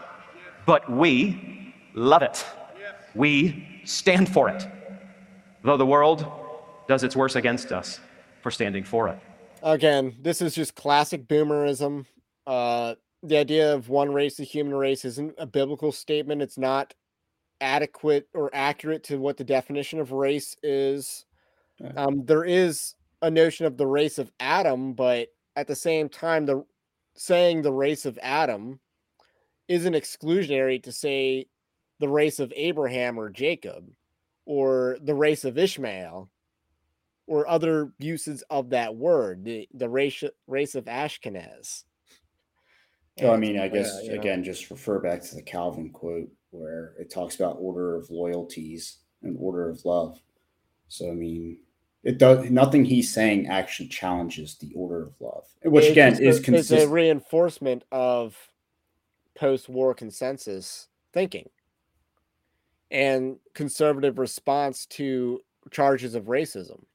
but 0.66 0.90
we 0.90 1.74
love 1.94 2.22
it. 2.22 2.46
We 3.16 3.82
stand 3.86 4.32
for 4.32 4.50
it, 4.50 4.66
though 5.64 5.78
the 5.78 5.86
world 5.86 6.26
does 6.90 7.04
its 7.04 7.16
worst 7.16 7.36
against 7.36 7.72
us 7.72 8.00
for 8.42 8.50
standing 8.50 8.84
for 8.84 9.08
it. 9.08 9.20
Again, 9.62 10.16
this 10.22 10.42
is 10.42 10.56
just 10.56 10.74
classic 10.74 11.28
boomerism. 11.28 12.06
Uh, 12.48 12.96
the 13.22 13.38
idea 13.38 13.74
of 13.74 13.90
one 13.90 14.12
race, 14.12 14.38
the 14.38 14.44
human 14.44 14.74
race, 14.74 15.06
isn't 15.06 15.36
a 15.38 15.46
biblical 15.46 15.92
statement. 15.92 16.42
It's 16.42 16.58
not 16.58 16.96
adequate 17.62 18.28
or 18.34 18.50
accurate 18.54 19.04
to 19.04 19.18
what 19.18 19.38
the 19.38 19.44
definition 19.44 20.00
of 20.00 20.12
race 20.12 20.56
is. 20.64 21.26
Um, 21.96 22.26
there 22.26 22.44
is 22.44 22.96
a 23.22 23.30
notion 23.30 23.68
of 23.68 23.78
the 23.78 23.88
race 23.88 24.18
of 24.18 24.32
Adam, 24.40 24.94
but 24.94 25.28
at 25.56 25.68
the 25.68 25.76
same 25.76 26.10
time, 26.10 26.46
the 26.46 26.66
saying 27.16 27.62
the 27.62 27.72
race 27.72 28.06
of 28.06 28.18
Adam 28.22 28.80
isn't 29.68 29.94
exclusionary 29.94 30.82
to 30.82 30.92
say 30.92 31.46
the 32.00 32.10
race 32.10 32.40
of 32.40 32.52
Abraham 32.56 33.20
or 33.20 33.30
Jacob 33.30 33.92
or 34.46 34.98
the 35.02 35.14
race 35.14 35.46
of 35.46 35.58
Ishmael 35.58 36.30
or 37.30 37.48
other 37.48 37.94
uses 38.00 38.44
of 38.50 38.72
that 38.72 38.96
word, 38.96 39.46
the, 39.46 39.70
the 39.76 39.88
race 39.88 40.24
race 40.48 40.74
of 40.74 40.86
Ashkenaz. 40.86 41.84
So 43.20 43.32
I 43.32 43.38
mean, 43.38 43.60
I 43.60 43.66
yeah, 43.66 43.68
guess 43.68 44.08
know. 44.08 44.16
again, 44.16 44.44
just 44.44 44.72
refer 44.72 45.00
back 45.00 45.22
to 45.22 45.36
the 45.36 45.44
Calvin 45.44 45.92
quote 45.92 46.30
where 46.50 46.96
it 46.98 47.12
talks 47.12 47.36
about 47.36 47.58
order 47.60 47.96
of 47.96 48.10
loyalties 48.10 48.98
and 49.22 49.38
order 49.40 49.70
of 49.70 49.86
love. 49.86 50.20
So 50.88 51.12
I 51.12 51.14
mean, 51.14 51.60
it 52.04 52.18
does 52.18 52.50
nothing 52.50 52.84
he's 52.84 53.14
saying 53.14 53.48
actually 53.48 53.90
challenges 53.90 54.58
the 54.58 54.72
order 54.74 55.04
of 55.04 55.14
love, 55.20 55.46
which 55.64 55.86
again 55.86 56.14
just 56.14 56.22
is 56.22 56.48
a- 56.48 56.56
it's 56.56 56.72
a 56.72 56.88
reinforcement 56.88 57.84
of 57.92 58.36
post-war 59.36 59.94
consensus 59.94 60.88
thinking 61.14 61.50
and 62.90 63.38
conservative 63.54 64.18
response 64.18 64.88
to 64.88 65.42
charges 65.70 66.16
of 66.16 66.26
racism. 66.26 66.86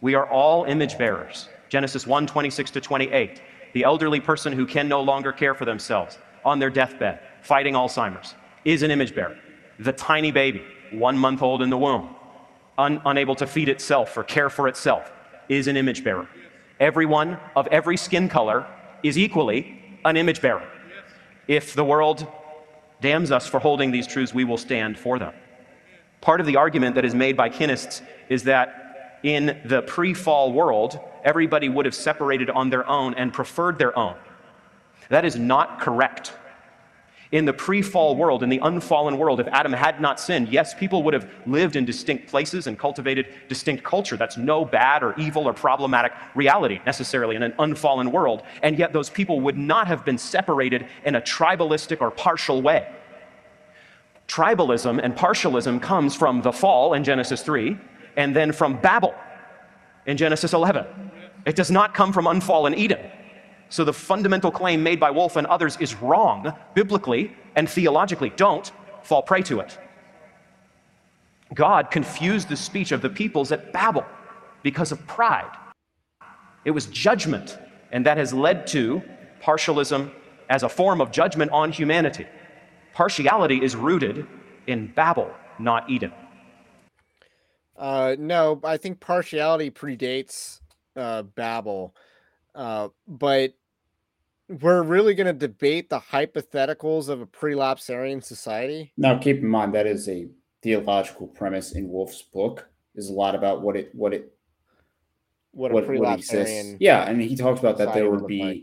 We 0.00 0.14
are 0.14 0.28
all 0.28 0.64
image 0.64 0.96
bearers. 0.96 1.48
Genesis 1.68 2.06
1 2.06 2.26
26 2.26 2.70
to 2.72 2.80
28. 2.80 3.42
The 3.72 3.84
elderly 3.84 4.20
person 4.20 4.52
who 4.52 4.66
can 4.66 4.88
no 4.88 5.02
longer 5.02 5.32
care 5.32 5.54
for 5.54 5.64
themselves 5.64 6.18
on 6.44 6.58
their 6.58 6.70
deathbed, 6.70 7.20
fighting 7.42 7.74
Alzheimer's, 7.74 8.34
is 8.64 8.82
an 8.82 8.90
image 8.90 9.14
bearer. 9.14 9.38
The 9.78 9.92
tiny 9.92 10.30
baby, 10.30 10.62
one 10.90 11.18
month 11.18 11.42
old 11.42 11.62
in 11.62 11.70
the 11.70 11.76
womb, 11.76 12.14
un- 12.78 13.02
unable 13.04 13.34
to 13.36 13.46
feed 13.46 13.68
itself 13.68 14.16
or 14.16 14.24
care 14.24 14.48
for 14.48 14.68
itself, 14.68 15.10
is 15.48 15.66
an 15.66 15.76
image 15.76 16.04
bearer. 16.04 16.28
Everyone 16.80 17.38
of 17.56 17.66
every 17.68 17.96
skin 17.96 18.28
color 18.28 18.66
is 19.02 19.18
equally 19.18 19.98
an 20.04 20.16
image 20.16 20.40
bearer. 20.40 20.66
If 21.46 21.74
the 21.74 21.84
world 21.84 22.26
damns 23.00 23.30
us 23.30 23.46
for 23.46 23.58
holding 23.58 23.90
these 23.90 24.06
truths, 24.06 24.32
we 24.32 24.44
will 24.44 24.58
stand 24.58 24.98
for 24.98 25.18
them. 25.18 25.34
Part 26.20 26.40
of 26.40 26.46
the 26.46 26.56
argument 26.56 26.94
that 26.96 27.04
is 27.04 27.14
made 27.14 27.36
by 27.36 27.48
kinists 27.48 28.02
is 28.28 28.44
that 28.44 28.87
in 29.22 29.60
the 29.64 29.82
pre 29.82 30.14
fall 30.14 30.52
world, 30.52 31.00
everybody 31.24 31.68
would 31.68 31.84
have 31.84 31.94
separated 31.94 32.50
on 32.50 32.70
their 32.70 32.88
own 32.88 33.14
and 33.14 33.32
preferred 33.32 33.78
their 33.78 33.96
own. 33.98 34.16
That 35.08 35.24
is 35.24 35.36
not 35.36 35.80
correct. 35.80 36.32
In 37.30 37.44
the 37.44 37.52
pre 37.52 37.82
fall 37.82 38.16
world, 38.16 38.42
in 38.42 38.48
the 38.48 38.58
unfallen 38.62 39.18
world, 39.18 39.38
if 39.38 39.48
Adam 39.48 39.72
had 39.72 40.00
not 40.00 40.18
sinned, 40.18 40.48
yes, 40.48 40.72
people 40.72 41.02
would 41.02 41.12
have 41.12 41.30
lived 41.46 41.76
in 41.76 41.84
distinct 41.84 42.26
places 42.28 42.66
and 42.66 42.78
cultivated 42.78 43.26
distinct 43.48 43.84
culture. 43.84 44.16
That's 44.16 44.38
no 44.38 44.64
bad 44.64 45.02
or 45.02 45.14
evil 45.18 45.46
or 45.46 45.52
problematic 45.52 46.12
reality 46.34 46.80
necessarily 46.86 47.36
in 47.36 47.42
an 47.42 47.54
unfallen 47.58 48.12
world. 48.12 48.44
And 48.62 48.78
yet, 48.78 48.94
those 48.94 49.10
people 49.10 49.40
would 49.40 49.58
not 49.58 49.88
have 49.88 50.06
been 50.06 50.16
separated 50.16 50.86
in 51.04 51.16
a 51.16 51.20
tribalistic 51.20 52.00
or 52.00 52.10
partial 52.10 52.62
way. 52.62 52.90
Tribalism 54.26 54.98
and 55.02 55.14
partialism 55.14 55.82
comes 55.82 56.14
from 56.14 56.40
the 56.40 56.52
fall 56.52 56.94
in 56.94 57.04
Genesis 57.04 57.42
3 57.42 57.78
and 58.18 58.34
then 58.34 58.52
from 58.52 58.76
Babel 58.76 59.14
in 60.04 60.16
Genesis 60.16 60.52
11. 60.52 60.84
It 61.46 61.56
does 61.56 61.70
not 61.70 61.94
come 61.94 62.12
from 62.12 62.26
unfallen 62.26 62.74
Eden. 62.74 62.98
So 63.70 63.84
the 63.84 63.92
fundamental 63.92 64.50
claim 64.50 64.82
made 64.82 64.98
by 64.98 65.10
Wolfe 65.10 65.36
and 65.36 65.46
others 65.46 65.76
is 65.78 65.94
wrong, 65.94 66.52
biblically 66.74 67.32
and 67.54 67.70
theologically. 67.70 68.30
Don't 68.30 68.70
fall 69.02 69.22
prey 69.22 69.42
to 69.42 69.60
it. 69.60 69.78
God 71.54 71.90
confused 71.90 72.48
the 72.48 72.56
speech 72.56 72.92
of 72.92 73.00
the 73.00 73.08
peoples 73.08 73.52
at 73.52 73.72
Babel 73.72 74.04
because 74.62 74.90
of 74.90 75.06
pride. 75.06 75.56
It 76.64 76.72
was 76.72 76.86
judgment, 76.86 77.56
and 77.92 78.04
that 78.04 78.18
has 78.18 78.34
led 78.34 78.66
to 78.68 79.00
partialism 79.40 80.10
as 80.50 80.64
a 80.64 80.68
form 80.68 81.00
of 81.00 81.12
judgment 81.12 81.52
on 81.52 81.70
humanity. 81.70 82.26
Partiality 82.94 83.62
is 83.62 83.76
rooted 83.76 84.26
in 84.66 84.88
Babel, 84.88 85.32
not 85.58 85.88
Eden. 85.88 86.12
Uh, 87.78 88.16
no, 88.18 88.60
I 88.64 88.76
think 88.76 89.00
partiality 89.00 89.70
predates 89.70 90.60
uh, 90.96 91.22
Babel. 91.22 91.94
Uh, 92.54 92.88
but 93.06 93.54
we're 94.48 94.82
really 94.82 95.14
going 95.14 95.26
to 95.28 95.32
debate 95.32 95.88
the 95.88 96.00
hypotheticals 96.00 97.08
of 97.08 97.20
a 97.20 97.26
pre-lapsarian 97.26 98.24
society. 98.24 98.92
Now, 98.96 99.18
keep 99.18 99.36
in 99.38 99.46
mind 99.46 99.74
that 99.74 99.86
is 99.86 100.08
a 100.08 100.28
theological 100.62 101.28
premise 101.28 101.72
in 101.72 101.88
Wolfe's 101.88 102.22
book. 102.22 102.68
Is 102.94 103.10
a 103.10 103.12
lot 103.12 103.36
about 103.36 103.62
what 103.62 103.76
it 103.76 103.94
what 103.94 104.12
it 104.12 104.32
what, 105.52 105.70
what, 105.70 105.86
what 105.86 106.18
exists. 106.18 106.74
Yeah, 106.80 107.08
and 107.08 107.20
he 107.22 107.36
talks 107.36 107.60
about 107.60 107.78
that 107.78 107.94
there 107.94 108.10
would 108.10 108.26
be 108.26 108.42
like. 108.42 108.62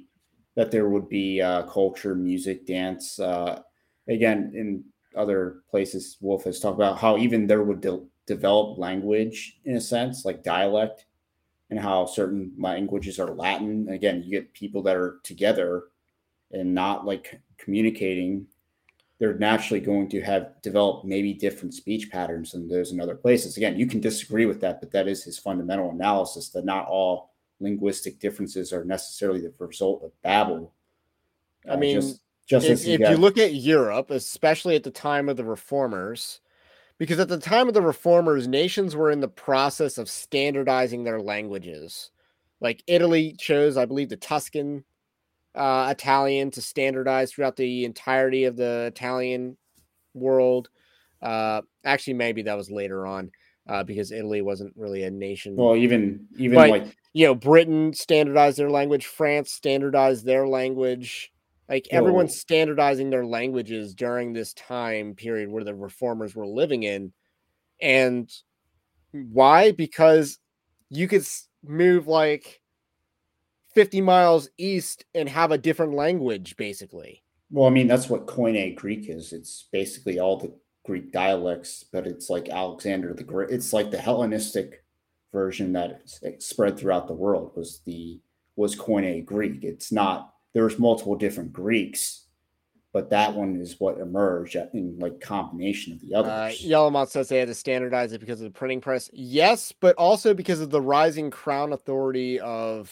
that 0.55 0.71
there 0.71 0.89
would 0.89 1.07
be 1.07 1.41
uh, 1.41 1.63
culture, 1.63 2.15
music, 2.15 2.65
dance. 2.65 3.17
Uh, 3.17 3.61
again, 4.09 4.51
in 4.53 4.83
other 5.15 5.63
places, 5.69 6.17
Wolfe 6.21 6.43
has 6.45 6.59
talked 6.59 6.75
about 6.75 6.97
how 6.97 7.17
even 7.17 7.47
there 7.47 7.63
would 7.63 7.81
de- 7.81 8.05
develop 8.25 8.77
language 8.77 9.59
in 9.65 9.75
a 9.75 9.81
sense, 9.81 10.25
like 10.25 10.43
dialect 10.43 11.05
and 11.69 11.79
how 11.79 12.05
certain 12.05 12.53
languages 12.57 13.19
are 13.19 13.33
Latin. 13.33 13.89
Again, 13.89 14.23
you 14.23 14.31
get 14.31 14.53
people 14.53 14.81
that 14.83 14.95
are 14.95 15.19
together 15.23 15.85
and 16.51 16.73
not 16.73 17.05
like 17.05 17.39
communicating. 17.57 18.47
They're 19.17 19.37
naturally 19.37 19.79
going 19.79 20.09
to 20.09 20.21
have 20.21 20.61
developed 20.61 21.05
maybe 21.05 21.33
different 21.33 21.73
speech 21.73 22.11
patterns 22.11 22.51
than 22.51 22.67
those 22.67 22.91
in 22.91 22.99
other 22.99 23.15
places. 23.15 23.57
Again, 23.57 23.79
you 23.79 23.87
can 23.87 24.01
disagree 24.01 24.45
with 24.45 24.61
that, 24.61 24.81
but 24.81 24.91
that 24.91 25.07
is 25.07 25.23
his 25.23 25.39
fundamental 25.39 25.91
analysis 25.91 26.49
that 26.49 26.65
not 26.65 26.87
all 26.87 27.33
linguistic 27.59 28.19
differences 28.19 28.73
are 28.73 28.83
necessarily 28.83 29.39
the 29.39 29.53
result 29.57 30.03
of 30.03 30.11
Babel. 30.21 30.73
I 31.67 31.73
uh, 31.73 31.77
mean, 31.77 31.95
just, 31.95 32.21
just 32.45 32.67
if, 32.67 32.87
if 32.87 32.99
you 32.99 33.17
look 33.17 33.37
at 33.37 33.55
Europe, 33.55 34.11
especially 34.11 34.75
at 34.75 34.83
the 34.83 34.91
time 34.91 35.29
of 35.29 35.37
the 35.37 35.43
reformers, 35.45 36.41
because 36.97 37.19
at 37.19 37.27
the 37.27 37.39
time 37.39 37.67
of 37.67 37.73
the 37.73 37.81
reformers, 37.81 38.47
nations 38.47 38.95
were 38.95 39.11
in 39.11 39.19
the 39.19 39.27
process 39.27 39.97
of 39.97 40.09
standardizing 40.09 41.03
their 41.03 41.19
languages. 41.19 42.11
Like 42.61 42.83
Italy 42.87 43.35
chose, 43.37 43.77
I 43.77 43.85
believe, 43.85 44.09
the 44.09 44.17
Tuscan 44.17 44.83
uh, 45.55 45.87
Italian 45.91 46.51
to 46.51 46.61
standardize 46.61 47.31
throughout 47.31 47.55
the 47.55 47.85
entirety 47.85 48.45
of 48.45 48.55
the 48.55 48.85
Italian 48.87 49.57
world. 50.13 50.69
Uh, 51.21 51.61
actually, 51.83 52.13
maybe 52.13 52.43
that 52.43 52.57
was 52.57 52.69
later 52.69 53.05
on 53.05 53.31
uh, 53.67 53.83
because 53.83 54.11
Italy 54.11 54.41
wasn't 54.41 54.73
really 54.75 55.03
a 55.03 55.11
nation. 55.11 55.55
Well, 55.55 55.75
even 55.75 56.27
even 56.37 56.55
but, 56.55 56.69
like 56.69 56.95
you 57.13 57.25
know, 57.25 57.35
Britain 57.35 57.93
standardized 57.93 58.57
their 58.57 58.69
language, 58.69 59.05
France 59.07 59.51
standardized 59.51 60.25
their 60.25 60.47
language. 60.47 61.31
Like 61.67 61.87
everyone's 61.91 62.39
standardizing 62.39 63.09
their 63.09 63.25
languages 63.25 63.95
during 63.95 64.33
this 64.33 64.53
time 64.53 65.15
period 65.15 65.49
where 65.49 65.63
the 65.63 65.73
reformers 65.73 66.35
were 66.35 66.45
living 66.45 66.83
in. 66.83 67.11
And 67.81 68.31
why? 69.11 69.71
Because 69.71 70.37
you 70.89 71.07
could 71.07 71.25
move 71.63 72.07
like 72.07 72.61
50 73.73 74.01
miles 74.01 74.49
east 74.57 75.05
and 75.15 75.27
have 75.27 75.51
a 75.51 75.57
different 75.57 75.93
language, 75.93 76.55
basically. 76.55 77.23
Well, 77.49 77.67
I 77.67 77.71
mean, 77.71 77.87
that's 77.87 78.09
what 78.09 78.27
Koine 78.27 78.75
Greek 78.75 79.09
is. 79.09 79.33
It's 79.33 79.67
basically 79.71 80.19
all 80.19 80.37
the 80.37 80.53
Greek 80.85 81.11
dialects, 81.11 81.83
but 81.91 82.05
it's 82.05 82.29
like 82.29 82.49
Alexander 82.49 83.13
the 83.13 83.23
Great. 83.23 83.49
It's 83.49 83.73
like 83.73 83.91
the 83.91 83.97
Hellenistic 83.97 84.83
version 85.33 85.73
that 85.73 86.01
spread 86.39 86.77
throughout 86.77 87.07
the 87.07 87.13
world 87.13 87.51
was 87.55 87.81
the 87.85 88.21
was 88.55 88.75
Koine 88.75 89.25
Greek. 89.25 89.63
It's 89.63 89.91
not 89.91 90.34
there's 90.55 90.79
multiple 90.79 91.15
different 91.15 91.51
Greeks, 91.51 92.27
but 92.93 93.09
that 93.09 93.33
one 93.33 93.57
is 93.57 93.77
what 93.77 93.99
emerged 93.99 94.55
in 94.73 94.97
like 94.97 95.19
combination 95.19 95.91
of 95.93 95.99
the 95.99 96.15
uh, 96.15 96.19
others. 96.21 96.61
Uh, 96.61 96.67
Yellowmont 96.67 97.09
says 97.09 97.27
they 97.27 97.37
had 97.37 97.49
to 97.49 97.53
standardize 97.53 98.13
it 98.13 98.21
because 98.21 98.39
of 98.39 98.45
the 98.45 98.57
printing 98.57 98.79
press. 98.79 99.09
Yes, 99.11 99.73
but 99.77 99.95
also 99.97 100.33
because 100.33 100.61
of 100.61 100.69
the 100.69 100.81
rising 100.81 101.29
crown 101.29 101.73
authority 101.73 102.39
of 102.39 102.89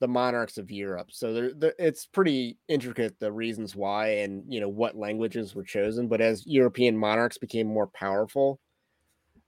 the 0.00 0.08
monarchs 0.08 0.56
of 0.56 0.70
Europe. 0.70 1.08
So 1.12 1.50
there, 1.52 1.74
it's 1.78 2.06
pretty 2.06 2.56
intricate 2.68 3.20
the 3.20 3.30
reasons 3.30 3.76
why 3.76 4.08
and 4.20 4.42
you 4.48 4.60
know 4.60 4.70
what 4.70 4.96
languages 4.96 5.54
were 5.54 5.62
chosen. 5.62 6.08
But 6.08 6.22
as 6.22 6.46
European 6.46 6.96
monarchs 6.96 7.36
became 7.36 7.66
more 7.66 7.86
powerful, 7.86 8.60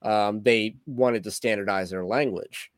um, 0.03 0.43
they 0.43 0.77
wanted 0.85 1.25
to 1.25 1.31
standardize 1.31 1.89
their 1.89 2.05
language. 2.05 2.71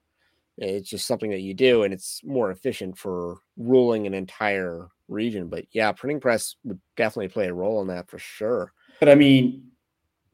It's 0.60 0.90
just 0.90 1.06
something 1.06 1.30
that 1.30 1.40
you 1.40 1.54
do, 1.54 1.84
and 1.84 1.94
it's 1.94 2.20
more 2.24 2.50
efficient 2.50 2.98
for 2.98 3.38
ruling 3.56 4.06
an 4.06 4.14
entire 4.14 4.88
region. 5.06 5.48
But 5.48 5.66
yeah, 5.70 5.92
printing 5.92 6.20
press 6.20 6.56
would 6.64 6.80
definitely 6.96 7.28
play 7.28 7.46
a 7.46 7.54
role 7.54 7.80
in 7.80 7.88
that 7.88 8.10
for 8.10 8.18
sure. 8.18 8.72
But 8.98 9.08
I 9.08 9.14
mean, 9.14 9.68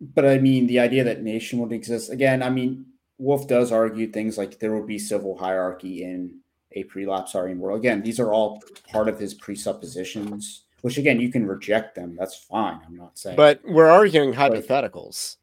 but 0.01 0.24
I 0.24 0.38
mean, 0.38 0.66
the 0.66 0.80
idea 0.80 1.05
that 1.05 1.22
nation 1.22 1.59
would 1.60 1.72
exist 1.72 2.10
again. 2.10 2.42
I 2.42 2.51
mean, 2.51 2.86
Wolfe 3.18 3.46
does 3.46 3.70
argue 3.70 4.10
things 4.10 4.38
like 4.38 4.59
there 4.59 4.74
would 4.74 4.86
be 4.86 4.98
civil 4.98 5.36
hierarchy 5.36 6.05
in 6.05 6.40
a 6.72 6.84
pre-lapsarian 6.84 7.59
world. 7.59 7.78
Again, 7.78 8.02
these 8.02 8.18
are 8.18 8.32
all 8.32 8.62
part 8.90 9.09
of 9.09 9.18
his 9.18 9.34
presuppositions, 9.34 10.64
which 10.80 10.98
again 10.98 11.20
you 11.20 11.30
can 11.30 11.46
reject 11.46 11.94
them. 11.94 12.16
That's 12.18 12.34
fine. 12.34 12.80
I'm 12.86 12.96
not 12.96 13.18
saying. 13.18 13.36
But 13.36 13.60
we're 13.64 13.90
arguing 13.90 14.32
hypotheticals. 14.32 15.36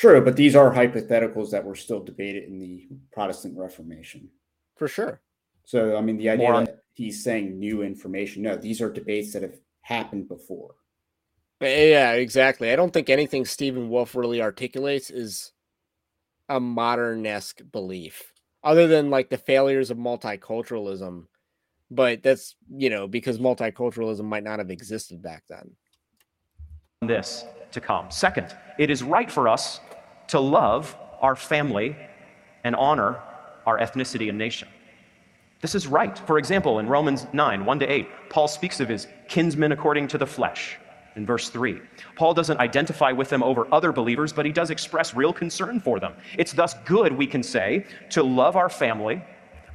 True, 0.00 0.22
but 0.22 0.34
these 0.34 0.56
are 0.56 0.72
hypotheticals 0.72 1.50
that 1.50 1.62
were 1.62 1.74
still 1.74 2.00
debated 2.00 2.44
in 2.44 2.58
the 2.58 2.88
Protestant 3.12 3.54
Reformation. 3.58 4.30
For 4.76 4.88
sure. 4.88 5.20
So, 5.66 5.94
I 5.94 6.00
mean, 6.00 6.16
the 6.16 6.30
idea 6.30 6.50
on- 6.50 6.64
that 6.64 6.84
he's 6.94 7.22
saying 7.22 7.58
new 7.58 7.82
information, 7.82 8.42
no, 8.42 8.56
these 8.56 8.80
are 8.80 8.90
debates 8.90 9.34
that 9.34 9.42
have 9.42 9.60
happened 9.82 10.26
before. 10.26 10.76
Yeah, 11.60 12.12
exactly. 12.12 12.72
I 12.72 12.76
don't 12.76 12.94
think 12.94 13.10
anything 13.10 13.44
Stephen 13.44 13.90
Wolfe 13.90 14.14
really 14.14 14.40
articulates 14.40 15.10
is 15.10 15.52
a 16.48 16.58
modern 16.58 17.26
esque 17.26 17.60
belief, 17.70 18.32
other 18.64 18.86
than 18.86 19.10
like 19.10 19.28
the 19.28 19.36
failures 19.36 19.90
of 19.90 19.98
multiculturalism. 19.98 21.26
But 21.90 22.22
that's, 22.22 22.56
you 22.74 22.88
know, 22.88 23.06
because 23.06 23.38
multiculturalism 23.38 24.24
might 24.24 24.44
not 24.44 24.60
have 24.60 24.70
existed 24.70 25.20
back 25.20 25.44
then. 25.50 25.76
This 27.02 27.44
to 27.72 27.82
come. 27.82 28.10
Second, 28.10 28.56
it 28.78 28.88
is 28.88 29.02
right 29.02 29.30
for 29.30 29.46
us 29.46 29.80
to 30.30 30.40
love 30.40 30.96
our 31.20 31.36
family 31.36 31.96
and 32.64 32.74
honor 32.76 33.20
our 33.66 33.78
ethnicity 33.78 34.28
and 34.28 34.38
nation. 34.38 34.68
This 35.60 35.74
is 35.74 35.86
right. 35.86 36.16
For 36.18 36.38
example, 36.38 36.78
in 36.78 36.86
Romans 36.86 37.26
9, 37.32 37.64
1 37.64 37.78
to 37.80 37.92
8, 37.92 38.08
Paul 38.30 38.48
speaks 38.48 38.80
of 38.80 38.88
his 38.88 39.06
kinsmen 39.28 39.72
according 39.72 40.08
to 40.08 40.18
the 40.18 40.26
flesh 40.26 40.78
in 41.16 41.26
verse 41.26 41.50
3. 41.50 41.80
Paul 42.16 42.32
doesn't 42.32 42.58
identify 42.60 43.12
with 43.12 43.28
them 43.28 43.42
over 43.42 43.66
other 43.72 43.92
believers, 43.92 44.32
but 44.32 44.46
he 44.46 44.52
does 44.52 44.70
express 44.70 45.14
real 45.14 45.32
concern 45.32 45.80
for 45.80 46.00
them. 46.00 46.14
It's 46.38 46.52
thus 46.52 46.74
good, 46.86 47.12
we 47.12 47.26
can 47.26 47.42
say, 47.42 47.84
to 48.10 48.22
love 48.22 48.56
our 48.56 48.68
family, 48.68 49.22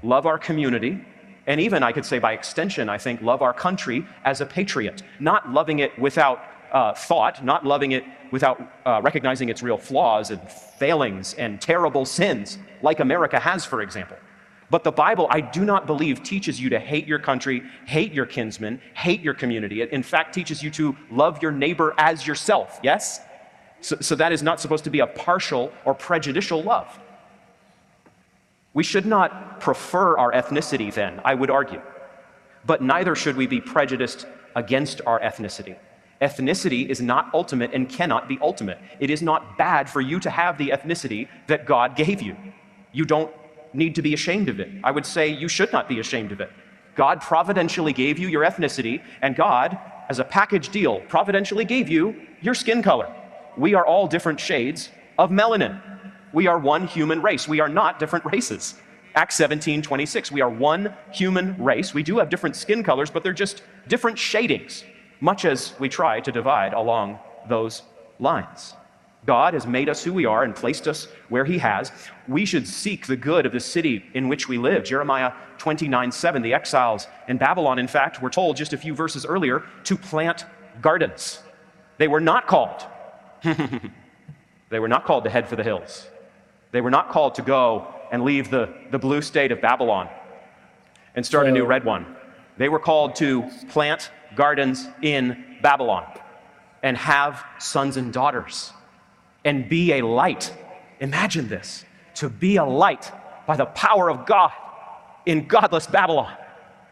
love 0.02 0.26
our 0.26 0.40
community, 0.40 1.06
and 1.48 1.62
even, 1.62 1.84
I 1.84 1.92
could 1.92 2.06
say 2.06 2.18
by 2.18 2.34
extension, 2.34 2.90
I 2.90 2.98
think, 2.98 3.22
love 3.22 3.44
our 3.44 3.54
country 3.54 4.08
as 4.24 4.42
a 4.42 4.46
patriot, 4.46 5.04
not 5.20 5.52
loving 5.52 5.80
it 5.80 5.98
without 6.00 6.44
uh, 6.72 6.94
thought, 6.94 7.46
not 7.46 7.66
loving 7.66 7.92
it 7.92 8.04
without 8.36 8.60
uh, 8.86 9.00
recognizing 9.02 9.48
its 9.48 9.64
real 9.64 9.78
flaws 9.78 10.30
and 10.30 10.42
failings 10.78 11.36
and 11.36 11.62
terrible 11.62 12.04
sins, 12.04 12.58
like 12.82 13.00
America 13.00 13.40
has, 13.40 13.64
for 13.64 13.82
example. 13.82 14.18
But 14.70 14.84
the 14.84 14.92
Bible, 14.92 15.28
I 15.30 15.40
do 15.40 15.64
not 15.64 15.88
believe, 15.88 16.22
teaches 16.22 16.60
you 16.60 16.70
to 16.72 16.78
hate 16.78 17.08
your 17.08 17.18
country, 17.18 17.64
hate 17.86 18.12
your 18.12 18.26
kinsmen, 18.26 18.82
hate 18.94 19.22
your 19.22 19.34
community. 19.34 19.80
It, 19.80 19.92
in 19.92 20.04
fact, 20.04 20.36
teaches 20.36 20.62
you 20.62 20.70
to 20.72 20.98
love 21.10 21.42
your 21.42 21.54
neighbor 21.54 21.96
as 21.98 22.28
yourself, 22.28 22.82
yes? 22.84 23.22
So, 23.80 23.96
so 24.02 24.16
that 24.16 24.34
is 24.34 24.44
not 24.44 24.60
supposed 24.60 24.84
to 24.84 24.90
be 24.90 25.00
a 25.00 25.08
partial 25.08 25.72
or 25.86 25.94
prejudicial 25.94 26.62
love. 26.62 27.00
We 28.74 28.84
should 28.84 29.06
not 29.06 29.62
prefer 29.62 30.18
our 30.18 30.34
ethnicity, 30.34 30.94
then, 30.94 31.22
I 31.24 31.36
would 31.36 31.50
argue. 31.50 31.82
But 32.66 32.82
neither 32.82 33.16
should 33.16 33.38
we 33.38 33.48
be 33.48 33.62
prejudiced 33.62 34.28
against 34.56 35.00
our 35.06 35.22
ethnicity. 35.22 35.78
Ethnicity 36.22 36.88
is 36.88 37.02
not 37.02 37.30
ultimate 37.34 37.74
and 37.74 37.90
cannot 37.90 38.28
be 38.28 38.40
ultimate. 38.42 38.78
It 39.00 39.10
is 39.10 39.22
not 39.22 39.58
bad 39.58 39.90
for 39.90 40.02
you 40.02 40.20
to 40.22 40.30
have 40.30 40.58
the 40.58 40.70
ethnicity 40.70 41.28
that 41.48 41.66
God 41.66 41.96
gave 41.96 42.22
you. 42.22 42.36
You 42.94 43.06
don't 43.06 43.32
need 43.74 43.96
to 43.96 44.02
be 44.02 44.14
ashamed 44.14 44.48
of 44.48 44.60
it. 44.60 44.70
I 44.84 44.92
would 44.92 45.06
say 45.06 45.28
you 45.28 45.50
should 45.50 45.74
not 45.74 45.90
be 45.90 46.00
ashamed 46.00 46.32
of 46.32 46.40
it. 46.40 46.50
God 46.96 47.20
providentially 47.20 47.92
gave 47.92 48.18
you 48.18 48.30
your 48.30 48.44
ethnicity, 48.44 49.02
and 49.22 49.36
God, 49.36 49.78
as 50.08 50.20
a 50.20 50.24
package 50.24 50.70
deal, 50.70 51.02
providentially 51.10 51.66
gave 51.66 51.90
you 51.90 52.16
your 52.42 52.54
skin 52.54 52.82
color. 52.82 53.14
We 53.58 53.74
are 53.74 53.86
all 53.86 54.08
different 54.08 54.40
shades 54.40 54.90
of 55.18 55.30
melanin. 55.30 55.82
We 56.32 56.48
are 56.48 56.58
one 56.58 56.88
human 56.88 57.22
race. 57.22 57.48
We 57.48 57.60
are 57.60 57.70
not 57.70 58.00
different 58.00 58.26
races. 58.26 58.76
Acts 59.16 59.36
17, 59.36 59.82
26. 59.82 60.32
We 60.32 60.42
are 60.42 60.50
one 60.50 60.94
human 61.12 61.62
race. 61.62 61.94
We 61.94 62.04
do 62.04 62.18
have 62.18 62.30
different 62.30 62.56
skin 62.56 62.84
colors, 62.84 63.10
but 63.10 63.24
they're 63.24 63.34
just 63.34 63.64
different 63.88 64.18
shadings, 64.18 64.84
much 65.20 65.46
as 65.46 65.74
we 65.80 65.90
try 65.90 66.20
to 66.20 66.32
divide 66.32 66.74
along 66.74 67.20
those 67.48 67.82
lines. 68.20 68.74
God 69.26 69.56
has 69.56 69.66
made 69.66 69.90
us 69.90 70.04
who 70.04 70.14
we 70.14 70.26
are 70.26 70.44
and 70.44 70.56
placed 70.56 70.88
us 70.88 71.08
where 71.30 71.46
He 71.46 71.58
has. 71.58 71.92
We 72.28 72.46
should 72.46 72.68
seek 72.68 73.08
the 73.08 73.16
good 73.16 73.46
of 73.46 73.52
the 73.52 73.60
city 73.60 74.06
in 74.14 74.28
which 74.28 74.48
we 74.48 74.58
live. 74.58 74.84
Jeremiah 74.84 75.34
29 75.58 76.12
7, 76.12 76.42
the 76.42 76.54
exiles 76.54 77.08
in 77.28 77.38
Babylon, 77.38 77.80
in 77.80 77.88
fact, 77.88 78.22
were 78.22 78.30
told 78.30 78.56
just 78.56 78.74
a 78.74 78.78
few 78.78 78.94
verses 78.94 79.26
earlier 79.26 79.64
to 79.86 79.98
plant 79.98 80.46
gardens. 80.82 81.42
They 81.98 82.08
were 82.08 82.22
not 82.22 82.48
called. 82.48 82.86
they 84.70 84.80
were 84.80 84.88
not 84.88 85.06
called 85.06 85.24
to 85.24 85.30
head 85.30 85.48
for 85.48 85.56
the 85.56 85.64
hills. 85.64 86.08
They 86.72 86.82
were 86.82 86.92
not 86.92 87.10
called 87.10 87.36
to 87.36 87.42
go 87.42 87.88
and 88.12 88.24
leave 88.24 88.52
the, 88.52 88.74
the 88.92 89.00
blue 89.00 89.22
state 89.22 89.52
of 89.52 89.62
Babylon 89.62 90.10
and 91.16 91.26
start 91.26 91.46
so, 91.46 91.50
a 91.50 91.52
new 91.52 91.66
red 91.66 91.84
one. 91.84 92.16
They 92.58 92.70
were 92.70 92.80
called 92.80 93.16
to 93.16 93.50
plant 93.70 94.12
gardens 94.36 94.88
in 95.02 95.58
Babylon 95.62 96.06
and 96.84 96.98
have 96.98 97.44
sons 97.60 97.98
and 97.98 98.14
daughters 98.14 98.72
and 99.44 99.68
be 99.70 99.94
a 99.94 100.06
light. 100.06 100.54
Imagine 101.00 101.48
this 101.48 101.86
to 102.16 102.30
be 102.30 102.58
a 102.58 102.66
light 102.66 103.12
by 103.48 103.56
the 103.56 103.66
power 103.66 104.10
of 104.10 104.26
God 104.26 104.52
in 105.26 105.48
godless 105.48 105.88
Babylon. 105.88 106.36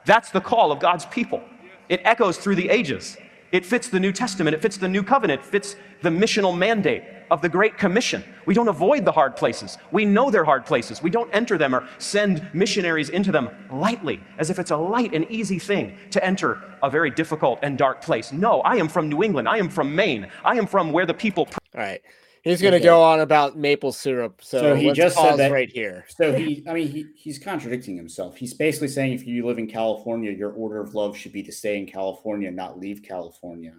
That's 0.06 0.32
the 0.32 0.42
call 0.42 0.72
of 0.72 0.80
God's 0.80 1.06
people. 1.06 1.42
It 1.90 2.02
echoes 2.04 2.38
through 2.38 2.56
the 2.56 2.70
ages. 2.70 3.18
It 3.54 3.68
fits 3.68 3.88
the 3.88 4.00
New 4.00 4.12
Testament, 4.12 4.56
it 4.56 4.64
fits 4.64 4.78
the 4.78 4.90
New 4.90 5.04
Covenant, 5.04 5.42
it 5.42 5.46
fits 5.46 5.76
the 6.02 6.10
missional 6.10 6.58
mandate 6.58 7.04
of 7.30 7.44
the 7.44 7.50
Great 7.50 7.78
Commission. 7.78 8.24
We 8.48 8.56
don't 8.56 8.68
avoid 8.68 9.06
the 9.06 9.12
hard 9.12 9.36
places. 9.36 9.78
We 9.92 10.06
know 10.06 10.32
they're 10.32 10.44
hard 10.44 10.66
places. 10.66 11.04
We 11.04 11.12
don't 11.12 11.30
enter 11.32 11.56
them 11.60 11.76
or 11.76 11.88
send 12.00 12.50
missionaries 12.52 13.10
into 13.10 13.32
them 13.32 13.52
lightly, 13.72 14.22
as 14.40 14.50
if 14.50 14.58
it's 14.58 14.72
a 14.72 14.76
light 14.78 15.14
and 15.14 15.30
easy 15.30 15.60
thing 15.60 15.96
to 16.10 16.26
enter 16.26 16.64
a 16.82 16.90
very 16.90 17.12
difficult 17.12 17.60
and 17.62 17.78
dark 17.78 18.02
place. 18.02 18.34
No, 18.34 18.62
I 18.62 18.78
am 18.78 18.88
from 18.88 19.08
New 19.08 19.22
England. 19.22 19.48
I 19.48 19.60
am 19.60 19.70
from 19.70 19.94
Maine. 19.94 20.32
I 20.44 20.56
am 20.56 20.66
from 20.66 20.92
where 20.92 21.06
the 21.06 21.14
people. 21.14 21.48
All 21.76 21.82
right. 21.82 22.02
He's 22.44 22.62
going 22.62 22.74
to 22.74 22.78
okay. 22.78 22.86
go 22.86 23.02
on 23.02 23.22
about 23.22 23.58
maple 23.58 23.94
syrup. 23.94 24.42
So, 24.44 24.60
so 24.60 24.76
he 24.76 24.92
just 24.92 25.16
said 25.16 25.38
that 25.38 25.54
right 25.54 25.70
here. 25.70 26.04
So 26.10 26.34
he, 26.34 26.62
I 26.68 26.74
mean, 26.74 26.90
he, 26.90 27.06
he's 27.16 27.40
contradicting 27.40 27.96
himself. 27.96 28.36
He's 28.36 28.54
basically 28.54 28.90
saying 28.90 29.14
if 29.14 29.26
you 29.26 29.46
live 29.46 29.60
in 29.60 29.68
California, 29.68 30.30
your 30.30 30.52
order 30.52 30.82
of 30.82 30.94
love 30.94 31.16
should 31.16 31.32
be 31.32 31.42
to 31.44 31.54
stay 31.54 31.78
in 31.78 31.88
California, 31.88 32.52
not 32.52 32.78
leave 32.78 33.02
California. 33.02 33.76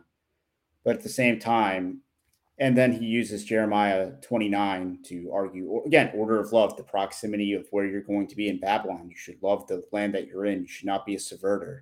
But 0.82 0.96
at 0.96 1.02
the 1.02 1.10
same 1.10 1.38
time, 1.38 2.00
and 2.58 2.74
then 2.74 2.92
he 2.92 3.04
uses 3.04 3.44
Jeremiah 3.44 4.12
29 4.22 5.00
to 5.08 5.30
argue 5.30 5.82
again, 5.84 6.10
order 6.14 6.40
of 6.40 6.52
love, 6.52 6.74
the 6.78 6.84
proximity 6.84 7.52
of 7.52 7.66
where 7.70 7.84
you're 7.84 8.00
going 8.00 8.28
to 8.28 8.36
be 8.36 8.48
in 8.48 8.60
Babylon. 8.60 9.08
You 9.10 9.16
should 9.16 9.42
love 9.42 9.66
the 9.66 9.82
land 9.92 10.14
that 10.14 10.26
you're 10.26 10.46
in. 10.46 10.62
You 10.62 10.68
should 10.68 10.86
not 10.86 11.04
be 11.04 11.16
a 11.16 11.18
subverter. 11.18 11.80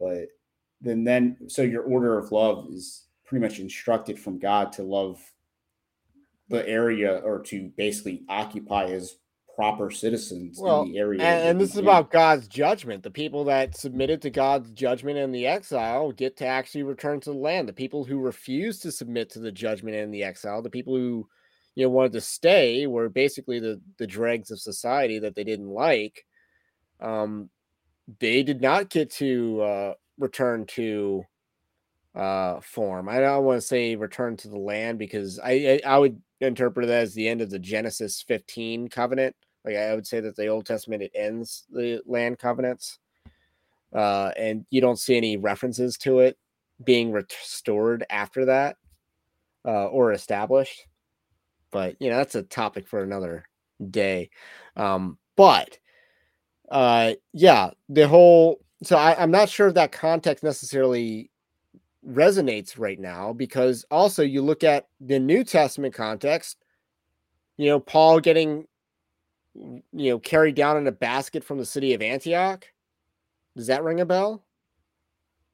But 0.00 0.28
then, 0.80 1.04
then 1.04 1.36
so 1.48 1.60
your 1.60 1.82
order 1.82 2.18
of 2.18 2.32
love 2.32 2.68
is 2.70 3.04
pretty 3.26 3.44
much 3.44 3.58
instructed 3.58 4.18
from 4.18 4.38
God 4.38 4.72
to 4.74 4.82
love 4.82 5.20
the 6.48 6.66
area 6.68 7.16
or 7.24 7.40
to 7.42 7.70
basically 7.76 8.24
occupy 8.28 8.84
as 8.86 9.16
proper 9.56 9.90
citizens 9.90 10.58
well, 10.60 10.82
in 10.82 10.92
the 10.92 10.98
area. 10.98 11.22
And, 11.22 11.48
and 11.48 11.60
this 11.60 11.70
is 11.70 11.78
about 11.78 12.10
God's 12.10 12.46
judgment. 12.46 13.02
The 13.02 13.10
people 13.10 13.44
that 13.44 13.76
submitted 13.76 14.20
to 14.22 14.30
God's 14.30 14.70
judgment 14.70 15.16
in 15.16 15.32
the 15.32 15.46
exile 15.46 16.12
get 16.12 16.36
to 16.36 16.46
actually 16.46 16.82
return 16.82 17.20
to 17.20 17.32
the 17.32 17.38
land. 17.38 17.66
The 17.66 17.72
people 17.72 18.04
who 18.04 18.18
refused 18.18 18.82
to 18.82 18.92
submit 18.92 19.30
to 19.30 19.40
the 19.40 19.50
judgment 19.50 19.96
in 19.96 20.10
the 20.10 20.22
exile, 20.22 20.60
the 20.60 20.70
people 20.70 20.94
who 20.94 21.26
you 21.74 21.84
know 21.84 21.90
wanted 21.90 22.12
to 22.12 22.20
stay 22.20 22.86
were 22.86 23.08
basically 23.08 23.58
the 23.58 23.80
the 23.98 24.06
dregs 24.06 24.50
of 24.50 24.60
society 24.60 25.18
that 25.20 25.34
they 25.34 25.44
didn't 25.44 25.70
like. 25.70 26.26
Um, 27.00 27.48
they 28.20 28.42
did 28.42 28.60
not 28.60 28.90
get 28.90 29.10
to 29.12 29.60
uh, 29.62 29.94
return 30.18 30.66
to 30.66 31.24
uh 32.14 32.60
form. 32.60 33.08
I 33.08 33.20
don't 33.20 33.44
want 33.44 33.60
to 33.60 33.66
say 33.66 33.96
return 33.96 34.36
to 34.38 34.48
the 34.48 34.58
land 34.58 34.98
because 34.98 35.38
I 35.38 35.80
I, 35.84 35.94
I 35.94 35.98
would 35.98 36.20
interpret 36.40 36.88
it 36.88 36.92
as 36.92 37.14
the 37.14 37.28
end 37.28 37.40
of 37.40 37.50
the 37.50 37.58
Genesis 37.58 38.22
15 38.22 38.88
covenant. 38.88 39.34
Like 39.64 39.76
I 39.76 39.94
would 39.94 40.06
say 40.06 40.20
that 40.20 40.36
the 40.36 40.46
Old 40.46 40.66
Testament 40.66 41.02
it 41.02 41.10
ends 41.14 41.64
the 41.70 42.00
land 42.06 42.38
covenants, 42.38 42.98
uh, 43.92 44.30
and 44.36 44.64
you 44.70 44.80
don't 44.80 44.98
see 44.98 45.16
any 45.16 45.36
references 45.36 45.96
to 45.98 46.20
it 46.20 46.38
being 46.84 47.10
restored 47.10 48.04
after 48.10 48.44
that 48.44 48.76
uh, 49.64 49.86
or 49.86 50.12
established. 50.12 50.86
But 51.72 51.96
you 52.00 52.10
know 52.10 52.16
that's 52.16 52.36
a 52.36 52.42
topic 52.42 52.86
for 52.86 53.02
another 53.02 53.44
day. 53.90 54.30
Um, 54.76 55.18
but 55.36 55.78
uh, 56.70 57.14
yeah, 57.32 57.70
the 57.88 58.06
whole. 58.08 58.60
So 58.82 58.96
I, 58.96 59.20
I'm 59.20 59.30
not 59.30 59.48
sure 59.48 59.68
if 59.68 59.74
that 59.74 59.90
context 59.90 60.44
necessarily 60.44 61.30
resonates 62.06 62.78
right 62.78 62.98
now 62.98 63.32
because 63.32 63.84
also 63.90 64.22
you 64.22 64.42
look 64.42 64.64
at 64.64 64.86
the 65.00 65.18
New 65.18 65.44
Testament 65.44 65.94
context, 65.94 66.58
you 67.56 67.66
know, 67.66 67.80
Paul 67.80 68.20
getting, 68.20 68.66
you 69.54 69.82
know, 69.92 70.18
carried 70.18 70.54
down 70.54 70.76
in 70.76 70.86
a 70.86 70.92
basket 70.92 71.42
from 71.42 71.58
the 71.58 71.64
city 71.64 71.94
of 71.94 72.02
Antioch. 72.02 72.66
Does 73.56 73.66
that 73.68 73.82
ring 73.82 74.00
a 74.00 74.06
bell? 74.06 74.44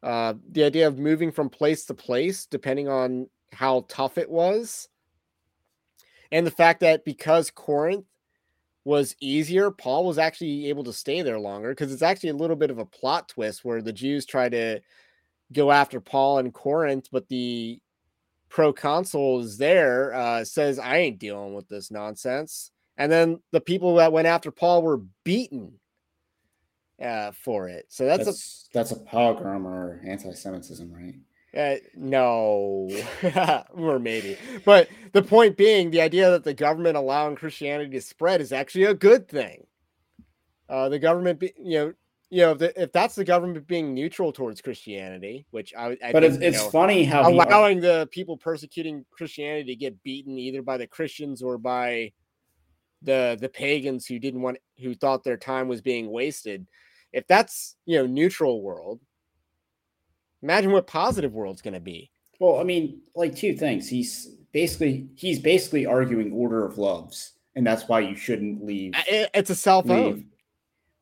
Uh, 0.03 0.35
the 0.51 0.65
idea 0.65 0.89
of 0.89 0.99
moving 0.99 1.31
from 1.31 1.49
place 1.49 1.85
to 1.87 1.95
place, 1.95 2.47
depending 2.47 2.89
on 2.89 3.29
how 3.53 3.87
tough 3.89 4.19
it 4.19 4.29
was. 4.29 4.89
And 6.33 6.47
the 6.47 6.51
fact 6.51 6.81
that 6.81 7.05
because 7.05 7.51
Corinth 7.51 8.07
was 8.85 9.15
easier, 9.21 9.71
Paul 9.71 10.05
was 10.05 10.19
actually 10.19 10.69
able 10.69 10.83
to 10.85 10.93
stay 10.93 11.23
there 11.23 11.39
longer 11.39 11.71
because 11.71 11.93
it's 11.93 12.03
actually 12.03 12.31
a 12.31 12.37
little 12.37 12.57
bit 12.57 12.71
of 12.71 12.79
a 12.79 12.85
plot 12.85 13.29
twist 13.29 13.65
where 13.65 13.81
the 13.81 13.93
Jews 13.93 14.27
try 14.27 14.49
to 14.49 14.81
go 15.53 15.71
after 15.71 16.01
Paul 16.01 16.39
and 16.39 16.53
Corinth, 16.53 17.09
but 17.13 17.29
the 17.29 17.81
proconsul 18.49 19.41
is 19.41 19.59
there, 19.59 20.15
uh, 20.15 20.45
says, 20.45 20.79
I 20.79 20.99
ain't 20.99 21.19
dealing 21.19 21.55
with 21.55 21.69
this 21.69 21.91
nonsense. 21.91 22.71
And 22.97 23.11
then 23.11 23.41
the 23.53 23.61
people 23.61 23.97
that 23.97 24.13
went 24.13 24.29
after 24.29 24.51
Paul 24.51 24.83
were 24.83 25.01
beaten 25.25 25.81
uh, 27.03 27.33
for 27.33 27.69
it. 27.69 27.87
So 27.89 28.05
that's, 28.05 28.25
that's 28.25 28.69
a 28.69 28.75
that's 28.75 28.91
a 28.93 28.97
pogrom 28.97 29.67
or 29.67 30.01
anti-Semitism, 30.07 30.93
right? 30.93 31.15
Uh, 31.55 31.77
no, 31.95 32.89
or 33.75 33.99
maybe. 33.99 34.39
But 34.65 34.89
the 35.13 35.23
point 35.23 35.57
being, 35.57 35.91
the 35.91 36.01
idea 36.01 36.31
that 36.31 36.45
the 36.45 36.55
government 36.55 36.97
allowing 36.97 37.37
Christianity 37.37 37.91
to 37.91 38.01
spread 38.01 38.41
is 38.41 38.53
actually 38.53 38.85
a 38.85 38.95
good 38.95 39.29
thing. 39.29 39.67
Uh, 40.69 40.89
the 40.89 40.99
government, 40.99 41.41
be, 41.41 41.53
you 41.59 41.79
know, 41.79 41.93
you 42.33 42.41
know, 42.41 42.53
if, 42.53 42.59
the, 42.59 42.83
if 42.83 42.93
that's 42.93 43.15
the 43.15 43.27
government 43.27 43.67
being 43.67 43.93
neutral 43.93 44.33
towards 44.33 44.63
Christianity, 44.63 45.45
which 45.51 45.75
I, 45.77 45.99
I 46.03 46.13
but 46.13 46.23
think, 46.23 46.37
it's, 46.37 46.43
it's 46.43 46.65
know, 46.65 46.71
funny 46.71 47.05
how 47.05 47.29
allowing 47.31 47.77
he... 47.77 47.81
the 47.83 48.09
people 48.11 48.39
persecuting 48.39 49.05
Christianity 49.11 49.65
to 49.65 49.77
get 49.77 50.03
beaten 50.03 50.39
either 50.39 50.63
by 50.63 50.79
the 50.79 50.87
Christians 50.87 51.43
or 51.43 51.59
by 51.59 52.11
the 53.03 53.37
the 53.39 53.51
pagans 53.51 54.07
who 54.07 54.19
didn't 54.19 54.41
want 54.41 54.57
who 54.81 54.95
thought 54.95 55.25
their 55.25 55.37
time 55.37 55.69
was 55.69 55.83
being 55.83 56.11
wasted. 56.11 56.67
If 57.13 57.27
that's 57.27 57.77
you 57.85 57.99
know 57.99 58.07
neutral 58.07 58.63
world, 58.63 59.01
imagine 60.43 60.73
what 60.73 60.87
positive 60.87 61.35
world's 61.35 61.61
going 61.61 61.75
to 61.75 61.81
be. 61.81 62.11
Well, 62.39 62.59
I 62.59 62.63
mean, 62.63 63.03
like 63.15 63.37
two 63.37 63.55
things. 63.55 63.91
He's 63.91 64.37
basically 64.53 65.07
he's 65.17 65.39
basically 65.39 65.85
arguing 65.85 66.33
order 66.33 66.65
of 66.65 66.79
loves, 66.79 67.33
and 67.57 67.67
that's 67.67 67.89
why 67.89 68.01
you 68.01 68.17
shouldn't 68.17 68.65
leave. 68.65 68.95
It's 69.07 69.51
a 69.51 69.55
cell 69.55 69.83
phone. 69.83 70.29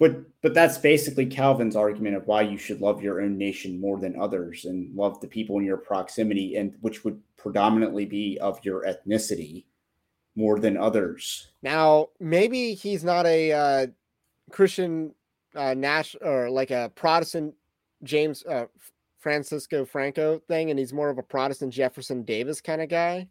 But 0.01 0.17
but 0.41 0.55
that's 0.55 0.79
basically 0.79 1.27
Calvin's 1.27 1.77
argument 1.77 2.17
of 2.17 2.27
why 2.27 2.41
you 2.41 2.57
should 2.57 2.81
love 2.81 3.03
your 3.03 3.21
own 3.21 3.37
nation 3.37 3.79
more 3.79 4.01
than 4.01 4.19
others 4.19 4.65
and 4.65 4.97
love 4.97 5.21
the 5.21 5.29
people 5.29 5.59
in 5.59 5.65
your 5.65 5.77
proximity 5.77 6.57
and 6.57 6.75
which 6.81 7.05
would 7.05 7.21
predominantly 7.37 8.07
be 8.07 8.39
of 8.41 8.59
your 8.65 8.85
ethnicity 8.87 9.67
more 10.35 10.59
than 10.59 10.79
others. 10.79 11.53
Now, 11.63 12.09
maybe 12.19 12.73
he's 12.73 13.05
not 13.05 13.27
a 13.27 13.53
uh 13.53 13.87
Christian 14.51 15.15
uh, 15.55 15.75
Nash 15.75 16.17
or 16.21 16.49
like 16.49 16.71
a 16.71 16.91
Protestant 16.95 17.55
James 18.03 18.45
uh, 18.47 18.67
Francisco 19.19 19.85
Franco 19.85 20.41
thing, 20.49 20.71
and 20.71 20.79
he's 20.79 20.93
more 20.93 21.11
of 21.11 21.19
a 21.19 21.23
Protestant 21.23 21.73
Jefferson 21.73 22.23
Davis 22.23 22.61
kind 22.61 22.81
of 22.81 22.89
guy. 22.89 23.29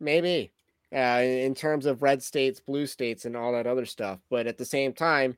Maybe 0.00 0.52
uh, 0.94 1.22
in 1.22 1.54
terms 1.54 1.86
of 1.86 2.02
red 2.02 2.22
states, 2.22 2.60
blue 2.60 2.86
states, 2.86 3.24
and 3.24 3.36
all 3.36 3.52
that 3.52 3.66
other 3.66 3.86
stuff. 3.86 4.20
But 4.30 4.46
at 4.46 4.58
the 4.58 4.64
same 4.64 4.92
time, 4.92 5.36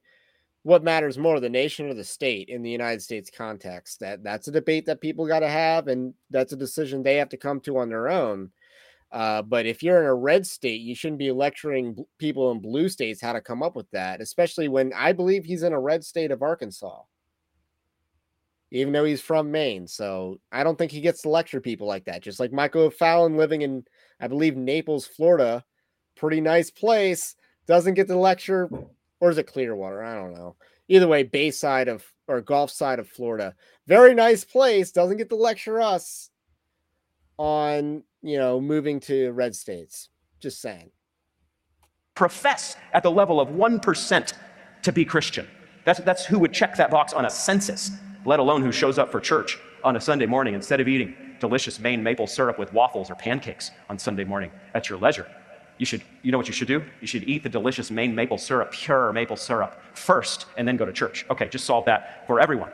what 0.62 0.82
matters 0.82 1.16
more, 1.16 1.38
the 1.38 1.48
nation 1.48 1.88
or 1.88 1.94
the 1.94 2.04
state 2.04 2.48
in 2.48 2.62
the 2.62 2.70
United 2.70 3.00
States 3.00 3.30
context? 3.30 4.00
That 4.00 4.22
that's 4.22 4.48
a 4.48 4.52
debate 4.52 4.86
that 4.86 5.00
people 5.00 5.26
got 5.26 5.40
to 5.40 5.48
have, 5.48 5.88
and 5.88 6.14
that's 6.30 6.52
a 6.52 6.56
decision 6.56 7.02
they 7.02 7.16
have 7.16 7.28
to 7.30 7.36
come 7.36 7.60
to 7.60 7.78
on 7.78 7.88
their 7.88 8.08
own. 8.08 8.50
Uh, 9.12 9.42
but 9.42 9.66
if 9.66 9.82
you're 9.82 10.00
in 10.00 10.06
a 10.06 10.14
red 10.14 10.46
state, 10.46 10.80
you 10.80 10.94
shouldn't 10.94 11.20
be 11.20 11.30
lecturing 11.30 12.04
people 12.18 12.50
in 12.50 12.60
blue 12.60 12.88
states 12.88 13.22
how 13.22 13.32
to 13.32 13.40
come 13.40 13.62
up 13.62 13.76
with 13.76 13.90
that, 13.92 14.20
especially 14.20 14.68
when 14.68 14.92
I 14.92 15.12
believe 15.12 15.44
he's 15.44 15.62
in 15.62 15.72
a 15.72 15.80
red 15.80 16.04
state 16.04 16.32
of 16.32 16.42
Arkansas, 16.42 17.02
even 18.76 18.92
though 18.92 19.04
he's 19.04 19.20
from 19.20 19.50
Maine. 19.50 19.86
So 19.86 20.38
I 20.52 20.64
don't 20.64 20.76
think 20.76 20.92
he 20.92 21.00
gets 21.00 21.22
to 21.22 21.28
lecture 21.28 21.60
people 21.60 21.86
like 21.86 22.04
that. 22.04 22.22
Just 22.22 22.40
like 22.40 22.52
Michael 22.52 22.82
O'Fallon 22.82 23.36
living 23.36 23.62
in, 23.62 23.84
I 24.20 24.28
believe, 24.28 24.56
Naples, 24.56 25.06
Florida, 25.06 25.64
pretty 26.16 26.40
nice 26.40 26.70
place, 26.70 27.34
doesn't 27.66 27.94
get 27.94 28.06
to 28.08 28.16
lecture, 28.16 28.70
or 29.20 29.30
is 29.30 29.38
it 29.38 29.46
Clearwater? 29.46 30.02
I 30.02 30.14
don't 30.14 30.34
know. 30.34 30.56
Either 30.88 31.08
way, 31.08 31.22
Bayside 31.24 31.88
of 31.88 32.04
or 32.28 32.40
Gulf 32.40 32.70
side 32.70 32.98
of 32.98 33.08
Florida, 33.08 33.54
very 33.86 34.14
nice 34.14 34.44
place, 34.44 34.90
doesn't 34.92 35.16
get 35.16 35.28
to 35.30 35.36
lecture 35.36 35.80
us 35.80 36.30
on 37.38 38.02
you 38.26 38.36
know, 38.36 38.60
moving 38.60 38.98
to 38.98 39.30
red 39.30 39.54
states. 39.54 40.08
Just 40.40 40.60
saying. 40.60 40.90
Profess 42.14 42.76
at 42.92 43.04
the 43.04 43.10
level 43.10 43.40
of 43.40 43.48
1% 43.48 44.32
to 44.82 44.92
be 44.92 45.04
Christian. 45.04 45.46
That's, 45.84 46.00
that's 46.00 46.26
who 46.26 46.40
would 46.40 46.52
check 46.52 46.76
that 46.76 46.90
box 46.90 47.12
on 47.12 47.24
a 47.24 47.30
census, 47.30 47.92
let 48.26 48.40
alone 48.40 48.60
who 48.60 48.72
shows 48.72 48.98
up 48.98 49.10
for 49.10 49.20
church 49.20 49.58
on 49.84 49.96
a 49.96 50.00
Sunday 50.00 50.26
morning 50.26 50.54
instead 50.54 50.80
of 50.80 50.88
eating 50.88 51.14
delicious 51.38 51.78
Maine 51.78 52.02
maple 52.02 52.26
syrup 52.26 52.58
with 52.58 52.72
waffles 52.72 53.10
or 53.10 53.14
pancakes 53.14 53.70
on 53.88 53.98
Sunday 53.98 54.24
morning 54.24 54.50
at 54.74 54.88
your 54.90 54.98
leisure. 54.98 55.26
You 55.78 55.86
should, 55.86 56.02
you 56.22 56.32
know 56.32 56.38
what 56.38 56.48
you 56.48 56.54
should 56.54 56.68
do? 56.68 56.82
You 57.00 57.06
should 57.06 57.24
eat 57.24 57.42
the 57.42 57.48
delicious 57.48 57.90
Maine 57.90 58.14
maple 58.14 58.38
syrup, 58.38 58.72
pure 58.72 59.12
maple 59.12 59.36
syrup, 59.36 59.80
first, 59.94 60.46
and 60.56 60.66
then 60.66 60.76
go 60.76 60.84
to 60.84 60.92
church. 60.92 61.24
Okay, 61.30 61.48
just 61.48 61.64
solve 61.64 61.84
that 61.84 62.26
for 62.26 62.40
everyone. 62.40 62.70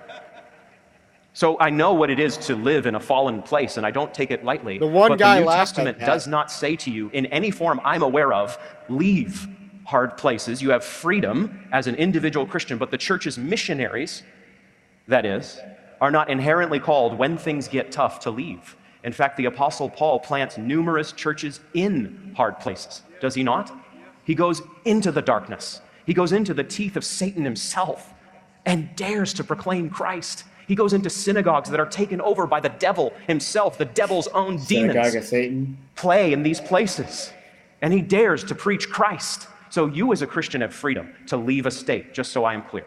So 1.34 1.58
I 1.58 1.70
know 1.70 1.94
what 1.94 2.10
it 2.10 2.20
is 2.20 2.36
to 2.38 2.54
live 2.54 2.86
in 2.86 2.94
a 2.94 3.00
fallen 3.00 3.42
place, 3.42 3.76
and 3.76 3.84
I 3.84 3.90
don't 3.90 4.12
take 4.12 4.30
it 4.30 4.44
lightly. 4.44 4.78
The 4.78 4.86
one 4.86 5.10
but 5.10 5.18
guy 5.18 5.36
the 5.36 5.40
New 5.40 5.46
last 5.48 5.70
Testament 5.70 5.98
does 5.98 6.26
not 6.26 6.50
say 6.50 6.76
to 6.76 6.90
you, 6.90 7.10
in 7.10 7.26
any 7.26 7.50
form 7.50 7.80
I'm 7.84 8.02
aware 8.02 8.32
of, 8.32 8.58
leave 8.88 9.48
hard 9.84 10.16
places. 10.16 10.62
You 10.62 10.70
have 10.70 10.84
freedom 10.84 11.66
as 11.72 11.86
an 11.86 11.96
individual 11.96 12.46
Christian, 12.46 12.78
but 12.78 12.90
the 12.90 12.98
church's 12.98 13.36
missionaries, 13.36 14.22
that 15.08 15.26
is, 15.26 15.60
are 16.00 16.10
not 16.10 16.30
inherently 16.30 16.80
called 16.80 17.16
when 17.16 17.36
things 17.36 17.68
get 17.68 17.92
tough 17.92 18.20
to 18.20 18.30
leave. 18.30 18.76
In 19.04 19.12
fact, 19.12 19.36
the 19.36 19.46
Apostle 19.46 19.88
Paul 19.88 20.20
plants 20.20 20.58
numerous 20.58 21.12
churches 21.12 21.60
in 21.74 22.32
hard 22.36 22.58
places, 22.60 23.02
does 23.20 23.34
he 23.34 23.42
not? 23.42 23.72
He 24.24 24.34
goes 24.34 24.62
into 24.84 25.10
the 25.10 25.22
darkness, 25.22 25.80
he 26.06 26.14
goes 26.14 26.32
into 26.32 26.54
the 26.54 26.64
teeth 26.64 26.96
of 26.96 27.04
Satan 27.04 27.44
himself 27.44 28.12
and 28.64 28.94
dares 28.96 29.32
to 29.34 29.44
proclaim 29.44 29.90
Christ. 29.90 30.44
He 30.68 30.74
goes 30.74 30.92
into 30.92 31.10
synagogues 31.10 31.68
that 31.70 31.80
are 31.80 31.86
taken 31.86 32.20
over 32.20 32.46
by 32.46 32.60
the 32.60 32.68
devil 32.68 33.12
himself, 33.26 33.76
the 33.76 33.84
devil's 33.84 34.28
own 34.28 34.58
Synagogue 34.58 34.94
demons 34.94 35.14
of 35.16 35.24
Satan. 35.24 35.78
play 35.96 36.32
in 36.32 36.42
these 36.42 36.60
places. 36.60 37.32
And 37.82 37.92
he 37.92 38.00
dares 38.00 38.44
to 38.44 38.54
preach 38.54 38.88
Christ. 38.88 39.48
So 39.70 39.86
you, 39.86 40.12
as 40.12 40.22
a 40.22 40.26
Christian, 40.26 40.60
have 40.60 40.72
freedom 40.72 41.12
to 41.26 41.36
leave 41.36 41.66
a 41.66 41.70
state, 41.70 42.14
just 42.14 42.32
so 42.32 42.44
I 42.44 42.54
am 42.54 42.62
clear. 42.62 42.86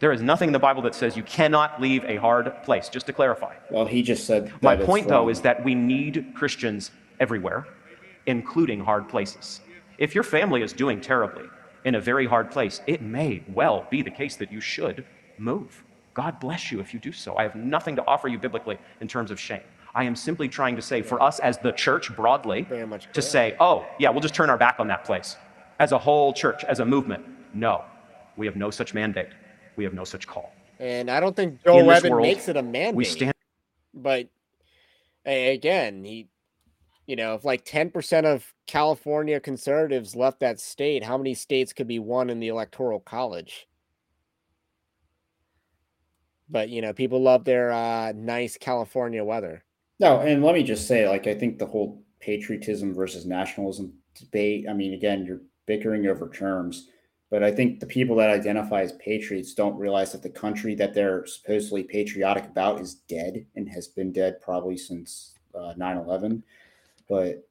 There 0.00 0.12
is 0.12 0.20
nothing 0.20 0.48
in 0.48 0.52
the 0.52 0.58
Bible 0.58 0.82
that 0.82 0.94
says 0.94 1.16
you 1.16 1.22
cannot 1.22 1.80
leave 1.80 2.04
a 2.04 2.16
hard 2.16 2.62
place, 2.64 2.88
just 2.88 3.06
to 3.06 3.12
clarify. 3.12 3.54
Well, 3.70 3.86
he 3.86 4.02
just 4.02 4.26
said. 4.26 4.52
My 4.60 4.76
point, 4.76 5.08
though, 5.08 5.28
is 5.28 5.40
that 5.42 5.64
we 5.64 5.74
need 5.74 6.32
Christians 6.34 6.90
everywhere, 7.20 7.66
including 8.26 8.84
hard 8.84 9.08
places. 9.08 9.60
If 9.98 10.14
your 10.14 10.24
family 10.24 10.62
is 10.62 10.72
doing 10.72 11.00
terribly 11.00 11.44
in 11.84 11.94
a 11.94 12.00
very 12.00 12.26
hard 12.26 12.50
place, 12.50 12.80
it 12.86 13.02
may 13.02 13.44
well 13.48 13.86
be 13.90 14.02
the 14.02 14.10
case 14.10 14.36
that 14.36 14.50
you 14.50 14.60
should 14.60 15.06
move. 15.38 15.84
God 16.12 16.40
bless 16.40 16.70
you 16.72 16.80
if 16.80 16.92
you 16.92 17.00
do 17.00 17.12
so. 17.12 17.36
I 17.36 17.42
have 17.42 17.54
nothing 17.54 17.96
to 17.96 18.06
offer 18.06 18.28
you 18.28 18.38
biblically 18.38 18.78
in 19.00 19.08
terms 19.08 19.30
of 19.30 19.38
shame. 19.38 19.62
I 19.94 20.04
am 20.04 20.16
simply 20.16 20.48
trying 20.48 20.74
to 20.76 20.82
say, 20.82 21.02
for 21.02 21.22
us 21.22 21.38
as 21.38 21.58
the 21.58 21.70
church 21.70 22.14
broadly, 22.16 22.66
to 23.12 23.22
say, 23.22 23.56
oh, 23.60 23.86
yeah, 24.00 24.10
we'll 24.10 24.20
just 24.20 24.34
turn 24.34 24.50
our 24.50 24.58
back 24.58 24.76
on 24.80 24.88
that 24.88 25.04
place. 25.04 25.36
As 25.78 25.92
a 25.92 25.98
whole 25.98 26.32
church, 26.32 26.64
as 26.64 26.80
a 26.80 26.84
movement, 26.84 27.24
no. 27.54 27.84
We 28.36 28.46
have 28.46 28.56
no 28.56 28.70
such 28.70 28.94
mandate. 28.94 29.28
We 29.76 29.84
have 29.84 29.94
no 29.94 30.04
such 30.04 30.26
call. 30.26 30.52
And 30.78 31.10
I 31.10 31.20
don't 31.20 31.36
think 31.36 31.62
Joe 31.64 31.78
In 31.78 31.86
world, 31.86 32.22
makes 32.22 32.48
it 32.48 32.56
a 32.56 32.62
mandate. 32.62 32.94
We 32.94 33.04
stand 33.04 33.34
but 33.94 34.28
again, 35.24 36.04
he, 36.04 36.28
you 37.06 37.16
know, 37.16 37.34
if 37.34 37.44
like 37.44 37.64
10% 37.64 38.24
of 38.24 38.52
California 38.66 39.40
conservatives 39.40 40.16
left 40.16 40.40
that 40.40 40.60
state, 40.60 41.04
how 41.04 41.16
many 41.16 41.34
states 41.34 41.72
could 41.72 41.86
be 41.86 41.98
won 41.98 42.28
in 42.28 42.40
the 42.40 42.48
electoral 42.48 43.00
college? 43.00 43.68
But, 46.48 46.68
you 46.68 46.82
know, 46.82 46.92
people 46.92 47.22
love 47.22 47.44
their 47.44 47.72
uh, 47.72 48.12
nice 48.14 48.58
California 48.58 49.24
weather. 49.24 49.64
No, 50.00 50.20
and 50.20 50.44
let 50.44 50.54
me 50.54 50.62
just 50.62 50.86
say, 50.86 51.08
like, 51.08 51.26
I 51.26 51.34
think 51.34 51.58
the 51.58 51.66
whole 51.66 52.02
patriotism 52.20 52.92
versus 52.94 53.24
nationalism 53.24 53.94
debate, 54.14 54.66
I 54.68 54.74
mean, 54.74 54.92
again, 54.92 55.24
you're 55.24 55.40
bickering 55.66 56.06
over 56.06 56.28
terms, 56.28 56.88
but 57.30 57.42
I 57.42 57.50
think 57.50 57.80
the 57.80 57.86
people 57.86 58.16
that 58.16 58.30
identify 58.30 58.82
as 58.82 58.92
patriots 58.92 59.54
don't 59.54 59.76
realize 59.76 60.12
that 60.12 60.22
the 60.22 60.30
country 60.30 60.74
that 60.76 60.94
they're 60.94 61.26
supposedly 61.26 61.82
patriotic 61.82 62.44
about 62.44 62.80
is 62.80 62.94
dead 62.94 63.46
and 63.56 63.68
has 63.68 63.88
been 63.88 64.12
dead 64.12 64.40
probably 64.40 64.76
since 64.76 65.34
uh, 65.54 65.74
9 65.76 65.96
11. 65.96 66.42
But, 67.08 67.46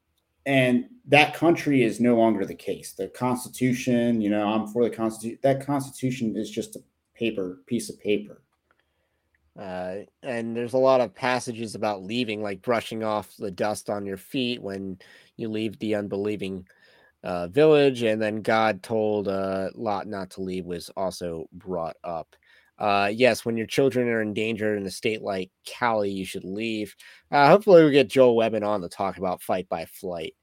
and 0.46 0.86
that 1.08 1.34
country 1.34 1.84
is 1.84 2.00
no 2.00 2.16
longer 2.16 2.46
the 2.46 2.56
case. 2.56 2.94
The 2.94 3.08
Constitution, 3.08 4.22
you 4.22 4.30
know, 4.30 4.48
I'm 4.48 4.68
for 4.68 4.84
the 4.84 4.96
Constitution. 4.96 5.40
That 5.42 5.66
Constitution 5.66 6.36
is 6.36 6.50
just 6.50 6.76
a 6.76 6.84
paper, 7.14 7.60
piece 7.66 7.90
of 7.90 8.00
paper. 8.00 8.42
Uh, 9.58 9.98
and 10.24 10.56
there's 10.56 10.74
a 10.74 10.78
lot 10.78 11.02
of 11.02 11.14
passages 11.14 11.76
about 11.76 12.04
leaving, 12.04 12.42
like 12.42 12.62
brushing 12.62 13.04
off 13.04 13.36
the 13.38 13.52
dust 13.52 13.90
on 13.90 14.06
your 14.06 14.18
feet 14.18 14.62
when 14.62 14.98
you 15.38 15.48
leave 15.48 15.78
the 15.80 15.94
unbelieving 15.94 16.66
uh, 17.24 17.48
village. 17.48 18.04
And 18.04 18.22
then 18.22 18.42
God 18.42 18.84
told 18.84 19.28
uh, 19.28 19.70
Lot 19.76 20.08
not 20.08 20.32
to 20.32 20.42
leave 20.42 20.66
was 20.66 20.90
also 20.96 21.48
brought 21.54 21.96
up. 22.04 22.36
Uh, 22.80 23.10
yes, 23.14 23.46
when 23.46 23.56
your 23.56 23.68
children 23.68 24.08
are 24.08 24.22
in 24.22 24.34
danger 24.34 24.76
in 24.76 24.86
a 24.86 24.92
state 24.92 25.22
like 25.22 25.52
Cali, 25.66 26.10
you 26.10 26.26
should 26.26 26.44
leave. 26.44 26.96
Uh, 27.32 27.48
hopefully, 27.48 27.84
we 27.84 27.92
get 27.92 28.10
Joel 28.10 28.36
Webbon 28.36 28.64
on 28.64 28.82
to 28.82 28.90
talk 28.90 29.18
about 29.18 29.42
fight 29.42 29.70
by 29.70 29.86
flight. 29.86 30.34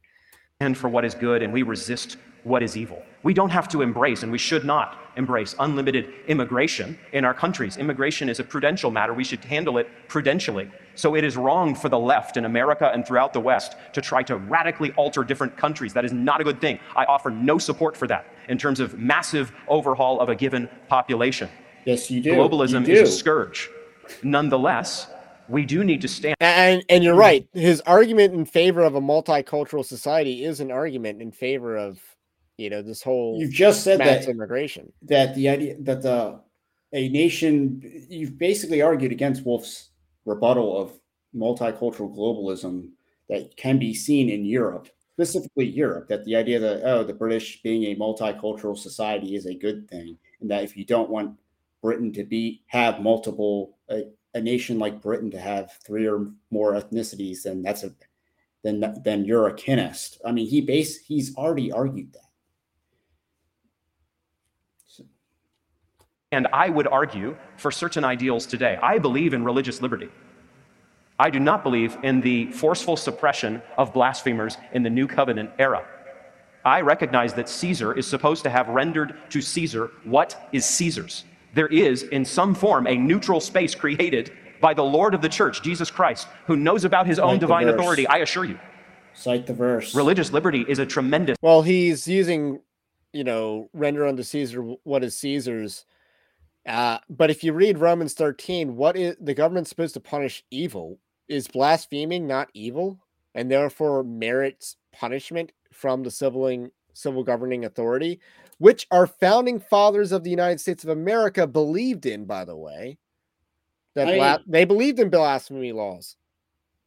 And 0.61 0.77
for 0.77 0.89
what 0.89 1.05
is 1.05 1.15
good 1.15 1.43
and 1.43 1.53
we 1.53 1.63
resist 1.63 2.19
what 2.45 2.63
is 2.63 2.77
evil. 2.77 3.03
We 3.23 3.35
don't 3.35 3.51
have 3.51 3.69
to 3.69 3.83
embrace, 3.83 4.23
and 4.23 4.33
we 4.33 4.39
should 4.39 4.65
not 4.65 4.99
embrace, 5.17 5.55
unlimited 5.59 6.13
immigration 6.27 6.99
in 7.13 7.25
our 7.25 7.35
countries. 7.35 7.77
Immigration 7.77 8.29
is 8.29 8.41
a 8.41 8.45
prudential 8.45 8.91
matter. 8.91 9.13
We 9.13 9.25
should 9.25 9.45
handle 9.45 9.79
it 9.79 9.89
prudentially. 10.09 10.71
So 10.95 11.15
it 11.15 11.25
is 11.25 11.37
wrong 11.37 11.75
for 11.75 11.89
the 11.89 11.99
left 11.99 12.37
in 12.37 12.45
America 12.45 12.91
and 12.93 13.07
throughout 13.07 13.33
the 13.33 13.41
West 13.41 13.77
to 13.93 14.01
try 14.01 14.23
to 14.25 14.37
radically 14.37 14.93
alter 14.93 15.25
different 15.25 15.57
countries. 15.57 15.93
That 15.93 16.05
is 16.05 16.13
not 16.13 16.41
a 16.41 16.45
good 16.45 16.61
thing. 16.61 16.79
I 16.97 17.05
offer 17.05 17.31
no 17.31 17.59
support 17.59 17.97
for 17.97 18.07
that 18.09 18.27
in 18.49 18.59
terms 18.59 18.81
of 18.81 18.99
massive 18.99 19.53
overhaul 19.69 20.21
of 20.21 20.29
a 20.29 20.35
given 20.35 20.69
population. 20.89 21.49
Yes, 21.85 22.11
you 22.11 22.21
do. 22.21 22.33
Globalism 22.33 22.87
You 22.87 22.95
is 22.95 23.09
a 23.09 23.13
scourge. 23.13 23.71
Nonetheless, 24.23 25.09
we 25.49 25.65
do 25.65 25.85
need 25.85 26.01
to 26.03 26.09
stand. 26.09 26.37
And 26.41 26.85
and 26.89 27.03
you're 27.03 27.15
right. 27.15 27.47
His 27.53 27.81
argument 27.83 28.35
in 28.35 28.45
favor 28.45 28.83
of 28.83 28.95
a 28.95 29.01
multicultural 29.01 29.85
society 29.85 30.45
is 30.45 30.61
an 30.61 30.71
argument 30.71 31.21
in 31.21 31.33
favor 31.33 31.77
of 31.77 32.01
you 32.61 32.71
know 32.71 32.83
this 32.83 33.03
whole 33.03 33.41
You've 33.41 33.53
just 33.53 33.83
said 33.83 33.99
mass 33.99 34.27
that 34.27 34.31
immigration. 34.31 34.93
that 35.03 35.35
the 35.35 35.49
idea 35.49 35.77
that 35.81 36.03
the 36.03 36.41
a 36.93 37.09
nation 37.09 37.83
you've 38.09 38.39
basically 38.39 38.83
argued 38.83 39.13
against 39.13 39.45
Wolfe's 39.45 39.91
rebuttal 40.25 40.81
of 40.81 40.93
multicultural 41.35 42.15
globalism 42.15 42.91
that 43.29 43.57
can 43.57 43.79
be 43.79 43.95
seen 43.95 44.29
in 44.29 44.45
Europe, 44.45 44.89
specifically 45.15 45.67
Europe, 45.67 46.09
that 46.09 46.25
the 46.25 46.37
idea 46.37 46.59
that 46.59 46.83
oh 46.85 47.03
the 47.05 47.15
British 47.15 47.63
being 47.63 47.85
a 47.85 47.97
multicultural 47.97 48.77
society 48.77 49.35
is 49.35 49.47
a 49.47 49.55
good 49.55 49.89
thing, 49.89 50.19
and 50.41 50.51
that 50.51 50.65
if 50.65 50.77
you 50.77 50.85
don't 50.85 51.11
want 51.11 51.39
Britain 51.83 52.13
to 52.13 52.25
be 52.25 52.63
have 52.67 53.01
multiple 53.01 53.79
a, 53.91 54.05
a 54.35 54.41
nation 54.41 54.79
like 54.79 55.03
Britain 55.03 55.31
to 55.31 55.41
have 55.41 55.73
three 55.85 56.07
or 56.07 56.31
more 56.51 56.75
ethnicities, 56.75 57.43
then 57.45 57.63
that's 57.63 57.85
a 57.85 57.93
then 58.63 59.01
then 59.05 59.25
you're 59.25 59.49
a 59.49 59.55
kinist. 59.55 60.19
I 60.25 60.33
mean, 60.33 60.47
he 60.47 60.61
base 60.61 60.99
he's 60.99 61.35
already 61.37 61.73
argued 61.73 62.13
that. 62.13 62.30
And 66.33 66.47
I 66.53 66.71
would 66.71 66.87
argue 66.87 67.37
for 67.57 67.73
certain 67.73 68.05
ideals 68.05 68.47
today. 68.47 68.79
I 68.81 68.99
believe 68.99 69.35
in 69.35 69.45
religious 69.45 69.83
liberty. 69.83 70.09
I 71.19 71.29
do 71.29 71.41
not 71.41 71.65
believe 71.65 71.99
in 72.05 72.21
the 72.21 72.53
forceful 72.53 72.97
suppression 72.97 73.61
of 73.77 73.93
blasphemers 73.93 74.57
in 74.73 74.85
the 74.85 74.91
New 74.91 75.09
Covenant 75.09 75.51
era. 75.59 75.85
I 76.65 76.83
recognize 76.83 77.35
that 77.35 77.49
Caesar 77.49 77.99
is 77.99 78.07
supposed 78.07 78.45
to 78.45 78.51
have 78.51 78.69
rendered 78.69 79.17
to 79.31 79.41
Caesar 79.41 79.91
what 80.05 80.49
is 80.53 80.65
Caesar's. 80.65 81.25
There 81.55 81.67
is, 81.67 82.05
in 82.05 82.25
some 82.25 82.55
form, 82.55 82.87
a 82.87 82.95
neutral 82.95 83.41
space 83.41 83.75
created 83.75 84.33
by 84.61 84.73
the 84.73 84.85
Lord 84.85 85.15
of 85.15 85.23
the 85.23 85.29
church, 85.29 85.63
Jesus 85.63 85.91
Christ, 85.91 86.29
who 86.47 86.57
knows 86.57 86.85
about 86.85 87.09
his 87.09 87.19
own 87.19 87.33
Like 87.33 87.41
divine 87.41 87.69
authority, 87.69 88.07
I 88.07 88.19
assure 88.19 88.45
you. 88.45 88.59
Cite 89.15 89.49
the 89.49 89.55
verse. 89.55 89.97
Religious 89.97 90.33
liberty 90.33 90.65
is 90.69 90.79
a 90.79 90.87
tremendous 90.87 91.37
Well, 91.43 91.63
he's 91.63 92.07
using, 92.07 92.61
you 93.13 93.25
know, 93.25 93.69
render 93.73 94.07
unto 94.07 94.23
Caesar 94.23 94.61
what 94.85 95.03
is 95.03 95.17
Caesar's. 95.17 95.87
Uh, 96.67 96.99
but 97.09 97.31
if 97.31 97.43
you 97.43 97.53
read 97.53 97.79
Romans 97.79 98.15
13, 98.15 98.77
what 98.77 98.97
is 98.97 99.17
the 99.21 99.35
government 99.35 99.69
supposed 99.69 99.95
to 99.95 100.01
punish 100.01 100.45
evil? 100.51 100.99
Is 101.29 101.47
blaspheming 101.47 102.27
not 102.27 102.49
evil 102.55 102.99
and 103.35 103.51
therefore 103.51 104.03
merits 104.03 104.77
punishment 104.93 105.53
from 105.73 106.03
the 106.03 106.11
civil, 106.11 106.69
civil 106.93 107.23
governing 107.23 107.65
authority, 107.65 108.21
which 108.59 108.87
our 108.91 109.07
founding 109.07 109.61
fathers 109.61 110.13
of 110.13 110.25
the 110.25 110.31
United 110.31 110.61
States 110.61 110.83
of 110.83 110.91
America 110.91 111.47
believed 111.47 112.05
in, 112.07 112.25
by 112.25 112.45
the 112.45 112.57
way. 112.57 112.99
That 113.95 114.09
I- 114.09 114.39
they 114.47 114.65
believed 114.65 114.99
in 114.99 115.09
blasphemy 115.09 115.73
laws. 115.73 116.17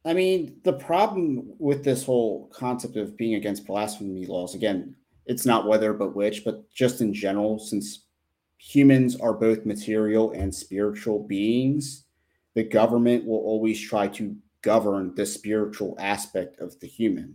I 0.04 0.12
mean, 0.12 0.60
the 0.64 0.74
problem 0.74 1.54
with 1.58 1.82
this 1.82 2.04
whole 2.04 2.48
concept 2.48 2.96
of 2.96 3.16
being 3.16 3.34
against 3.34 3.66
blasphemy 3.66 4.26
laws, 4.26 4.54
again, 4.54 4.94
it's 5.24 5.46
not 5.46 5.66
whether 5.66 5.94
but 5.94 6.14
which, 6.14 6.44
but 6.44 6.70
just 6.70 7.00
in 7.00 7.14
general, 7.14 7.58
since 7.58 8.03
humans 8.66 9.14
are 9.20 9.34
both 9.34 9.66
material 9.66 10.32
and 10.32 10.54
spiritual 10.54 11.18
beings, 11.18 12.04
the 12.54 12.64
government 12.64 13.26
will 13.26 13.40
always 13.40 13.78
try 13.78 14.08
to 14.08 14.34
govern 14.62 15.14
the 15.16 15.26
spiritual 15.26 15.94
aspect 15.98 16.58
of 16.60 16.80
the 16.80 16.86
human, 16.86 17.34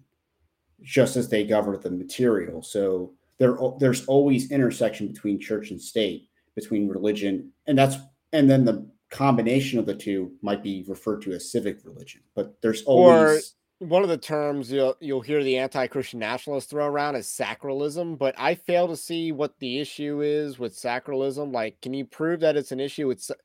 just 0.82 1.16
as 1.16 1.30
they 1.30 1.44
govern 1.44 1.80
the 1.82 1.92
material. 1.92 2.64
So 2.64 3.14
there, 3.38 3.56
there's 3.80 4.08
always 4.08 4.50
intersection 4.50 5.10
between 5.10 5.40
church 5.40 5.70
and 5.70 5.80
state, 5.80 6.30
between 6.56 6.88
religion, 6.88 7.52
and 7.68 7.78
that's 7.78 7.98
and 8.34 8.50
then 8.50 8.66
the 8.66 8.90
combination 9.12 9.78
of 9.78 9.86
the 9.86 9.96
two 9.96 10.32
might 10.42 10.64
be 10.64 10.84
referred 10.88 11.22
to 11.22 11.34
as 11.34 11.52
civic 11.52 11.86
religion. 11.86 12.22
But 12.36 12.60
there's 12.64 12.82
always 12.84 13.54
one 13.80 14.04
of 14.04 14.10
the 14.10 14.18
terms 14.18 14.72
you'll 14.72 14.96
you'll 15.00 15.22
hear 15.22 15.44
the 15.44 15.58
anti-Christian 15.58 16.20
nationalists 16.20 16.70
throw 16.70 16.86
around 16.86 17.16
is 17.16 17.28
sacralism, 17.28 18.18
but 18.18 18.36
I 18.38 18.56
fail 18.56 18.88
to 18.90 18.98
see 18.98 19.32
what 19.32 19.58
the 19.60 19.80
issue 19.80 20.22
is 20.22 20.60
with 20.60 20.76
sacralism. 20.76 21.54
Like, 21.54 21.80
can 21.82 21.94
you 21.94 22.06
prove 22.06 22.42
that 22.42 22.58
it's 22.58 22.74
an 22.74 22.80
issue 22.80 23.08
with 23.08 23.22
sa- 23.22 23.36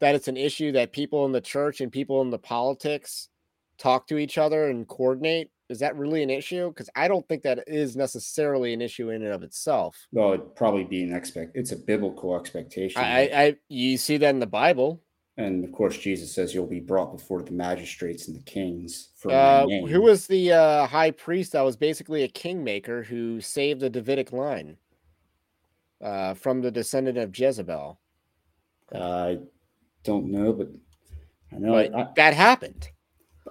that 0.00 0.14
it's 0.14 0.28
an 0.28 0.38
issue 0.38 0.72
that 0.72 0.92
people 0.92 1.24
in 1.26 1.32
the 1.32 1.40
church 1.40 1.80
and 1.80 1.92
people 1.92 2.22
in 2.22 2.30
the 2.30 2.38
politics 2.38 3.28
talk 3.76 4.06
to 4.08 4.18
each 4.18 4.38
other 4.38 4.68
and 4.68 4.88
coordinate? 4.88 5.50
Is 5.68 5.78
that 5.80 5.96
really 5.96 6.22
an 6.22 6.30
issue? 6.30 6.68
Because 6.68 6.90
I 6.94 7.08
don't 7.08 7.26
think 7.28 7.42
that 7.42 7.64
is 7.66 7.96
necessarily 7.96 8.74
an 8.74 8.82
issue 8.82 9.10
in 9.10 9.22
and 9.22 9.32
of 9.32 9.42
itself. 9.42 9.96
well, 10.12 10.32
it'd 10.32 10.54
probably 10.56 10.84
be 10.84 11.02
an 11.02 11.14
expect. 11.14 11.52
It's 11.54 11.72
a 11.72 11.76
biblical 11.76 12.36
expectation, 12.36 13.02
I, 13.02 13.30
I 13.32 13.56
you 13.68 13.96
see 13.98 14.16
that 14.18 14.30
in 14.30 14.40
the 14.40 14.46
Bible. 14.46 15.02
And 15.36 15.64
of 15.64 15.72
course, 15.72 15.98
Jesus 15.98 16.32
says 16.32 16.54
you'll 16.54 16.66
be 16.66 16.80
brought 16.80 17.12
before 17.12 17.42
the 17.42 17.50
magistrates 17.52 18.28
and 18.28 18.36
the 18.36 18.42
kings 18.42 19.10
for 19.16 19.28
my 19.28 19.34
Uh, 19.34 19.64
name. 19.66 19.86
who 19.86 20.00
was 20.02 20.26
the 20.26 20.52
uh, 20.52 20.86
high 20.86 21.10
priest 21.10 21.52
that 21.52 21.62
was 21.62 21.76
basically 21.76 22.22
a 22.22 22.28
kingmaker 22.28 23.02
who 23.02 23.40
saved 23.40 23.80
the 23.80 23.90
Davidic 23.90 24.32
line 24.32 24.76
uh, 26.00 26.34
from 26.34 26.60
the 26.60 26.70
descendant 26.70 27.18
of 27.18 27.36
Jezebel? 27.36 27.98
I 28.94 29.38
don't 30.04 30.26
know, 30.26 30.52
but 30.52 30.68
I 31.52 31.58
know. 31.58 31.72
But 31.72 31.94
I, 31.94 32.08
that 32.16 32.34
happened. 32.34 32.88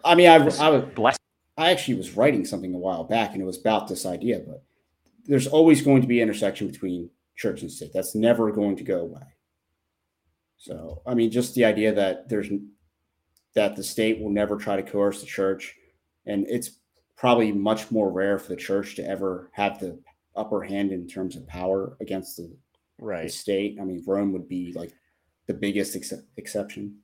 I 0.05 0.15
mean, 0.15 0.29
I, 0.29 0.35
I 0.35 0.69
was 0.69 0.85
blessed. 0.95 1.19
I 1.57 1.71
actually 1.71 1.95
was 1.95 2.15
writing 2.15 2.45
something 2.45 2.73
a 2.73 2.77
while 2.77 3.03
back, 3.03 3.33
and 3.33 3.41
it 3.41 3.45
was 3.45 3.59
about 3.59 3.87
this 3.87 4.05
idea. 4.05 4.39
But 4.39 4.63
there's 5.25 5.47
always 5.47 5.81
going 5.81 6.01
to 6.01 6.07
be 6.07 6.21
intersection 6.21 6.67
between 6.67 7.09
church 7.35 7.61
and 7.61 7.71
state. 7.71 7.91
That's 7.93 8.15
never 8.15 8.51
going 8.51 8.75
to 8.77 8.83
go 8.83 9.01
away. 9.01 9.21
So, 10.63 11.01
I 11.05 11.13
mean, 11.13 11.29
just 11.29 11.55
the 11.55 11.65
idea 11.65 11.93
that 11.93 12.29
there's 12.29 12.47
that 13.53 13.75
the 13.75 13.83
state 13.83 14.21
will 14.21 14.29
never 14.31 14.55
try 14.55 14.77
to 14.77 14.81
coerce 14.81 15.19
the 15.19 15.25
church, 15.27 15.75
and 16.25 16.45
it's 16.49 16.79
probably 17.17 17.51
much 17.51 17.91
more 17.91 18.09
rare 18.09 18.39
for 18.39 18.47
the 18.47 18.55
church 18.55 18.95
to 18.95 19.05
ever 19.05 19.49
have 19.51 19.77
the 19.81 19.99
upper 20.37 20.63
hand 20.63 20.93
in 20.93 21.05
terms 21.05 21.35
of 21.35 21.45
power 21.47 21.97
against 21.99 22.37
the, 22.37 22.43
the 22.43 23.05
Right. 23.05 23.29
state. 23.29 23.77
I 23.79 23.83
mean, 23.83 24.01
Rome 24.07 24.31
would 24.31 24.47
be 24.47 24.71
like 24.73 24.93
the 25.47 25.53
biggest 25.53 25.97
ex- 25.97 26.13
exception. 26.37 26.95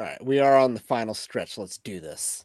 All 0.00 0.06
right. 0.06 0.22
We 0.24 0.40
are 0.40 0.58
on 0.58 0.74
the 0.74 0.80
final 0.80 1.14
stretch. 1.14 1.56
Let's 1.56 1.78
do 1.78 2.00
this. 2.00 2.44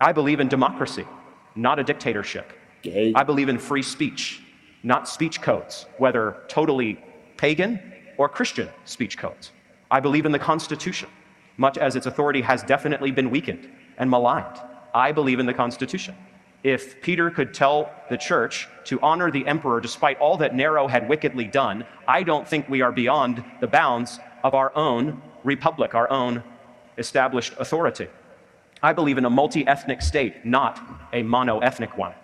I 0.00 0.12
believe 0.12 0.40
in 0.40 0.48
democracy, 0.48 1.06
not 1.54 1.78
a 1.78 1.84
dictatorship. 1.84 2.52
Gay. 2.82 3.12
I 3.14 3.22
believe 3.22 3.48
in 3.48 3.58
free 3.58 3.82
speech, 3.82 4.42
not 4.82 5.08
speech 5.08 5.40
codes, 5.40 5.86
whether 5.98 6.42
totally 6.48 6.98
pagan 7.36 7.92
or 8.16 8.28
Christian 8.28 8.68
speech 8.84 9.18
codes. 9.18 9.50
I 9.90 10.00
believe 10.00 10.26
in 10.26 10.32
the 10.32 10.38
Constitution, 10.38 11.08
much 11.56 11.78
as 11.78 11.96
its 11.96 12.06
authority 12.06 12.40
has 12.42 12.62
definitely 12.62 13.10
been 13.10 13.30
weakened 13.30 13.70
and 13.98 14.10
maligned. 14.10 14.60
I 14.94 15.12
believe 15.12 15.40
in 15.40 15.46
the 15.46 15.54
Constitution. 15.54 16.16
If 16.62 17.02
Peter 17.02 17.30
could 17.30 17.52
tell 17.52 17.92
the 18.08 18.16
church 18.16 18.68
to 18.84 18.98
honor 19.00 19.30
the 19.30 19.46
emperor 19.46 19.80
despite 19.80 20.18
all 20.18 20.38
that 20.38 20.54
Nero 20.54 20.88
had 20.88 21.08
wickedly 21.08 21.44
done, 21.44 21.84
I 22.08 22.22
don't 22.22 22.48
think 22.48 22.68
we 22.68 22.80
are 22.80 22.92
beyond 22.92 23.44
the 23.60 23.66
bounds 23.66 24.18
of 24.42 24.54
our 24.54 24.74
own 24.74 25.22
republic, 25.42 25.94
our 25.94 26.10
own 26.10 26.42
established 26.96 27.52
authority. 27.58 28.08
I 28.82 28.92
believe 28.92 29.18
in 29.18 29.24
a 29.24 29.30
multi 29.30 29.66
ethnic 29.66 30.00
state, 30.02 30.44
not 30.44 30.80
a 31.12 31.22
mono 31.22 31.58
ethnic 31.58 31.96
one. 31.98 32.14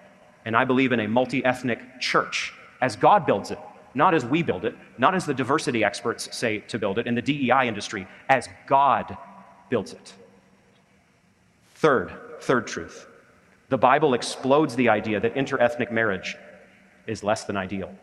And 0.45 0.57
I 0.57 0.65
believe 0.65 0.93
in 0.93 1.01
a 1.01 1.09
multi 1.09 1.45
ethnic 1.45 2.01
church 2.01 2.53
as 2.81 2.97
God 2.97 3.27
builds 3.27 3.51
it, 3.51 3.59
not 3.95 4.15
as 4.15 4.25
we 4.25 4.43
build 4.43 4.65
it, 4.65 4.77
not 4.99 5.15
as 5.15 5.27
the 5.27 5.35
diversity 5.35 5.85
experts 5.85 6.35
say 6.37 6.59
to 6.61 6.79
build 6.79 6.99
it 6.99 7.07
in 7.07 7.15
the 7.15 7.23
DEI 7.23 7.67
industry, 7.67 8.07
as 8.29 8.49
God 8.67 9.17
builds 9.69 9.93
it. 9.93 10.13
Third, 11.75 12.13
third 12.41 12.67
truth 12.67 13.07
the 13.71 13.79
Bible 13.79 14.15
explodes 14.15 14.75
the 14.75 14.89
idea 14.89 15.21
that 15.21 15.37
interethnic 15.37 15.93
marriage 15.93 16.37
is 17.07 17.23
less 17.23 17.45
than 17.45 17.57
ideal. 17.57 17.95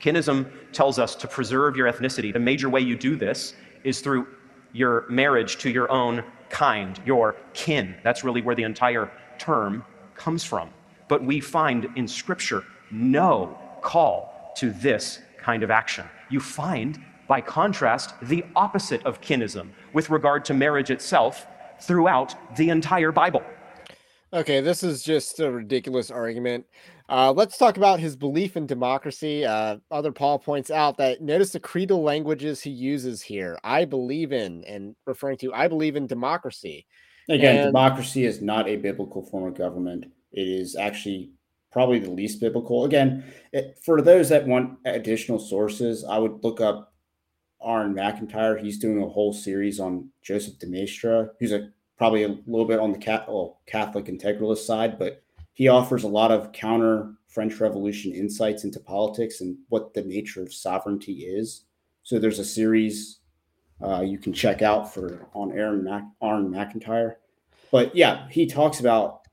Kinism 0.00 0.50
tells 0.72 0.98
us 0.98 1.14
to 1.14 1.28
preserve 1.28 1.76
your 1.76 1.90
ethnicity. 1.90 2.32
The 2.32 2.40
major 2.40 2.68
way 2.68 2.80
you 2.80 2.96
do 2.96 3.14
this 3.14 3.54
is 3.84 4.00
through 4.00 4.26
your 4.72 5.06
marriage 5.08 5.58
to 5.58 5.70
your 5.70 5.88
own 5.92 6.24
kind, 6.48 6.98
your 7.06 7.36
kin. 7.54 7.94
That's 8.02 8.24
really 8.24 8.42
where 8.42 8.56
the 8.56 8.64
entire 8.64 9.12
term 9.38 9.84
comes 10.14 10.42
from. 10.42 10.70
But 11.06 11.22
we 11.22 11.38
find 11.38 11.86
in 11.94 12.08
Scripture 12.08 12.64
no 12.90 13.56
call 13.82 14.39
to 14.60 14.70
this 14.70 15.20
kind 15.38 15.62
of 15.62 15.70
action. 15.70 16.04
You 16.28 16.38
find, 16.38 16.98
by 17.26 17.40
contrast, 17.40 18.14
the 18.22 18.44
opposite 18.54 19.04
of 19.06 19.20
kinism 19.20 19.70
with 19.94 20.10
regard 20.10 20.44
to 20.46 20.54
marriage 20.54 20.90
itself 20.90 21.46
throughout 21.80 22.34
the 22.56 22.68
entire 22.68 23.10
Bible. 23.10 23.42
Okay, 24.32 24.60
this 24.60 24.82
is 24.82 25.02
just 25.02 25.40
a 25.40 25.50
ridiculous 25.50 26.10
argument. 26.10 26.66
Uh, 27.08 27.32
let's 27.32 27.56
talk 27.58 27.78
about 27.78 27.98
his 27.98 28.14
belief 28.14 28.56
in 28.56 28.66
democracy. 28.66 29.44
Uh, 29.44 29.78
other 29.90 30.12
Paul 30.12 30.38
points 30.38 30.70
out 30.70 30.96
that 30.98 31.20
notice 31.20 31.50
the 31.50 31.58
creedal 31.58 32.02
languages 32.02 32.60
he 32.60 32.70
uses 32.70 33.22
here. 33.22 33.58
I 33.64 33.84
believe 33.86 34.32
in, 34.32 34.62
and 34.64 34.94
referring 35.06 35.38
to, 35.38 35.52
I 35.54 35.66
believe 35.66 35.96
in 35.96 36.06
democracy. 36.06 36.86
Again, 37.28 37.56
And- 37.56 37.68
democracy 37.68 38.24
is 38.24 38.40
not 38.42 38.68
a 38.68 38.76
biblical 38.76 39.22
form 39.22 39.48
of 39.48 39.54
government. 39.56 40.04
It 40.32 40.46
is 40.46 40.76
actually 40.76 41.30
probably 41.70 41.98
the 41.98 42.10
least 42.10 42.40
biblical. 42.40 42.84
Again, 42.84 43.24
it, 43.52 43.78
for 43.84 44.02
those 44.02 44.28
that 44.28 44.46
want 44.46 44.78
additional 44.84 45.38
sources, 45.38 46.04
I 46.04 46.18
would 46.18 46.42
look 46.42 46.60
up 46.60 46.92
Aaron 47.64 47.94
McIntyre. 47.94 48.60
He's 48.60 48.78
doing 48.78 49.02
a 49.02 49.08
whole 49.08 49.32
series 49.32 49.80
on 49.80 50.08
Joseph 50.22 50.58
de 50.58 50.66
Maistre, 50.66 51.34
who's 51.38 51.52
a 51.52 51.70
probably 51.96 52.24
a 52.24 52.38
little 52.46 52.66
bit 52.66 52.80
on 52.80 52.92
the 52.92 53.24
well, 53.28 53.60
Catholic 53.66 54.06
integralist 54.06 54.64
side, 54.64 54.98
but 54.98 55.22
he 55.52 55.68
offers 55.68 56.04
a 56.04 56.08
lot 56.08 56.32
of 56.32 56.50
counter 56.52 57.12
French 57.28 57.60
Revolution 57.60 58.12
insights 58.12 58.64
into 58.64 58.80
politics 58.80 59.42
and 59.42 59.58
what 59.68 59.92
the 59.92 60.02
nature 60.02 60.42
of 60.42 60.52
sovereignty 60.52 61.24
is. 61.24 61.64
So 62.02 62.18
there's 62.18 62.38
a 62.38 62.44
series 62.44 63.20
uh, 63.82 64.00
you 64.00 64.18
can 64.18 64.32
check 64.32 64.62
out 64.62 64.92
for 64.92 65.28
on 65.34 65.52
Aaron 65.52 65.84
Mac, 65.84 66.04
Aaron 66.22 66.50
McIntyre. 66.50 67.16
But 67.70 67.94
yeah, 67.94 68.26
he 68.30 68.46
talks 68.46 68.80
about 68.80 69.26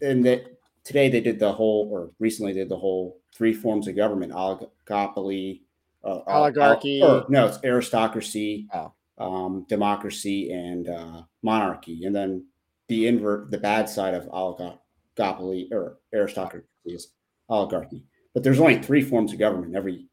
and 0.00 0.24
that 0.24 0.58
today 0.84 1.08
they 1.08 1.20
did 1.20 1.38
the 1.38 1.52
whole 1.52 1.88
or 1.92 2.10
recently 2.18 2.52
did 2.52 2.68
the 2.68 2.76
whole 2.76 3.20
three 3.34 3.52
forms 3.52 3.88
of 3.88 3.96
government 3.96 4.32
oligopoly, 4.32 5.62
uh, 6.04 6.18
uh, 6.18 6.22
Oligarchy. 6.26 7.02
or 7.02 7.24
no, 7.28 7.46
it's 7.46 7.58
aristocracy, 7.64 8.68
Oh. 8.74 8.92
um, 9.18 9.64
democracy, 9.68 10.50
and 10.52 10.88
uh, 10.88 11.22
monarchy. 11.42 12.04
And 12.04 12.14
then 12.14 12.46
the 12.88 13.06
invert, 13.06 13.50
the 13.50 13.58
bad 13.58 13.88
side 13.88 14.14
of 14.14 14.24
oligopoly 14.26 15.70
or 15.72 15.98
aristocracy 16.14 16.66
is 16.86 17.08
oligarchy. 17.48 18.04
But 18.34 18.42
there's 18.42 18.60
only 18.60 18.80
three 18.82 19.02
forms 19.02 19.32
of 19.32 19.38
government. 19.38 19.76
Every 19.76 20.06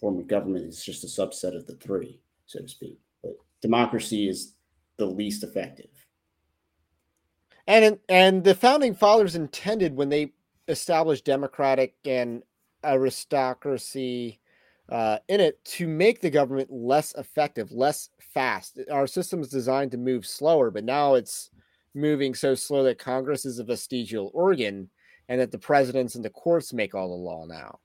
form 0.00 0.18
of 0.18 0.26
government 0.28 0.66
is 0.66 0.82
just 0.84 1.04
a 1.04 1.06
subset 1.06 1.56
of 1.56 1.66
the 1.66 1.74
three, 1.76 2.20
so 2.46 2.60
to 2.60 2.68
speak. 2.68 2.98
But 3.22 3.32
democracy 3.62 4.28
is 4.28 4.54
the 4.96 5.06
least 5.06 5.42
effective. 5.42 5.90
And 7.66 7.98
and 8.08 8.44
the 8.44 8.54
founding 8.54 8.94
fathers 8.94 9.36
intended 9.36 9.96
when 9.96 10.08
they 10.08 10.32
established 10.68 11.24
democratic 11.24 11.94
and 12.04 12.42
aristocracy 12.84 14.40
uh, 14.90 15.18
in 15.28 15.40
it 15.40 15.64
to 15.64 15.86
make 15.86 16.20
the 16.20 16.30
government 16.30 16.70
less 16.70 17.14
effective, 17.14 17.72
less 17.72 18.10
fast. 18.18 18.78
Our 18.90 19.06
system 19.06 19.40
is 19.40 19.48
designed 19.48 19.92
to 19.92 19.98
move 19.98 20.26
slower, 20.26 20.70
but 20.70 20.84
now 20.84 21.14
it's 21.14 21.50
moving 21.94 22.34
so 22.34 22.54
slow 22.54 22.82
that 22.84 22.98
Congress 22.98 23.46
is 23.46 23.58
a 23.58 23.64
vestigial 23.64 24.30
organ 24.34 24.90
and 25.28 25.40
that 25.40 25.50
the 25.50 25.58
presidents 25.58 26.16
and 26.16 26.24
the 26.24 26.30
courts 26.30 26.72
make 26.72 26.94
all 26.94 27.08
the 27.08 27.14
law 27.14 27.46
now. 27.46 27.78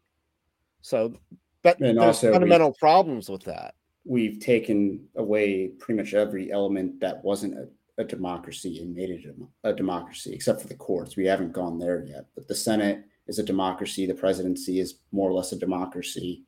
So, 0.82 1.14
but 1.62 1.80
And 1.80 1.98
there's 1.98 2.22
fundamental 2.22 2.74
problems 2.74 3.30
with 3.30 3.44
that. 3.44 3.76
We've 4.06 4.40
taken 4.40 5.08
away 5.16 5.68
pretty 5.80 6.02
much 6.02 6.14
every 6.14 6.52
element 6.52 7.00
that 7.00 7.24
wasn't 7.24 7.70
a, 8.00 8.04
democracy 8.04 8.80
and 8.80 8.96
made 8.96 9.10
it 9.10 9.26
a, 9.64 9.70
a 9.70 9.74
democracy, 9.74 10.34
except 10.34 10.62
for 10.62 10.68
the 10.68 10.76
courts. 10.76 11.16
We 11.16 11.26
haven't 11.26 11.54
gone 11.54 11.78
there 11.78 12.04
yet. 12.06 12.26
But 12.36 12.48
the 12.48 12.56
Senate 12.56 13.04
is 13.28 13.40
a 13.40 13.44
democracy. 13.44 14.06
The 14.06 14.14
presidency 14.14 14.80
is 14.80 15.00
more 15.12 15.30
or 15.30 15.34
less 15.34 15.52
a 15.52 15.60
democracy. 15.60 16.44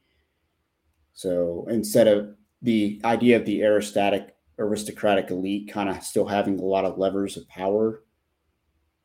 So 1.14 1.68
instead 1.70 2.08
of 2.08 2.36
the 2.62 3.02
idea 3.04 3.38
of 3.38 3.46
the 3.46 3.64
aristocratic 3.64 4.36
aristocratic 4.60 5.32
elite 5.32 5.72
kind 5.72 5.90
of 5.90 6.04
still 6.04 6.26
having 6.26 6.60
a 6.60 6.64
lot 6.64 6.86
of 6.86 7.00
levers 7.00 7.36
of 7.36 7.48
power 7.48 8.04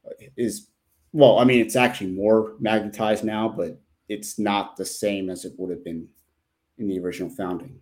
uh, 0.06 0.12
is 0.36 0.68
well, 1.12 1.38
I 1.38 1.44
mean, 1.44 1.60
it's 1.60 1.76
actually 1.76 2.10
more 2.10 2.56
magnetized 2.60 3.24
now, 3.24 3.48
but 3.48 3.80
it's 4.08 4.38
not 4.38 4.76
the 4.76 4.84
same 4.84 5.30
as 5.30 5.46
it 5.46 5.54
would 5.56 5.70
have 5.70 5.82
been 5.82 6.06
in 6.76 6.88
the 6.88 6.98
original 6.98 7.30
founding. 7.30 7.80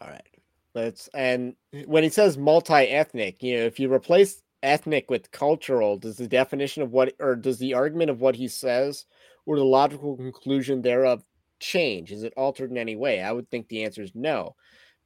All 0.00 0.08
right. 0.08 0.33
That's 0.74 1.08
and 1.14 1.54
when 1.86 2.02
he 2.02 2.10
says 2.10 2.36
multi-ethnic, 2.36 3.42
you 3.42 3.56
know, 3.56 3.64
if 3.64 3.78
you 3.78 3.92
replace 3.92 4.42
ethnic 4.62 5.10
with 5.10 5.30
cultural, 5.30 5.96
does 5.96 6.16
the 6.16 6.26
definition 6.26 6.82
of 6.82 6.90
what 6.90 7.14
or 7.20 7.36
does 7.36 7.58
the 7.58 7.74
argument 7.74 8.10
of 8.10 8.20
what 8.20 8.34
he 8.34 8.48
says 8.48 9.06
or 9.46 9.56
the 9.56 9.64
logical 9.64 10.16
conclusion 10.16 10.82
thereof 10.82 11.22
change? 11.60 12.10
Is 12.10 12.24
it 12.24 12.34
altered 12.36 12.70
in 12.70 12.76
any 12.76 12.96
way? 12.96 13.22
I 13.22 13.30
would 13.30 13.48
think 13.50 13.68
the 13.68 13.84
answer 13.84 14.02
is 14.02 14.12
no, 14.14 14.56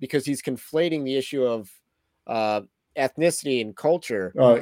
because 0.01 0.25
he's 0.25 0.43
conflating 0.43 1.05
the 1.05 1.17
issue 1.17 1.45
of 1.45 1.71
uh, 2.27 2.63
ethnicity 2.97 3.61
and 3.61 3.77
culture. 3.77 4.33
Uh, 4.39 4.61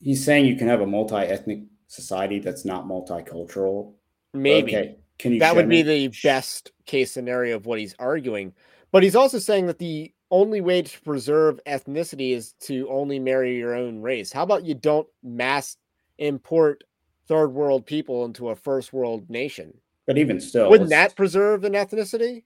he's 0.00 0.24
saying 0.24 0.46
you 0.46 0.56
can 0.56 0.68
have 0.68 0.80
a 0.80 0.86
multi-ethnic 0.86 1.60
society 1.86 2.40
that's 2.40 2.64
not 2.64 2.86
multicultural. 2.86 3.92
Maybe 4.34 4.76
Okay. 4.76 4.96
Can 5.18 5.32
you? 5.32 5.40
that 5.40 5.54
would 5.54 5.68
be 5.68 5.82
the 5.82 6.08
best 6.24 6.72
case 6.86 7.12
scenario 7.12 7.56
of 7.56 7.66
what 7.66 7.78
he's 7.78 7.94
arguing. 7.98 8.54
But 8.90 9.02
he's 9.02 9.14
also 9.14 9.38
saying 9.38 9.66
that 9.66 9.78
the 9.78 10.12
only 10.30 10.60
way 10.60 10.82
to 10.82 11.00
preserve 11.02 11.60
ethnicity 11.66 12.32
is 12.32 12.52
to 12.60 12.88
only 12.88 13.18
marry 13.18 13.56
your 13.56 13.74
own 13.74 14.00
race. 14.00 14.32
How 14.32 14.42
about 14.42 14.64
you 14.64 14.74
don't 14.74 15.08
mass 15.22 15.76
import 16.18 16.84
third 17.26 17.48
world 17.48 17.86
people 17.86 18.24
into 18.24 18.50
a 18.50 18.56
first 18.56 18.92
world 18.92 19.28
nation? 19.28 19.74
But 20.06 20.18
even 20.18 20.40
still, 20.40 20.70
Wouldn't 20.70 20.90
that 20.90 21.16
preserve 21.16 21.64
an 21.64 21.72
ethnicity? 21.74 22.44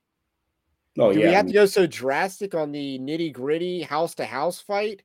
Oh 0.97 1.11
Do 1.11 1.19
yeah. 1.19 1.27
we 1.27 1.33
have 1.33 1.47
to 1.47 1.53
go 1.53 1.65
so 1.65 1.85
drastic 1.85 2.55
on 2.55 2.71
the 2.71 2.99
nitty 2.99 3.33
gritty 3.33 3.81
house 3.81 4.15
to 4.15 4.25
house 4.25 4.61
fight 4.61 5.03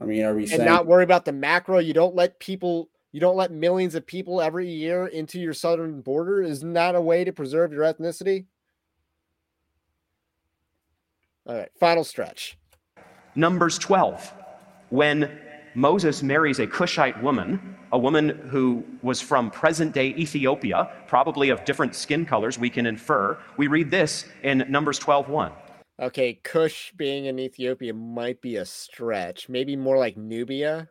I 0.00 0.04
mean, 0.04 0.24
are 0.24 0.34
we 0.34 0.42
and 0.42 0.50
saying? 0.50 0.64
not 0.64 0.86
worry 0.86 1.04
about 1.04 1.24
the 1.24 1.32
macro? 1.32 1.78
You 1.78 1.92
don't 1.92 2.14
let 2.14 2.38
people, 2.40 2.88
you 3.12 3.20
don't 3.20 3.36
let 3.36 3.52
millions 3.52 3.94
of 3.94 4.06
people 4.06 4.40
every 4.40 4.68
year 4.68 5.06
into 5.06 5.38
your 5.38 5.52
southern 5.52 6.00
border. 6.00 6.42
Isn't 6.42 6.72
that 6.72 6.94
a 6.94 7.00
way 7.00 7.24
to 7.24 7.32
preserve 7.32 7.72
your 7.72 7.82
ethnicity? 7.82 8.46
All 11.50 11.56
right, 11.56 11.68
final 11.80 12.04
stretch. 12.04 12.56
Numbers 13.34 13.76
12, 13.76 14.32
when 14.90 15.36
Moses 15.74 16.22
marries 16.22 16.60
a 16.60 16.66
Cushite 16.68 17.20
woman, 17.24 17.74
a 17.90 17.98
woman 17.98 18.28
who 18.48 18.84
was 19.02 19.20
from 19.20 19.50
present 19.50 19.92
day 19.92 20.10
Ethiopia, 20.10 20.88
probably 21.08 21.50
of 21.50 21.64
different 21.64 21.96
skin 21.96 22.24
colors, 22.24 22.56
we 22.56 22.70
can 22.70 22.86
infer. 22.86 23.36
We 23.56 23.66
read 23.66 23.90
this 23.90 24.26
in 24.44 24.64
Numbers 24.68 25.00
12 25.00 25.28
1. 25.28 25.50
Okay, 26.02 26.34
Cush 26.34 26.92
being 26.96 27.24
in 27.24 27.40
Ethiopia 27.40 27.94
might 27.94 28.40
be 28.40 28.54
a 28.54 28.64
stretch. 28.64 29.48
Maybe 29.48 29.74
more 29.74 29.98
like 29.98 30.16
Nubia. 30.16 30.88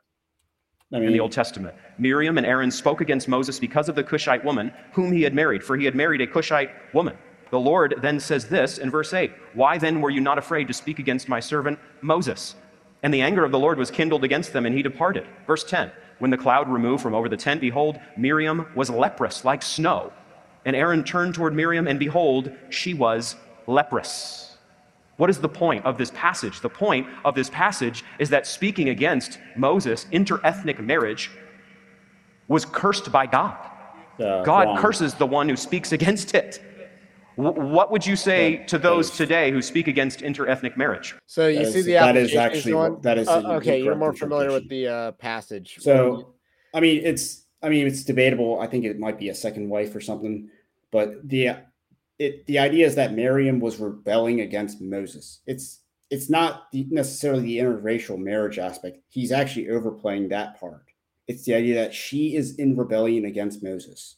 I 0.92 0.98
in 0.98 1.04
mean, 1.04 1.14
the 1.14 1.22
Old 1.22 1.32
Testament. 1.32 1.74
Miriam 1.98 2.38
and 2.38 2.46
Aaron 2.46 2.70
spoke 2.70 3.00
against 3.00 3.30
Moses 3.30 3.60
because 3.60 3.88
of 3.88 3.96
the 3.96 4.04
Cushite 4.04 4.44
woman 4.44 4.74
whom 4.92 5.14
he 5.14 5.22
had 5.22 5.34
married, 5.34 5.64
for 5.64 5.78
he 5.78 5.86
had 5.86 5.96
married 5.96 6.20
a 6.20 6.28
Cushite 6.28 6.72
woman. 6.94 7.16
The 7.52 7.60
Lord 7.60 7.96
then 8.02 8.20
says 8.20 8.48
this 8.48 8.78
in 8.78 8.92
verse 8.92 9.14
8 9.14 9.32
Why 9.54 9.78
then 9.78 10.02
were 10.02 10.10
you 10.10 10.22
not 10.22 10.38
afraid 10.38 10.68
to 10.68 10.74
speak 10.74 11.00
against 11.00 11.28
my 11.28 11.40
servant 11.40 11.80
Moses? 12.02 12.56
And 13.02 13.14
the 13.14 13.22
anger 13.22 13.46
of 13.46 13.52
the 13.52 13.60
Lord 13.60 13.78
was 13.78 13.92
kindled 13.92 14.24
against 14.24 14.52
them, 14.54 14.66
and 14.66 14.76
he 14.76 14.84
departed. 14.84 15.26
Verse 15.48 15.64
10 15.64 15.92
When 16.20 16.32
the 16.32 16.38
cloud 16.38 16.70
removed 16.70 17.02
from 17.02 17.16
over 17.16 17.30
the 17.30 17.38
tent, 17.38 17.62
behold, 17.62 18.00
Miriam 18.18 18.68
was 18.76 18.90
leprous 18.90 19.46
like 19.46 19.62
snow. 19.62 20.12
And 20.66 20.76
Aaron 20.76 21.04
turned 21.04 21.34
toward 21.34 21.56
Miriam, 21.56 21.88
and 21.88 21.98
behold, 21.98 22.52
she 22.70 22.94
was 22.94 23.36
leprous. 23.66 24.58
What 25.18 25.30
is 25.30 25.40
the 25.40 25.50
point 25.50 25.86
of 25.86 25.98
this 25.98 26.12
passage? 26.12 26.62
The 26.62 26.70
point 26.70 27.08
of 27.26 27.36
this 27.36 27.50
passage 27.50 28.04
is 28.20 28.30
that 28.30 28.48
speaking 28.48 28.90
against 28.90 29.40
Moses, 29.56 30.06
interethnic 30.12 30.80
marriage 30.80 31.32
was 32.48 32.66
cursed 32.66 33.12
by 33.12 33.26
God. 33.26 33.58
uh, 34.20 34.44
God 34.44 34.68
wrong. 34.68 34.78
curses 34.78 35.14
the 35.14 35.26
one 35.26 35.48
who 35.50 35.56
speaks 35.56 35.92
against 35.92 36.36
it. 36.36 36.62
Wh- 37.40 37.56
What 37.58 37.90
would 37.92 38.06
you 38.06 38.18
say 38.18 38.58
That- 38.58 38.68
to 38.70 38.78
those 38.78 39.10
today 39.12 39.50
who 39.52 39.62
speak 39.62 39.88
against 39.88 40.20
interethnic 40.20 40.76
marriage? 40.76 41.16
So 41.26 41.48
you 41.48 41.60
That 41.60 41.72
see 41.72 41.80
is- 41.80 41.86
the 41.86 41.94
that 41.94 42.18
is 42.18 42.36
application 42.36 42.40
actually 42.58 42.72
going- 42.74 42.92
what- 42.94 43.02
that 43.04 43.18
is 43.18 43.28
Uh, 43.30 43.54
okay. 43.58 43.82
You're 43.82 43.96
more 43.96 44.14
familiar 44.14 44.52
with 44.52 44.68
the 44.68 44.88
uh, 44.88 45.12
passage. 45.14 45.78
So, 45.80 46.36
I 46.74 46.80
mean, 46.82 47.02
it's 47.06 47.46
I 47.62 47.68
mean, 47.68 47.88
it's 47.88 48.04
debatable. 48.06 48.60
I 48.62 48.68
think 48.68 48.86
it 48.86 49.00
might 49.00 49.20
be 49.20 49.28
a 49.30 49.36
second 49.36 49.68
wife 49.70 49.94
or 49.96 50.00
something, 50.02 50.50
but 50.92 51.28
the 51.28 51.50
it 52.18 52.46
the 52.46 52.60
idea 52.60 52.86
is 52.86 52.96
that 52.96 53.14
Miriam 53.14 53.60
was 53.62 53.80
rebelling 53.80 54.42
against 54.42 54.82
Moses. 54.82 55.40
It's 55.48 55.82
it's 56.10 56.30
not 56.30 56.72
the, 56.72 56.88
necessarily 56.90 57.44
the 57.44 57.58
interracial 57.60 58.18
marriage 58.18 58.58
aspect. 58.60 58.98
He's 59.10 59.32
actually 59.32 59.70
overplaying 59.70 60.30
that 60.30 60.60
part. 60.60 60.86
It's 61.28 61.44
the 61.46 61.54
idea 61.54 61.76
that 61.76 61.94
she 61.94 62.36
is 62.36 62.56
in 62.58 62.76
rebellion 62.76 63.26
against 63.26 63.62
Moses, 63.62 64.16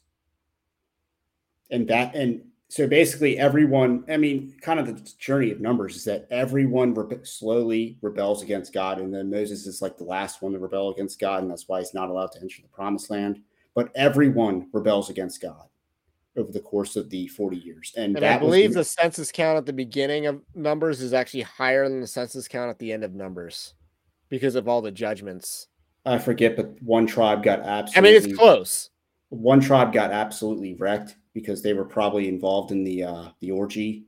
and 1.70 1.88
that 1.88 2.16
and 2.16 2.44
so 2.72 2.88
basically 2.88 3.38
everyone. 3.38 4.06
I 4.10 4.16
mean, 4.16 4.56
kind 4.62 4.80
of 4.80 4.86
the 4.88 5.12
journey 5.20 5.52
of 5.52 5.60
numbers 5.60 5.98
is 5.98 6.06
that 6.06 6.26
everyone 6.32 6.96
rebe- 6.96 7.28
slowly 7.28 7.98
rebels 8.02 8.44
against 8.44 8.72
God, 8.72 8.98
and 8.98 9.14
then 9.14 9.30
Moses 9.30 9.68
is 9.68 9.82
like 9.82 9.98
the 9.98 10.06
last 10.06 10.42
one 10.42 10.54
to 10.54 10.60
rebel 10.60 10.90
against 10.90 11.20
God, 11.20 11.42
and 11.42 11.52
that's 11.52 11.68
why 11.68 11.80
he's 11.80 11.94
not 11.94 12.10
allowed 12.10 12.32
to 12.32 12.42
enter 12.42 12.62
the 12.62 12.70
promised 12.70 13.10
land. 13.10 13.42
But 13.76 13.92
everyone 13.94 14.70
rebels 14.72 15.10
against 15.10 15.42
God 15.42 15.66
over 16.38 16.50
the 16.50 16.62
course 16.62 16.96
of 16.96 17.10
the 17.10 17.28
forty 17.28 17.58
years, 17.58 17.92
and, 17.98 18.16
And 18.16 18.26
I 18.26 18.38
believe 18.38 18.74
the 18.74 18.86
census 18.86 19.34
count 19.34 19.58
at 19.58 19.66
the 19.66 19.74
beginning 19.74 20.28
of 20.28 20.42
Numbers 20.56 21.02
is 21.02 21.12
actually 21.12 21.42
higher 21.42 21.90
than 21.90 22.00
the 22.00 22.08
census 22.08 22.48
count 22.48 22.70
at 22.70 22.80
the 22.80 22.94
end 22.94 23.04
of 23.04 23.14
Numbers 23.14 23.74
because 24.30 24.56
of 24.56 24.70
all 24.70 24.82
the 24.82 24.92
judgments. 24.92 25.68
I 26.06 26.20
forget, 26.20 26.56
but 26.56 26.82
one 26.82 27.06
tribe 27.06 27.44
got 27.44 27.60
absolutely. 27.60 27.98
I 27.98 28.20
mean, 28.22 28.30
it's 28.30 28.40
close. 28.40 28.92
One 29.32 29.62
tribe 29.62 29.94
got 29.94 30.12
absolutely 30.12 30.76
wrecked 30.76 31.16
because 31.34 31.62
they 31.62 31.72
were 31.74 31.86
probably 31.86 32.28
involved 32.28 32.72
in 32.72 32.84
the 32.84 33.04
uh, 33.06 33.30
the 33.40 33.52
orgy 33.52 34.06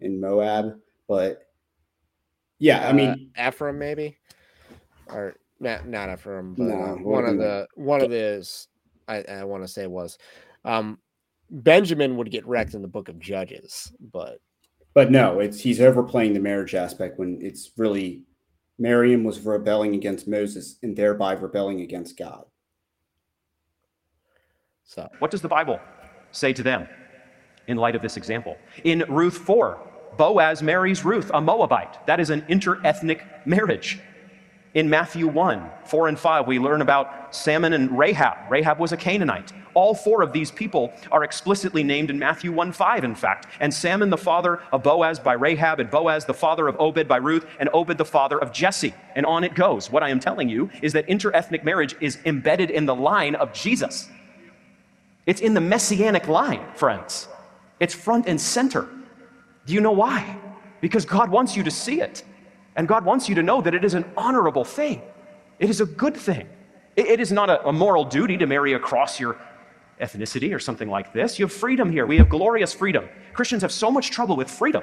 in 0.00 0.20
Moab. 0.20 0.78
But 1.08 1.48
yeah, 2.58 2.86
I 2.86 2.90
Uh, 2.90 2.92
mean, 2.92 3.30
Ephraim 3.40 3.78
maybe, 3.78 4.18
or 5.06 5.36
not 5.58 5.88
not 5.88 6.12
Ephraim, 6.12 6.54
but 6.54 6.64
uh, 6.70 6.94
one 6.96 7.24
of 7.24 7.38
the 7.38 7.66
one 7.76 8.02
of 8.02 8.10
the 8.10 8.44
I, 9.08 9.22
I 9.22 9.44
want 9.44 9.64
to 9.64 9.68
say 9.68 9.86
was 9.86 10.18
um, 10.66 10.98
Benjamin 11.50 12.18
would 12.18 12.30
get 12.30 12.46
wrecked 12.46 12.74
in 12.74 12.82
the 12.82 12.88
Book 12.88 13.08
of 13.08 13.18
Judges, 13.18 13.90
but 14.12 14.38
but 14.92 15.10
no, 15.10 15.40
it's 15.40 15.58
he's 15.60 15.80
overplaying 15.80 16.34
the 16.34 16.40
marriage 16.40 16.74
aspect 16.74 17.18
when 17.18 17.38
it's 17.40 17.70
really 17.78 18.24
Miriam 18.78 19.24
was 19.24 19.40
rebelling 19.40 19.94
against 19.94 20.28
Moses 20.28 20.78
and 20.82 20.94
thereby 20.94 21.32
rebelling 21.32 21.80
against 21.80 22.18
God. 22.18 22.44
So 24.88 25.06
What 25.18 25.30
does 25.30 25.42
the 25.42 25.48
Bible 25.48 25.80
say 26.32 26.54
to 26.54 26.62
them 26.62 26.88
in 27.66 27.76
light 27.76 27.94
of 27.94 28.00
this 28.00 28.16
example? 28.16 28.56
In 28.84 29.04
Ruth 29.06 29.36
4, 29.36 29.78
Boaz 30.16 30.62
marries 30.62 31.04
Ruth, 31.04 31.30
a 31.34 31.40
Moabite. 31.42 32.06
That 32.06 32.20
is 32.20 32.30
an 32.30 32.40
interethnic 32.48 33.22
marriage. 33.46 34.00
In 34.72 34.88
Matthew 34.88 35.26
1, 35.26 35.70
4 35.84 36.08
and 36.08 36.18
5, 36.18 36.46
we 36.46 36.58
learn 36.58 36.80
about 36.80 37.34
Salmon 37.34 37.74
and 37.74 37.98
Rahab. 37.98 38.50
Rahab 38.50 38.78
was 38.78 38.92
a 38.92 38.96
Canaanite. 38.96 39.52
All 39.74 39.94
four 39.94 40.22
of 40.22 40.32
these 40.32 40.50
people 40.50 40.92
are 41.12 41.22
explicitly 41.22 41.82
named 41.82 42.08
in 42.08 42.18
Matthew 42.18 42.50
1 42.50 42.72
5, 42.72 43.04
in 43.04 43.14
fact. 43.14 43.46
And 43.60 43.72
Salmon, 43.72 44.08
the 44.08 44.16
father 44.16 44.60
of 44.72 44.82
Boaz 44.82 45.20
by 45.20 45.34
Rahab, 45.34 45.80
and 45.80 45.90
Boaz, 45.90 46.24
the 46.24 46.34
father 46.34 46.66
of 46.66 46.76
Obed 46.80 47.06
by 47.06 47.18
Ruth, 47.18 47.46
and 47.60 47.68
Obed, 47.74 47.98
the 47.98 48.04
father 48.04 48.38
of 48.38 48.52
Jesse. 48.52 48.94
And 49.14 49.26
on 49.26 49.44
it 49.44 49.54
goes. 49.54 49.90
What 49.90 50.02
I 50.02 50.08
am 50.08 50.18
telling 50.18 50.48
you 50.48 50.70
is 50.80 50.94
that 50.94 51.06
interethnic 51.08 51.62
marriage 51.62 51.94
is 52.00 52.18
embedded 52.24 52.70
in 52.70 52.86
the 52.86 52.94
line 52.94 53.34
of 53.34 53.52
Jesus. 53.52 54.08
It's 55.28 55.42
in 55.42 55.52
the 55.52 55.60
messianic 55.60 56.26
line, 56.26 56.62
friends. 56.74 57.28
It's 57.80 57.92
front 57.92 58.26
and 58.26 58.40
center. 58.40 58.88
Do 59.66 59.74
you 59.74 59.82
know 59.82 59.92
why? 59.92 60.38
Because 60.80 61.04
God 61.04 61.28
wants 61.28 61.54
you 61.54 61.62
to 61.64 61.70
see 61.70 62.00
it. 62.00 62.24
And 62.76 62.88
God 62.88 63.04
wants 63.04 63.28
you 63.28 63.34
to 63.34 63.42
know 63.42 63.60
that 63.60 63.74
it 63.74 63.84
is 63.84 63.92
an 63.92 64.06
honorable 64.16 64.64
thing. 64.64 65.02
It 65.58 65.68
is 65.68 65.82
a 65.82 65.84
good 65.84 66.16
thing. 66.16 66.48
It- 66.96 67.20
is 67.20 67.30
not 67.30 67.50
a 67.50 67.72
moral 67.72 68.06
duty 68.06 68.38
to 68.38 68.46
marry 68.46 68.72
across 68.72 69.20
your 69.20 69.36
ethnicity 70.00 70.54
or 70.54 70.58
something 70.58 70.88
like 70.88 71.12
this. 71.12 71.38
You 71.38 71.44
have 71.44 71.52
freedom 71.52 71.92
here. 71.92 72.06
We 72.06 72.16
have 72.16 72.30
glorious 72.30 72.72
freedom. 72.72 73.06
Christians 73.34 73.60
have 73.60 73.72
so 73.72 73.90
much 73.90 74.10
trouble 74.10 74.34
with 74.34 74.50
freedom. 74.50 74.82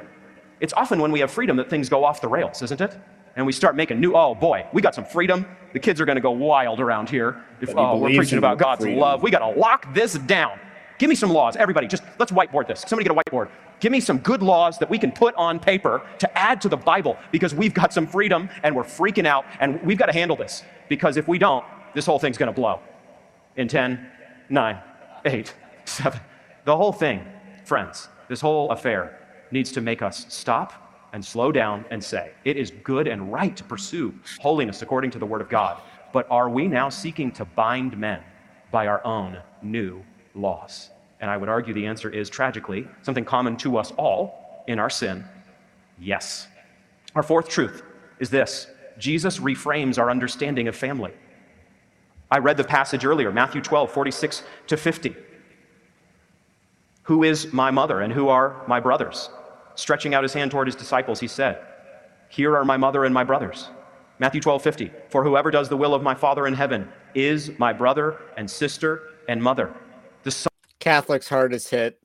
It's 0.60 0.74
often 0.74 1.02
when 1.02 1.12
we 1.12 1.22
have 1.22 1.32
freedom 1.32 1.58
that 1.58 1.72
things 1.72 1.90
go 1.90 2.06
off 2.06 2.22
the 2.22 2.28
rails, 2.28 2.62
isn't 2.62 2.82
it? 2.82 2.96
And 3.36 3.46
we 3.46 3.52
start 3.52 3.76
making 3.76 4.00
new, 4.00 4.16
oh 4.16 4.34
boy, 4.34 4.66
we 4.72 4.82
got 4.82 4.96
some 4.96 5.06
freedom. 5.06 5.46
The 5.74 5.80
kids 5.80 6.00
are 6.00 6.06
going 6.06 6.16
to 6.16 6.22
go 6.22 6.32
wild 6.32 6.80
around 6.80 7.10
here. 7.10 7.44
If 7.60 7.76
oh, 7.76 7.98
we're 7.98 8.16
preaching 8.16 8.38
about 8.38 8.58
God's 8.58 8.82
freedom. 8.82 9.00
love, 9.00 9.24
we 9.24 9.32
got 9.32 9.40
to 9.40 9.60
lock 9.60 9.94
this 9.94 10.14
down. 10.14 10.60
Give 10.98 11.10
me 11.10 11.16
some 11.16 11.30
laws. 11.30 11.58
Everybody, 11.58 11.88
just 11.88 12.04
let's 12.18 12.32
whiteboard 12.32 12.68
this. 12.68 12.86
Somebody 12.88 13.10
get 13.10 13.18
a 13.18 13.22
whiteboard. 13.22 13.50
Give 13.82 13.92
me 13.92 14.00
some 14.00 14.20
good 14.20 14.42
laws 14.42 14.78
that 14.80 14.90
we 14.90 14.98
can 14.98 15.12
put 15.12 15.36
on 15.36 15.60
paper 15.60 16.02
to 16.20 16.38
add 16.38 16.62
to 16.62 16.70
the 16.70 16.78
Bible 16.78 17.18
because 17.32 17.54
we've 17.54 17.74
got 17.74 17.92
some 17.92 18.08
freedom 18.08 18.50
and 18.64 18.74
we're 18.74 18.84
freaking 18.84 19.26
out 19.26 19.46
and 19.60 19.82
we've 19.84 19.98
got 19.98 20.06
to 20.06 20.14
handle 20.14 20.38
this. 20.38 20.64
Because 20.88 21.18
if 21.18 21.28
we 21.28 21.38
don't, 21.38 21.66
this 21.94 22.06
whole 22.06 22.20
thing's 22.20 22.38
going 22.38 22.48
to 22.48 22.54
blow 22.54 22.80
in 23.58 23.68
10, 23.68 24.10
9, 24.50 24.78
8, 25.26 25.54
7. 25.84 26.20
The 26.64 26.76
whole 26.76 26.94
thing, 26.94 27.26
friends, 27.66 28.08
this 28.30 28.40
whole 28.40 28.72
affair 28.72 29.20
needs 29.52 29.72
to 29.74 29.82
make 29.82 30.02
us 30.02 30.26
stop 30.30 30.85
and 31.16 31.24
slow 31.24 31.50
down 31.50 31.86
and 31.92 32.04
say, 32.04 32.34
it 32.44 32.58
is 32.58 32.72
good 32.84 33.08
and 33.08 33.32
right 33.32 33.56
to 33.56 33.64
pursue 33.64 34.14
holiness 34.38 34.82
according 34.82 35.10
to 35.10 35.18
the 35.18 35.26
Word 35.26 35.40
of 35.40 35.48
God. 35.48 35.82
But 36.12 36.28
are 36.30 36.50
we 36.50 36.68
now 36.68 36.90
seeking 36.90 37.32
to 37.32 37.46
bind 37.46 37.98
men 37.98 38.22
by 38.70 38.88
our 38.88 39.04
own 39.06 39.38
new 39.62 40.04
laws? 40.34 40.90
And 41.22 41.32
I 41.32 41.38
would 41.38 41.48
argue 41.48 41.74
the 41.74 41.86
answer 41.86 42.10
is 42.10 42.30
tragically 42.30 42.86
something 43.02 43.24
common 43.24 43.56
to 43.58 43.78
us 43.78 43.94
all 43.96 44.66
in 44.68 44.78
our 44.78 44.90
sin 44.90 45.24
yes. 45.98 46.48
Our 47.16 47.24
fourth 47.24 47.48
truth 47.48 47.82
is 48.20 48.30
this 48.30 48.68
Jesus 48.98 49.40
reframes 49.40 49.98
our 49.98 50.12
understanding 50.12 50.68
of 50.68 50.76
family. 50.76 51.14
I 52.30 52.40
read 52.40 52.58
the 52.58 52.66
passage 52.66 53.06
earlier, 53.06 53.32
Matthew 53.32 53.62
12, 53.62 53.90
46 53.90 54.44
to 54.68 54.76
50. 54.76 55.16
Who 57.04 57.24
is 57.24 57.54
my 57.54 57.72
mother 57.72 58.02
and 58.02 58.12
who 58.12 58.28
are 58.28 58.66
my 58.68 58.82
brothers? 58.82 59.30
Stretching 59.76 60.14
out 60.14 60.24
his 60.24 60.34
hand 60.34 60.52
toward 60.52 60.68
his 60.68 60.76
disciples, 60.76 61.20
he 61.20 61.28
said, 61.28 61.60
Here 62.30 62.56
are 62.56 62.66
my 62.66 62.78
mother 62.78 63.06
and 63.06 63.14
my 63.14 63.24
brothers. 63.24 63.70
Matthew 64.20 64.42
12, 64.42 64.62
50. 64.62 64.92
For 65.10 65.24
whoever 65.24 65.52
does 65.52 65.68
the 65.68 65.78
will 65.78 65.94
of 65.94 66.02
my 66.02 66.16
Father 66.16 66.48
in 66.48 66.54
heaven 66.54 66.90
is 67.14 67.52
my 67.60 67.74
brother 67.74 68.20
and 68.38 68.50
sister 68.50 69.02
and 69.28 69.44
mother. 69.44 69.74
The 70.24 70.32
Son, 70.32 70.52
Catholic's 70.80 71.28
hardest 71.28 71.70
hit. 71.70 72.00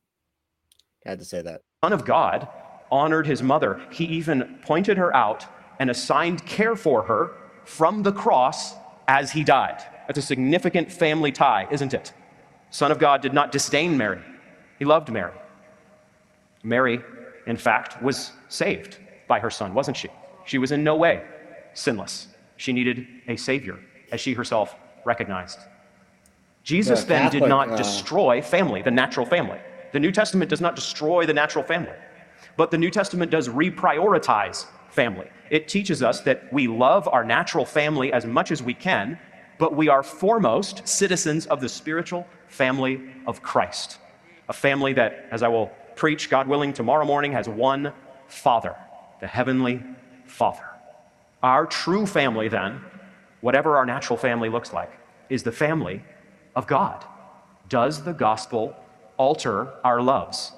Had 1.05 1.21
to 1.21 1.25
say 1.25 1.41
that. 1.43 1.63
Son 1.85 1.93
of 1.93 2.05
God 2.05 2.49
honored 2.91 3.27
his 3.27 3.43
mother. 3.43 3.81
He 3.91 4.05
even 4.05 4.59
pointed 4.63 4.97
her 4.97 5.15
out 5.15 5.47
and 5.79 5.89
assigned 5.89 6.45
care 6.45 6.77
for 6.77 7.03
her 7.05 7.33
from 7.65 8.03
the 8.03 8.13
cross 8.13 8.75
as 9.07 9.33
he 9.33 9.45
died. 9.45 9.83
That's 10.07 10.19
a 10.19 10.23
significant 10.23 10.91
family 10.91 11.31
tie, 11.31 11.69
isn't 11.71 11.95
it? 11.95 12.13
Son 12.71 12.91
of 12.91 12.99
God 12.99 13.23
did 13.23 13.33
not 13.33 13.53
disdain 13.53 13.97
Mary, 13.97 14.21
he 14.79 14.85
loved 14.85 15.11
Mary. 15.11 15.33
Mary, 16.63 17.01
in 17.51 17.57
fact, 17.57 18.01
was 18.01 18.33
saved 18.49 18.99
by 19.27 19.41
her 19.41 19.51
son, 19.51 19.75
wasn't 19.75 19.97
she? 19.97 20.09
She 20.45 20.59
was 20.59 20.73
in 20.73 20.83
no 20.85 20.97
way 20.97 21.23
sinless. 21.75 22.29
She 22.57 22.73
needed 22.73 23.07
a 23.29 23.37
savior, 23.37 23.79
as 24.13 24.21
she 24.21 24.35
herself 24.35 24.75
recognized. 25.05 25.59
Jesus 26.63 27.05
then 27.05 27.23
Catholic, 27.23 27.43
did 27.43 27.49
not 27.49 27.71
uh... 27.71 27.77
destroy 27.77 28.41
family, 28.43 28.83
the 28.83 28.91
natural 28.91 29.27
family. 29.27 29.59
The 29.93 30.01
New 30.01 30.13
Testament 30.13 30.49
does 30.51 30.61
not 30.61 30.77
destroy 30.77 31.27
the 31.27 31.35
natural 31.35 31.65
family, 31.65 31.97
but 32.57 32.71
the 32.71 32.79
New 32.79 32.91
Testament 32.91 33.31
does 33.31 33.49
reprioritize 33.49 34.67
family. 34.91 35.29
It 35.51 35.69
teaches 35.69 36.03
us 36.03 36.21
that 36.21 36.53
we 36.53 36.69
love 36.69 37.09
our 37.09 37.25
natural 37.25 37.65
family 37.65 38.13
as 38.13 38.25
much 38.27 38.53
as 38.53 38.63
we 38.63 38.75
can, 38.75 39.19
but 39.59 39.75
we 39.75 39.89
are 39.89 40.03
foremost 40.03 40.87
citizens 40.87 41.47
of 41.47 41.61
the 41.61 41.69
spiritual 41.69 42.27
family 42.49 43.01
of 43.27 43.43
Christ. 43.43 43.99
A 44.49 44.53
family 44.53 44.93
that, 44.95 45.27
as 45.31 45.43
I 45.43 45.49
will 45.49 45.71
preach, 46.01 46.31
God 46.31 46.49
willing, 46.49 46.73
tomorrow 46.73 47.05
morning, 47.05 47.33
has 47.33 47.47
one 47.47 47.93
Father, 48.27 48.75
the 49.21 49.27
Heavenly 49.27 49.83
Father. 50.25 50.65
Our 51.43 51.67
true 51.67 52.07
family, 52.07 52.49
then, 52.49 52.81
whatever 53.43 53.77
our 53.77 53.85
natural 53.85 54.17
family 54.17 54.49
looks 54.49 54.73
like, 54.73 54.91
is 55.29 55.43
the 55.43 55.53
family 55.53 56.03
of 56.57 56.67
God. 56.67 57.05
Does 57.69 58.03
the 58.03 58.15
gospel 58.15 58.75
alter 59.19 59.75
our 59.85 60.01
loves? 60.01 60.53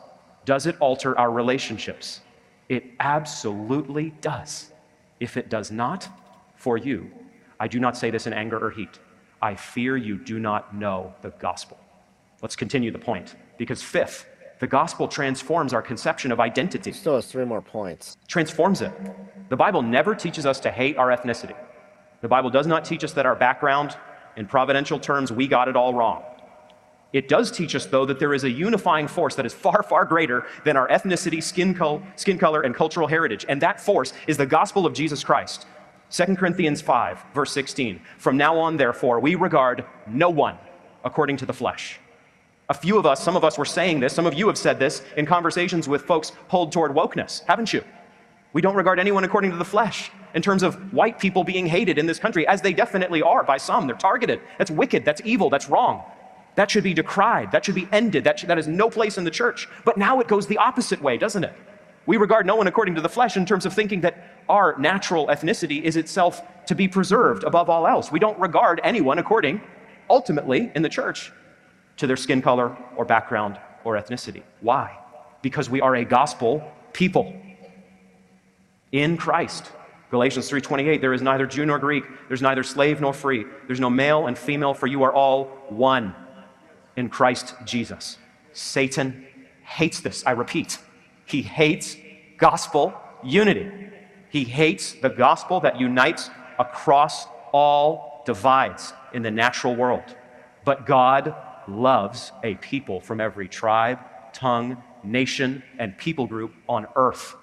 Does 0.44 0.66
it 0.66 0.76
alter 0.78 1.18
our 1.18 1.32
relationships? 1.32 2.20
It 2.68 2.84
absolutely 3.00 4.14
does. 4.20 4.70
If 5.18 5.36
it 5.36 5.48
does 5.48 5.72
not, 5.72 6.08
for 6.54 6.76
you, 6.76 7.10
I 7.58 7.66
do 7.66 7.80
not 7.80 7.96
say 7.96 8.10
this 8.12 8.28
in 8.28 8.32
anger 8.32 8.64
or 8.64 8.70
heat. 8.70 9.00
I 9.42 9.56
fear 9.56 9.96
you 9.96 10.18
do 10.18 10.38
not 10.38 10.72
know 10.72 11.12
the 11.20 11.30
gospel. 11.30 11.80
Let's 12.42 12.54
continue 12.54 12.92
the 12.92 13.00
point. 13.00 13.34
Because, 13.58 13.82
fifth, 13.82 14.26
the 14.62 14.68
gospel 14.68 15.08
transforms 15.08 15.74
our 15.74 15.82
conception 15.82 16.30
of 16.30 16.38
identity. 16.38 16.92
Still 16.92 17.16
has 17.16 17.26
three 17.26 17.44
more 17.44 17.60
points. 17.60 18.16
Transforms 18.28 18.80
it. 18.80 18.92
The 19.48 19.56
Bible 19.56 19.82
never 19.82 20.14
teaches 20.14 20.46
us 20.46 20.60
to 20.60 20.70
hate 20.70 20.96
our 20.96 21.08
ethnicity. 21.08 21.56
The 22.20 22.28
Bible 22.28 22.48
does 22.48 22.68
not 22.68 22.84
teach 22.84 23.02
us 23.02 23.12
that 23.14 23.26
our 23.26 23.34
background, 23.34 23.96
in 24.36 24.46
providential 24.46 25.00
terms, 25.00 25.32
we 25.32 25.48
got 25.48 25.66
it 25.66 25.74
all 25.74 25.94
wrong. 25.94 26.22
It 27.12 27.26
does 27.26 27.50
teach 27.50 27.74
us, 27.74 27.86
though, 27.86 28.06
that 28.06 28.20
there 28.20 28.32
is 28.32 28.44
a 28.44 28.50
unifying 28.52 29.08
force 29.08 29.34
that 29.34 29.44
is 29.44 29.52
far, 29.52 29.82
far 29.82 30.04
greater 30.04 30.46
than 30.64 30.76
our 30.76 30.86
ethnicity, 30.86 31.42
skin, 31.42 31.74
col- 31.74 32.00
skin 32.14 32.38
color, 32.38 32.62
and 32.62 32.72
cultural 32.72 33.08
heritage. 33.08 33.44
And 33.48 33.60
that 33.62 33.80
force 33.80 34.12
is 34.28 34.36
the 34.36 34.46
gospel 34.46 34.86
of 34.86 34.92
Jesus 34.94 35.24
Christ. 35.24 35.66
2 36.10 36.36
Corinthians 36.36 36.80
5, 36.80 37.24
verse 37.34 37.50
16. 37.50 38.00
From 38.16 38.36
now 38.36 38.56
on, 38.58 38.76
therefore, 38.76 39.18
we 39.18 39.34
regard 39.34 39.84
no 40.06 40.30
one 40.30 40.56
according 41.04 41.38
to 41.38 41.46
the 41.46 41.52
flesh. 41.52 41.98
A 42.68 42.74
few 42.74 42.98
of 42.98 43.06
us, 43.06 43.22
some 43.22 43.36
of 43.36 43.44
us 43.44 43.58
were 43.58 43.64
saying 43.64 44.00
this, 44.00 44.14
some 44.14 44.26
of 44.26 44.34
you 44.34 44.46
have 44.46 44.56
said 44.56 44.78
this 44.78 45.02
in 45.16 45.26
conversations 45.26 45.88
with 45.88 46.02
folks 46.02 46.32
pulled 46.48 46.72
toward 46.72 46.92
wokeness, 46.92 47.42
haven't 47.46 47.72
you? 47.72 47.84
We 48.52 48.60
don't 48.60 48.74
regard 48.74 48.98
anyone 48.98 49.24
according 49.24 49.50
to 49.50 49.56
the 49.56 49.64
flesh 49.64 50.10
in 50.34 50.42
terms 50.42 50.62
of 50.62 50.92
white 50.92 51.18
people 51.18 51.44
being 51.44 51.66
hated 51.66 51.98
in 51.98 52.06
this 52.06 52.18
country, 52.18 52.46
as 52.46 52.62
they 52.62 52.72
definitely 52.72 53.22
are 53.22 53.42
by 53.42 53.56
some. 53.56 53.86
They're 53.86 53.96
targeted. 53.96 54.40
That's 54.58 54.70
wicked. 54.70 55.04
That's 55.04 55.20
evil. 55.24 55.50
That's 55.50 55.68
wrong. 55.68 56.02
That 56.54 56.70
should 56.70 56.84
be 56.84 56.94
decried. 56.94 57.50
That 57.52 57.64
should 57.64 57.74
be 57.74 57.88
ended. 57.92 58.24
That, 58.24 58.38
should, 58.38 58.48
that 58.50 58.58
has 58.58 58.68
no 58.68 58.90
place 58.90 59.16
in 59.16 59.24
the 59.24 59.30
church. 59.30 59.68
But 59.84 59.96
now 59.96 60.20
it 60.20 60.28
goes 60.28 60.46
the 60.46 60.58
opposite 60.58 61.00
way, 61.00 61.16
doesn't 61.16 61.44
it? 61.44 61.54
We 62.04 62.16
regard 62.16 62.46
no 62.46 62.56
one 62.56 62.66
according 62.66 62.94
to 62.96 63.00
the 63.00 63.08
flesh 63.08 63.36
in 63.36 63.46
terms 63.46 63.64
of 63.64 63.72
thinking 63.72 64.00
that 64.02 64.26
our 64.48 64.76
natural 64.78 65.28
ethnicity 65.28 65.82
is 65.82 65.96
itself 65.96 66.42
to 66.66 66.74
be 66.74 66.88
preserved 66.88 67.44
above 67.44 67.70
all 67.70 67.86
else. 67.86 68.10
We 68.10 68.18
don't 68.18 68.38
regard 68.38 68.80
anyone 68.82 69.18
according, 69.18 69.62
ultimately, 70.10 70.70
in 70.74 70.82
the 70.82 70.88
church, 70.88 71.32
to 71.96 72.06
their 72.06 72.16
skin 72.16 72.42
color 72.42 72.76
or 72.96 73.04
background 73.04 73.58
or 73.84 73.94
ethnicity. 73.96 74.42
Why? 74.60 74.98
Because 75.42 75.68
we 75.68 75.80
are 75.80 75.94
a 75.96 76.04
gospel 76.04 76.62
people 76.92 77.34
in 78.90 79.16
Christ. 79.16 79.70
Galatians 80.10 80.48
3:28 80.50 81.00
there 81.00 81.14
is 81.14 81.22
neither 81.22 81.46
Jew 81.46 81.64
nor 81.64 81.78
Greek 81.78 82.04
there's 82.28 82.42
neither 82.42 82.62
slave 82.62 83.00
nor 83.00 83.14
free 83.14 83.46
there's 83.66 83.80
no 83.80 83.88
male 83.88 84.26
and 84.26 84.36
female 84.36 84.74
for 84.74 84.86
you 84.86 85.02
are 85.04 85.12
all 85.12 85.44
one 85.70 86.14
in 86.96 87.08
Christ 87.08 87.54
Jesus. 87.64 88.18
Satan 88.52 89.26
hates 89.62 90.00
this 90.00 90.24
I 90.26 90.32
repeat 90.32 90.78
he 91.24 91.40
hates 91.40 91.96
gospel 92.36 92.92
unity. 93.24 93.70
He 94.28 94.44
hates 94.44 94.92
the 94.92 95.08
gospel 95.08 95.60
that 95.60 95.80
unites 95.80 96.30
across 96.58 97.26
all 97.52 98.22
divides 98.26 98.92
in 99.12 99.22
the 99.22 99.30
natural 99.30 99.74
world. 99.74 100.04
But 100.64 100.86
God 100.86 101.34
loves 101.68 102.32
a 102.42 102.54
people 102.56 103.00
from 103.00 103.20
every 103.20 103.48
tribe, 103.48 103.98
tongue, 104.32 104.82
nation, 105.04 105.62
and 105.78 105.96
people 105.98 106.26
group 106.26 106.52
on 106.68 106.86
earth. 106.96 107.34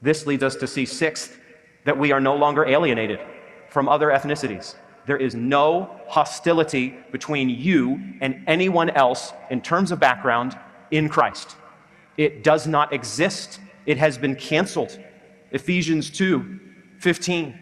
This 0.00 0.26
leads 0.26 0.42
us 0.42 0.56
to 0.56 0.66
see, 0.66 0.84
sixth, 0.84 1.38
that 1.84 1.98
we 1.98 2.12
are 2.12 2.20
no 2.20 2.34
longer 2.36 2.64
alienated 2.66 3.20
from 3.68 3.88
other 3.88 4.08
ethnicities. 4.08 4.74
There 5.06 5.16
is 5.16 5.34
no 5.34 6.00
hostility 6.08 6.94
between 7.10 7.48
you 7.48 8.00
and 8.20 8.44
anyone 8.46 8.90
else 8.90 9.32
in 9.50 9.60
terms 9.60 9.90
of 9.90 9.98
background 9.98 10.58
in 10.90 11.08
Christ. 11.08 11.56
It 12.16 12.44
does 12.44 12.66
not 12.66 12.92
exist. 12.92 13.60
It 13.86 13.98
has 13.98 14.18
been 14.18 14.36
canceled. 14.36 14.98
Ephesians 15.50 16.10
2 16.10 16.60
15. 16.98 17.58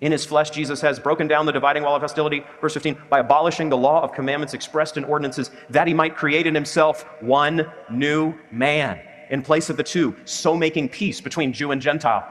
In 0.00 0.12
his 0.12 0.24
flesh, 0.24 0.50
Jesus 0.50 0.80
has 0.80 0.98
broken 0.98 1.28
down 1.28 1.44
the 1.44 1.52
dividing 1.52 1.82
wall 1.82 1.94
of 1.94 2.00
hostility, 2.00 2.44
verse 2.60 2.72
15, 2.72 2.96
by 3.10 3.20
abolishing 3.20 3.68
the 3.68 3.76
law 3.76 4.02
of 4.02 4.12
commandments 4.12 4.54
expressed 4.54 4.96
in 4.96 5.04
ordinances, 5.04 5.50
that 5.68 5.86
he 5.86 5.92
might 5.92 6.16
create 6.16 6.46
in 6.46 6.54
himself 6.54 7.04
one 7.20 7.70
new 7.90 8.34
man 8.50 9.00
in 9.28 9.42
place 9.42 9.68
of 9.68 9.76
the 9.76 9.82
two, 9.82 10.16
so 10.24 10.56
making 10.56 10.88
peace 10.88 11.20
between 11.20 11.52
Jew 11.52 11.70
and 11.70 11.82
Gentile, 11.82 12.26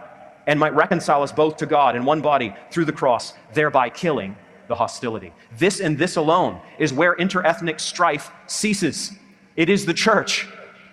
and 0.48 0.60
might 0.60 0.74
reconcile 0.74 1.22
us 1.22 1.32
both 1.32 1.58
to 1.58 1.68
God 1.68 1.96
in 1.96 2.06
one 2.06 2.22
body 2.22 2.56
through 2.72 2.86
the 2.86 2.92
cross, 2.92 3.34
thereby 3.54 3.90
killing 3.90 4.36
the 4.68 4.76
hostility. 4.76 5.32
This 5.58 5.80
and 5.80 5.98
this 5.98 6.16
alone 6.16 6.60
is 6.80 6.92
where 6.92 7.16
interethnic 7.18 7.80
strife 7.80 8.32
ceases. 8.48 9.12
It 9.56 9.70
is 9.70 9.86
the 9.86 9.94
church 9.94 10.48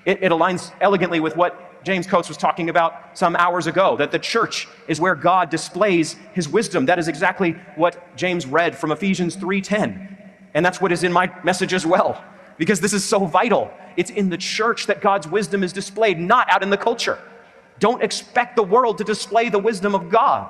it, 0.07 0.23
it 0.23 0.33
aligns 0.33 0.73
elegantly 0.81 1.21
with 1.21 1.37
what 1.37 1.66
James 1.87 2.09
Coates 2.09 2.27
was 2.27 2.37
talking 2.37 2.69
about 2.69 3.17
some 3.17 3.37
hours 3.37 3.69
ago 3.69 3.97
that 3.97 4.11
the 4.11 4.19
church 4.19 4.67
is 4.89 5.01
where 5.01 5.15
God 5.15 5.51
displays 5.51 6.17
his 6.33 6.49
wisdom. 6.49 6.87
That 6.87 6.99
is 6.99 7.07
exactly 7.07 7.53
what 7.77 8.17
James 8.17 8.45
read 8.45 8.77
from 8.77 8.91
Ephesians 8.91 9.37
3:10. 9.37 10.19
And 10.53 10.67
that's 10.67 10.81
what 10.81 10.91
is 10.91 11.05
in 11.05 11.13
my 11.13 11.31
message 11.45 11.73
as 11.73 11.87
well. 11.87 12.23
because 12.59 12.81
this 12.81 12.95
is 12.95 13.05
so 13.05 13.27
vital. 13.27 13.71
It's 13.99 14.11
in 14.11 14.31
the 14.31 14.39
church 14.39 14.87
that 14.87 15.03
God's 15.03 15.29
wisdom 15.29 15.63
is 15.63 15.75
displayed, 15.75 16.19
not 16.19 16.51
out 16.51 16.63
in 16.63 16.71
the 16.71 16.79
culture. 16.79 17.19
Don't 17.81 18.03
expect 18.03 18.57
the 18.57 18.63
world 18.63 18.97
to 18.97 19.05
display 19.05 19.51
the 19.51 19.59
wisdom 19.59 19.95
of 19.95 20.09
God. 20.09 20.49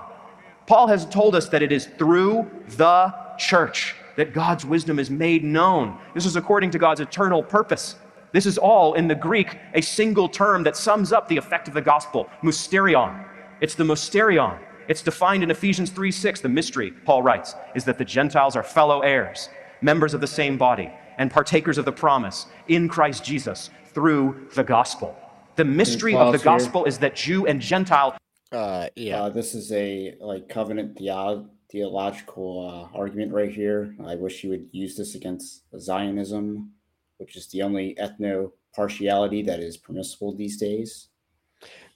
Paul 0.68 0.86
has 0.86 1.04
told 1.04 1.34
us 1.34 1.48
that 1.48 1.62
it 1.62 1.72
is 1.72 1.86
through 1.98 2.48
the 2.76 3.12
church 3.38 3.96
that 4.14 4.32
God's 4.32 4.64
wisdom 4.64 5.00
is 5.00 5.10
made 5.10 5.42
known. 5.42 5.98
This 6.14 6.26
is 6.26 6.36
according 6.36 6.70
to 6.70 6.78
God's 6.78 7.00
eternal 7.00 7.42
purpose. 7.42 7.96
This 8.32 8.46
is 8.46 8.58
all 8.58 8.94
in 8.94 9.08
the 9.08 9.14
Greek 9.14 9.58
a 9.74 9.80
single 9.80 10.28
term 10.28 10.62
that 10.64 10.76
sums 10.76 11.12
up 11.12 11.28
the 11.28 11.36
effect 11.36 11.68
of 11.68 11.74
the 11.74 11.80
gospel, 11.80 12.28
mysterion. 12.42 13.24
It's 13.60 13.74
the 13.74 13.84
mysterion. 13.84 14.58
It's 14.88 15.02
defined 15.02 15.42
in 15.42 15.50
Ephesians 15.50 15.90
3 15.90 16.10
6. 16.10 16.40
The 16.40 16.48
mystery, 16.48 16.92
Paul 17.04 17.22
writes, 17.22 17.54
is 17.74 17.84
that 17.84 17.98
the 17.98 18.04
Gentiles 18.04 18.56
are 18.56 18.62
fellow 18.62 19.00
heirs, 19.00 19.48
members 19.80 20.14
of 20.14 20.20
the 20.20 20.26
same 20.26 20.56
body, 20.56 20.90
and 21.18 21.30
partakers 21.30 21.78
of 21.78 21.84
the 21.84 21.92
promise 21.92 22.46
in 22.68 22.88
Christ 22.88 23.24
Jesus 23.24 23.70
through 23.86 24.48
the 24.54 24.64
gospel. 24.64 25.16
The 25.56 25.64
mystery 25.64 26.14
of 26.14 26.32
the 26.32 26.38
gospel 26.38 26.82
here. 26.82 26.88
is 26.88 26.98
that 26.98 27.16
Jew 27.16 27.46
and 27.46 27.60
Gentile. 27.60 28.16
Uh, 28.52 28.88
yeah. 28.94 29.22
Uh, 29.22 29.28
this 29.30 29.54
is 29.54 29.72
a 29.72 30.14
like 30.20 30.48
covenant 30.48 30.98
theology 30.98 31.50
theological 31.70 32.88
uh, 32.92 32.96
argument 32.96 33.32
right 33.32 33.50
here. 33.50 33.94
I 34.04 34.14
wish 34.14 34.44
you 34.44 34.50
would 34.50 34.68
use 34.72 34.96
this 34.96 35.14
against 35.14 35.64
Zionism, 35.78 36.72
which 37.18 37.36
is 37.36 37.46
the 37.48 37.62
only 37.62 37.96
ethno 38.00 38.52
partiality 38.74 39.42
that 39.42 39.60
is 39.60 39.76
permissible 39.76 40.34
these 40.34 40.56
days. 40.56 41.08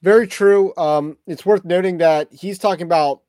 Very 0.02 0.26
true. 0.26 0.74
Um, 0.76 1.18
it's 1.26 1.44
worth 1.44 1.64
noting 1.64 1.98
that 1.98 2.28
he's 2.32 2.58
talking 2.58 2.86
about 2.86 3.22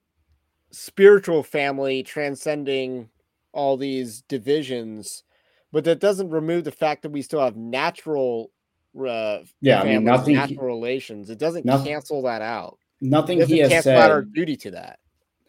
spiritual 0.71 1.43
family 1.43 2.01
transcending 2.01 3.09
all 3.51 3.75
these 3.75 4.21
divisions, 4.21 5.23
but 5.71 5.83
that 5.83 5.99
doesn't 5.99 6.29
remove 6.29 6.63
the 6.63 6.71
fact 6.71 7.01
that 7.01 7.11
we 7.11 7.21
still 7.21 7.41
have 7.41 7.57
natural, 7.57 8.51
uh, 8.97 9.39
yeah, 9.59 9.81
I 9.81 9.85
mean, 9.85 10.05
nothing, 10.05 10.35
natural 10.35 10.65
relations. 10.65 11.29
It 11.29 11.37
doesn't 11.37 11.65
nothing, 11.65 11.87
cancel 11.87 12.21
that 12.23 12.41
out. 12.41 12.77
Nothing 13.01 13.45
he 13.45 13.57
has 13.59 13.69
cancel 13.69 13.91
said 13.91 14.11
our 14.11 14.21
duty 14.21 14.55
to 14.57 14.71
that 14.71 14.99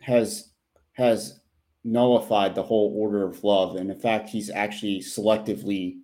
has 0.00 0.50
has 0.94 1.40
nullified 1.84 2.54
the 2.54 2.62
whole 2.62 2.92
order 2.96 3.24
of 3.24 3.42
love, 3.44 3.76
and 3.76 3.90
in 3.90 3.98
fact, 3.98 4.28
he's 4.28 4.50
actually 4.50 4.98
selectively 4.98 5.98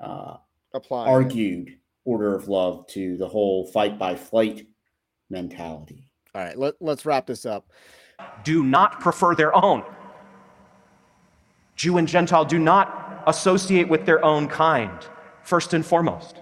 uh, 0.00 0.36
Applying 0.74 1.08
argued 1.08 1.78
order 2.04 2.34
of 2.34 2.48
love 2.48 2.86
to 2.88 3.16
the 3.16 3.28
whole 3.28 3.66
fight 3.66 3.98
by 3.98 4.14
flight 4.14 4.66
mentality. 5.30 6.08
All 6.34 6.42
right, 6.42 6.58
let, 6.58 6.74
let's 6.80 7.04
wrap 7.04 7.26
this 7.26 7.46
up. 7.46 7.70
Do 8.44 8.64
not 8.64 9.00
prefer 9.00 9.34
their 9.34 9.54
own. 9.54 9.84
Jew 11.76 11.98
and 11.98 12.08
Gentile 12.08 12.44
do 12.44 12.58
not 12.58 13.22
associate 13.26 13.88
with 13.88 14.06
their 14.06 14.24
own 14.24 14.48
kind, 14.48 14.98
first 15.42 15.74
and 15.74 15.84
foremost. 15.84 16.40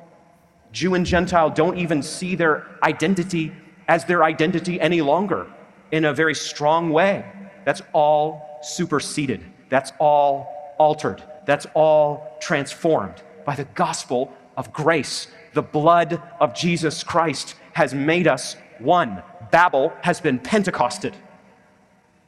Jew 0.73 0.95
and 0.95 1.05
Gentile 1.05 1.51
don't 1.51 1.77
even 1.77 2.03
see 2.03 2.35
their 2.35 2.67
identity 2.83 3.53
as 3.89 4.05
their 4.05 4.23
identity 4.23 4.81
any 4.81 5.01
longer 5.01 5.47
in 5.91 6.05
a 6.05 6.15
very 6.15 6.35
strong 6.35 6.91
way. 6.91 7.25
That's 7.65 7.83
all 7.93 8.61
superseded. 8.63 9.45
That's 9.69 9.93
all 9.99 10.75
altered. 10.79 11.23
That's 11.47 11.67
all 11.75 12.39
transformed 12.41 13.23
by 13.51 13.57
the 13.57 13.65
gospel 13.75 14.33
of 14.57 14.73
grace. 14.73 15.27
The 15.55 15.63
blood 15.63 16.23
of 16.39 16.55
Jesus 16.55 17.03
Christ 17.03 17.57
has 17.73 17.93
made 17.93 18.29
us 18.29 18.55
one. 18.79 19.25
Babel 19.51 19.93
has 20.03 20.21
been 20.21 20.39
Pentecosted. 20.39 21.15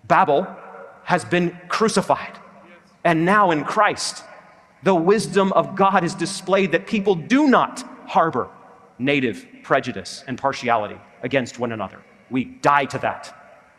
Babel 0.09 0.49
has 1.05 1.24
been 1.24 1.57
crucified. 1.69 2.36
And 3.05 3.24
now 3.24 3.53
in 3.53 3.62
Christ, 3.62 4.24
the 4.82 4.97
wisdom 4.97 5.53
of 5.53 5.77
God 5.77 6.03
is 6.03 6.16
displayed 6.16 6.73
that 6.73 6.89
people 6.89 7.15
do 7.15 7.47
not 7.47 7.85
harbor 8.09 8.51
native 8.99 9.47
prejudice 9.62 10.24
and 10.27 10.36
partiality 10.36 10.99
against 11.23 11.61
one 11.61 11.70
another. 11.70 12.01
We 12.31 12.47
die 12.47 12.86
to 12.86 12.99
that. 12.99 13.32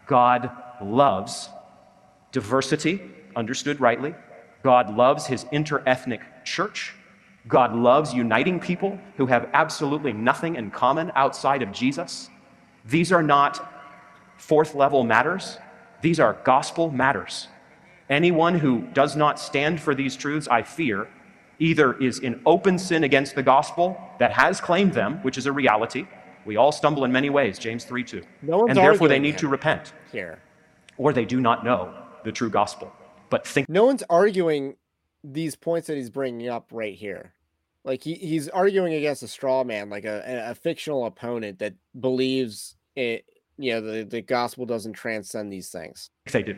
God 0.07 0.49
loves 0.81 1.49
diversity, 2.31 3.01
understood 3.35 3.81
rightly. 3.81 4.15
God 4.63 4.95
loves 4.95 5.27
his 5.27 5.43
interethnic 5.51 6.21
church. 6.45 6.93
God 7.47 7.75
loves 7.75 8.13
uniting 8.13 8.59
people 8.59 8.97
who 9.17 9.25
have 9.25 9.49
absolutely 9.53 10.13
nothing 10.13 10.55
in 10.55 10.71
common 10.71 11.11
outside 11.15 11.61
of 11.61 11.71
Jesus. 11.71 12.29
These 12.85 13.11
are 13.11 13.23
not 13.23 13.69
fourth 14.37 14.75
level 14.75 15.03
matters, 15.03 15.57
these 16.01 16.19
are 16.19 16.37
gospel 16.43 16.91
matters. 16.91 17.47
Anyone 18.09 18.59
who 18.59 18.81
does 18.93 19.15
not 19.15 19.39
stand 19.39 19.79
for 19.79 19.95
these 19.95 20.15
truths, 20.15 20.47
I 20.49 20.63
fear, 20.63 21.07
either 21.59 21.93
is 21.99 22.19
in 22.19 22.41
open 22.45 22.77
sin 22.77 23.03
against 23.03 23.35
the 23.35 23.43
gospel 23.43 23.99
that 24.19 24.31
has 24.33 24.59
claimed 24.59 24.93
them, 24.93 25.19
which 25.21 25.37
is 25.37 25.45
a 25.45 25.51
reality. 25.51 26.05
We 26.45 26.57
all 26.57 26.71
stumble 26.71 27.05
in 27.05 27.11
many 27.11 27.29
ways, 27.29 27.57
James 27.57 27.85
3 27.85 28.03
2. 28.03 28.21
No 28.41 28.67
and 28.67 28.77
therefore 28.77 29.07
they 29.07 29.19
need 29.19 29.37
to 29.37 29.47
repent. 29.47 29.93
Here. 30.11 30.39
Or 30.97 31.13
they 31.13 31.25
do 31.25 31.39
not 31.39 31.63
know 31.63 31.93
the 32.23 32.31
true 32.31 32.49
gospel. 32.49 32.91
But 33.29 33.47
think 33.47 33.69
no 33.69 33.85
one's 33.85 34.03
arguing 34.09 34.75
these 35.23 35.55
points 35.55 35.87
that 35.87 35.95
he's 35.95 36.09
bringing 36.09 36.49
up 36.49 36.67
right 36.71 36.95
here. 36.95 37.33
Like 37.83 38.03
he, 38.03 38.15
he's 38.15 38.49
arguing 38.49 38.93
against 38.93 39.23
a 39.23 39.27
straw 39.27 39.63
man, 39.63 39.89
like 39.89 40.05
a, 40.05 40.49
a 40.49 40.55
fictional 40.55 41.05
opponent 41.05 41.59
that 41.59 41.73
believes 41.99 42.75
it, 42.95 43.25
you 43.57 43.73
know, 43.73 43.81
the, 43.81 44.03
the 44.03 44.21
gospel 44.21 44.65
doesn't 44.65 44.93
transcend 44.93 45.51
these 45.51 45.69
things. 45.69 46.09
If 46.25 46.31
they 46.31 46.43
do. 46.43 46.57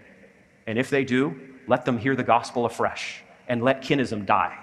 And 0.68 0.78
if 0.78 0.90
they 0.90 1.04
do, 1.04 1.40
let 1.68 1.86
them 1.86 1.98
hear 1.98 2.16
the 2.16 2.24
gospel 2.24 2.66
afresh 2.66 3.24
and 3.48 3.64
let 3.64 3.82
kinism 3.82 4.26
die. 4.26 4.58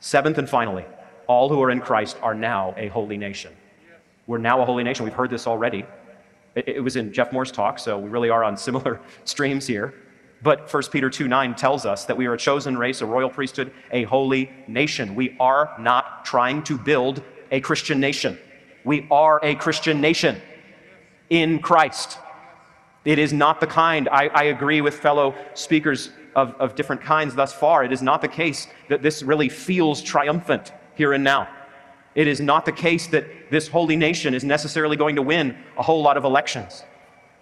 Seventh 0.00 0.38
and 0.38 0.48
finally, 0.48 0.84
all 1.26 1.48
who 1.48 1.62
are 1.62 1.70
in 1.70 1.80
Christ 1.80 2.16
are 2.22 2.34
now 2.34 2.74
a 2.76 2.88
holy 2.88 3.16
nation. 3.16 3.52
We're 4.26 4.38
now 4.38 4.60
a 4.62 4.64
holy 4.64 4.84
nation. 4.84 5.04
We've 5.04 5.14
heard 5.14 5.30
this 5.30 5.46
already. 5.46 5.84
It, 6.54 6.68
it 6.68 6.80
was 6.80 6.96
in 6.96 7.12
Jeff 7.12 7.32
Moore's 7.32 7.50
talk, 7.50 7.78
so 7.78 7.98
we 7.98 8.08
really 8.08 8.30
are 8.30 8.44
on 8.44 8.56
similar 8.56 9.00
streams 9.24 9.66
here. 9.66 9.94
But 10.42 10.72
1 10.72 10.82
Peter 10.92 11.10
2 11.10 11.26
9 11.26 11.54
tells 11.54 11.84
us 11.84 12.04
that 12.04 12.16
we 12.16 12.26
are 12.26 12.34
a 12.34 12.38
chosen 12.38 12.78
race, 12.78 13.00
a 13.00 13.06
royal 13.06 13.30
priesthood, 13.30 13.72
a 13.90 14.04
holy 14.04 14.50
nation. 14.66 15.14
We 15.14 15.36
are 15.40 15.74
not 15.78 16.24
trying 16.24 16.62
to 16.64 16.78
build 16.78 17.22
a 17.50 17.60
Christian 17.60 17.98
nation. 17.98 18.38
We 18.84 19.06
are 19.10 19.40
a 19.42 19.54
Christian 19.54 20.00
nation 20.00 20.40
in 21.28 21.58
Christ. 21.58 22.18
It 23.04 23.18
is 23.18 23.32
not 23.32 23.60
the 23.60 23.66
kind, 23.66 24.08
I, 24.10 24.28
I 24.28 24.44
agree 24.44 24.80
with 24.80 24.94
fellow 24.94 25.34
speakers 25.54 26.10
of, 26.36 26.54
of 26.60 26.74
different 26.74 27.02
kinds 27.02 27.34
thus 27.34 27.52
far. 27.52 27.84
It 27.84 27.92
is 27.92 28.02
not 28.02 28.20
the 28.20 28.28
case 28.28 28.66
that 28.88 29.02
this 29.02 29.22
really 29.22 29.48
feels 29.48 30.02
triumphant 30.02 30.72
here 30.94 31.12
and 31.12 31.24
now. 31.24 31.48
It 32.14 32.26
is 32.26 32.40
not 32.40 32.64
the 32.64 32.72
case 32.72 33.06
that 33.08 33.50
this 33.50 33.68
holy 33.68 33.96
nation 33.96 34.34
is 34.34 34.44
necessarily 34.44 34.96
going 34.96 35.16
to 35.16 35.22
win 35.22 35.56
a 35.76 35.82
whole 35.82 36.02
lot 36.02 36.16
of 36.16 36.24
elections. 36.24 36.82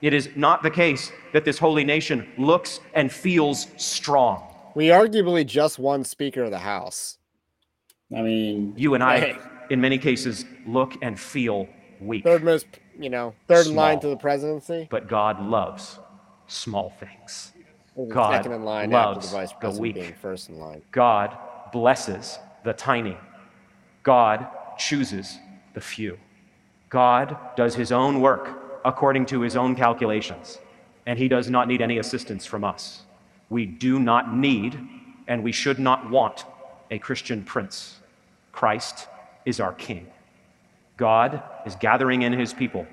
It 0.03 0.13
is 0.13 0.29
not 0.37 0.63
the 0.63 0.71
case 0.71 1.11
that 1.33 1.45
this 1.45 1.59
holy 1.59 1.85
nation 1.85 2.29
looks 2.37 2.81
and 2.95 3.11
feels 3.11 3.67
strong. 3.77 4.53
We 4.75 4.89
arguably 4.89 5.47
just 5.47 5.79
won 5.79 6.05
Speaker 6.05 6.45
of 6.45 6.51
the 6.51 6.59
House. 6.59 7.19
I 8.15 8.23
mean, 8.23 8.75
you 8.77 8.95
and 8.95 9.03
I, 9.03 9.21
hey. 9.21 9.39
in 9.71 9.81
many 9.81 9.99
cases, 9.99 10.45
look 10.67 10.95
and 11.03 11.19
feel 11.19 11.67
weak. 12.01 12.25
Third 12.25 12.45
most, 12.45 12.67
you 12.99 13.09
know, 13.09 13.35
third 13.49 13.65
small. 13.65 13.73
in 13.73 13.77
line 13.77 14.01
to 14.01 14.09
the 14.09 14.17
presidency. 14.17 14.87
But 14.91 15.09
God 15.09 15.43
loves 15.43 15.99
small 16.47 16.91
things. 17.01 17.53
God 18.09 18.33
second 18.33 18.53
in 18.53 18.65
line 18.65 18.91
loves 18.91 19.31
the, 19.31 19.37
vice 19.39 19.53
president 19.53 19.75
the 19.75 19.81
weak. 19.81 19.95
Being 19.95 20.15
first 20.21 20.51
in 20.51 20.59
line. 20.59 20.83
God 20.93 21.37
blesses 21.73 22.39
the 22.63 22.75
tiny. 22.75 23.17
God 24.03 24.47
chooses 24.79 25.39
the 25.73 25.81
few. 25.81 26.19
God 26.91 27.37
does 27.57 27.75
his 27.75 27.91
own 27.93 28.21
work 28.21 28.66
according 28.87 29.27
to 29.27 29.41
his 29.41 29.57
own 29.57 29.75
calculations, 29.75 30.59
and 31.07 31.19
he 31.19 31.27
does 31.29 31.51
not 31.51 31.67
need 31.67 31.83
any 31.83 31.99
assistance 31.99 32.47
from 32.47 32.63
us. 32.63 33.03
We 33.51 33.67
do 33.67 33.99
not 33.99 34.35
need 34.35 34.79
and 35.29 35.43
we 35.43 35.51
should 35.51 35.81
not 35.81 36.09
want 36.09 36.45
a 36.91 36.99
Christian 36.99 37.43
prince. 37.43 37.99
Christ 38.53 39.09
is 39.45 39.59
our 39.59 39.73
king. 39.73 40.07
God 40.97 41.43
is 41.67 41.75
gathering 41.77 42.23
in 42.23 42.33
his 42.33 42.55
people. 42.55 42.87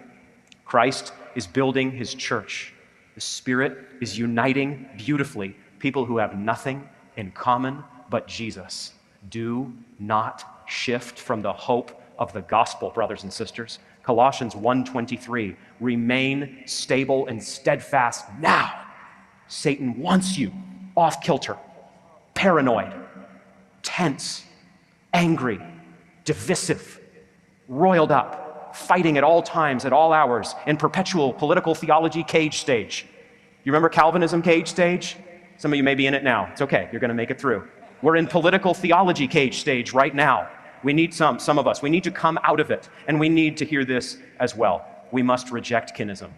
Christ 0.66 1.14
is 1.36 1.46
building 1.46 1.92
his 1.92 2.16
church. 2.16 2.74
The 3.14 3.22
Spirit 3.22 3.78
is 4.02 4.18
uniting 4.18 4.90
beautifully 4.98 5.56
people 5.78 6.06
who 6.06 6.18
have 6.18 6.38
nothing 6.38 6.90
in 7.18 7.32
common 7.32 7.84
but 8.10 8.28
Jesus. 8.28 8.94
Do 9.30 9.72
not 10.00 10.64
shift 10.66 11.20
from 11.20 11.44
the 11.44 11.54
hope 11.54 12.02
of 12.18 12.34
the 12.34 12.42
gospel, 12.42 12.90
brothers 12.90 13.24
and 13.24 13.32
sisters. 13.32 13.78
Colossians 14.04 14.54
1:23, 14.54 15.56
remain 15.80 16.64
stable 16.66 17.28
and 17.28 17.42
steadfast 17.42 18.26
now. 18.40 18.72
Satan 19.48 19.98
wants 19.98 20.38
you 20.38 20.52
off 20.96 21.22
kilter, 21.22 21.58
paranoid, 22.34 22.94
tense, 23.82 24.44
angry, 25.14 25.60
divisive, 26.26 27.00
roiled 27.68 28.12
up, 28.12 28.76
fighting 28.76 29.18
at 29.18 29.24
all 29.24 29.42
times, 29.42 29.86
at 29.86 29.94
all 29.94 30.12
hours, 30.12 30.56
in 30.68 30.78
perpetual 30.78 31.32
political 31.34 31.74
theology 31.74 32.24
cage 32.24 32.60
stage. 32.60 33.06
You 33.64 33.72
remember 33.72 33.90
Calvinism 33.90 34.42
cage 34.42 34.68
stage? 34.68 35.16
Some 35.58 35.72
of 35.72 35.78
you 35.78 35.84
may 35.84 35.96
be 35.96 36.08
in 36.08 36.14
it 36.14 36.24
now. 36.24 36.50
It's 36.52 36.62
okay, 36.62 36.90
you're 36.92 37.00
going 37.00 37.10
to 37.10 37.16
make 37.16 37.32
it 37.32 37.40
through. 37.40 37.68
We're 38.02 38.18
in 38.18 38.28
political 38.28 38.74
theology 38.74 39.28
cage 39.28 39.60
stage 39.60 39.94
right 39.94 40.14
now. 40.14 40.50
We 40.84 40.94
need 40.94 41.14
some, 41.14 41.40
some 41.40 41.58
of 41.58 41.68
us. 41.68 41.82
We 41.82 41.90
need 41.90 42.04
to 42.04 42.12
come 42.12 42.38
out 42.44 42.60
of 42.60 42.70
it, 42.70 42.90
and 43.08 43.20
we 43.20 43.30
need 43.30 43.58
to 43.58 43.66
hear 43.66 43.86
this 43.86 44.18
as 44.40 44.56
well. 44.56 44.86
We 45.12 45.24
must 45.24 45.52
reject 45.52 45.98
kinism. 45.98 46.32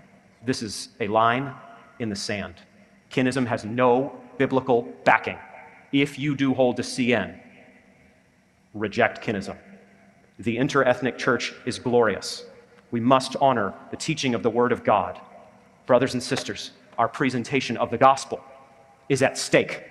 This 0.46 0.62
is 0.62 0.90
a 1.00 1.08
line 1.08 1.54
in 2.00 2.10
the 2.10 2.16
sand. 2.16 2.56
Kinism 3.12 3.48
has 3.48 3.66
no 3.66 4.16
biblical 4.38 4.84
backing. 5.04 5.38
If 5.92 6.20
you 6.20 6.36
do 6.36 6.54
hold 6.54 6.76
to 6.78 6.84
CN, 6.84 7.40
reject 8.74 9.26
kinism. 9.26 9.58
The 10.38 10.58
interethnic 10.58 11.18
church 11.18 11.54
is 11.66 11.80
glorious. 11.80 12.44
We 12.92 13.00
must 13.00 13.36
honor 13.38 13.74
the 13.90 13.98
teaching 13.98 14.36
of 14.36 14.44
the 14.44 14.50
Word 14.50 14.72
of 14.72 14.84
God. 14.84 15.20
Brothers 15.86 16.14
and 16.14 16.22
sisters, 16.22 16.72
our 16.98 17.08
presentation 17.08 17.78
of 17.78 17.90
the 17.90 17.98
gospel 17.98 18.44
is 19.10 19.22
at 19.22 19.38
stake. 19.38 19.84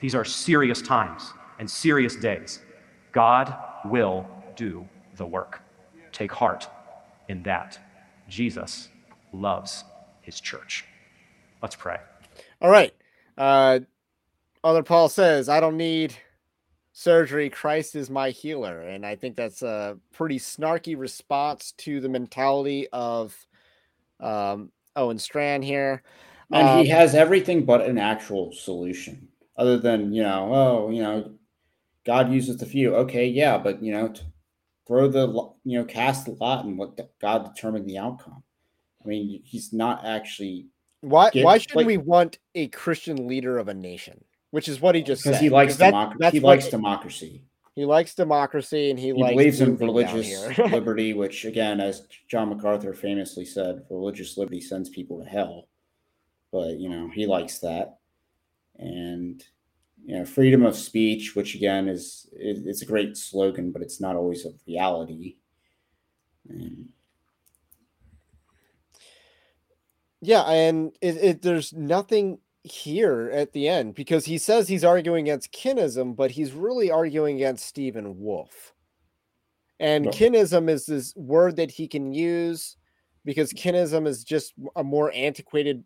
These 0.00 0.14
are 0.14 0.24
serious 0.24 0.82
times 0.82 1.32
and 1.58 1.70
serious 1.70 2.16
days. 2.16 2.60
God 3.12 3.54
will 3.90 4.26
do 4.56 4.88
the 5.16 5.26
work. 5.26 5.62
Take 6.12 6.32
heart 6.32 6.68
in 7.28 7.42
that. 7.44 7.78
Jesus 8.28 8.88
loves 9.32 9.84
his 10.20 10.40
church. 10.40 10.84
Let's 11.62 11.76
pray. 11.76 11.98
All 12.60 12.70
right. 12.70 12.94
Uh, 13.36 13.80
Other 14.64 14.82
Paul 14.82 15.08
says, 15.08 15.48
I 15.48 15.60
don't 15.60 15.76
need 15.76 16.14
surgery. 16.92 17.50
Christ 17.50 17.94
is 17.94 18.08
my 18.08 18.30
healer. 18.30 18.80
And 18.80 19.04
I 19.04 19.16
think 19.16 19.36
that's 19.36 19.62
a 19.62 19.98
pretty 20.12 20.38
snarky 20.38 20.98
response 20.98 21.72
to 21.78 22.00
the 22.00 22.08
mentality 22.08 22.88
of 22.92 23.36
um, 24.20 24.72
Owen 24.96 25.18
Strachan 25.18 25.62
here. 25.62 26.02
And 26.50 26.68
Um, 26.68 26.78
he 26.78 26.88
has 26.90 27.14
everything 27.14 27.64
but 27.64 27.82
an 27.82 27.98
actual 27.98 28.52
solution, 28.52 29.28
other 29.56 29.78
than 29.78 30.12
you 30.12 30.22
know, 30.22 30.50
oh, 30.54 30.90
you 30.90 31.02
know, 31.02 31.30
God 32.06 32.32
uses 32.32 32.56
the 32.56 32.66
few. 32.66 32.94
Okay, 32.94 33.26
yeah, 33.26 33.58
but 33.58 33.82
you 33.82 33.92
know, 33.92 34.14
throw 34.86 35.08
the 35.08 35.26
you 35.64 35.78
know, 35.78 35.84
cast 35.84 36.24
the 36.26 36.32
lot 36.32 36.64
and 36.64 36.78
let 36.78 36.96
God 37.20 37.52
determine 37.52 37.84
the 37.86 37.98
outcome. 37.98 38.42
I 39.04 39.08
mean, 39.08 39.42
he's 39.44 39.72
not 39.72 40.04
actually 40.06 40.68
Why 41.00 41.30
why 41.34 41.58
should 41.58 41.74
like- 41.76 41.86
we 41.86 41.96
want 41.98 42.38
a 42.54 42.68
Christian 42.68 43.26
leader 43.28 43.58
of 43.58 43.68
a 43.68 43.74
nation? 43.74 44.24
Which 44.52 44.68
is 44.68 44.80
what 44.80 44.94
he 44.94 45.02
just 45.02 45.22
because 45.24 45.36
said. 45.36 45.42
he 45.42 45.50
likes 45.50 45.76
that- 45.76 45.90
democracy. 45.90 46.18
that's 46.20 46.32
He 46.34 46.40
likes 46.40 46.68
democracy. 46.68 47.42
he 47.74 47.84
likes 47.84 48.14
democracy 48.14 48.90
and 48.90 48.98
he, 48.98 49.06
He 49.08 49.12
likes 49.12 49.32
believes 49.34 49.60
in 49.60 49.76
religious 49.76 50.56
liberty, 50.72 51.12
which 51.12 51.44
again, 51.44 51.80
as 51.80 52.06
John 52.28 52.48
MacArthur 52.48 52.94
famously 52.94 53.44
said, 53.44 53.84
religious 53.90 54.38
liberty 54.38 54.60
sends 54.60 54.88
people 54.88 55.18
to 55.22 55.28
hell. 55.28 55.68
But 56.52 56.78
you 56.78 56.88
know, 56.88 57.10
he 57.12 57.26
likes 57.26 57.58
that, 57.58 57.98
and 58.78 59.42
you 60.06 60.16
know, 60.16 60.24
freedom 60.24 60.64
of 60.64 60.76
speech, 60.76 61.34
which 61.34 61.56
again 61.56 61.88
is 61.88 62.28
it, 62.32 62.62
it's 62.64 62.82
a 62.82 62.86
great 62.86 63.16
slogan, 63.16 63.72
but 63.72 63.82
it's 63.82 64.00
not 64.00 64.14
always 64.14 64.46
a 64.46 64.50
reality. 64.66 65.36
And 66.48 66.90
Yeah, 70.22 70.42
and 70.42 70.92
it, 71.00 71.16
it 71.16 71.42
there's 71.42 71.72
nothing 71.72 72.38
here 72.62 73.30
at 73.32 73.52
the 73.52 73.68
end 73.68 73.94
because 73.94 74.24
he 74.24 74.38
says 74.38 74.68
he's 74.68 74.84
arguing 74.84 75.28
against 75.28 75.52
kinism, 75.52 76.14
but 76.16 76.30
he's 76.30 76.52
really 76.52 76.90
arguing 76.90 77.36
against 77.36 77.66
Stephen 77.66 78.18
Wolfe. 78.20 78.74
And 79.80 80.06
Well- 80.06 80.14
kinism 80.14 80.70
is 80.70 80.86
this 80.86 81.14
word 81.16 81.56
that 81.56 81.70
he 81.72 81.88
can 81.88 82.12
use 82.12 82.76
because 83.24 83.52
kinism 83.52 84.06
is 84.06 84.22
just 84.22 84.54
a 84.76 84.84
more 84.84 85.12
antiquated 85.12 85.82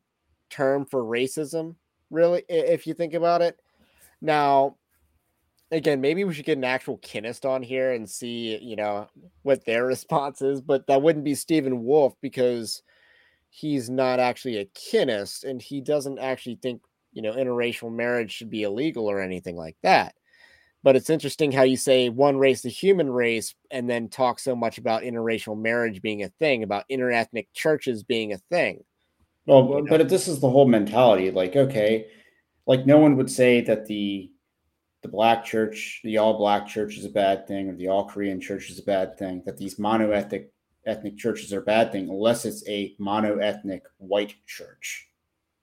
term 0.51 0.85
for 0.85 1.03
racism, 1.03 1.77
really, 2.11 2.45
if 2.49 2.87
you 2.87 2.93
think 2.93 3.15
about 3.15 3.41
it. 3.41 3.60
Now, 4.21 4.77
again, 5.71 6.01
maybe 6.01 6.25
we 6.25 6.35
should 6.35 6.45
get 6.45 6.59
an 6.59 6.65
actual 6.65 6.99
kinist 6.99 7.49
on 7.49 7.63
here 7.63 7.93
and 7.93 8.09
see, 8.09 8.59
you 8.59 8.77
know, 8.77 9.09
what 9.43 9.65
their 9.65 9.87
response 9.87 10.43
is, 10.43 10.61
but 10.61 10.87
that 10.87 11.03
wouldn't 11.03 11.25
be 11.25 11.35
Stephen 11.35 11.85
Wolfe 11.85 12.15
because 12.21 12.83
he's 13.51 13.91
not 13.91 14.21
actually 14.21 14.59
a 14.59 14.67
kinist 14.67 15.45
and 15.45 15.61
he 15.61 15.81
doesn't 15.81 16.19
actually 16.19 16.57
think 16.63 16.81
you 17.13 17.21
know 17.21 17.33
interracial 17.33 17.93
marriage 17.93 18.31
should 18.31 18.49
be 18.49 18.63
illegal 18.63 19.11
or 19.11 19.21
anything 19.21 19.57
like 19.57 19.77
that 19.83 20.15
but 20.85 20.95
it's 20.95 21.11
interesting 21.11 21.51
how 21.51 21.65
you 21.65 21.77
say 21.77 22.09
one 22.09 22.39
race 22.39 22.63
the 22.63 22.69
human 22.69 23.11
race 23.11 23.57
and 23.73 23.91
then 23.91 24.09
talk 24.09 24.39
so 24.39 24.55
much 24.55 24.79
about 24.79 25.03
interracial 25.03 25.61
marriage 25.61 26.01
being 26.01 26.23
a 26.23 26.29
thing 26.39 26.63
about 26.63 26.85
interethnic 26.89 27.49
churches 27.53 28.05
being 28.05 28.33
a 28.33 28.39
thing 28.53 28.85
well, 29.47 29.67
You 29.67 29.87
but, 29.89 29.99
but 29.99 30.09
this 30.09 30.29
is 30.29 30.41
the 30.41 30.51
whole 30.51 30.67
mentality. 30.67 31.31
Like, 31.31 31.57
okay, 31.57 32.07
like 32.67 32.87
no 32.87 32.99
one 32.99 33.17
would 33.17 33.31
say 33.31 33.61
that 33.63 33.87
the 33.87 34.31
the 35.03 35.09
black 35.09 35.45
church, 35.45 36.01
the 36.05 36.19
all 36.19 36.37
black 36.37 36.67
church 36.67 36.99
is 36.99 37.05
a 37.05 37.11
bad 37.11 37.47
thing, 37.47 37.71
or 37.71 37.75
the 37.75 37.89
all 37.89 38.07
Korean 38.07 38.41
church 38.41 38.71
is 38.71 38.79
a 38.79 38.83
bad 38.83 39.17
thing. 39.19 39.43
That 39.47 39.57
these 39.57 39.77
monoethnic 39.77 40.15
ethnic 40.15 40.53
ethnic 40.87 41.17
churches 41.17 41.53
are 41.53 41.61
a 41.61 41.63
bad 41.63 41.93
thing, 41.93 42.09
unless 42.09 42.45
it's 42.45 42.67
a 42.69 42.95
monoethnic 43.01 43.83
white 43.99 44.35
church. 44.47 45.09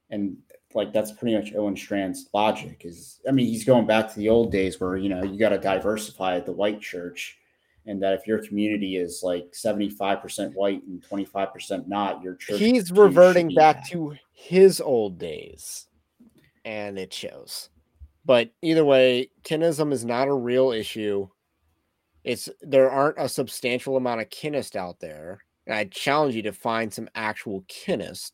And 0.09 0.37
like 0.73 0.93
that's 0.93 1.11
pretty 1.11 1.35
much 1.35 1.53
Owen 1.55 1.75
Strachan's 1.75 2.29
logic. 2.33 2.81
Is 2.83 3.19
I 3.27 3.31
mean, 3.31 3.47
he's 3.47 3.63
going 3.63 3.85
back 3.85 4.09
to 4.09 4.15
the 4.15 4.29
old 4.29 4.51
days 4.51 4.79
where 4.79 4.97
you 4.97 5.09
know 5.09 5.23
you 5.23 5.37
got 5.37 5.49
to 5.49 5.59
diversify 5.59 6.39
the 6.39 6.51
white 6.51 6.81
church, 6.81 7.37
and 7.85 8.01
that 8.01 8.13
if 8.13 8.25
your 8.25 8.43
community 8.45 8.97
is 8.97 9.21
like 9.23 9.53
seventy 9.53 9.89
five 9.89 10.21
percent 10.21 10.55
white 10.55 10.83
and 10.83 11.03
twenty 11.03 11.25
five 11.25 11.53
percent 11.53 11.87
not, 11.87 12.23
your 12.23 12.35
church 12.35 12.59
he's 12.59 12.91
reverting 12.91 13.53
back 13.53 13.87
to 13.89 14.15
his 14.33 14.81
old 14.81 15.19
days 15.19 15.87
and 16.67 16.99
it 16.99 17.13
shows 17.13 17.69
but 18.25 18.51
either 18.61 18.83
way 18.83 19.29
kinism 19.43 19.93
is 19.93 20.03
not 20.03 20.27
a 20.27 20.33
real 20.33 20.71
issue 20.71 21.25
it's 22.25 22.49
there 22.61 22.91
aren't 22.91 23.17
a 23.17 23.29
substantial 23.29 23.95
amount 23.95 24.19
of 24.19 24.29
kinist 24.29 24.75
out 24.75 24.99
there 24.99 25.39
and 25.65 25.73
i 25.73 25.85
challenge 25.85 26.35
you 26.35 26.41
to 26.41 26.51
find 26.51 26.93
some 26.93 27.07
actual 27.15 27.61
kinist 27.69 28.33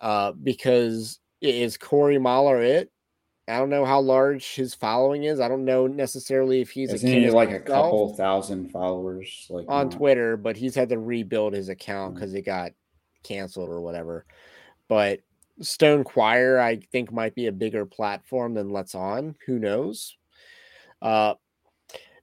uh 0.00 0.30
because 0.30 1.18
is 1.42 1.76
corey 1.76 2.16
mahler 2.16 2.62
it 2.62 2.92
i 3.48 3.58
don't 3.58 3.70
know 3.70 3.84
how 3.84 3.98
large 3.98 4.54
his 4.54 4.72
following 4.72 5.24
is 5.24 5.40
i 5.40 5.48
don't 5.48 5.64
know 5.64 5.88
necessarily 5.88 6.60
if 6.60 6.70
he's 6.70 6.92
Isn't 6.92 7.10
a 7.10 7.12
he 7.12 7.30
like 7.30 7.50
a 7.50 7.58
couple 7.58 8.14
thousand 8.14 8.70
followers? 8.70 9.48
Like 9.50 9.66
on 9.68 9.88
not- 9.88 9.96
Twitter, 9.96 10.36
but 10.36 10.56
he's 10.56 10.76
had 10.76 10.90
to 10.90 10.98
rebuild 10.98 11.54
his 11.54 11.68
account 11.68 12.14
because 12.14 12.34
it 12.34 12.42
got 12.42 12.70
canceled 13.24 13.68
or 13.68 13.80
whatever. 13.80 14.24
But 14.86 15.20
Stone 15.60 16.04
Choir, 16.04 16.58
I 16.58 16.76
think, 16.92 17.12
might 17.12 17.34
be 17.34 17.46
a 17.46 17.52
bigger 17.52 17.86
platform 17.86 18.54
than 18.54 18.70
Let's 18.70 18.94
On. 18.94 19.34
Who 19.46 19.58
knows? 19.58 20.16
Uh, 21.02 21.34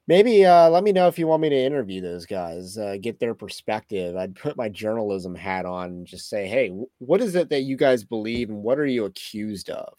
maybe 0.07 0.45
uh, 0.45 0.69
let 0.69 0.83
me 0.83 0.91
know 0.91 1.07
if 1.07 1.19
you 1.19 1.27
want 1.27 1.41
me 1.41 1.49
to 1.49 1.55
interview 1.55 2.01
those 2.01 2.25
guys, 2.25 2.77
uh, 2.77 2.97
get 3.01 3.19
their 3.19 3.33
perspective. 3.33 4.15
I'd 4.15 4.35
put 4.35 4.57
my 4.57 4.69
journalism 4.69 5.35
hat 5.35 5.65
on 5.65 5.89
and 5.89 6.07
just 6.07 6.29
say, 6.29 6.47
hey, 6.47 6.71
what 6.99 7.21
is 7.21 7.35
it 7.35 7.49
that 7.49 7.63
you 7.63 7.77
guys 7.77 8.03
believe 8.03 8.49
and 8.49 8.63
what 8.63 8.79
are 8.79 8.85
you 8.85 9.05
accused 9.05 9.69
of? 9.69 9.93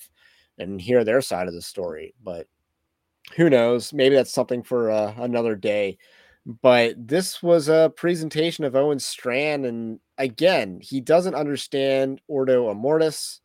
And 0.59 0.81
hear 0.81 1.05
their 1.05 1.21
side 1.21 1.47
of 1.47 1.55
the 1.55 1.63
story. 1.63 2.15
But 2.23 2.47
who 3.37 3.51
knows? 3.51 3.93
Maybe 3.93 4.17
that's 4.17 4.33
something 4.33 4.63
for 4.63 4.91
uh, 4.91 5.15
another 5.19 5.55
day 5.55 5.99
but 6.63 6.95
this 7.07 7.43
was 7.43 7.69
a 7.69 7.93
presentation 7.95 8.65
of 8.65 8.75
Owen 8.75 8.99
Strachan, 8.99 9.67
and 9.67 10.01
again, 10.17 10.81
he 10.83 10.99
doesn't 10.99 11.35
understand 11.35 12.23
Ordo 12.27 12.71
Amoris, 12.71 13.41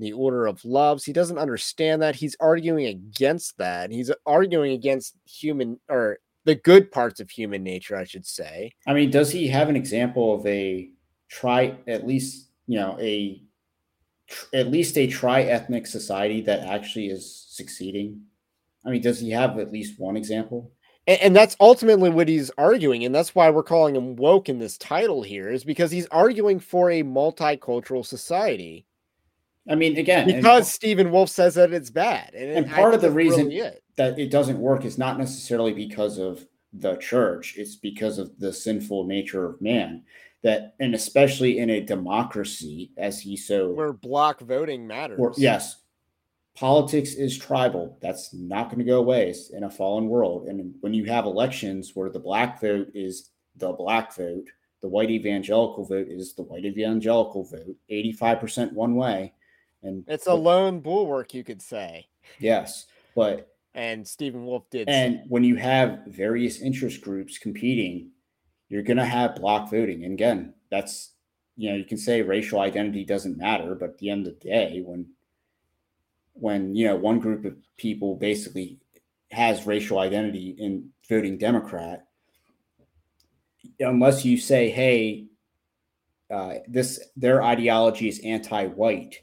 the 0.00 0.12
Order 0.12 0.46
of 0.46 0.64
Loves. 0.64 1.04
He 1.04 1.12
doesn't 1.12 1.38
understand 1.38 2.02
that. 2.02 2.16
He's 2.16 2.34
arguing 2.40 2.86
against 2.86 3.56
that. 3.58 3.92
He's 3.92 4.10
arguing 4.26 4.72
against 4.72 5.14
human 5.24 5.78
or 5.88 6.18
the 6.44 6.56
good 6.56 6.90
parts 6.90 7.20
of 7.20 7.30
human 7.30 7.62
nature, 7.62 7.96
I 7.96 8.04
should 8.04 8.26
say. 8.26 8.72
I 8.88 8.92
mean, 8.92 9.10
does 9.10 9.30
he 9.30 9.46
have 9.48 9.68
an 9.68 9.76
example 9.76 10.34
of 10.34 10.44
a 10.44 10.90
try 11.28 11.76
at 11.86 12.06
least 12.06 12.48
you 12.66 12.78
know 12.80 12.96
a 13.00 13.40
tr- 14.26 14.46
at 14.54 14.68
least 14.68 14.98
a 14.98 15.06
tri-ethnic 15.06 15.86
society 15.86 16.40
that 16.40 16.60
actually 16.60 17.06
is 17.06 17.46
succeeding? 17.48 18.22
I 18.84 18.90
mean, 18.90 19.02
does 19.02 19.20
he 19.20 19.30
have 19.30 19.58
at 19.60 19.72
least 19.72 20.00
one 20.00 20.16
example? 20.16 20.72
And, 21.08 21.20
and 21.22 21.36
that's 21.36 21.56
ultimately 21.58 22.10
what 22.10 22.28
he's 22.28 22.50
arguing, 22.58 23.04
and 23.04 23.12
that's 23.14 23.34
why 23.34 23.50
we're 23.50 23.62
calling 23.64 23.96
him 23.96 24.14
woke 24.14 24.48
in 24.48 24.58
this 24.58 24.78
title 24.78 25.22
here, 25.22 25.48
is 25.48 25.64
because 25.64 25.90
he's 25.90 26.06
arguing 26.08 26.60
for 26.60 26.90
a 26.90 27.02
multicultural 27.02 28.06
society. 28.06 28.84
I 29.68 29.74
mean, 29.74 29.96
again, 29.98 30.30
and 30.30 30.38
Because 30.42 30.70
Stephen 30.72 31.10
Wolfe 31.10 31.30
says 31.30 31.54
that 31.56 31.72
it's 31.72 31.90
bad, 31.90 32.34
and, 32.34 32.50
And 32.52 32.70
part 32.70 32.94
of 32.94 33.00
the 33.00 33.10
reason- 33.10 33.48
really 33.48 33.58
it. 33.58 33.82
that 33.96 34.18
it 34.18 34.30
doesn't 34.30 34.58
work 34.60 34.84
is 34.84 34.98
not 34.98 35.18
necessarily 35.18 35.72
because 35.72 36.18
of 36.18 36.46
the 36.74 36.96
church 36.96 37.54
it's 37.56 37.76
because 37.76 38.18
of 38.18 38.38
the 38.38 38.52
sinful 38.52 39.04
nature 39.04 39.46
of 39.46 39.58
man 39.62 40.02
that 40.42 40.74
and 40.80 40.94
especially 40.94 41.58
in 41.58 41.70
a 41.70 41.80
democracy 41.80 42.92
as 42.98 43.18
he 43.18 43.38
so 43.38 43.70
where 43.72 43.94
block 43.94 44.40
voting 44.40 44.86
matters. 44.86 45.18
or, 45.18 45.32
yes 45.38 45.76
politics 46.58 47.14
is 47.14 47.38
tribal 47.38 47.96
that's 48.02 48.34
not 48.34 48.64
going 48.68 48.78
to 48.78 48.84
go 48.84 48.98
away 48.98 49.28
It's 49.30 49.50
in 49.50 49.62
a 49.64 49.70
fallen 49.70 50.08
world 50.08 50.48
and 50.48 50.74
when 50.80 50.92
you 50.92 51.04
have 51.04 51.24
elections 51.24 51.92
where 51.94 52.10
the 52.10 52.18
black 52.18 52.60
vote 52.60 52.88
is 52.94 53.30
the 53.56 53.72
black 53.72 54.14
vote 54.16 54.48
the 54.82 54.88
white 54.88 55.10
evangelical 55.10 55.84
vote 55.84 56.08
is 56.08 56.34
the 56.34 56.42
white 56.42 56.64
evangelical 56.64 57.44
vote 57.44 57.76
85% 57.90 58.72
one 58.72 58.96
way 58.96 59.32
and 59.84 60.02
It's 60.08 60.26
a 60.26 60.34
lone 60.34 60.80
bulwark, 60.80 61.32
you 61.34 61.44
could 61.44 61.62
say. 61.62 62.08
yes 62.40 62.86
but 63.14 63.54
And 63.74 64.06
Stephen 64.06 64.44
Wolfe 64.44 64.68
did. 64.70 64.88
And 64.88 65.20
when 65.28 65.44
you 65.44 65.54
have 65.56 66.00
various 66.08 66.60
interest 66.60 67.00
groups 67.00 67.38
competing, 67.38 68.10
you're 68.68 68.82
going 68.82 68.96
to 68.96 69.04
have 69.04 69.36
block 69.36 69.70
voting. 69.70 70.04
And 70.04 70.12
again, 70.14 70.54
that's, 70.70 71.12
you 71.56 71.70
know, 71.70 71.76
you 71.76 71.84
can 71.84 71.98
say 71.98 72.22
racial 72.22 72.60
identity 72.60 73.04
doesn't 73.04 73.38
matter, 73.38 73.76
but 73.76 73.90
at 73.90 73.98
the 73.98 74.10
end 74.10 74.26
of 74.26 74.34
the 74.34 74.48
day, 74.48 74.82
when, 74.84 75.06
when, 76.40 76.74
you 76.74 76.86
know, 76.86 76.96
one 76.96 77.18
group 77.18 77.44
of 77.44 77.56
people 77.76 78.14
basically 78.14 78.78
has 79.30 79.66
racial 79.66 79.98
identity 79.98 80.56
in 80.58 80.90
voting 81.08 81.38
Democrat, 81.38 82.06
unless 83.80 84.24
you 84.24 84.36
say, 84.38 84.70
hey, 84.70 85.26
uh, 86.30 86.54
this 86.66 87.00
their 87.16 87.42
ideology 87.42 88.08
is 88.08 88.20
anti-white, 88.20 89.22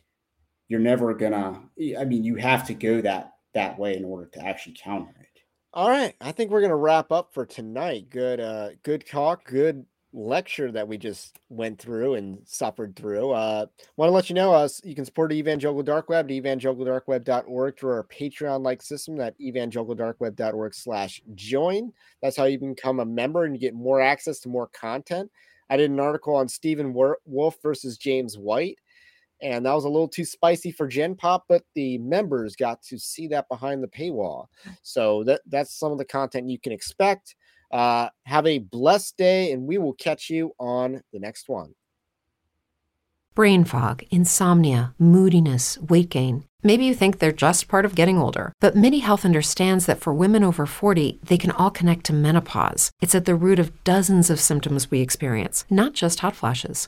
you're 0.67 0.79
never 0.79 1.13
gonna. 1.13 1.61
I 1.97 2.05
mean, 2.05 2.23
you 2.23 2.35
have 2.35 2.65
to 2.67 2.73
go 2.73 3.01
that 3.01 3.33
that 3.53 3.77
way 3.77 3.95
in 3.95 4.03
order 4.03 4.25
to 4.33 4.45
actually 4.45 4.75
counter 4.79 5.13
it. 5.19 5.41
All 5.73 5.89
right, 5.89 6.15
I 6.21 6.31
think 6.31 6.51
we're 6.51 6.61
gonna 6.61 6.75
wrap 6.75 7.11
up 7.11 7.33
for 7.33 7.45
tonight. 7.45 8.09
Good, 8.09 8.39
uh, 8.39 8.69
good 8.83 9.05
talk, 9.05 9.45
good 9.45 9.85
lecture 10.15 10.71
that 10.71 10.87
we 10.87 10.97
just 10.97 11.39
went 11.49 11.77
through 11.77 12.15
and 12.15 12.39
suffered 12.45 12.95
through. 12.95 13.31
Uh, 13.31 13.65
want 13.97 14.09
to 14.09 14.13
let 14.13 14.29
you 14.29 14.35
know, 14.35 14.53
uh, 14.53 14.67
you 14.83 14.95
can 14.95 15.05
support 15.05 15.33
Evangelical 15.33 15.83
Dark 15.83 16.09
Web 16.09 16.25
at 16.25 16.31
evangelicaldarkweb.org 16.31 17.77
through 17.77 17.91
our 17.91 18.03
Patreon-like 18.05 18.81
system 18.81 19.19
at 19.19 19.37
evangelicaldarkweb.org 19.39 20.73
slash 20.73 21.21
join. 21.35 21.91
That's 22.21 22.37
how 22.37 22.45
you 22.45 22.57
become 22.57 23.01
a 23.01 23.05
member 23.05 23.43
and 23.43 23.53
you 23.53 23.59
get 23.59 23.75
more 23.75 24.01
access 24.01 24.39
to 24.41 24.49
more 24.49 24.67
content. 24.67 25.29
I 25.69 25.77
did 25.77 25.91
an 25.91 25.99
article 25.99 26.35
on 26.35 26.47
Stephen 26.47 26.93
Wolfe 26.93 27.61
versus 27.61 27.97
James 27.97 28.37
White, 28.37 28.79
and 29.41 29.65
that 29.65 29.73
was 29.73 29.85
a 29.85 29.89
little 29.89 30.07
too 30.07 30.25
spicy 30.25 30.71
for 30.71 30.87
Gen 30.87 31.15
Pop, 31.15 31.45
but 31.49 31.63
the 31.73 31.97
members 31.97 32.55
got 32.55 32.81
to 32.83 32.97
see 32.97 33.27
that 33.29 33.49
behind 33.49 33.83
the 33.83 33.87
paywall. 33.87 34.45
So 34.83 35.23
that 35.23 35.41
that's 35.47 35.73
some 35.73 35.91
of 35.91 35.97
the 35.97 36.05
content 36.05 36.49
you 36.49 36.59
can 36.59 36.71
expect. 36.71 37.35
Uh, 37.75 38.07
have 38.23 38.47
a 38.47 38.59
blessed 38.59 39.17
day, 39.17 39.51
and 39.51 39.67
we 39.67 39.77
will 39.77 39.91
catch 39.91 40.29
you 40.29 40.53
on 40.57 41.01
the 41.11 41.19
next 41.19 41.49
one. 41.49 41.75
Brain 43.33 43.65
fog, 43.65 44.01
insomnia, 44.09 44.93
moodiness, 44.97 45.77
weight 45.79 46.07
gain. 46.09 46.45
Maybe 46.63 46.85
you 46.85 46.95
think 46.95 47.19
they're 47.19 47.33
just 47.33 47.67
part 47.67 47.83
of 47.83 47.93
getting 47.93 48.17
older, 48.17 48.53
but 48.61 48.77
MIDI 48.77 48.99
Health 48.99 49.25
understands 49.25 49.87
that 49.87 49.99
for 49.99 50.13
women 50.13 50.41
over 50.41 50.65
40, 50.65 51.19
they 51.21 51.37
can 51.37 51.51
all 51.51 51.69
connect 51.69 52.05
to 52.05 52.13
menopause. 52.13 52.91
It's 53.01 53.13
at 53.13 53.25
the 53.25 53.35
root 53.35 53.59
of 53.59 53.83
dozens 53.83 54.29
of 54.29 54.39
symptoms 54.39 54.89
we 54.89 55.01
experience, 55.01 55.65
not 55.69 55.91
just 55.91 56.21
hot 56.21 56.33
flashes. 56.33 56.87